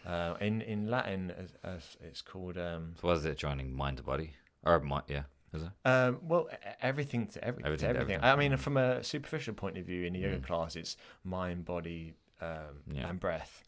Uh, 0.06 0.36
in 0.40 0.62
in 0.62 0.90
Latin, 0.90 1.32
as, 1.38 1.50
as 1.64 1.98
it's 2.02 2.22
called. 2.22 2.58
Um, 2.58 2.94
So 3.02 3.08
what 3.08 3.18
is 3.18 3.26
it 3.26 3.38
joining 3.38 3.76
mind 3.76 3.98
to 3.98 4.04
body? 4.04 4.32
Or 4.64 4.80
mi- 4.80 5.06
yeah, 5.08 5.24
is 5.54 5.62
it? 5.64 5.70
um, 5.86 6.20
well, 6.24 6.48
everything 6.82 7.28
to 7.28 7.44
every, 7.44 7.64
Everything 7.64 7.88
to 7.90 7.94
to 7.94 8.00
everything. 8.00 8.24
everything. 8.24 8.48
I 8.48 8.50
mean, 8.50 8.58
from 8.58 8.78
a 8.78 9.04
superficial 9.04 9.54
point 9.54 9.78
of 9.78 9.86
view, 9.86 10.06
in 10.06 10.16
a 10.16 10.20
yoga 10.20 10.38
Mm. 10.40 10.44
class, 10.44 10.76
it's 10.76 10.98
mind, 11.24 11.66
body, 11.66 12.16
um, 12.42 12.82
Yeah. 12.92 13.10
and 13.10 13.20
breath. 13.20 13.64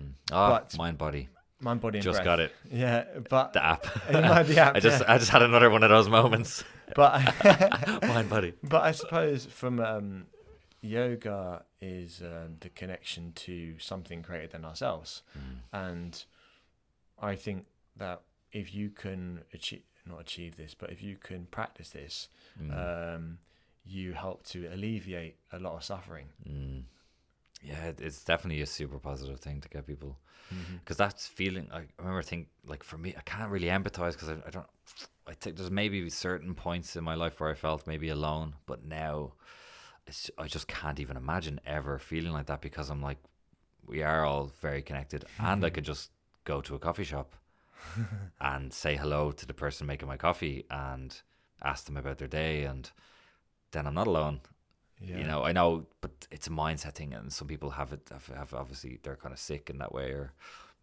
Mm. 0.00 0.12
Ah, 0.32 0.50
But- 0.50 0.76
mind 0.78 0.98
body. 0.98 1.28
Mind, 1.60 1.80
body, 1.80 2.00
Just 2.00 2.16
breath. 2.16 2.24
got 2.24 2.40
it. 2.40 2.52
Yeah, 2.70 3.04
but 3.30 3.52
The 3.54 3.64
app. 3.64 3.86
Might 4.12 4.50
app, 4.58 4.76
I 4.76 4.80
just 4.80 5.00
yeah. 5.00 5.12
I 5.14 5.18
just 5.18 5.30
had 5.30 5.42
another 5.42 5.70
one 5.70 5.82
of 5.82 5.90
those 5.90 6.08
moments. 6.08 6.62
but 6.94 7.22
mind 8.02 8.28
body. 8.28 8.52
But 8.62 8.82
I 8.82 8.92
suppose 8.92 9.46
from 9.46 9.80
um, 9.80 10.26
yoga 10.82 11.62
is 11.80 12.20
um, 12.22 12.56
the 12.60 12.68
connection 12.68 13.32
to 13.36 13.78
something 13.78 14.20
greater 14.20 14.48
than 14.48 14.64
ourselves, 14.64 15.22
Mm. 15.38 15.42
and 15.72 16.24
I 17.20 17.36
think 17.36 17.66
that 17.96 18.22
if 18.52 18.74
you 18.74 18.90
can 18.90 19.40
achieve 19.52 19.82
not 20.06 20.20
achieve 20.20 20.56
this, 20.56 20.74
but 20.74 20.90
if 20.90 21.02
you 21.02 21.16
can 21.16 21.46
practice 21.46 21.90
this, 21.90 22.28
Mm. 22.62 23.14
um, 23.16 23.38
you 23.86 24.12
help 24.12 24.44
to 24.48 24.66
alleviate 24.66 25.36
a 25.52 25.58
lot 25.58 25.74
of 25.76 25.84
suffering. 25.84 26.26
Mm. 26.48 26.82
Yeah, 27.64 27.92
it's 27.98 28.24
definitely 28.24 28.62
a 28.62 28.66
super 28.66 28.98
positive 28.98 29.40
thing 29.40 29.60
to 29.62 29.68
get 29.68 29.86
people 29.86 30.18
Mm-hmm. 30.54 30.76
because 30.82 30.96
that's 30.96 31.26
feeling. 31.26 31.68
I 31.72 31.82
remember 31.98 32.22
think 32.22 32.48
like 32.66 32.82
for 32.84 32.98
me, 32.98 33.14
I 33.16 33.22
can't 33.22 33.50
really 33.50 33.68
empathize 33.68 34.12
because 34.12 34.30
I, 34.30 34.36
I 34.46 34.50
don't. 34.50 34.66
I 35.26 35.34
think 35.34 35.56
there's 35.56 35.70
maybe 35.70 36.10
certain 36.10 36.54
points 36.54 36.96
in 36.96 37.04
my 37.04 37.14
life 37.14 37.40
where 37.40 37.50
I 37.50 37.54
felt 37.54 37.86
maybe 37.86 38.10
alone, 38.10 38.54
but 38.66 38.84
now 38.84 39.34
it's, 40.06 40.30
I 40.38 40.48
just 40.48 40.68
can't 40.68 41.00
even 41.00 41.16
imagine 41.16 41.60
ever 41.66 41.98
feeling 41.98 42.32
like 42.32 42.46
that 42.46 42.60
because 42.62 42.90
I'm 42.90 43.02
like, 43.02 43.18
we 43.86 44.02
are 44.02 44.24
all 44.24 44.52
very 44.60 44.82
connected, 44.82 45.24
and 45.40 45.64
I 45.64 45.70
could 45.70 45.84
just 45.84 46.10
go 46.44 46.60
to 46.62 46.74
a 46.74 46.78
coffee 46.78 47.04
shop 47.04 47.34
and 48.40 48.72
say 48.72 48.96
hello 48.96 49.32
to 49.32 49.46
the 49.46 49.54
person 49.54 49.86
making 49.86 50.08
my 50.08 50.16
coffee 50.16 50.64
and 50.70 51.20
ask 51.62 51.86
them 51.86 51.96
about 51.96 52.18
their 52.18 52.28
day, 52.28 52.64
and 52.64 52.90
then 53.72 53.86
I'm 53.86 53.94
not 53.94 54.06
alone. 54.08 54.40
Yeah. 55.08 55.18
You 55.18 55.24
know, 55.24 55.42
I 55.44 55.52
know, 55.52 55.86
but 56.00 56.26
it's 56.30 56.46
a 56.46 56.50
mindset 56.50 56.92
thing, 56.94 57.14
and 57.14 57.32
some 57.32 57.48
people 57.48 57.70
have 57.70 57.92
it 57.92 58.08
have, 58.10 58.26
have 58.36 58.54
obviously 58.54 58.98
they're 59.02 59.16
kind 59.16 59.32
of 59.32 59.38
sick 59.38 59.70
in 59.70 59.78
that 59.78 59.92
way, 59.92 60.10
or 60.12 60.32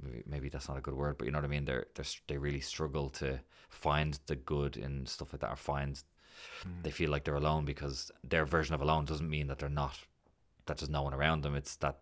maybe, 0.01 0.23
maybe 0.25 0.49
that's 0.49 0.67
not 0.67 0.77
a 0.77 0.81
good 0.81 0.93
word, 0.95 1.17
but 1.17 1.25
you 1.25 1.31
know 1.31 1.39
what 1.39 1.45
I 1.45 1.49
mean. 1.49 1.65
They're 1.65 1.87
they 1.95 2.03
are 2.03 2.05
they 2.27 2.37
really 2.37 2.61
struggle 2.61 3.09
to 3.21 3.39
find 3.69 4.19
the 4.27 4.35
good 4.35 4.77
in 4.77 5.05
stuff 5.05 5.33
like 5.33 5.41
that, 5.41 5.51
or 5.51 5.55
find 5.55 6.01
Mm. 6.65 6.81
they 6.83 6.91
feel 6.91 7.11
like 7.11 7.23
they're 7.23 7.35
alone 7.35 7.65
because 7.65 8.09
their 8.23 8.45
version 8.45 8.73
of 8.73 8.81
alone 8.81 9.05
doesn't 9.05 9.29
mean 9.29 9.47
that 9.47 9.59
they're 9.59 9.69
not 9.69 9.99
that 10.65 10.77
there's 10.77 10.89
no 10.89 11.03
one 11.03 11.13
around 11.13 11.43
them. 11.43 11.55
It's 11.55 11.75
that 11.77 11.99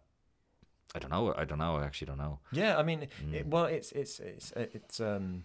I 0.96 1.00
don't 1.00 1.12
know. 1.12 1.34
I 1.36 1.46
don't 1.46 1.58
know. 1.60 1.76
I 1.76 1.84
actually 1.86 2.08
don't 2.08 2.18
know. 2.18 2.40
Yeah, 2.52 2.78
I 2.78 2.84
mean, 2.84 3.08
Mm. 3.24 3.34
it, 3.34 3.48
well, 3.48 3.66
it's 3.66 3.92
it's 3.92 4.20
it's 4.20 4.52
it's 4.56 5.00
um, 5.00 5.44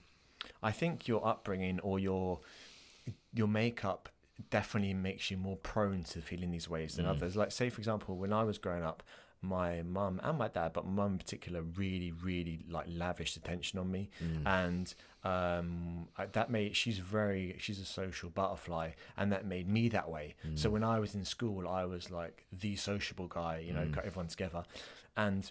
I 0.63 0.71
think 0.73 1.09
your 1.09 1.27
upbringing 1.27 1.81
or 1.81 1.99
your 1.99 2.41
your 3.33 3.49
makeup 3.49 4.09
definitely 4.51 4.95
makes 4.95 5.31
you 5.31 5.37
more 5.37 5.57
prone 5.57 6.03
to 6.05 6.21
feeling 6.21 6.51
these 6.51 6.69
ways 6.69 6.97
than 6.97 7.07
Mm. 7.07 7.11
others. 7.11 7.37
Like, 7.37 7.53
say 7.53 7.71
for 7.71 7.81
example, 7.81 8.17
when 8.17 8.33
I 8.33 8.43
was 8.45 8.59
growing 8.59 8.83
up, 8.83 9.03
my 9.41 9.83
mum 9.83 10.21
and 10.23 10.39
my 10.39 10.49
dad, 10.49 10.73
but 10.73 10.87
mum 10.87 11.13
in 11.13 11.19
particular, 11.19 11.61
really, 11.63 12.11
really 12.11 12.65
like 12.69 12.87
lavished 12.89 13.37
attention 13.37 13.79
on 13.79 13.91
me, 13.91 14.09
Mm. 14.23 14.47
and 14.47 14.95
um, 15.23 16.09
that 16.33 16.51
made 16.51 16.75
she's 16.77 16.99
very 16.99 17.57
she's 17.59 17.79
a 17.81 17.85
social 17.85 18.29
butterfly, 18.31 18.93
and 19.17 19.31
that 19.33 19.45
made 19.47 19.69
me 19.69 19.89
that 19.91 20.11
way. 20.11 20.35
Mm. 20.47 20.59
So 20.59 20.71
when 20.71 20.83
I 20.85 20.99
was 20.99 21.15
in 21.15 21.25
school, 21.25 21.69
I 21.69 21.85
was 21.85 22.11
like 22.11 22.47
the 22.53 22.77
sociable 22.77 23.29
guy, 23.29 23.59
you 23.59 23.73
know, 23.73 23.85
Mm. 23.87 23.93
got 23.93 24.05
everyone 24.07 24.29
together, 24.29 24.65
and 25.17 25.51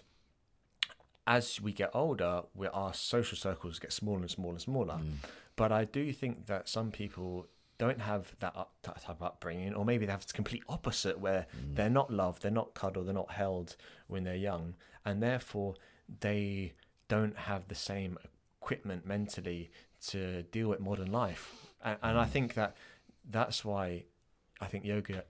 as 1.26 1.60
we 1.60 1.72
get 1.72 1.90
older, 1.94 2.42
we, 2.54 2.66
our 2.68 2.92
social 2.92 3.36
circles 3.38 3.78
get 3.78 3.92
smaller 3.92 4.20
and 4.20 4.30
smaller 4.30 4.52
and 4.54 4.60
smaller. 4.60 4.94
Mm. 4.96 5.14
But 5.56 5.72
I 5.72 5.84
do 5.84 6.12
think 6.12 6.46
that 6.46 6.68
some 6.68 6.90
people 6.90 7.46
don't 7.78 8.00
have 8.00 8.34
that, 8.40 8.54
up, 8.56 8.72
that 8.82 9.00
type 9.02 9.16
of 9.16 9.22
upbringing, 9.22 9.74
or 9.74 9.84
maybe 9.84 10.06
they 10.06 10.12
have 10.12 10.26
the 10.26 10.32
complete 10.32 10.62
opposite, 10.68 11.18
where 11.18 11.46
Mm. 11.56 11.76
they're 11.76 11.90
not 11.90 12.10
loved, 12.12 12.42
they're 12.42 12.50
not 12.50 12.74
cuddled, 12.74 13.06
they're 13.06 13.14
not 13.14 13.32
held 13.32 13.76
when 14.06 14.24
they're 14.24 14.34
young, 14.36 14.74
and 15.04 15.22
therefore 15.22 15.74
they 16.20 16.72
don't 17.08 17.36
have 17.36 17.68
the 17.68 17.74
same 17.74 18.18
equipment 18.60 19.06
mentally 19.06 19.70
to 20.08 20.42
deal 20.44 20.68
with 20.68 20.80
modern 20.80 21.10
life. 21.10 21.52
And, 21.82 21.98
and 22.02 22.18
I 22.18 22.24
Mm. 22.24 22.28
think 22.30 22.54
that 22.54 22.76
that's 23.28 23.64
why 23.64 24.04
I 24.60 24.66
think 24.66 24.84
yoga 24.84 25.24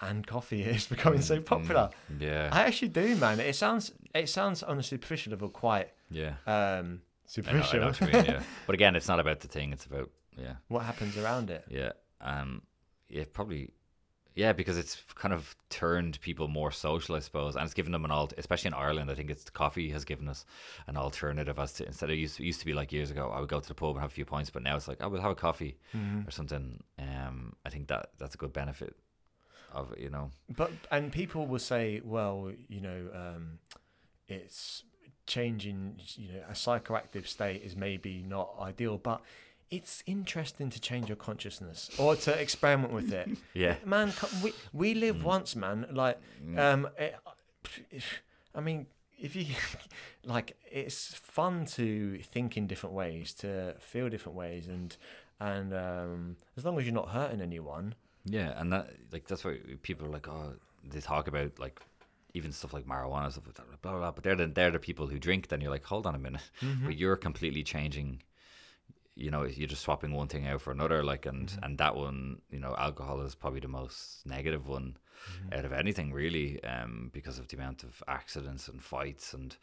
and 0.00 0.26
coffee 0.26 0.62
is 0.76 0.86
becoming 0.86 1.22
so 1.22 1.40
popular. 1.40 1.90
Mm. 2.12 2.20
Yeah. 2.20 2.48
I 2.52 2.62
actually 2.64 2.88
do, 2.88 3.16
man. 3.16 3.40
It 3.40 3.56
sounds 3.56 3.92
it 4.14 4.28
sounds 4.28 4.62
on 4.62 4.78
a 4.78 4.82
superficial 4.82 5.30
level 5.30 5.48
quite 5.48 5.90
yeah. 6.10 6.34
um, 6.46 7.02
I 7.46 7.52
know, 7.52 7.52
I 7.52 7.52
know 7.54 7.62
superficial. 7.62 7.80
what 7.86 8.00
you 8.00 8.06
mean, 8.08 8.24
yeah. 8.26 8.42
But 8.66 8.74
again, 8.74 8.94
it's 8.96 9.08
not 9.08 9.20
about 9.20 9.40
the 9.40 9.48
thing. 9.48 9.72
It's 9.72 9.86
about 9.86 10.10
yeah. 10.36 10.54
what 10.68 10.84
happens 10.84 11.16
around 11.16 11.50
it? 11.50 11.64
Yeah. 11.68 11.92
Um. 12.20 12.62
Yeah. 13.08 13.24
Probably. 13.32 13.70
Yeah, 14.34 14.54
because 14.54 14.78
it's 14.78 14.96
kind 15.14 15.34
of 15.34 15.54
turned 15.68 16.18
people 16.22 16.48
more 16.48 16.72
social, 16.72 17.14
I 17.14 17.18
suppose, 17.18 17.54
and 17.54 17.66
it's 17.66 17.74
given 17.74 17.92
them 17.92 18.06
an 18.06 18.10
alt. 18.10 18.32
Especially 18.38 18.68
in 18.68 18.74
Ireland, 18.74 19.10
I 19.10 19.14
think 19.14 19.28
it's 19.28 19.50
coffee 19.50 19.90
has 19.90 20.06
given 20.06 20.26
us 20.26 20.46
an 20.86 20.96
alternative 20.96 21.58
as 21.58 21.74
to 21.74 21.86
instead 21.86 22.08
of 22.08 22.16
used 22.16 22.40
it 22.40 22.44
used 22.44 22.60
to 22.60 22.64
be 22.66 22.72
like 22.72 22.92
years 22.92 23.10
ago, 23.10 23.30
I 23.30 23.40
would 23.40 23.50
go 23.50 23.60
to 23.60 23.68
the 23.68 23.74
pub 23.74 23.90
and 23.90 24.00
have 24.00 24.10
a 24.10 24.14
few 24.14 24.24
points, 24.24 24.48
but 24.48 24.62
now 24.62 24.74
it's 24.76 24.88
like 24.88 25.02
I 25.02 25.06
will 25.06 25.20
have 25.20 25.32
a 25.32 25.34
coffee 25.34 25.76
Mm-hmm. 25.94 26.26
or 26.26 26.30
something. 26.30 26.82
Um. 26.98 27.52
I 27.66 27.68
think 27.68 27.88
that 27.88 28.10
that's 28.18 28.34
a 28.34 28.38
good 28.38 28.54
benefit 28.54 28.96
of 29.70 29.92
it, 29.92 29.98
you 29.98 30.08
know. 30.08 30.30
But 30.56 30.70
and 30.90 31.12
people 31.12 31.46
will 31.46 31.58
say, 31.58 32.00
well, 32.02 32.52
you 32.68 32.80
know, 32.80 33.08
um, 33.14 33.58
it's 34.28 34.84
changing. 35.26 36.00
You 36.16 36.32
know, 36.32 36.40
a 36.48 36.52
psychoactive 36.52 37.26
state 37.26 37.62
is 37.62 37.76
maybe 37.76 38.24
not 38.26 38.54
ideal, 38.60 38.96
but 38.96 39.20
it's 39.72 40.02
interesting 40.06 40.68
to 40.70 40.78
change 40.80 41.08
your 41.08 41.16
consciousness 41.16 41.90
or 41.98 42.14
to 42.16 42.30
experiment 42.40 42.92
with 42.92 43.12
it. 43.12 43.28
Yeah. 43.54 43.76
man, 43.84 44.12
we 44.42 44.52
we 44.72 44.94
live 44.94 45.24
once, 45.24 45.56
man. 45.56 45.86
Like, 45.90 46.18
um, 46.58 46.88
it, 46.98 47.14
I 48.54 48.60
mean, 48.60 48.86
if 49.18 49.34
you 49.34 49.46
like, 50.24 50.56
it's 50.70 51.14
fun 51.14 51.66
to 51.76 52.18
think 52.18 52.56
in 52.56 52.66
different 52.66 52.94
ways, 52.94 53.32
to 53.34 53.74
feel 53.80 54.08
different 54.08 54.36
ways, 54.36 54.68
and 54.68 54.96
and 55.40 55.72
um, 55.74 56.36
as 56.56 56.64
long 56.64 56.78
as 56.78 56.84
you're 56.84 56.94
not 57.02 57.08
hurting 57.10 57.40
anyone, 57.40 57.94
Yeah, 58.24 58.52
and 58.60 58.72
that 58.72 58.90
like 59.12 59.26
that's 59.26 59.44
why 59.44 59.58
people 59.82 60.06
are 60.06 60.10
like, 60.10 60.28
oh, 60.28 60.54
they 60.84 61.00
talk 61.00 61.28
about 61.28 61.58
like 61.58 61.80
even 62.34 62.52
stuff 62.52 62.72
like 62.72 62.86
marijuana 62.86 63.30
stuff 63.30 63.46
like 63.46 63.54
that, 63.56 63.80
blah 63.82 63.92
blah. 63.92 64.00
blah. 64.00 64.10
But 64.12 64.24
they're 64.24 64.36
the 64.36 64.46
they're 64.48 64.70
the 64.70 64.78
people 64.78 65.06
who 65.06 65.18
drink. 65.18 65.48
Then 65.48 65.60
you're 65.62 65.70
like, 65.76 65.84
hold 65.84 66.06
on 66.06 66.14
a 66.14 66.18
minute, 66.18 66.42
but 66.84 66.96
you're 66.96 67.16
completely 67.16 67.62
changing 67.62 68.22
you 69.14 69.30
know 69.30 69.42
you're 69.44 69.68
just 69.68 69.82
swapping 69.82 70.12
one 70.14 70.28
thing 70.28 70.46
out 70.46 70.60
for 70.62 70.70
another 70.72 71.02
like 71.02 71.26
and 71.26 71.48
Mm-hmm. 71.48 71.64
and 71.64 71.78
that 71.78 71.94
one 71.96 72.40
you 72.50 72.58
know 72.58 72.74
alcohol 72.78 73.20
is 73.20 73.34
probably 73.34 73.60
the 73.60 73.68
most 73.68 74.24
negative 74.26 74.66
one 74.68 74.96
Mm-hmm. 75.30 75.58
out 75.58 75.64
of 75.64 75.72
anything 75.72 76.12
really 76.12 76.62
um 76.64 77.10
because 77.12 77.38
of 77.38 77.46
the 77.48 77.56
amount 77.56 77.84
of 77.84 78.02
accidents 78.08 78.68
and 78.68 78.82
fights 78.82 79.34
and 79.34 79.56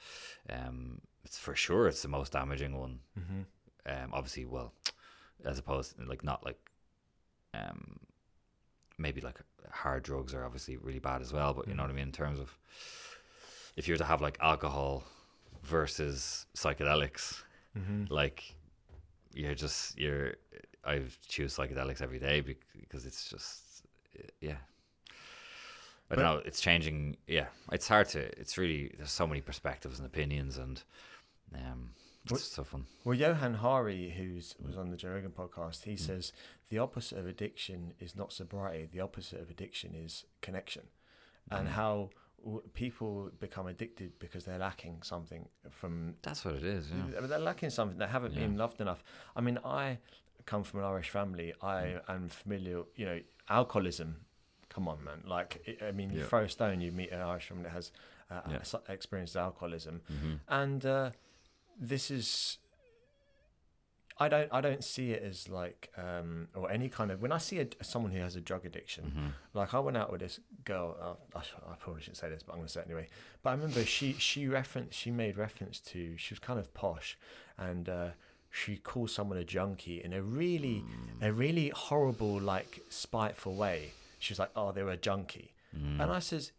um 0.49 1.01
it's 1.25 1.37
for 1.37 1.55
sure 1.55 1.87
it's 1.87 2.01
the 2.03 2.07
most 2.07 2.31
damaging 2.33 2.77
one 2.77 2.99
Mm-hmm. 3.19 3.41
um 3.91 4.09
obviously 4.13 4.45
well 4.45 4.71
as 5.45 5.57
opposed 5.59 5.95
like 6.07 6.23
not 6.23 6.45
like 6.45 6.59
um 7.53 7.99
maybe 8.97 9.21
like 9.21 9.39
hard 9.71 10.03
drugs 10.03 10.33
are 10.33 10.45
obviously 10.45 10.77
really 10.77 10.99
bad 10.99 11.21
as 11.21 11.33
well 11.33 11.53
but 11.53 11.67
you 11.67 11.73
know 11.73 11.83
what 11.83 11.89
i 11.91 11.93
mean 11.93 12.03
in 12.07 12.11
terms 12.11 12.39
of 12.39 12.55
if 13.75 13.87
you 13.87 13.93
were 13.93 13.97
to 13.97 14.03
have 14.05 14.21
like 14.21 14.37
alcohol 14.41 15.03
versus 15.63 16.45
psychedelics 16.55 17.41
Mm-hmm. 17.77 18.05
like 18.13 18.55
you're 19.33 19.55
just 19.55 19.97
you're 19.97 20.33
i 20.85 21.01
choose 21.27 21.55
psychedelics 21.55 22.01
every 22.01 22.19
day 22.19 22.41
because 22.79 23.05
it's 23.05 23.29
just 23.29 23.83
yeah 24.41 24.55
I 26.11 26.15
don't 26.15 26.23
But- 26.25 26.33
know. 26.37 26.41
It's 26.43 26.59
changing. 26.59 27.17
Yeah, 27.27 27.49
it's 27.71 27.87
hard 27.87 28.09
to. 28.09 28.19
It's 28.39 28.57
really 28.57 28.91
there's 28.97 29.11
so 29.11 29.27
many 29.27 29.41
perspectives 29.41 29.99
and 29.99 30.07
opinions, 30.07 30.57
and 30.57 30.81
um, 31.53 31.91
it's 32.31 32.45
so 32.45 32.63
fun. 32.63 32.87
Well, 33.03 33.13
Johann 33.13 33.53
Hari, 33.53 34.09
who's 34.17 34.55
was 34.59 34.75
on 34.75 34.89
the 34.89 34.97
Joe 34.97 35.09
Rogan 35.09 35.29
podcast, 35.29 35.83
he 35.83 35.95
says 35.95 36.33
the 36.69 36.79
opposite 36.79 37.19
of 37.19 37.27
addiction 37.27 37.93
is 37.99 38.15
not 38.15 38.33
sobriety. 38.33 38.89
The 38.91 39.01
opposite 39.01 39.39
of 39.39 39.51
addiction 39.51 39.93
is 39.93 40.25
connection, 40.41 40.87
and 41.51 41.67
Mm. 41.67 41.71
how 41.73 41.91
w- 41.93 42.09
people 42.73 43.29
become 43.39 43.67
addicted 43.67 44.17
because 44.19 44.45
they're 44.45 44.59
lacking 44.59 45.01
something 45.03 45.47
from. 45.69 46.15
That's 46.21 46.43
what 46.45 46.55
it 46.55 46.63
is. 46.63 46.89
Yeah. 46.91 47.21
They're 47.21 47.39
lacking 47.39 47.69
something. 47.71 47.97
They 47.97 48.07
haven't 48.07 48.33
Yeah. 48.33 48.39
been 48.47 48.57
loved 48.57 48.81
enough. 48.81 49.03
I 49.35 49.41
mean, 49.41 49.59
I 49.65 49.99
come 50.45 50.63
from 50.63 50.79
an 50.79 50.85
Irish 50.85 51.09
family. 51.09 51.53
I 51.61 51.81
Mm. 51.81 52.09
am 52.09 52.29
familiar. 52.29 52.83
You 52.95 53.05
know, 53.05 53.19
alcoholism. 53.49 54.25
Come 54.69 54.87
on, 54.87 55.03
man. 55.03 55.23
Like, 55.25 55.77
I 55.81 55.91
mean, 55.91 56.11
you 56.11 56.23
throw 56.23 56.43
a 56.43 56.49
stone, 56.49 56.79
you 56.81 56.91
meet 56.91 57.11
an 57.11 57.21
Irish 57.21 57.47
family 57.47 57.63
that 57.63 57.71
has 57.71 57.91
uh, 58.31 58.41
Yeah. 58.51 58.79
experienced 58.89 59.35
alcoholism 59.35 60.01
hmm 60.07 60.35
and 60.47 60.85
uh, 60.85 61.09
this 61.75 62.11
is 62.11 62.59
I 64.21 64.27
don't 64.27 64.49
I 64.51 64.59
don't 64.61 64.83
see 64.83 65.11
it 65.11 65.23
as 65.23 65.47
like 65.47 65.91
um, 65.97 66.49
or 66.53 66.69
any 66.69 66.89
kind 66.89 67.09
of 67.11 67.21
when 67.21 67.31
I 67.31 67.37
see 67.37 67.59
a, 67.59 67.67
someone 67.81 68.11
who 68.11 68.19
has 68.19 68.35
a 68.35 68.41
drug 68.41 68.65
addiction 68.65 69.03
hmm 69.05 69.27
like 69.53 69.73
I 69.73 69.79
went 69.79 69.97
out 69.97 70.11
with 70.11 70.21
this 70.21 70.39
girl 70.65 70.97
uh, 71.01 71.37
I, 71.37 71.39
I 71.39 71.75
probably 71.79 72.01
shouldn't 72.01 72.17
say 72.17 72.29
this 72.29 72.43
but 72.43 72.53
I'm 72.53 72.59
gonna 72.59 72.69
say 72.69 72.81
it 72.81 72.87
anyway. 72.87 73.07
But 73.41 73.51
I 73.51 73.53
remember 73.53 73.83
she 73.85 74.13
she 74.13 74.47
referenced 74.47 74.97
she 74.97 75.11
made 75.11 75.37
reference 75.37 75.79
to 75.91 76.17
she 76.17 76.33
was 76.33 76.39
kind 76.39 76.59
of 76.59 76.73
posh 76.73 77.17
and 77.57 77.87
uh, 77.87 78.09
she 78.51 78.77
called 78.77 79.09
someone 79.09 79.37
a 79.37 79.43
junkie 79.43 80.01
in 80.03 80.11
a 80.13 80.21
really 80.21 80.83
a 81.21 81.31
really 81.31 81.69
horrible 81.69 82.39
like 82.39 82.81
spiteful 82.89 83.55
way. 83.55 83.91
She 84.19 84.33
was 84.33 84.39
like 84.39 84.51
oh 84.55 84.71
they're 84.71 84.89
a 84.89 84.97
junkie. 84.97 85.53
Mm. 85.75 86.01
and 86.01 86.11
I 86.11 86.17
says, 86.17 86.51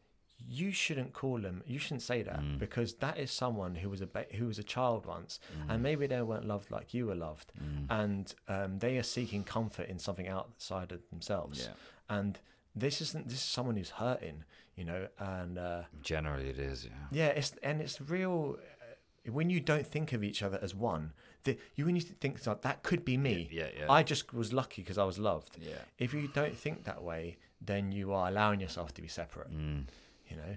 you 0.48 0.72
shouldn't 0.72 1.12
call 1.12 1.38
them. 1.38 1.62
You 1.66 1.78
shouldn't 1.78 2.02
say 2.02 2.22
that 2.22 2.40
Mm. 2.40 2.58
because 2.58 2.94
that 2.94 3.18
is 3.18 3.30
someone 3.30 3.74
who 3.76 3.88
was 3.90 4.00
a 4.00 4.06
ba- 4.06 4.26
who 4.34 4.46
was 4.46 4.58
a 4.58 4.62
child 4.64 5.06
once, 5.06 5.38
Mm. 5.58 5.66
and 5.70 5.82
maybe 5.82 6.06
they 6.06 6.22
weren't 6.22 6.46
loved 6.46 6.70
like 6.70 6.92
you 6.94 7.06
were 7.06 7.14
loved, 7.14 7.52
Mm. 7.58 7.86
and 7.90 8.34
um, 8.48 8.78
they 8.78 8.96
are 8.98 9.02
seeking 9.02 9.44
comfort 9.44 9.88
in 9.88 9.98
something 9.98 10.28
outside 10.28 10.92
of 10.92 11.00
themselves. 11.10 11.64
Yeah. 11.66 11.74
And 12.08 12.38
this 12.74 13.00
isn't 13.00 13.26
this 13.28 13.38
is 13.38 13.42
someone 13.44 13.76
who's 13.76 13.90
hurting, 13.90 14.44
you 14.76 14.84
know, 14.84 15.08
and 15.18 15.58
uh, 15.58 15.82
Generally, 16.02 16.48
it 16.50 16.58
is. 16.58 16.84
Yeah. 16.86 16.90
yeah, 17.10 17.26
it's 17.28 17.52
and 17.62 17.80
it's 17.80 18.00
real. 18.00 18.56
Uh, 18.58 19.32
when 19.32 19.50
you 19.50 19.60
don't 19.60 19.86
think 19.86 20.12
of 20.12 20.24
each 20.24 20.42
other 20.42 20.58
as 20.62 20.74
one, 20.74 21.12
the, 21.44 21.58
you 21.74 21.84
when 21.84 21.94
you 21.96 22.00
think 22.02 22.44
like 22.46 22.62
that 22.62 22.82
could 22.82 23.04
be 23.04 23.16
me. 23.16 23.48
Yeah. 23.52 23.68
Yeah. 23.78 23.92
I 23.92 24.02
just 24.02 24.32
was 24.32 24.52
lucky 24.52 24.82
because 24.82 24.98
I 24.98 25.04
was 25.04 25.18
loved. 25.18 25.58
yeah. 25.60 25.82
If 25.98 26.14
you 26.14 26.28
don't 26.28 26.56
think 26.56 26.84
that 26.84 27.02
way, 27.02 27.36
then 27.60 27.92
you 27.92 28.12
are 28.12 28.28
allowing 28.28 28.60
yourself 28.60 28.94
to 28.94 29.02
be 29.02 29.08
separate 29.08 29.50
Mm. 29.50 29.84
You 30.30 30.36
know. 30.36 30.56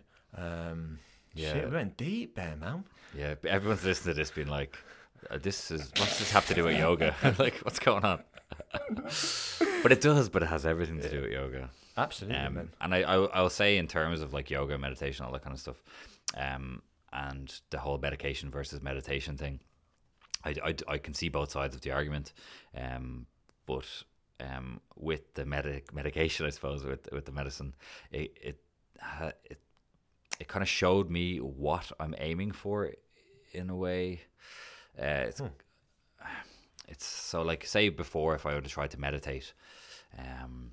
Um, 0.71 0.99
Yeah. 1.33 1.53
Shit, 1.53 1.65
we 1.69 1.75
went 1.75 1.97
deep 1.97 2.35
there, 2.35 2.55
man. 2.55 2.83
Yeah. 3.17 3.35
Everyone's 3.47 3.83
listening 3.83 4.13
to 4.15 4.19
this, 4.21 4.31
being 4.31 4.47
like, 4.47 4.77
uh, 5.29 5.37
"This 5.41 5.71
is 5.71 5.91
what's 5.97 6.19
this 6.19 6.31
have 6.31 6.47
to 6.47 6.53
do 6.53 6.63
with 6.65 6.77
yoga? 6.77 7.15
like, 7.39 7.55
what's 7.65 7.79
going 7.79 8.03
on?" 8.05 8.23
but 9.83 9.91
it 9.91 10.01
does. 10.01 10.29
But 10.29 10.43
it 10.43 10.47
has 10.49 10.65
everything 10.65 10.99
to 11.01 11.09
do 11.09 11.21
with 11.21 11.31
yoga. 11.31 11.69
Absolutely, 11.97 12.39
Um, 12.39 12.53
man. 12.55 12.69
and 12.81 12.93
I, 12.95 13.01
I 13.01 13.15
I'll 13.25 13.49
say 13.49 13.77
in 13.77 13.87
terms 13.87 14.21
of 14.21 14.33
like 14.33 14.49
yoga, 14.49 14.77
meditation, 14.77 15.25
all 15.25 15.31
that 15.33 15.43
kind 15.43 15.53
of 15.53 15.59
stuff, 15.59 15.81
um, 16.35 16.81
and 17.11 17.53
the 17.69 17.79
whole 17.79 17.97
medication 17.99 18.49
versus 18.49 18.81
meditation 18.81 19.37
thing, 19.37 19.59
I, 20.43 20.55
I, 20.63 20.75
I 20.87 20.97
can 20.97 21.13
see 21.13 21.29
both 21.29 21.51
sides 21.51 21.75
of 21.75 21.81
the 21.81 21.91
argument, 21.91 22.33
um, 22.75 23.27
but 23.67 23.85
um, 24.39 24.81
with 24.95 25.33
the 25.35 25.45
medic 25.45 25.93
medication, 25.93 26.45
I 26.47 26.49
suppose 26.49 26.83
with 26.83 27.07
with 27.11 27.25
the 27.25 27.31
medicine, 27.31 27.75
it 28.11 28.35
it 28.41 28.59
it, 29.45 29.59
it 30.39 30.47
kind 30.47 30.63
of 30.63 30.69
showed 30.69 31.09
me 31.09 31.37
what 31.37 31.91
I'm 31.99 32.15
aiming 32.17 32.51
for, 32.51 32.91
in 33.51 33.69
a 33.69 33.75
way. 33.75 34.21
Uh, 34.99 35.25
it's 35.27 35.39
Hmm. 35.39 35.47
it's 36.87 37.05
so 37.05 37.41
like 37.41 37.65
say 37.65 37.89
before 37.89 38.35
if 38.35 38.45
I 38.45 38.53
would 38.53 38.63
have 38.65 38.73
tried 38.73 38.91
to 38.91 38.99
meditate, 38.99 39.53
um, 40.17 40.71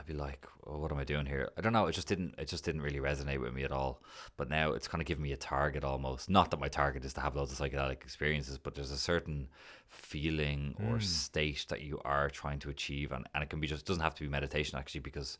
I'd 0.00 0.06
be 0.06 0.14
like, 0.14 0.46
well, 0.64 0.80
what 0.80 0.90
am 0.90 0.96
I 0.98 1.04
doing 1.04 1.26
here? 1.26 1.50
I 1.58 1.60
don't 1.60 1.74
know. 1.74 1.86
It 1.86 1.92
just 1.92 2.08
didn't. 2.08 2.34
It 2.38 2.48
just 2.48 2.64
didn't 2.64 2.80
really 2.80 3.00
resonate 3.00 3.38
with 3.38 3.52
me 3.52 3.64
at 3.64 3.70
all. 3.70 4.02
But 4.38 4.48
now 4.48 4.72
it's 4.72 4.88
kind 4.88 5.02
of 5.02 5.06
giving 5.06 5.22
me 5.22 5.32
a 5.32 5.36
target 5.36 5.84
almost. 5.84 6.30
Not 6.30 6.50
that 6.50 6.58
my 6.60 6.68
target 6.68 7.04
is 7.04 7.12
to 7.14 7.20
have 7.20 7.36
loads 7.36 7.52
of 7.52 7.58
psychedelic 7.58 8.00
experiences, 8.02 8.56
but 8.56 8.74
there's 8.74 8.92
a 8.92 8.96
certain 8.96 9.48
feeling 9.88 10.74
or 10.78 10.96
Mm. 10.96 11.02
state 11.02 11.66
that 11.68 11.82
you 11.82 12.00
are 12.04 12.30
trying 12.30 12.60
to 12.60 12.70
achieve, 12.70 13.12
and, 13.12 13.28
and 13.34 13.42
it 13.42 13.50
can 13.50 13.60
be 13.60 13.66
just 13.66 13.84
doesn't 13.84 14.02
have 14.02 14.14
to 14.14 14.22
be 14.22 14.28
meditation 14.28 14.78
actually 14.78 15.00
because, 15.00 15.36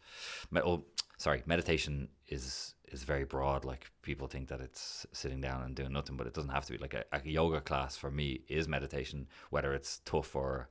me- 0.50 0.60
oh, 0.60 0.84
sorry, 1.16 1.42
meditation 1.46 2.08
is 2.28 2.74
is 2.88 3.02
very 3.04 3.24
broad. 3.24 3.64
Like 3.64 3.90
people 4.02 4.26
think 4.26 4.48
that 4.48 4.60
it's 4.60 5.06
sitting 5.12 5.40
down 5.40 5.62
and 5.62 5.74
doing 5.74 5.92
nothing, 5.92 6.16
but 6.18 6.26
it 6.26 6.34
doesn't 6.34 6.50
have 6.50 6.66
to 6.66 6.72
be. 6.72 6.78
Like 6.78 6.92
a, 6.94 7.04
a 7.12 7.20
yoga 7.24 7.62
class 7.62 7.96
for 7.96 8.10
me 8.10 8.42
is 8.48 8.68
meditation, 8.68 9.26
whether 9.48 9.72
it's 9.72 10.00
tough 10.04 10.36
or 10.36 10.68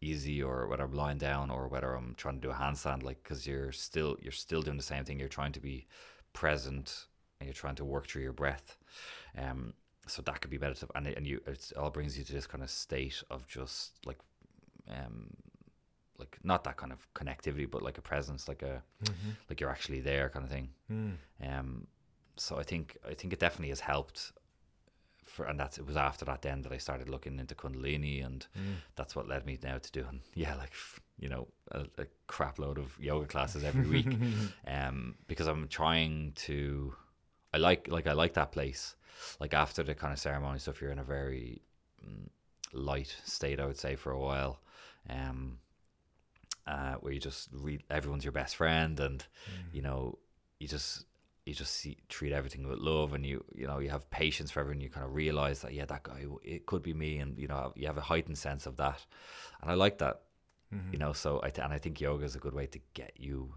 easy 0.00 0.42
or 0.42 0.66
whether 0.68 0.84
I'm 0.84 0.92
lying 0.92 1.18
down 1.18 1.50
or 1.50 1.68
whether 1.68 1.94
I'm 1.94 2.14
trying 2.16 2.36
to 2.36 2.40
do 2.40 2.50
a 2.50 2.54
handstand 2.54 3.02
like 3.02 3.22
because 3.22 3.46
you're 3.46 3.72
still 3.72 4.16
you're 4.22 4.32
still 4.32 4.62
doing 4.62 4.76
the 4.76 4.82
same 4.82 5.04
thing 5.04 5.18
you're 5.18 5.28
trying 5.28 5.52
to 5.52 5.60
be 5.60 5.86
present 6.32 7.06
and 7.40 7.46
you're 7.46 7.54
trying 7.54 7.74
to 7.76 7.84
work 7.84 8.06
through 8.06 8.22
your 8.22 8.32
breath 8.32 8.76
um 9.36 9.72
so 10.06 10.22
that 10.22 10.40
could 10.40 10.50
be 10.50 10.58
meditative 10.58 10.90
and, 10.94 11.06
and 11.08 11.26
you 11.26 11.40
it 11.46 11.72
all 11.76 11.90
brings 11.90 12.16
you 12.16 12.24
to 12.24 12.32
this 12.32 12.46
kind 12.46 12.62
of 12.62 12.70
state 12.70 13.22
of 13.30 13.46
just 13.46 13.92
like 14.06 14.18
um 14.88 15.30
like 16.18 16.38
not 16.42 16.64
that 16.64 16.76
kind 16.76 16.92
of 16.92 17.06
connectivity 17.14 17.68
but 17.70 17.82
like 17.82 17.98
a 17.98 18.02
presence 18.02 18.48
like 18.48 18.62
a 18.62 18.82
Mm-hmm. 19.04 19.30
like 19.48 19.60
you're 19.60 19.70
actually 19.70 20.00
there 20.00 20.28
kind 20.28 20.44
of 20.44 20.50
thing 20.50 20.68
Mm. 20.90 21.16
um, 21.46 21.86
so 22.36 22.56
I 22.58 22.62
think 22.62 22.96
I 23.08 23.14
think 23.14 23.32
it 23.32 23.38
definitely 23.40 23.68
has 23.70 23.80
helped. 23.80 24.32
For 25.38 25.44
and 25.46 25.58
that's 25.58 25.78
it 25.78 25.86
was 25.86 25.96
after 25.96 26.24
that 26.24 26.42
then 26.42 26.62
that 26.62 26.72
I 26.72 26.78
started 26.78 27.08
looking 27.08 27.38
into 27.38 27.54
Kundalini, 27.54 28.24
and 28.26 28.44
Mm. 28.58 28.74
that's 28.96 29.14
what 29.16 29.28
led 29.28 29.46
me 29.46 29.56
now 29.62 29.78
to 29.78 29.92
doing 29.92 30.20
yeah 30.34 30.54
like 30.56 30.72
you 31.16 31.28
know 31.28 31.46
a, 31.70 31.80
a 31.98 32.06
crap 32.26 32.58
load 32.58 32.76
of 32.78 32.98
yoga 32.98 33.26
classes 33.26 33.62
every 33.64 33.86
week. 33.86 34.12
um, 34.66 35.14
because 35.28 35.46
I'm 35.46 35.68
trying 35.68 36.32
to, 36.46 36.94
I 37.54 37.58
like 37.58 37.86
like 37.88 38.06
I 38.08 38.14
like 38.14 38.34
that 38.34 38.50
place. 38.52 38.96
Like 39.40 39.54
after 39.54 39.82
the 39.84 39.94
kind 39.94 40.12
of 40.12 40.18
ceremony 40.18 40.58
stuff, 40.58 40.80
you're 40.80 40.90
in 40.92 40.98
a 40.98 41.04
very 41.04 41.62
mm, 42.04 42.28
light 42.72 43.14
state, 43.24 43.60
I 43.60 43.66
would 43.66 43.78
say, 43.78 43.94
for 43.96 44.10
a 44.12 44.18
while. 44.18 44.60
Um, 45.08 45.58
uh, 46.66 46.94
where 47.00 47.12
you 47.12 47.20
just 47.20 47.48
re- 47.52 47.84
everyone's 47.90 48.24
your 48.24 48.32
best 48.32 48.56
friend, 48.56 48.98
and 49.00 49.20
Mm. 49.46 49.74
you 49.74 49.82
know 49.82 50.18
you 50.60 50.68
just 50.68 51.04
you 51.48 51.54
just 51.54 51.74
see, 51.80 51.96
treat 52.08 52.32
everything 52.32 52.68
with 52.68 52.78
love 52.78 53.14
and 53.14 53.24
you 53.26 53.44
you 53.60 53.66
know 53.66 53.78
you 53.84 53.90
have 53.90 54.08
patience 54.10 54.50
for 54.50 54.60
everyone 54.60 54.80
you 54.80 54.90
kind 54.90 55.06
of 55.06 55.14
realize 55.14 55.58
that 55.62 55.72
yeah 55.78 55.86
that 55.86 56.02
guy 56.02 56.20
it 56.42 56.66
could 56.66 56.82
be 56.82 56.94
me 57.04 57.18
and 57.22 57.38
you 57.38 57.48
know 57.48 57.72
you 57.74 57.86
have 57.86 57.96
a 57.98 58.06
heightened 58.12 58.38
sense 58.38 58.66
of 58.66 58.76
that 58.76 59.00
and 59.60 59.70
i 59.70 59.74
like 59.74 59.98
that 59.98 60.16
Mhm. 60.72 60.92
you 60.92 60.98
know 60.98 61.12
so 61.14 61.30
i 61.42 61.50
th- 61.50 61.64
and 61.64 61.72
i 61.72 61.78
think 61.78 61.94
yoga 62.00 62.24
is 62.24 62.36
a 62.36 62.38
good 62.46 62.52
way 62.60 62.66
to 62.66 62.78
get 63.00 63.12
you 63.16 63.54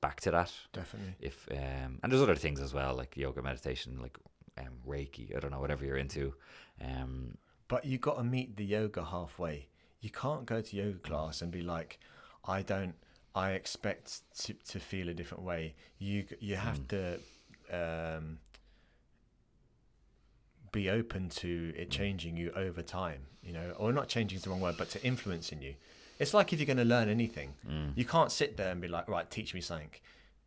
back 0.00 0.20
to 0.20 0.30
that 0.30 0.52
Definitely. 0.72 1.14
if 1.20 1.48
um 1.50 2.00
and 2.02 2.10
there's 2.10 2.22
other 2.22 2.34
things 2.34 2.60
as 2.60 2.74
well 2.74 2.94
like 2.94 3.16
yoga 3.16 3.40
meditation 3.42 3.98
like 4.00 4.18
um 4.58 4.74
reiki 4.86 5.34
i 5.36 5.40
don't 5.40 5.52
know 5.52 5.60
whatever 5.60 5.84
you're 5.86 5.96
into 5.96 6.34
um 6.80 7.36
But 7.68 7.84
you 7.84 7.98
got 7.98 8.16
to 8.18 8.24
meet 8.24 8.56
the 8.56 8.64
yoga 8.64 9.02
halfway. 9.04 9.68
You 10.00 10.10
can't 10.10 10.44
go 10.44 10.60
to 10.60 10.76
yoga 10.76 10.98
class 10.98 11.40
and 11.42 11.50
be 11.50 11.62
like, 11.62 11.98
I 12.44 12.60
don't. 12.62 12.94
I 13.34 13.52
expect 13.52 14.20
to, 14.44 14.52
to 14.54 14.78
feel 14.80 15.08
a 15.08 15.14
different 15.14 15.44
way. 15.44 15.74
You 15.98 16.24
you 16.40 16.56
have 16.56 16.78
Mm. 16.80 16.88
to 17.70 18.16
um, 18.16 18.38
be 20.72 20.88
open 20.88 21.28
to 21.28 21.72
it 21.76 21.90
changing 21.90 22.36
you 22.36 22.50
over 22.56 22.82
time. 22.82 23.26
You 23.42 23.52
know, 23.52 23.72
or 23.78 23.92
not 23.92 24.08
changing 24.08 24.36
is 24.36 24.44
the 24.44 24.50
wrong 24.50 24.60
word, 24.60 24.76
but 24.78 24.88
to 24.90 25.04
influencing 25.04 25.60
you. 25.62 25.74
It's 26.18 26.32
like 26.32 26.52
if 26.52 26.60
you're 26.60 26.66
going 26.66 26.76
to 26.76 26.84
learn 26.84 27.08
anything, 27.08 27.54
mm, 27.68 27.92
you 27.96 28.04
can't 28.04 28.30
sit 28.30 28.56
there 28.56 28.70
and 28.70 28.80
be 28.80 28.86
like, 28.88 29.08
right, 29.08 29.28
teach 29.28 29.54
me 29.54 29.60
something. 29.60 29.90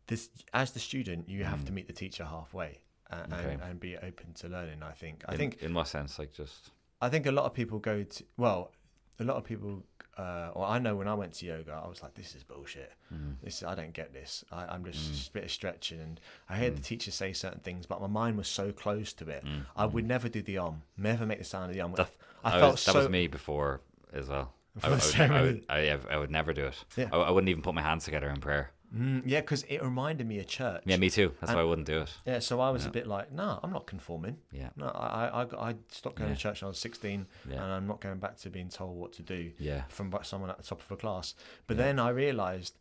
This, 0.06 0.30
as 0.54 0.70
the 0.70 0.78
student, 0.78 1.28
you 1.28 1.44
have 1.44 1.64
to 1.66 1.72
meet 1.72 1.86
the 1.88 1.92
teacher 1.92 2.24
halfway 2.24 2.78
uh, 3.10 3.16
Mm. 3.24 3.32
Okay. 3.38 3.52
and, 3.52 3.62
and 3.62 3.80
be 3.80 3.96
open 3.96 4.32
to 4.34 4.48
learning. 4.48 4.82
I 4.82 4.92
think. 4.92 5.24
I 5.28 5.32
in, 5.32 5.38
think 5.38 5.62
in 5.62 5.74
what 5.74 5.88
sense 5.88 6.18
like 6.18 6.32
just 6.32 6.70
I 7.02 7.08
think 7.08 7.26
a 7.26 7.32
lot 7.32 7.44
of 7.44 7.52
people 7.54 7.78
go 7.78 8.02
to 8.04 8.24
well, 8.38 8.72
a 9.18 9.24
lot 9.24 9.36
of 9.36 9.44
people. 9.44 9.82
Uh, 10.16 10.50
or 10.54 10.64
I 10.64 10.78
know 10.78 10.96
when 10.96 11.08
I 11.08 11.12
went 11.12 11.34
to 11.34 11.46
yoga, 11.46 11.78
I 11.84 11.86
was 11.88 12.02
like, 12.02 12.14
"This 12.14 12.34
is 12.34 12.42
bullshit. 12.42 12.92
Mm. 13.12 13.34
This 13.42 13.62
I 13.62 13.74
don't 13.74 13.92
get 13.92 14.14
this. 14.14 14.44
I, 14.50 14.64
I'm 14.64 14.82
mm. 14.82 14.90
just 14.90 15.28
a 15.28 15.32
bit 15.32 15.44
of 15.44 15.50
stretching." 15.50 16.00
And 16.00 16.20
I 16.48 16.56
heard 16.56 16.76
the 16.76 16.80
mm. 16.80 16.86
teacher 16.86 17.10
say 17.10 17.34
certain 17.34 17.60
things, 17.60 17.84
but 17.84 18.00
my 18.00 18.06
mind 18.06 18.38
was 18.38 18.48
so 18.48 18.72
close 18.72 19.12
to 19.14 19.28
it. 19.28 19.44
I 19.76 19.84
would 19.84 20.06
never 20.06 20.28
do 20.28 20.40
the 20.40 20.58
om, 20.58 20.82
never 20.96 21.26
make 21.26 21.38
the 21.38 21.44
sound 21.44 21.70
of 21.70 21.74
the 21.74 21.82
om. 21.82 21.92
That, 21.92 22.10
I, 22.42 22.56
I 22.56 22.60
felt 22.60 22.72
was, 22.72 22.80
so. 22.80 22.92
that 22.92 22.98
was 22.98 23.08
me 23.10 23.26
before 23.26 23.82
as 24.12 24.28
well. 24.28 24.54
I, 24.82 24.88
I, 24.88 24.90
would, 24.90 25.20
I, 25.20 25.42
would, 25.42 25.64
I, 25.68 25.98
I 26.10 26.16
would 26.18 26.30
never 26.30 26.52
do 26.52 26.66
it. 26.66 26.84
Yeah. 26.96 27.08
I, 27.12 27.16
I 27.16 27.30
wouldn't 27.30 27.48
even 27.48 27.62
put 27.62 27.74
my 27.74 27.82
hands 27.82 28.04
together 28.04 28.28
in 28.28 28.40
prayer. 28.40 28.72
Mm, 28.94 29.22
yeah, 29.26 29.40
because 29.40 29.62
it 29.64 29.82
reminded 29.82 30.26
me 30.26 30.38
of 30.38 30.46
church. 30.46 30.82
Yeah, 30.86 30.96
me 30.96 31.10
too. 31.10 31.32
That's 31.40 31.52
why 31.52 31.60
I 31.60 31.64
wouldn't 31.64 31.86
do 31.86 32.00
it. 32.02 32.10
Yeah, 32.24 32.38
so 32.38 32.60
I 32.60 32.70
was 32.70 32.86
a 32.86 32.90
bit 32.90 33.06
like, 33.06 33.32
no, 33.32 33.58
I'm 33.62 33.72
not 33.72 33.86
conforming. 33.86 34.38
Yeah. 34.52 34.70
No, 34.76 34.86
I, 34.88 35.42
I, 35.42 35.70
I- 35.70 35.74
stopped 35.88 36.16
going 36.16 36.30
Yeah. 36.30 36.36
to 36.36 36.40
church 36.40 36.62
when 36.62 36.66
I 36.66 36.70
was 36.70 36.78
16, 36.78 37.26
Yeah. 37.50 37.62
and 37.62 37.72
I'm 37.72 37.86
not 37.86 38.00
going 38.00 38.18
back 38.18 38.36
to 38.38 38.50
being 38.50 38.68
told 38.68 38.96
what 38.96 39.12
to 39.14 39.22
do 39.22 39.52
Yeah. 39.58 39.82
from 39.88 40.14
someone 40.22 40.50
at 40.50 40.56
the 40.58 40.62
top 40.62 40.80
of 40.80 40.90
a 40.90 40.96
class. 40.96 41.34
But 41.66 41.76
then 41.76 41.98
I 41.98 42.10
realised 42.10 42.74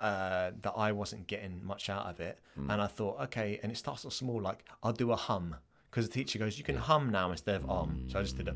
uh, 0.00 0.52
that 0.62 0.72
I 0.76 0.92
wasn't 0.92 1.26
getting 1.26 1.64
much 1.64 1.90
out 1.90 2.06
of 2.06 2.20
it, 2.20 2.38
Hmm. 2.54 2.70
and 2.70 2.80
I 2.80 2.86
thought, 2.86 3.20
okay, 3.24 3.58
and 3.62 3.72
it 3.72 3.76
starts 3.76 4.04
off 4.04 4.12
small, 4.12 4.40
like 4.40 4.64
I'll 4.82 4.92
do 4.92 5.10
a 5.10 5.16
hum 5.16 5.56
because 5.90 6.06
the 6.06 6.12
teacher 6.12 6.38
goes, 6.38 6.56
you 6.58 6.62
can 6.64 6.76
hum 6.76 7.10
now 7.10 7.30
instead 7.32 7.56
of 7.56 7.68
om. 7.68 8.04
So 8.08 8.18
I 8.18 8.22
just 8.22 8.36
did 8.36 8.46
it. 8.48 8.54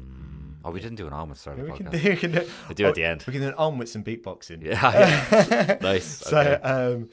Oh, 0.65 0.71
we 0.71 0.81
didn't 0.81 0.97
do 0.97 1.07
an 1.07 1.13
almond 1.13 1.39
start 1.39 1.59
of 1.59 1.69
We 1.69 1.77
can 1.77 1.91
do, 1.91 1.99
we 2.11 2.17
can 2.17 2.33
do, 2.33 2.49
We 2.69 2.75
do 2.75 2.87
it 2.87 2.89
at 2.89 2.95
the 2.95 3.05
end. 3.05 3.25
We 3.27 3.33
can 3.33 3.43
do 3.43 3.55
an 3.57 3.79
with 3.79 3.89
some 3.89 4.05
beatboxing. 4.05 4.63
Yeah, 4.63 4.93
yeah. 4.93 5.79
nice. 5.83 6.05
So, 6.05 6.39
okay. 6.39 6.63
um, 6.63 7.11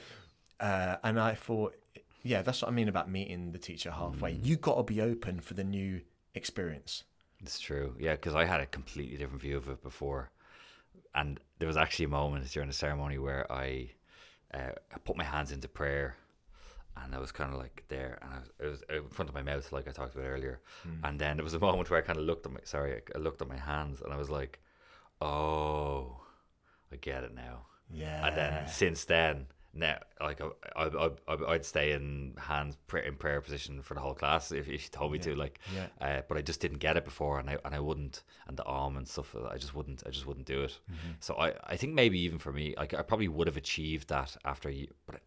uh, 0.60 0.98
and 1.04 1.20
I 1.20 1.34
thought, 1.36 1.76
yeah, 2.24 2.42
that's 2.42 2.62
what 2.62 2.70
I 2.70 2.72
mean 2.72 2.90
about 2.90 3.10
meeting 3.10 3.52
the 3.52 3.58
teacher 3.58 3.92
halfway. 3.92 4.34
Mm. 4.34 4.46
You 4.46 4.56
got 4.58 4.76
to 4.76 4.84
be 4.84 5.02
open 5.02 5.40
for 5.40 5.54
the 5.54 5.64
new 5.64 6.02
experience. 6.36 7.04
It's 7.42 7.60
true. 7.60 7.96
Yeah, 8.00 8.14
because 8.14 8.36
I 8.36 8.46
had 8.46 8.60
a 8.60 8.66
completely 8.66 9.18
different 9.18 9.42
view 9.42 9.58
of 9.58 9.70
it 9.70 9.82
before, 9.82 10.30
and 11.16 11.40
there 11.60 11.68
was 11.68 11.78
actually 11.78 12.06
a 12.06 12.10
moment 12.10 12.50
during 12.52 12.68
the 12.68 12.76
ceremony 12.76 13.18
where 13.18 13.52
I, 13.52 13.92
uh, 14.54 14.72
I 14.94 14.98
put 15.04 15.18
my 15.18 15.24
hands 15.24 15.52
into 15.52 15.68
prayer, 15.68 16.16
and 17.04 17.16
I 17.16 17.20
was 17.20 17.32
kind 17.32 17.54
of 17.54 17.60
like 17.60 17.84
there, 17.90 18.20
and 18.22 18.32
I 18.34 18.38
was, 18.40 18.50
it 18.60 18.66
was 18.66 18.82
in 18.90 19.10
front 19.10 19.30
of 19.30 19.36
my 19.36 19.42
mouth, 19.42 19.72
like 19.72 19.88
I 19.88 19.92
talked 19.92 20.16
about 20.16 20.28
earlier, 20.28 20.62
hmm. 20.84 21.06
and 21.06 21.20
then 21.20 21.38
there 21.38 21.44
was 21.44 21.54
a 21.54 21.60
moment 21.60 21.90
where 21.90 22.00
I 22.00 22.04
kind 22.04 22.18
of 22.20 22.26
looked 22.26 22.46
at 22.46 22.52
my 22.52 22.60
sorry, 22.64 23.02
I 23.16 23.18
looked 23.18 23.42
at 23.42 23.48
my 23.48 23.58
hands, 23.58 24.02
and 24.02 24.14
I 24.14 24.18
was 24.18 24.30
like, 24.30 24.60
oh, 25.22 26.22
I 26.92 26.96
get 26.98 27.24
it 27.24 27.34
now. 27.36 27.66
Yeah. 27.92 28.28
And 28.28 28.38
then 28.38 28.68
since 28.68 29.06
then, 29.06 29.48
now 29.74 29.98
like 30.20 30.42
I, 30.42 30.48
I, 30.76 31.10
I, 31.28 31.52
I'd 31.54 31.66
stay 31.66 31.92
in 31.92 32.34
hands 32.38 32.76
in 33.06 33.16
prayer 33.16 33.40
position 33.42 33.82
for 33.82 33.94
the 33.94 34.00
whole 34.00 34.14
class 34.14 34.52
if, 34.52 34.68
if 34.68 34.84
you 34.84 34.90
told 34.90 35.12
me 35.12 35.20
to. 35.20 35.36
Like, 35.36 35.60
Yeah. 35.74 35.88
uh, 36.02 36.22
but 36.28 36.38
I 36.38 36.42
just 36.42 36.60
didn't 36.60 36.80
get 36.80 36.98
it 36.98 37.06
before, 37.06 37.40
and 37.40 37.50
I 37.50 37.58
and 37.64 37.76
I 37.76 37.80
wouldn't, 37.80 38.24
and 38.48 38.58
the 38.58 38.64
arm 38.64 38.98
and 38.98 39.08
stuff. 39.08 39.36
I 39.50 39.58
just 39.58 39.74
wouldn't. 39.76 40.04
I 40.06 40.10
just 40.10 40.26
wouldn't 40.26 40.46
do 40.48 40.64
it. 40.64 40.80
Mm-hmm. 40.92 41.12
So 41.20 41.36
I, 41.36 41.54
I 41.64 41.76
think 41.78 41.94
maybe 41.94 42.20
even 42.20 42.40
for 42.40 42.52
me, 42.52 42.74
like 42.78 42.94
I 42.94 43.02
probably 43.02 43.28
would 43.28 43.48
have 43.48 43.58
achieved 43.58 44.10
that 44.10 44.36
after 44.44 44.70
you. 44.70 44.88
But 45.06 45.22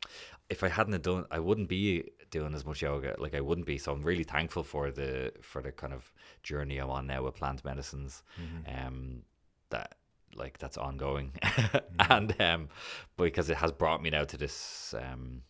if 0.50 0.62
I 0.62 0.68
hadn't 0.68 1.00
done, 1.02 1.24
I 1.30 1.38
wouldn't 1.38 1.68
be 1.68 2.10
doing 2.30 2.54
as 2.54 2.66
much 2.66 2.82
yoga. 2.82 3.14
Like 3.18 3.34
I 3.34 3.40
wouldn't 3.40 3.66
be. 3.66 3.78
So 3.78 3.92
I'm 3.92 4.02
really 4.02 4.24
thankful 4.24 4.62
for 4.64 4.90
the 4.90 5.32
for 5.40 5.62
the 5.62 5.72
kind 5.72 5.92
of 5.92 6.12
journey 6.42 6.78
I'm 6.78 6.90
on 6.90 7.06
now 7.06 7.22
with 7.22 7.36
plant 7.36 7.64
medicines. 7.64 8.22
Mm-hmm. 8.40 8.86
Um, 8.86 9.22
that 9.70 9.94
like 10.34 10.58
that's 10.58 10.76
ongoing. 10.78 11.32
And 12.10 12.40
um 12.40 12.68
because 13.16 13.50
it 13.50 13.56
has 13.58 13.72
brought 13.72 14.02
me 14.02 14.10
now 14.10 14.24
to 14.24 14.36
this 14.36 14.94
um 15.00 15.42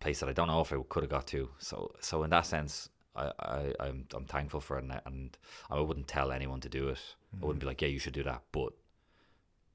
place 0.00 0.20
that 0.20 0.28
I 0.28 0.32
don't 0.32 0.48
know 0.48 0.60
if 0.60 0.72
I 0.72 0.76
could 0.88 1.02
have 1.02 1.10
got 1.10 1.26
to. 1.28 1.48
So 1.58 1.92
so 2.00 2.22
in 2.22 2.30
that 2.30 2.46
sense 2.46 2.88
I, 3.16 3.32
I 3.40 3.74
I'm 3.80 4.06
I'm 4.14 4.24
thankful 4.24 4.60
for 4.60 4.78
it 4.78 4.84
and, 4.84 4.92
I- 4.92 5.02
and 5.06 5.36
I 5.70 5.80
wouldn't 5.80 6.08
tell 6.08 6.30
anyone 6.32 6.60
to 6.60 6.68
do 6.68 6.88
it. 6.88 7.00
I 7.40 7.44
wouldn't 7.44 7.60
be 7.60 7.66
like 7.66 7.80
yeah 7.82 7.88
you 7.88 7.98
should 7.98 8.12
do 8.14 8.22
that 8.24 8.42
but 8.52 8.72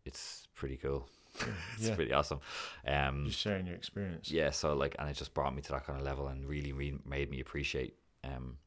it's 0.05 0.47
pretty 0.55 0.77
cool. 0.77 1.07
It's 1.77 1.87
Yeah. 1.89 1.95
pretty 1.95 2.13
awesome. 2.13 2.39
Um 2.87 3.25
Just 3.27 3.39
sharing 3.39 3.65
your 3.67 3.75
experience. 3.75 4.31
yeah 4.31 4.51
so 4.51 4.73
like 4.73 4.95
and 4.99 5.09
it 5.09 5.17
just 5.17 5.33
brought 5.33 5.53
me 5.55 5.61
to 5.61 5.71
that 5.73 5.85
kind 5.85 5.99
of 5.99 6.05
level 6.05 6.27
and 6.27 6.47
really, 6.47 6.71
really 6.73 6.99
made 7.05 7.29
me 7.29 7.39
appreciate 7.41 7.95
um 8.23 8.57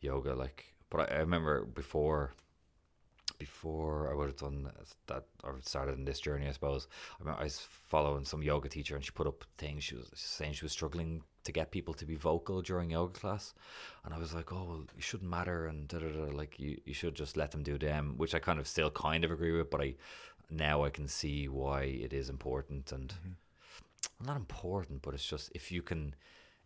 yoga 0.00 0.34
like 0.34 0.74
but 0.90 1.10
I, 1.10 1.16
I 1.16 1.18
remember 1.20 1.64
before 1.64 2.32
before 3.40 4.08
I 4.10 4.14
would 4.14 4.28
have 4.28 4.36
done 4.36 4.70
that 5.08 5.24
or 5.42 5.58
started 5.62 5.98
in 5.98 6.04
this 6.04 6.20
journey 6.20 6.46
I 6.46 6.52
suppose. 6.52 6.86
I 7.26 7.28
I 7.28 7.42
was 7.42 7.58
following 7.88 8.24
some 8.24 8.42
yoga 8.42 8.68
teacher 8.68 8.94
and 8.94 9.04
she 9.04 9.10
put 9.10 9.26
up 9.26 9.44
things 9.58 9.82
she 9.82 9.96
was 9.96 10.08
saying 10.14 10.52
she 10.52 10.64
was 10.64 10.72
struggling 10.72 11.22
to 11.42 11.52
get 11.52 11.72
people 11.72 11.94
to 11.94 12.04
be 12.04 12.14
vocal 12.14 12.62
during 12.62 12.90
yoga 12.90 13.18
class. 13.18 13.54
And 14.04 14.14
I 14.14 14.18
was 14.18 14.32
like 14.32 14.52
oh 14.52 14.64
well 14.68 14.84
you 14.94 15.02
shouldn't 15.02 15.30
matter 15.30 15.66
and 15.66 15.88
da, 15.88 15.98
da, 15.98 16.08
da, 16.08 16.36
like 16.36 16.60
you, 16.60 16.80
you 16.84 16.94
should 16.94 17.16
just 17.16 17.36
let 17.36 17.50
them 17.50 17.64
do 17.64 17.76
them 17.78 18.14
which 18.16 18.34
I 18.34 18.38
kind 18.38 18.60
of 18.60 18.68
still 18.68 18.90
kind 18.90 19.24
of 19.24 19.32
agree 19.32 19.56
with 19.56 19.70
but 19.70 19.80
I 19.80 19.96
now 20.50 20.84
I 20.84 20.90
can 20.90 21.08
see 21.08 21.48
why 21.48 21.82
it 21.82 22.12
is 22.12 22.28
important 22.28 22.92
and 22.92 23.08
mm-hmm. 23.08 24.26
not 24.26 24.36
important, 24.36 25.02
but 25.02 25.14
it's 25.14 25.26
just 25.26 25.50
if 25.54 25.70
you 25.72 25.82
can 25.82 26.14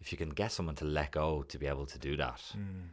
if 0.00 0.12
you 0.12 0.18
can 0.18 0.30
get 0.30 0.52
someone 0.52 0.74
to 0.76 0.84
let 0.84 1.12
go 1.12 1.42
to 1.42 1.58
be 1.58 1.66
able 1.66 1.86
to 1.86 1.98
do 1.98 2.16
that, 2.16 2.42
mm. 2.56 2.88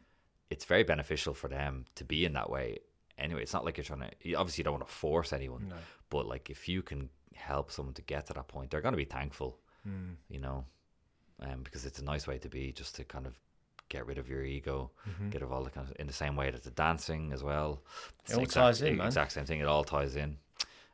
it's 0.49 0.65
very 0.65 0.83
beneficial 0.83 1.33
for 1.33 1.47
them 1.47 1.85
to 1.95 2.03
be 2.03 2.25
in 2.25 2.33
that 2.33 2.49
way. 2.49 2.79
Anyway, 3.21 3.41
it's 3.41 3.53
not 3.53 3.63
like 3.65 3.77
you're 3.77 3.83
trying 3.83 4.01
to. 4.01 4.09
You 4.21 4.37
obviously, 4.37 4.61
you 4.61 4.63
don't 4.65 4.73
want 4.73 4.87
to 4.87 4.93
force 4.93 5.31
anyone, 5.31 5.67
No. 5.69 5.75
but 6.09 6.25
like 6.27 6.49
if 6.49 6.67
you 6.67 6.81
can 6.81 7.09
help 7.35 7.71
someone 7.71 7.93
to 7.95 8.01
get 8.01 8.25
to 8.27 8.33
that 8.33 8.47
point, 8.47 8.71
they're 8.71 8.81
going 8.81 8.93
to 8.93 8.97
be 8.97 9.05
thankful. 9.05 9.57
Mm. 9.87 10.15
You 10.29 10.39
know, 10.39 10.65
um, 11.39 11.63
because 11.63 11.85
it's 11.85 11.99
a 11.99 12.03
nice 12.03 12.27
way 12.27 12.37
to 12.39 12.49
be, 12.49 12.71
just 12.71 12.95
to 12.95 13.03
kind 13.03 13.25
of 13.25 13.39
get 13.89 14.05
rid 14.05 14.17
of 14.17 14.29
your 14.29 14.43
ego, 14.43 14.89
get 15.31 15.41
rid 15.41 15.43
of 15.43 15.51
all 15.51 15.63
the 15.63 15.69
kind 15.69 15.87
of 15.89 15.93
in 15.99 16.07
the 16.07 16.13
same 16.13 16.35
way 16.35 16.49
that 16.49 16.63
the 16.63 16.71
dancing 16.71 17.31
as 17.33 17.43
well. 17.43 17.81
It's 18.23 18.31
It 18.33 18.37
all 18.37 18.43
exact- 18.43 18.63
ties 18.63 18.81
in, 18.81 18.97
man. 18.97 19.07
Exact 19.07 19.31
same 19.33 19.45
thing. 19.45 19.59
It 19.59 19.65
all 19.67 19.83
ties 19.83 20.15
in. 20.15 20.37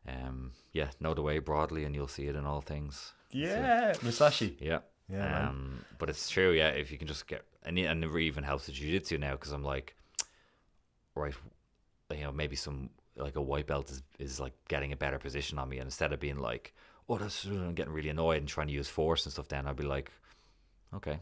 Um, 0.07 0.51
yeah, 0.71 0.89
know 0.99 1.13
the 1.13 1.21
way 1.21 1.39
broadly, 1.39 1.83
and 1.83 1.93
you'll 1.93 2.07
see 2.07 2.27
it 2.27 2.35
in 2.35 2.45
all 2.45 2.61
things. 2.61 3.13
Yeah. 3.31 3.93
Musashi. 4.01 4.57
Yeah. 4.59 4.79
Yeah. 5.09 5.49
Um, 5.49 5.83
but 5.99 6.09
it's 6.09 6.29
true, 6.29 6.51
yeah. 6.51 6.69
If 6.69 6.91
you 6.91 6.97
can 6.97 7.07
just 7.07 7.27
get, 7.27 7.43
and, 7.63 7.77
it- 7.77 7.85
and 7.85 8.03
it 8.03 8.17
even 8.19 8.43
helps 8.43 8.65
the 8.67 8.71
jiu-jitsu 8.71 9.17
now 9.17 9.31
because 9.33 9.51
I'm 9.51 9.63
like, 9.63 9.95
right, 11.15 11.33
you 12.11 12.23
know, 12.23 12.31
maybe 12.31 12.55
some 12.55 12.89
like 13.15 13.35
a 13.35 13.41
white 13.41 13.67
belt 13.67 13.89
is, 13.89 14.03
is 14.19 14.39
like 14.39 14.53
getting 14.67 14.93
a 14.93 14.97
better 14.97 15.19
position 15.19 15.57
on 15.57 15.69
me, 15.69 15.77
and 15.77 15.87
instead 15.87 16.13
of 16.13 16.19
being 16.19 16.39
like, 16.39 16.73
oh, 17.09 17.17
that's 17.17 17.45
I'm 17.45 17.73
getting 17.73 17.93
really 17.93 18.09
annoyed 18.09 18.37
and 18.37 18.47
trying 18.47 18.67
to 18.67 18.73
use 18.73 18.87
force 18.87 19.25
and 19.25 19.33
stuff, 19.33 19.47
then 19.47 19.67
I'd 19.67 19.75
be 19.75 19.83
like, 19.83 20.11
okay, 20.93 21.19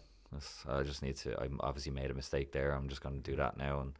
I 0.68 0.84
just 0.84 1.02
need 1.02 1.16
to. 1.18 1.40
I 1.40 1.48
obviously 1.62 1.92
made 1.92 2.12
a 2.12 2.14
mistake 2.14 2.52
there. 2.52 2.72
I'm 2.72 2.90
just 2.90 3.02
going 3.02 3.16
to 3.16 3.32
do 3.32 3.38
that 3.38 3.58
now, 3.58 3.82
and 3.82 3.94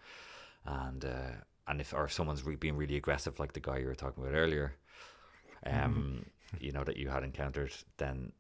and 0.66 1.06
uh, 1.06 1.32
and 1.68 1.82
if 1.82 1.94
or 1.94 2.06
if 2.06 2.14
someone's 2.14 2.46
re- 2.46 2.56
being 2.56 2.78
really 2.78 2.98
aggressive, 2.98 3.40
like 3.40 3.54
the 3.54 3.60
guy 3.60 3.78
you 3.78 3.88
were 3.88 3.96
talking 3.96 4.24
about 4.24 4.36
earlier, 4.36 4.74
um, 5.66 6.26
you 6.60 6.72
know 6.72 6.84
that 6.84 6.98
you 6.98 7.10
had 7.10 7.24
encountered, 7.24 7.72
then 7.98 8.32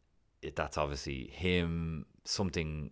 it, 0.41 0.55
that's 0.55 0.77
obviously 0.77 1.27
him 1.27 2.05
something 2.23 2.91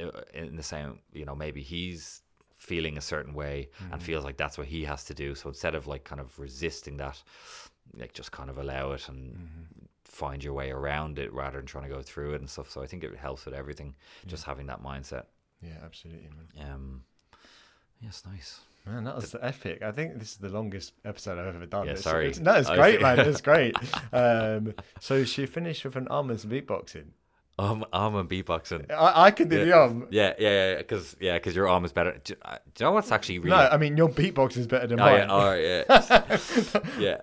uh, 0.00 0.20
in 0.34 0.56
the 0.56 0.62
same. 0.62 1.00
You 1.12 1.24
know, 1.24 1.34
maybe 1.34 1.62
he's 1.62 2.21
feeling 2.62 2.96
a 2.96 3.00
certain 3.00 3.34
way 3.34 3.68
and 3.90 4.00
feels 4.00 4.24
like 4.24 4.36
that's 4.36 4.56
what 4.56 4.68
he 4.68 4.84
has 4.84 5.04
to 5.04 5.14
do. 5.14 5.34
So 5.34 5.48
instead 5.48 5.74
of 5.74 5.86
like 5.88 6.04
kind 6.04 6.20
of 6.20 6.38
resisting 6.38 6.96
that, 6.98 7.20
like 7.98 8.12
just 8.14 8.30
kind 8.30 8.48
of 8.50 8.56
allow 8.58 8.92
it 8.92 9.08
and 9.08 9.36
find 10.04 10.44
your 10.44 10.54
way 10.54 10.70
around 10.70 11.18
it 11.18 11.32
rather 11.32 11.58
than 11.58 11.66
trying 11.66 11.88
to 11.88 11.94
go 11.96 12.02
through 12.02 12.34
it 12.34 12.40
and 12.40 12.48
stuff. 12.48 12.70
So 12.70 12.80
I 12.82 12.86
think 12.86 13.02
it 13.02 13.16
helps 13.16 13.44
with 13.46 13.54
everything, 13.54 13.94
just 14.26 14.44
having 14.44 14.66
that 14.66 14.80
mindset. 14.82 15.24
Yeah, 15.60 15.78
absolutely, 15.84 16.28
man. 16.56 16.72
Um, 16.72 17.02
yes, 18.00 18.22
nice. 18.30 18.60
Man, 18.86 19.04
that 19.04 19.16
was 19.16 19.34
epic. 19.40 19.82
I 19.82 19.92
think 19.92 20.18
this 20.18 20.32
is 20.32 20.36
the 20.38 20.48
longest 20.48 20.92
episode 21.04 21.38
I've 21.38 21.54
ever 21.54 21.66
done. 21.66 21.86
Yeah, 21.86 21.92
It's- 21.92 22.04
sorry. 22.04 22.28
it's- 22.28 22.40
no, 22.40 22.54
it's 22.54 22.70
great, 22.70 23.00
man. 23.00 23.18
It's 23.30 23.40
great. 23.40 23.74
Um, 24.12 24.74
so 25.00 25.24
she 25.24 25.46
finished 25.46 25.84
with 25.84 25.96
an 25.96 26.08
almonds 26.08 26.44
beatboxing. 26.44 27.08
Um, 27.62 27.84
arm 27.92 28.16
and 28.16 28.28
beatboxing. 28.28 28.90
I, 28.90 29.26
I 29.26 29.30
can 29.30 29.48
do 29.48 29.58
the 29.60 29.66
Yeah. 29.66 29.82
um. 29.82 30.08
Yeah, 30.10 30.32
yeah, 30.38 30.50
yeah. 30.72 30.76
Because 30.78 31.16
yeah, 31.20 31.34
because 31.38 31.54
your 31.54 31.68
arm 31.68 31.84
is 31.84 31.92
better. 31.92 32.20
Do, 32.24 32.34
uh, 32.42 32.56
do 32.74 32.84
you 32.84 32.90
know 32.90 32.92
what's 32.92 33.12
actually 33.12 33.38
really? 33.38 33.50
No, 33.56 33.68
I 33.70 33.76
mean 33.76 33.96
your 33.96 34.08
beatboxing 34.08 34.58
is 34.58 34.66
better 34.66 34.86
than 34.86 34.98
oh, 34.98 35.04
mine. 35.04 35.28
yeah, 35.60 35.84
oh, 35.88 36.00
yeah, 36.00 36.80
yeah. 36.98 37.20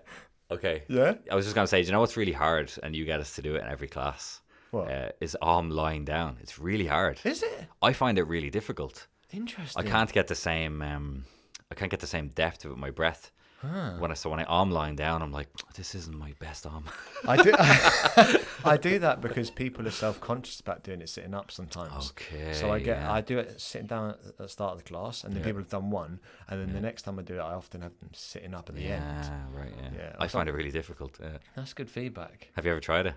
Okay. 0.52 0.84
Yeah? 0.88 1.16
I 1.32 1.36
was 1.36 1.45
just 1.45 1.56
gonna 1.56 1.68
say, 1.68 1.82
do 1.82 1.88
you 1.88 1.91
know 1.91 1.99
what's 1.99 2.18
really 2.18 2.32
hard, 2.32 2.72
and 2.82 2.95
you 2.95 3.06
get 3.06 3.20
us 3.20 3.36
to 3.36 3.41
do 3.41 3.56
it 3.56 3.64
in 3.64 3.68
every 3.68 3.88
class? 3.88 4.41
What? 4.72 4.91
Uh, 4.91 5.10
is 5.20 5.36
arm 5.41 5.72
lying 5.72 6.06
down? 6.06 6.38
It's 6.41 6.60
really 6.60 6.88
hard. 6.88 7.20
Is 7.24 7.44
it 7.44 7.68
I 7.82 7.94
find 7.94 8.18
it 8.18 8.24
really 8.24 8.49
difficult. 8.49 9.07
interesting? 9.32 9.86
I 9.86 9.90
can't 9.90 10.11
get 10.11 10.28
the 10.28 10.36
same. 10.36 10.82
Um, 10.82 11.26
I 11.72 11.76
can't 11.76 11.91
get 11.91 11.99
the 11.99 12.07
same 12.07 12.30
depth 12.30 12.66
with 12.66 12.78
my 12.78 12.91
breath. 12.91 13.32
When 13.61 14.10
I 14.10 14.14
so 14.14 14.30
when 14.30 14.40
I 14.40 14.44
arm 14.45 14.72
lying 14.72 14.95
down, 14.95 15.22
I'm 15.22 15.31
like, 15.34 15.49
this 15.76 15.94
isn't 15.94 16.18
my 16.18 16.34
best 16.40 16.65
arm. 16.65 16.86
I 17.27 17.41
do. 17.44 17.52
I 18.65 18.77
do 18.77 18.99
that 18.99 19.19
because 19.22 19.49
people 19.49 19.86
are 19.88 19.91
self-conscious 19.91 20.60
about 20.61 20.84
doing 20.84 21.02
it 21.02 21.10
sitting 21.10 21.34
up 21.34 21.52
sometimes. 21.52 22.11
Okay, 22.11 22.53
So 22.53 22.72
I 22.72 22.80
get, 22.80 22.98
yeah. 22.98 23.11
I 23.11 23.22
do 23.22 23.38
it 23.38 23.60
sitting 23.60 23.88
down 23.88 24.11
at 24.11 24.38
the 24.38 24.48
start 24.48 24.73
of 24.73 24.77
the 24.80 24.84
class, 24.86 25.23
and 25.23 25.34
then 25.34 25.44
people 25.44 25.60
have 25.60 25.69
done 25.69 25.90
one, 25.90 26.19
and 26.48 26.61
then 26.61 26.73
the 26.73 26.80
next 26.81 27.02
time 27.03 27.19
I 27.19 27.22
do 27.23 27.36
it, 27.36 27.40
I 27.41 27.53
often 27.53 27.81
have 27.81 27.98
them 27.99 28.11
sitting 28.14 28.53
up 28.53 28.69
at 28.69 28.76
the 28.76 28.81
yeah, 28.81 28.95
end. 28.95 29.56
right. 29.56 29.73
Yeah, 29.77 29.90
Yeah, 29.98 30.15
I 30.19 30.26
I 30.26 30.27
find 30.27 30.48
it 30.48 30.53
really 30.53 30.72
difficult. 30.72 31.18
Yeah. 31.22 31.38
That's 31.56 31.73
good 31.73 31.90
feedback. 31.90 32.49
Have 32.56 32.65
you 32.65 32.72
ever 32.72 32.80
tried 32.80 33.07
it? 33.07 33.15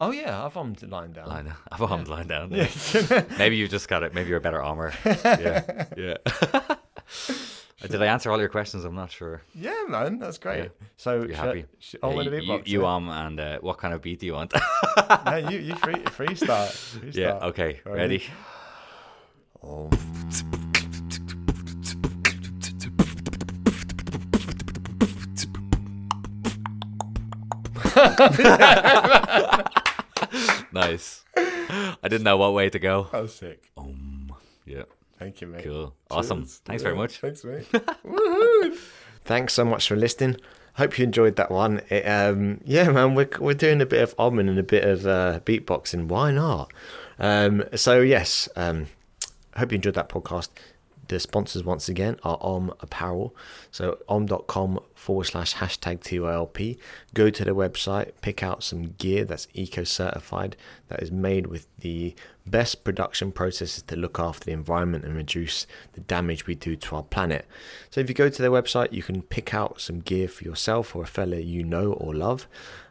Oh 0.00 0.10
yeah, 0.10 0.44
I've 0.44 0.56
armed 0.56 0.82
lying 0.82 1.12
down. 1.12 1.28
Lying 1.28 1.46
down. 1.46 1.56
I've 1.70 1.82
armed 1.82 2.08
lying 2.08 2.26
down. 2.26 2.50
Yeah. 2.50 2.68
maybe 3.38 3.56
you 3.56 3.68
just 3.68 3.88
got 3.88 4.02
it. 4.02 4.12
Maybe 4.14 4.28
you're 4.30 4.38
a 4.38 4.40
better 4.40 4.62
armor. 4.62 4.92
Yeah, 5.04 5.86
yeah. 5.96 6.16
Did 7.90 8.02
I 8.02 8.06
answer 8.06 8.30
all 8.30 8.38
your 8.38 8.48
questions? 8.48 8.84
I'm 8.84 8.94
not 8.94 9.10
sure. 9.10 9.42
Yeah, 9.54 9.84
man, 9.88 10.18
that's 10.18 10.38
great. 10.38 10.64
Yeah. 10.64 10.68
So 10.96 11.22
You 11.22 11.34
sh- 11.34 11.36
happy? 11.36 11.64
sh- 11.78 11.94
Yeah, 12.02 12.20
you, 12.22 12.30
you, 12.40 12.62
you 12.64 12.86
on 12.86 13.08
and 13.08 13.40
uh, 13.40 13.58
what 13.60 13.78
kind 13.78 13.94
of 13.94 14.02
beat 14.02 14.20
do 14.20 14.26
you 14.26 14.34
want? 14.34 14.52
no, 15.26 15.36
you 15.36 15.58
you 15.58 15.74
free 15.76 15.94
freestyle. 16.16 16.70
freestyle. 16.70 17.14
yeah. 17.14 17.48
Okay. 17.50 17.80
Ready? 17.84 18.22
Ready? 19.62 19.84
nice. 30.72 31.24
I 31.36 31.96
didn't 32.08 32.24
know 32.24 32.36
what 32.36 32.52
way 32.54 32.70
to 32.70 32.78
go. 32.78 33.08
That 33.12 33.22
was 33.22 33.34
sick. 33.34 33.70
Um. 33.76 34.32
Yeah. 34.66 34.84
Thank 35.18 35.40
you, 35.40 35.46
mate. 35.46 35.64
Cool. 35.64 35.94
Awesome. 36.10 36.42
Cheers. 36.42 36.60
Thanks 36.64 36.82
very 36.82 36.96
much. 36.96 37.18
Thanks, 37.18 37.44
mate. 37.44 37.66
Woohoo. 37.72 38.78
Thanks 39.24 39.54
so 39.54 39.64
much 39.64 39.88
for 39.88 39.96
listening. 39.96 40.36
Hope 40.74 40.98
you 40.98 41.04
enjoyed 41.04 41.36
that 41.36 41.50
one. 41.50 41.80
It, 41.88 42.02
um, 42.02 42.60
yeah, 42.64 42.90
man, 42.90 43.14
we're, 43.14 43.28
we're 43.38 43.54
doing 43.54 43.80
a 43.80 43.86
bit 43.86 44.02
of 44.02 44.14
omen 44.18 44.48
and 44.48 44.58
a 44.58 44.62
bit 44.64 44.84
of 44.84 45.06
uh, 45.06 45.40
beatboxing. 45.44 46.08
Why 46.08 46.32
not? 46.32 46.72
Um, 47.18 47.64
so, 47.76 48.00
yes, 48.00 48.48
um, 48.56 48.86
hope 49.56 49.70
you 49.70 49.76
enjoyed 49.76 49.94
that 49.94 50.08
podcast. 50.08 50.48
The 51.08 51.20
sponsors, 51.20 51.64
once 51.64 51.88
again, 51.88 52.18
are 52.22 52.38
Ohmme 52.38 52.74
Apparel. 52.80 53.34
So, 53.70 53.98
ohmme.com 54.08 54.80
forward 54.94 55.24
slash 55.24 55.56
hashtag 55.56 56.00
TYLP. 56.00 56.78
Go 57.12 57.30
to 57.30 57.44
their 57.44 57.54
website, 57.54 58.12
pick 58.20 58.42
out 58.42 58.62
some 58.62 58.94
gear 58.98 59.24
that's 59.24 59.48
eco 59.54 59.84
certified, 59.84 60.56
that 60.88 61.02
is 61.02 61.10
made 61.10 61.46
with 61.46 61.66
the 61.78 62.14
best 62.46 62.84
production 62.84 63.32
processes 63.32 63.82
to 63.82 63.96
look 63.96 64.18
after 64.18 64.46
the 64.46 64.52
environment 64.52 65.04
and 65.04 65.16
reduce 65.16 65.66
the 65.92 66.00
damage 66.00 66.46
we 66.46 66.54
do 66.54 66.76
to 66.76 66.96
our 66.96 67.02
planet. 67.02 67.46
So, 67.90 68.00
if 68.00 68.08
you 68.08 68.14
go 68.14 68.28
to 68.28 68.42
their 68.42 68.50
website, 68.50 68.92
you 68.92 69.02
can 69.02 69.22
pick 69.22 69.52
out 69.52 69.80
some 69.80 70.00
gear 70.00 70.28
for 70.28 70.44
yourself 70.44 70.96
or 70.96 71.02
a 71.02 71.06
fella 71.06 71.36
you 71.36 71.64
know 71.64 71.92
or 71.92 72.14
love. 72.14 72.46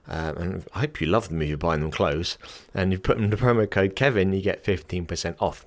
Um, 0.07 0.37
and 0.37 0.67
I 0.75 0.81
hope 0.81 0.99
you 0.99 1.07
love 1.07 1.29
them 1.29 1.41
if 1.41 1.47
you're 1.47 1.57
buying 1.57 1.81
them 1.81 1.91
clothes. 1.91 2.37
And 2.73 2.91
you 2.91 2.99
put 2.99 3.17
in 3.17 3.29
the 3.29 3.37
promo 3.37 3.69
code 3.69 3.95
Kevin, 3.95 4.33
you 4.33 4.41
get 4.41 4.63
15% 4.63 5.35
off. 5.39 5.65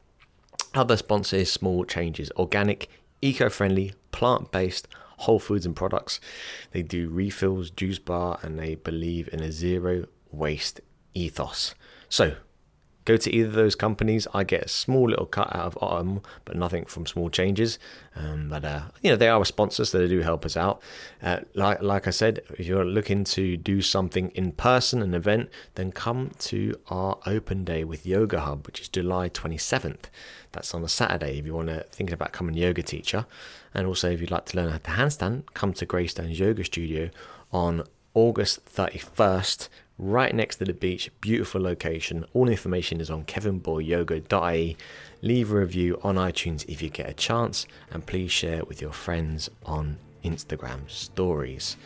Other 0.76 0.98
sponsor 0.98 1.36
is 1.36 1.50
Small 1.50 1.86
Changes, 1.86 2.30
organic, 2.36 2.90
eco-friendly, 3.22 3.94
plant-based 4.12 4.86
whole 5.20 5.38
foods 5.38 5.64
and 5.64 5.74
products. 5.74 6.20
They 6.72 6.82
do 6.82 7.08
refills, 7.08 7.70
juice 7.70 7.98
bar, 7.98 8.38
and 8.42 8.58
they 8.58 8.74
believe 8.74 9.30
in 9.32 9.40
a 9.40 9.50
zero 9.50 10.04
waste 10.30 10.82
ethos. 11.14 11.74
So 12.10 12.34
go 13.06 13.16
to 13.16 13.32
either 13.32 13.48
of 13.48 13.54
those 13.54 13.74
companies. 13.74 14.26
I 14.34 14.44
get 14.44 14.64
a 14.64 14.68
small 14.68 15.08
little 15.08 15.24
cut 15.24 15.54
out 15.54 15.64
of 15.64 15.74
Ohmme, 15.76 16.22
but 16.44 16.56
nothing 16.56 16.84
from 16.84 17.06
Small 17.06 17.30
Changes. 17.30 17.78
Um, 18.14 18.48
but 18.50 18.64
uh, 18.64 18.82
you 19.00 19.10
know 19.10 19.16
they 19.16 19.28
are 19.28 19.40
a 19.40 19.46
sponsor, 19.46 19.84
so 19.84 19.98
they 19.98 20.08
do 20.08 20.20
help 20.20 20.44
us 20.44 20.56
out. 20.56 20.82
Uh, 21.22 21.40
like 21.54 21.80
like 21.80 22.06
I 22.06 22.10
said, 22.10 22.40
if 22.50 22.66
you're 22.66 22.84
looking 22.84 23.24
to 23.24 23.56
do 23.56 23.80
something 23.80 24.30
in 24.34 24.52
person, 24.52 25.00
an 25.00 25.14
event, 25.14 25.48
then 25.76 25.92
come 25.92 26.32
to 26.40 26.78
our 26.88 27.18
open 27.24 27.64
day 27.64 27.84
with 27.84 28.04
Yoga 28.04 28.40
Hub, 28.40 28.66
which 28.66 28.80
is 28.80 28.88
July 28.88 29.28
27th. 29.30 30.06
That's 30.52 30.74
on 30.74 30.84
a 30.84 30.88
Saturday. 30.88 31.38
If 31.38 31.46
you 31.46 31.54
want 31.54 31.68
to 31.68 31.84
think 31.90 32.10
about 32.10 32.32
becoming 32.32 32.56
a 32.56 32.60
yoga 32.60 32.82
teacher, 32.82 33.26
and 33.72 33.86
also 33.86 34.10
if 34.10 34.20
you'd 34.20 34.30
like 34.30 34.46
to 34.46 34.56
learn 34.56 34.70
how 34.70 34.78
to 34.78 34.90
handstand, 34.90 35.44
come 35.54 35.72
to 35.74 35.86
Greystones 35.86 36.38
Yoga 36.38 36.64
Studio 36.64 37.10
on 37.52 37.84
August 38.14 38.64
31st, 38.74 39.68
right 39.98 40.34
next 40.34 40.56
to 40.56 40.64
the 40.64 40.72
beach. 40.72 41.10
Beautiful 41.20 41.60
location. 41.60 42.24
All 42.34 42.48
information 42.48 43.00
is 43.00 43.10
on 43.10 43.24
kevinboyyoga.ie. 43.24 44.76
Leave 45.22 45.52
a 45.52 45.56
review 45.56 45.98
on 46.02 46.16
iTunes 46.16 46.68
if 46.68 46.82
you 46.82 46.90
get 46.90 47.08
a 47.08 47.14
chance, 47.14 47.66
and 47.90 48.06
please 48.06 48.30
share 48.30 48.58
it 48.58 48.68
with 48.68 48.80
your 48.80 48.92
friends 48.92 49.48
on 49.64 49.98
Instagram 50.24 50.88
stories. 50.90 51.76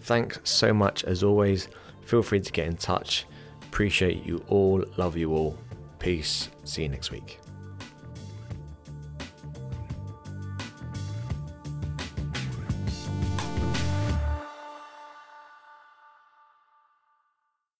Thanks 0.00 0.38
so 0.44 0.72
much 0.72 1.04
as 1.04 1.22
always. 1.22 1.68
Feel 2.02 2.22
free 2.22 2.40
to 2.40 2.52
get 2.52 2.66
in 2.66 2.76
touch. 2.76 3.26
Appreciate 3.62 4.24
you 4.24 4.42
all. 4.48 4.84
Love 4.96 5.16
you 5.16 5.34
all. 5.34 5.58
Peace. 5.98 6.48
See 6.64 6.82
you 6.82 6.88
next 6.88 7.10
week. 7.10 7.38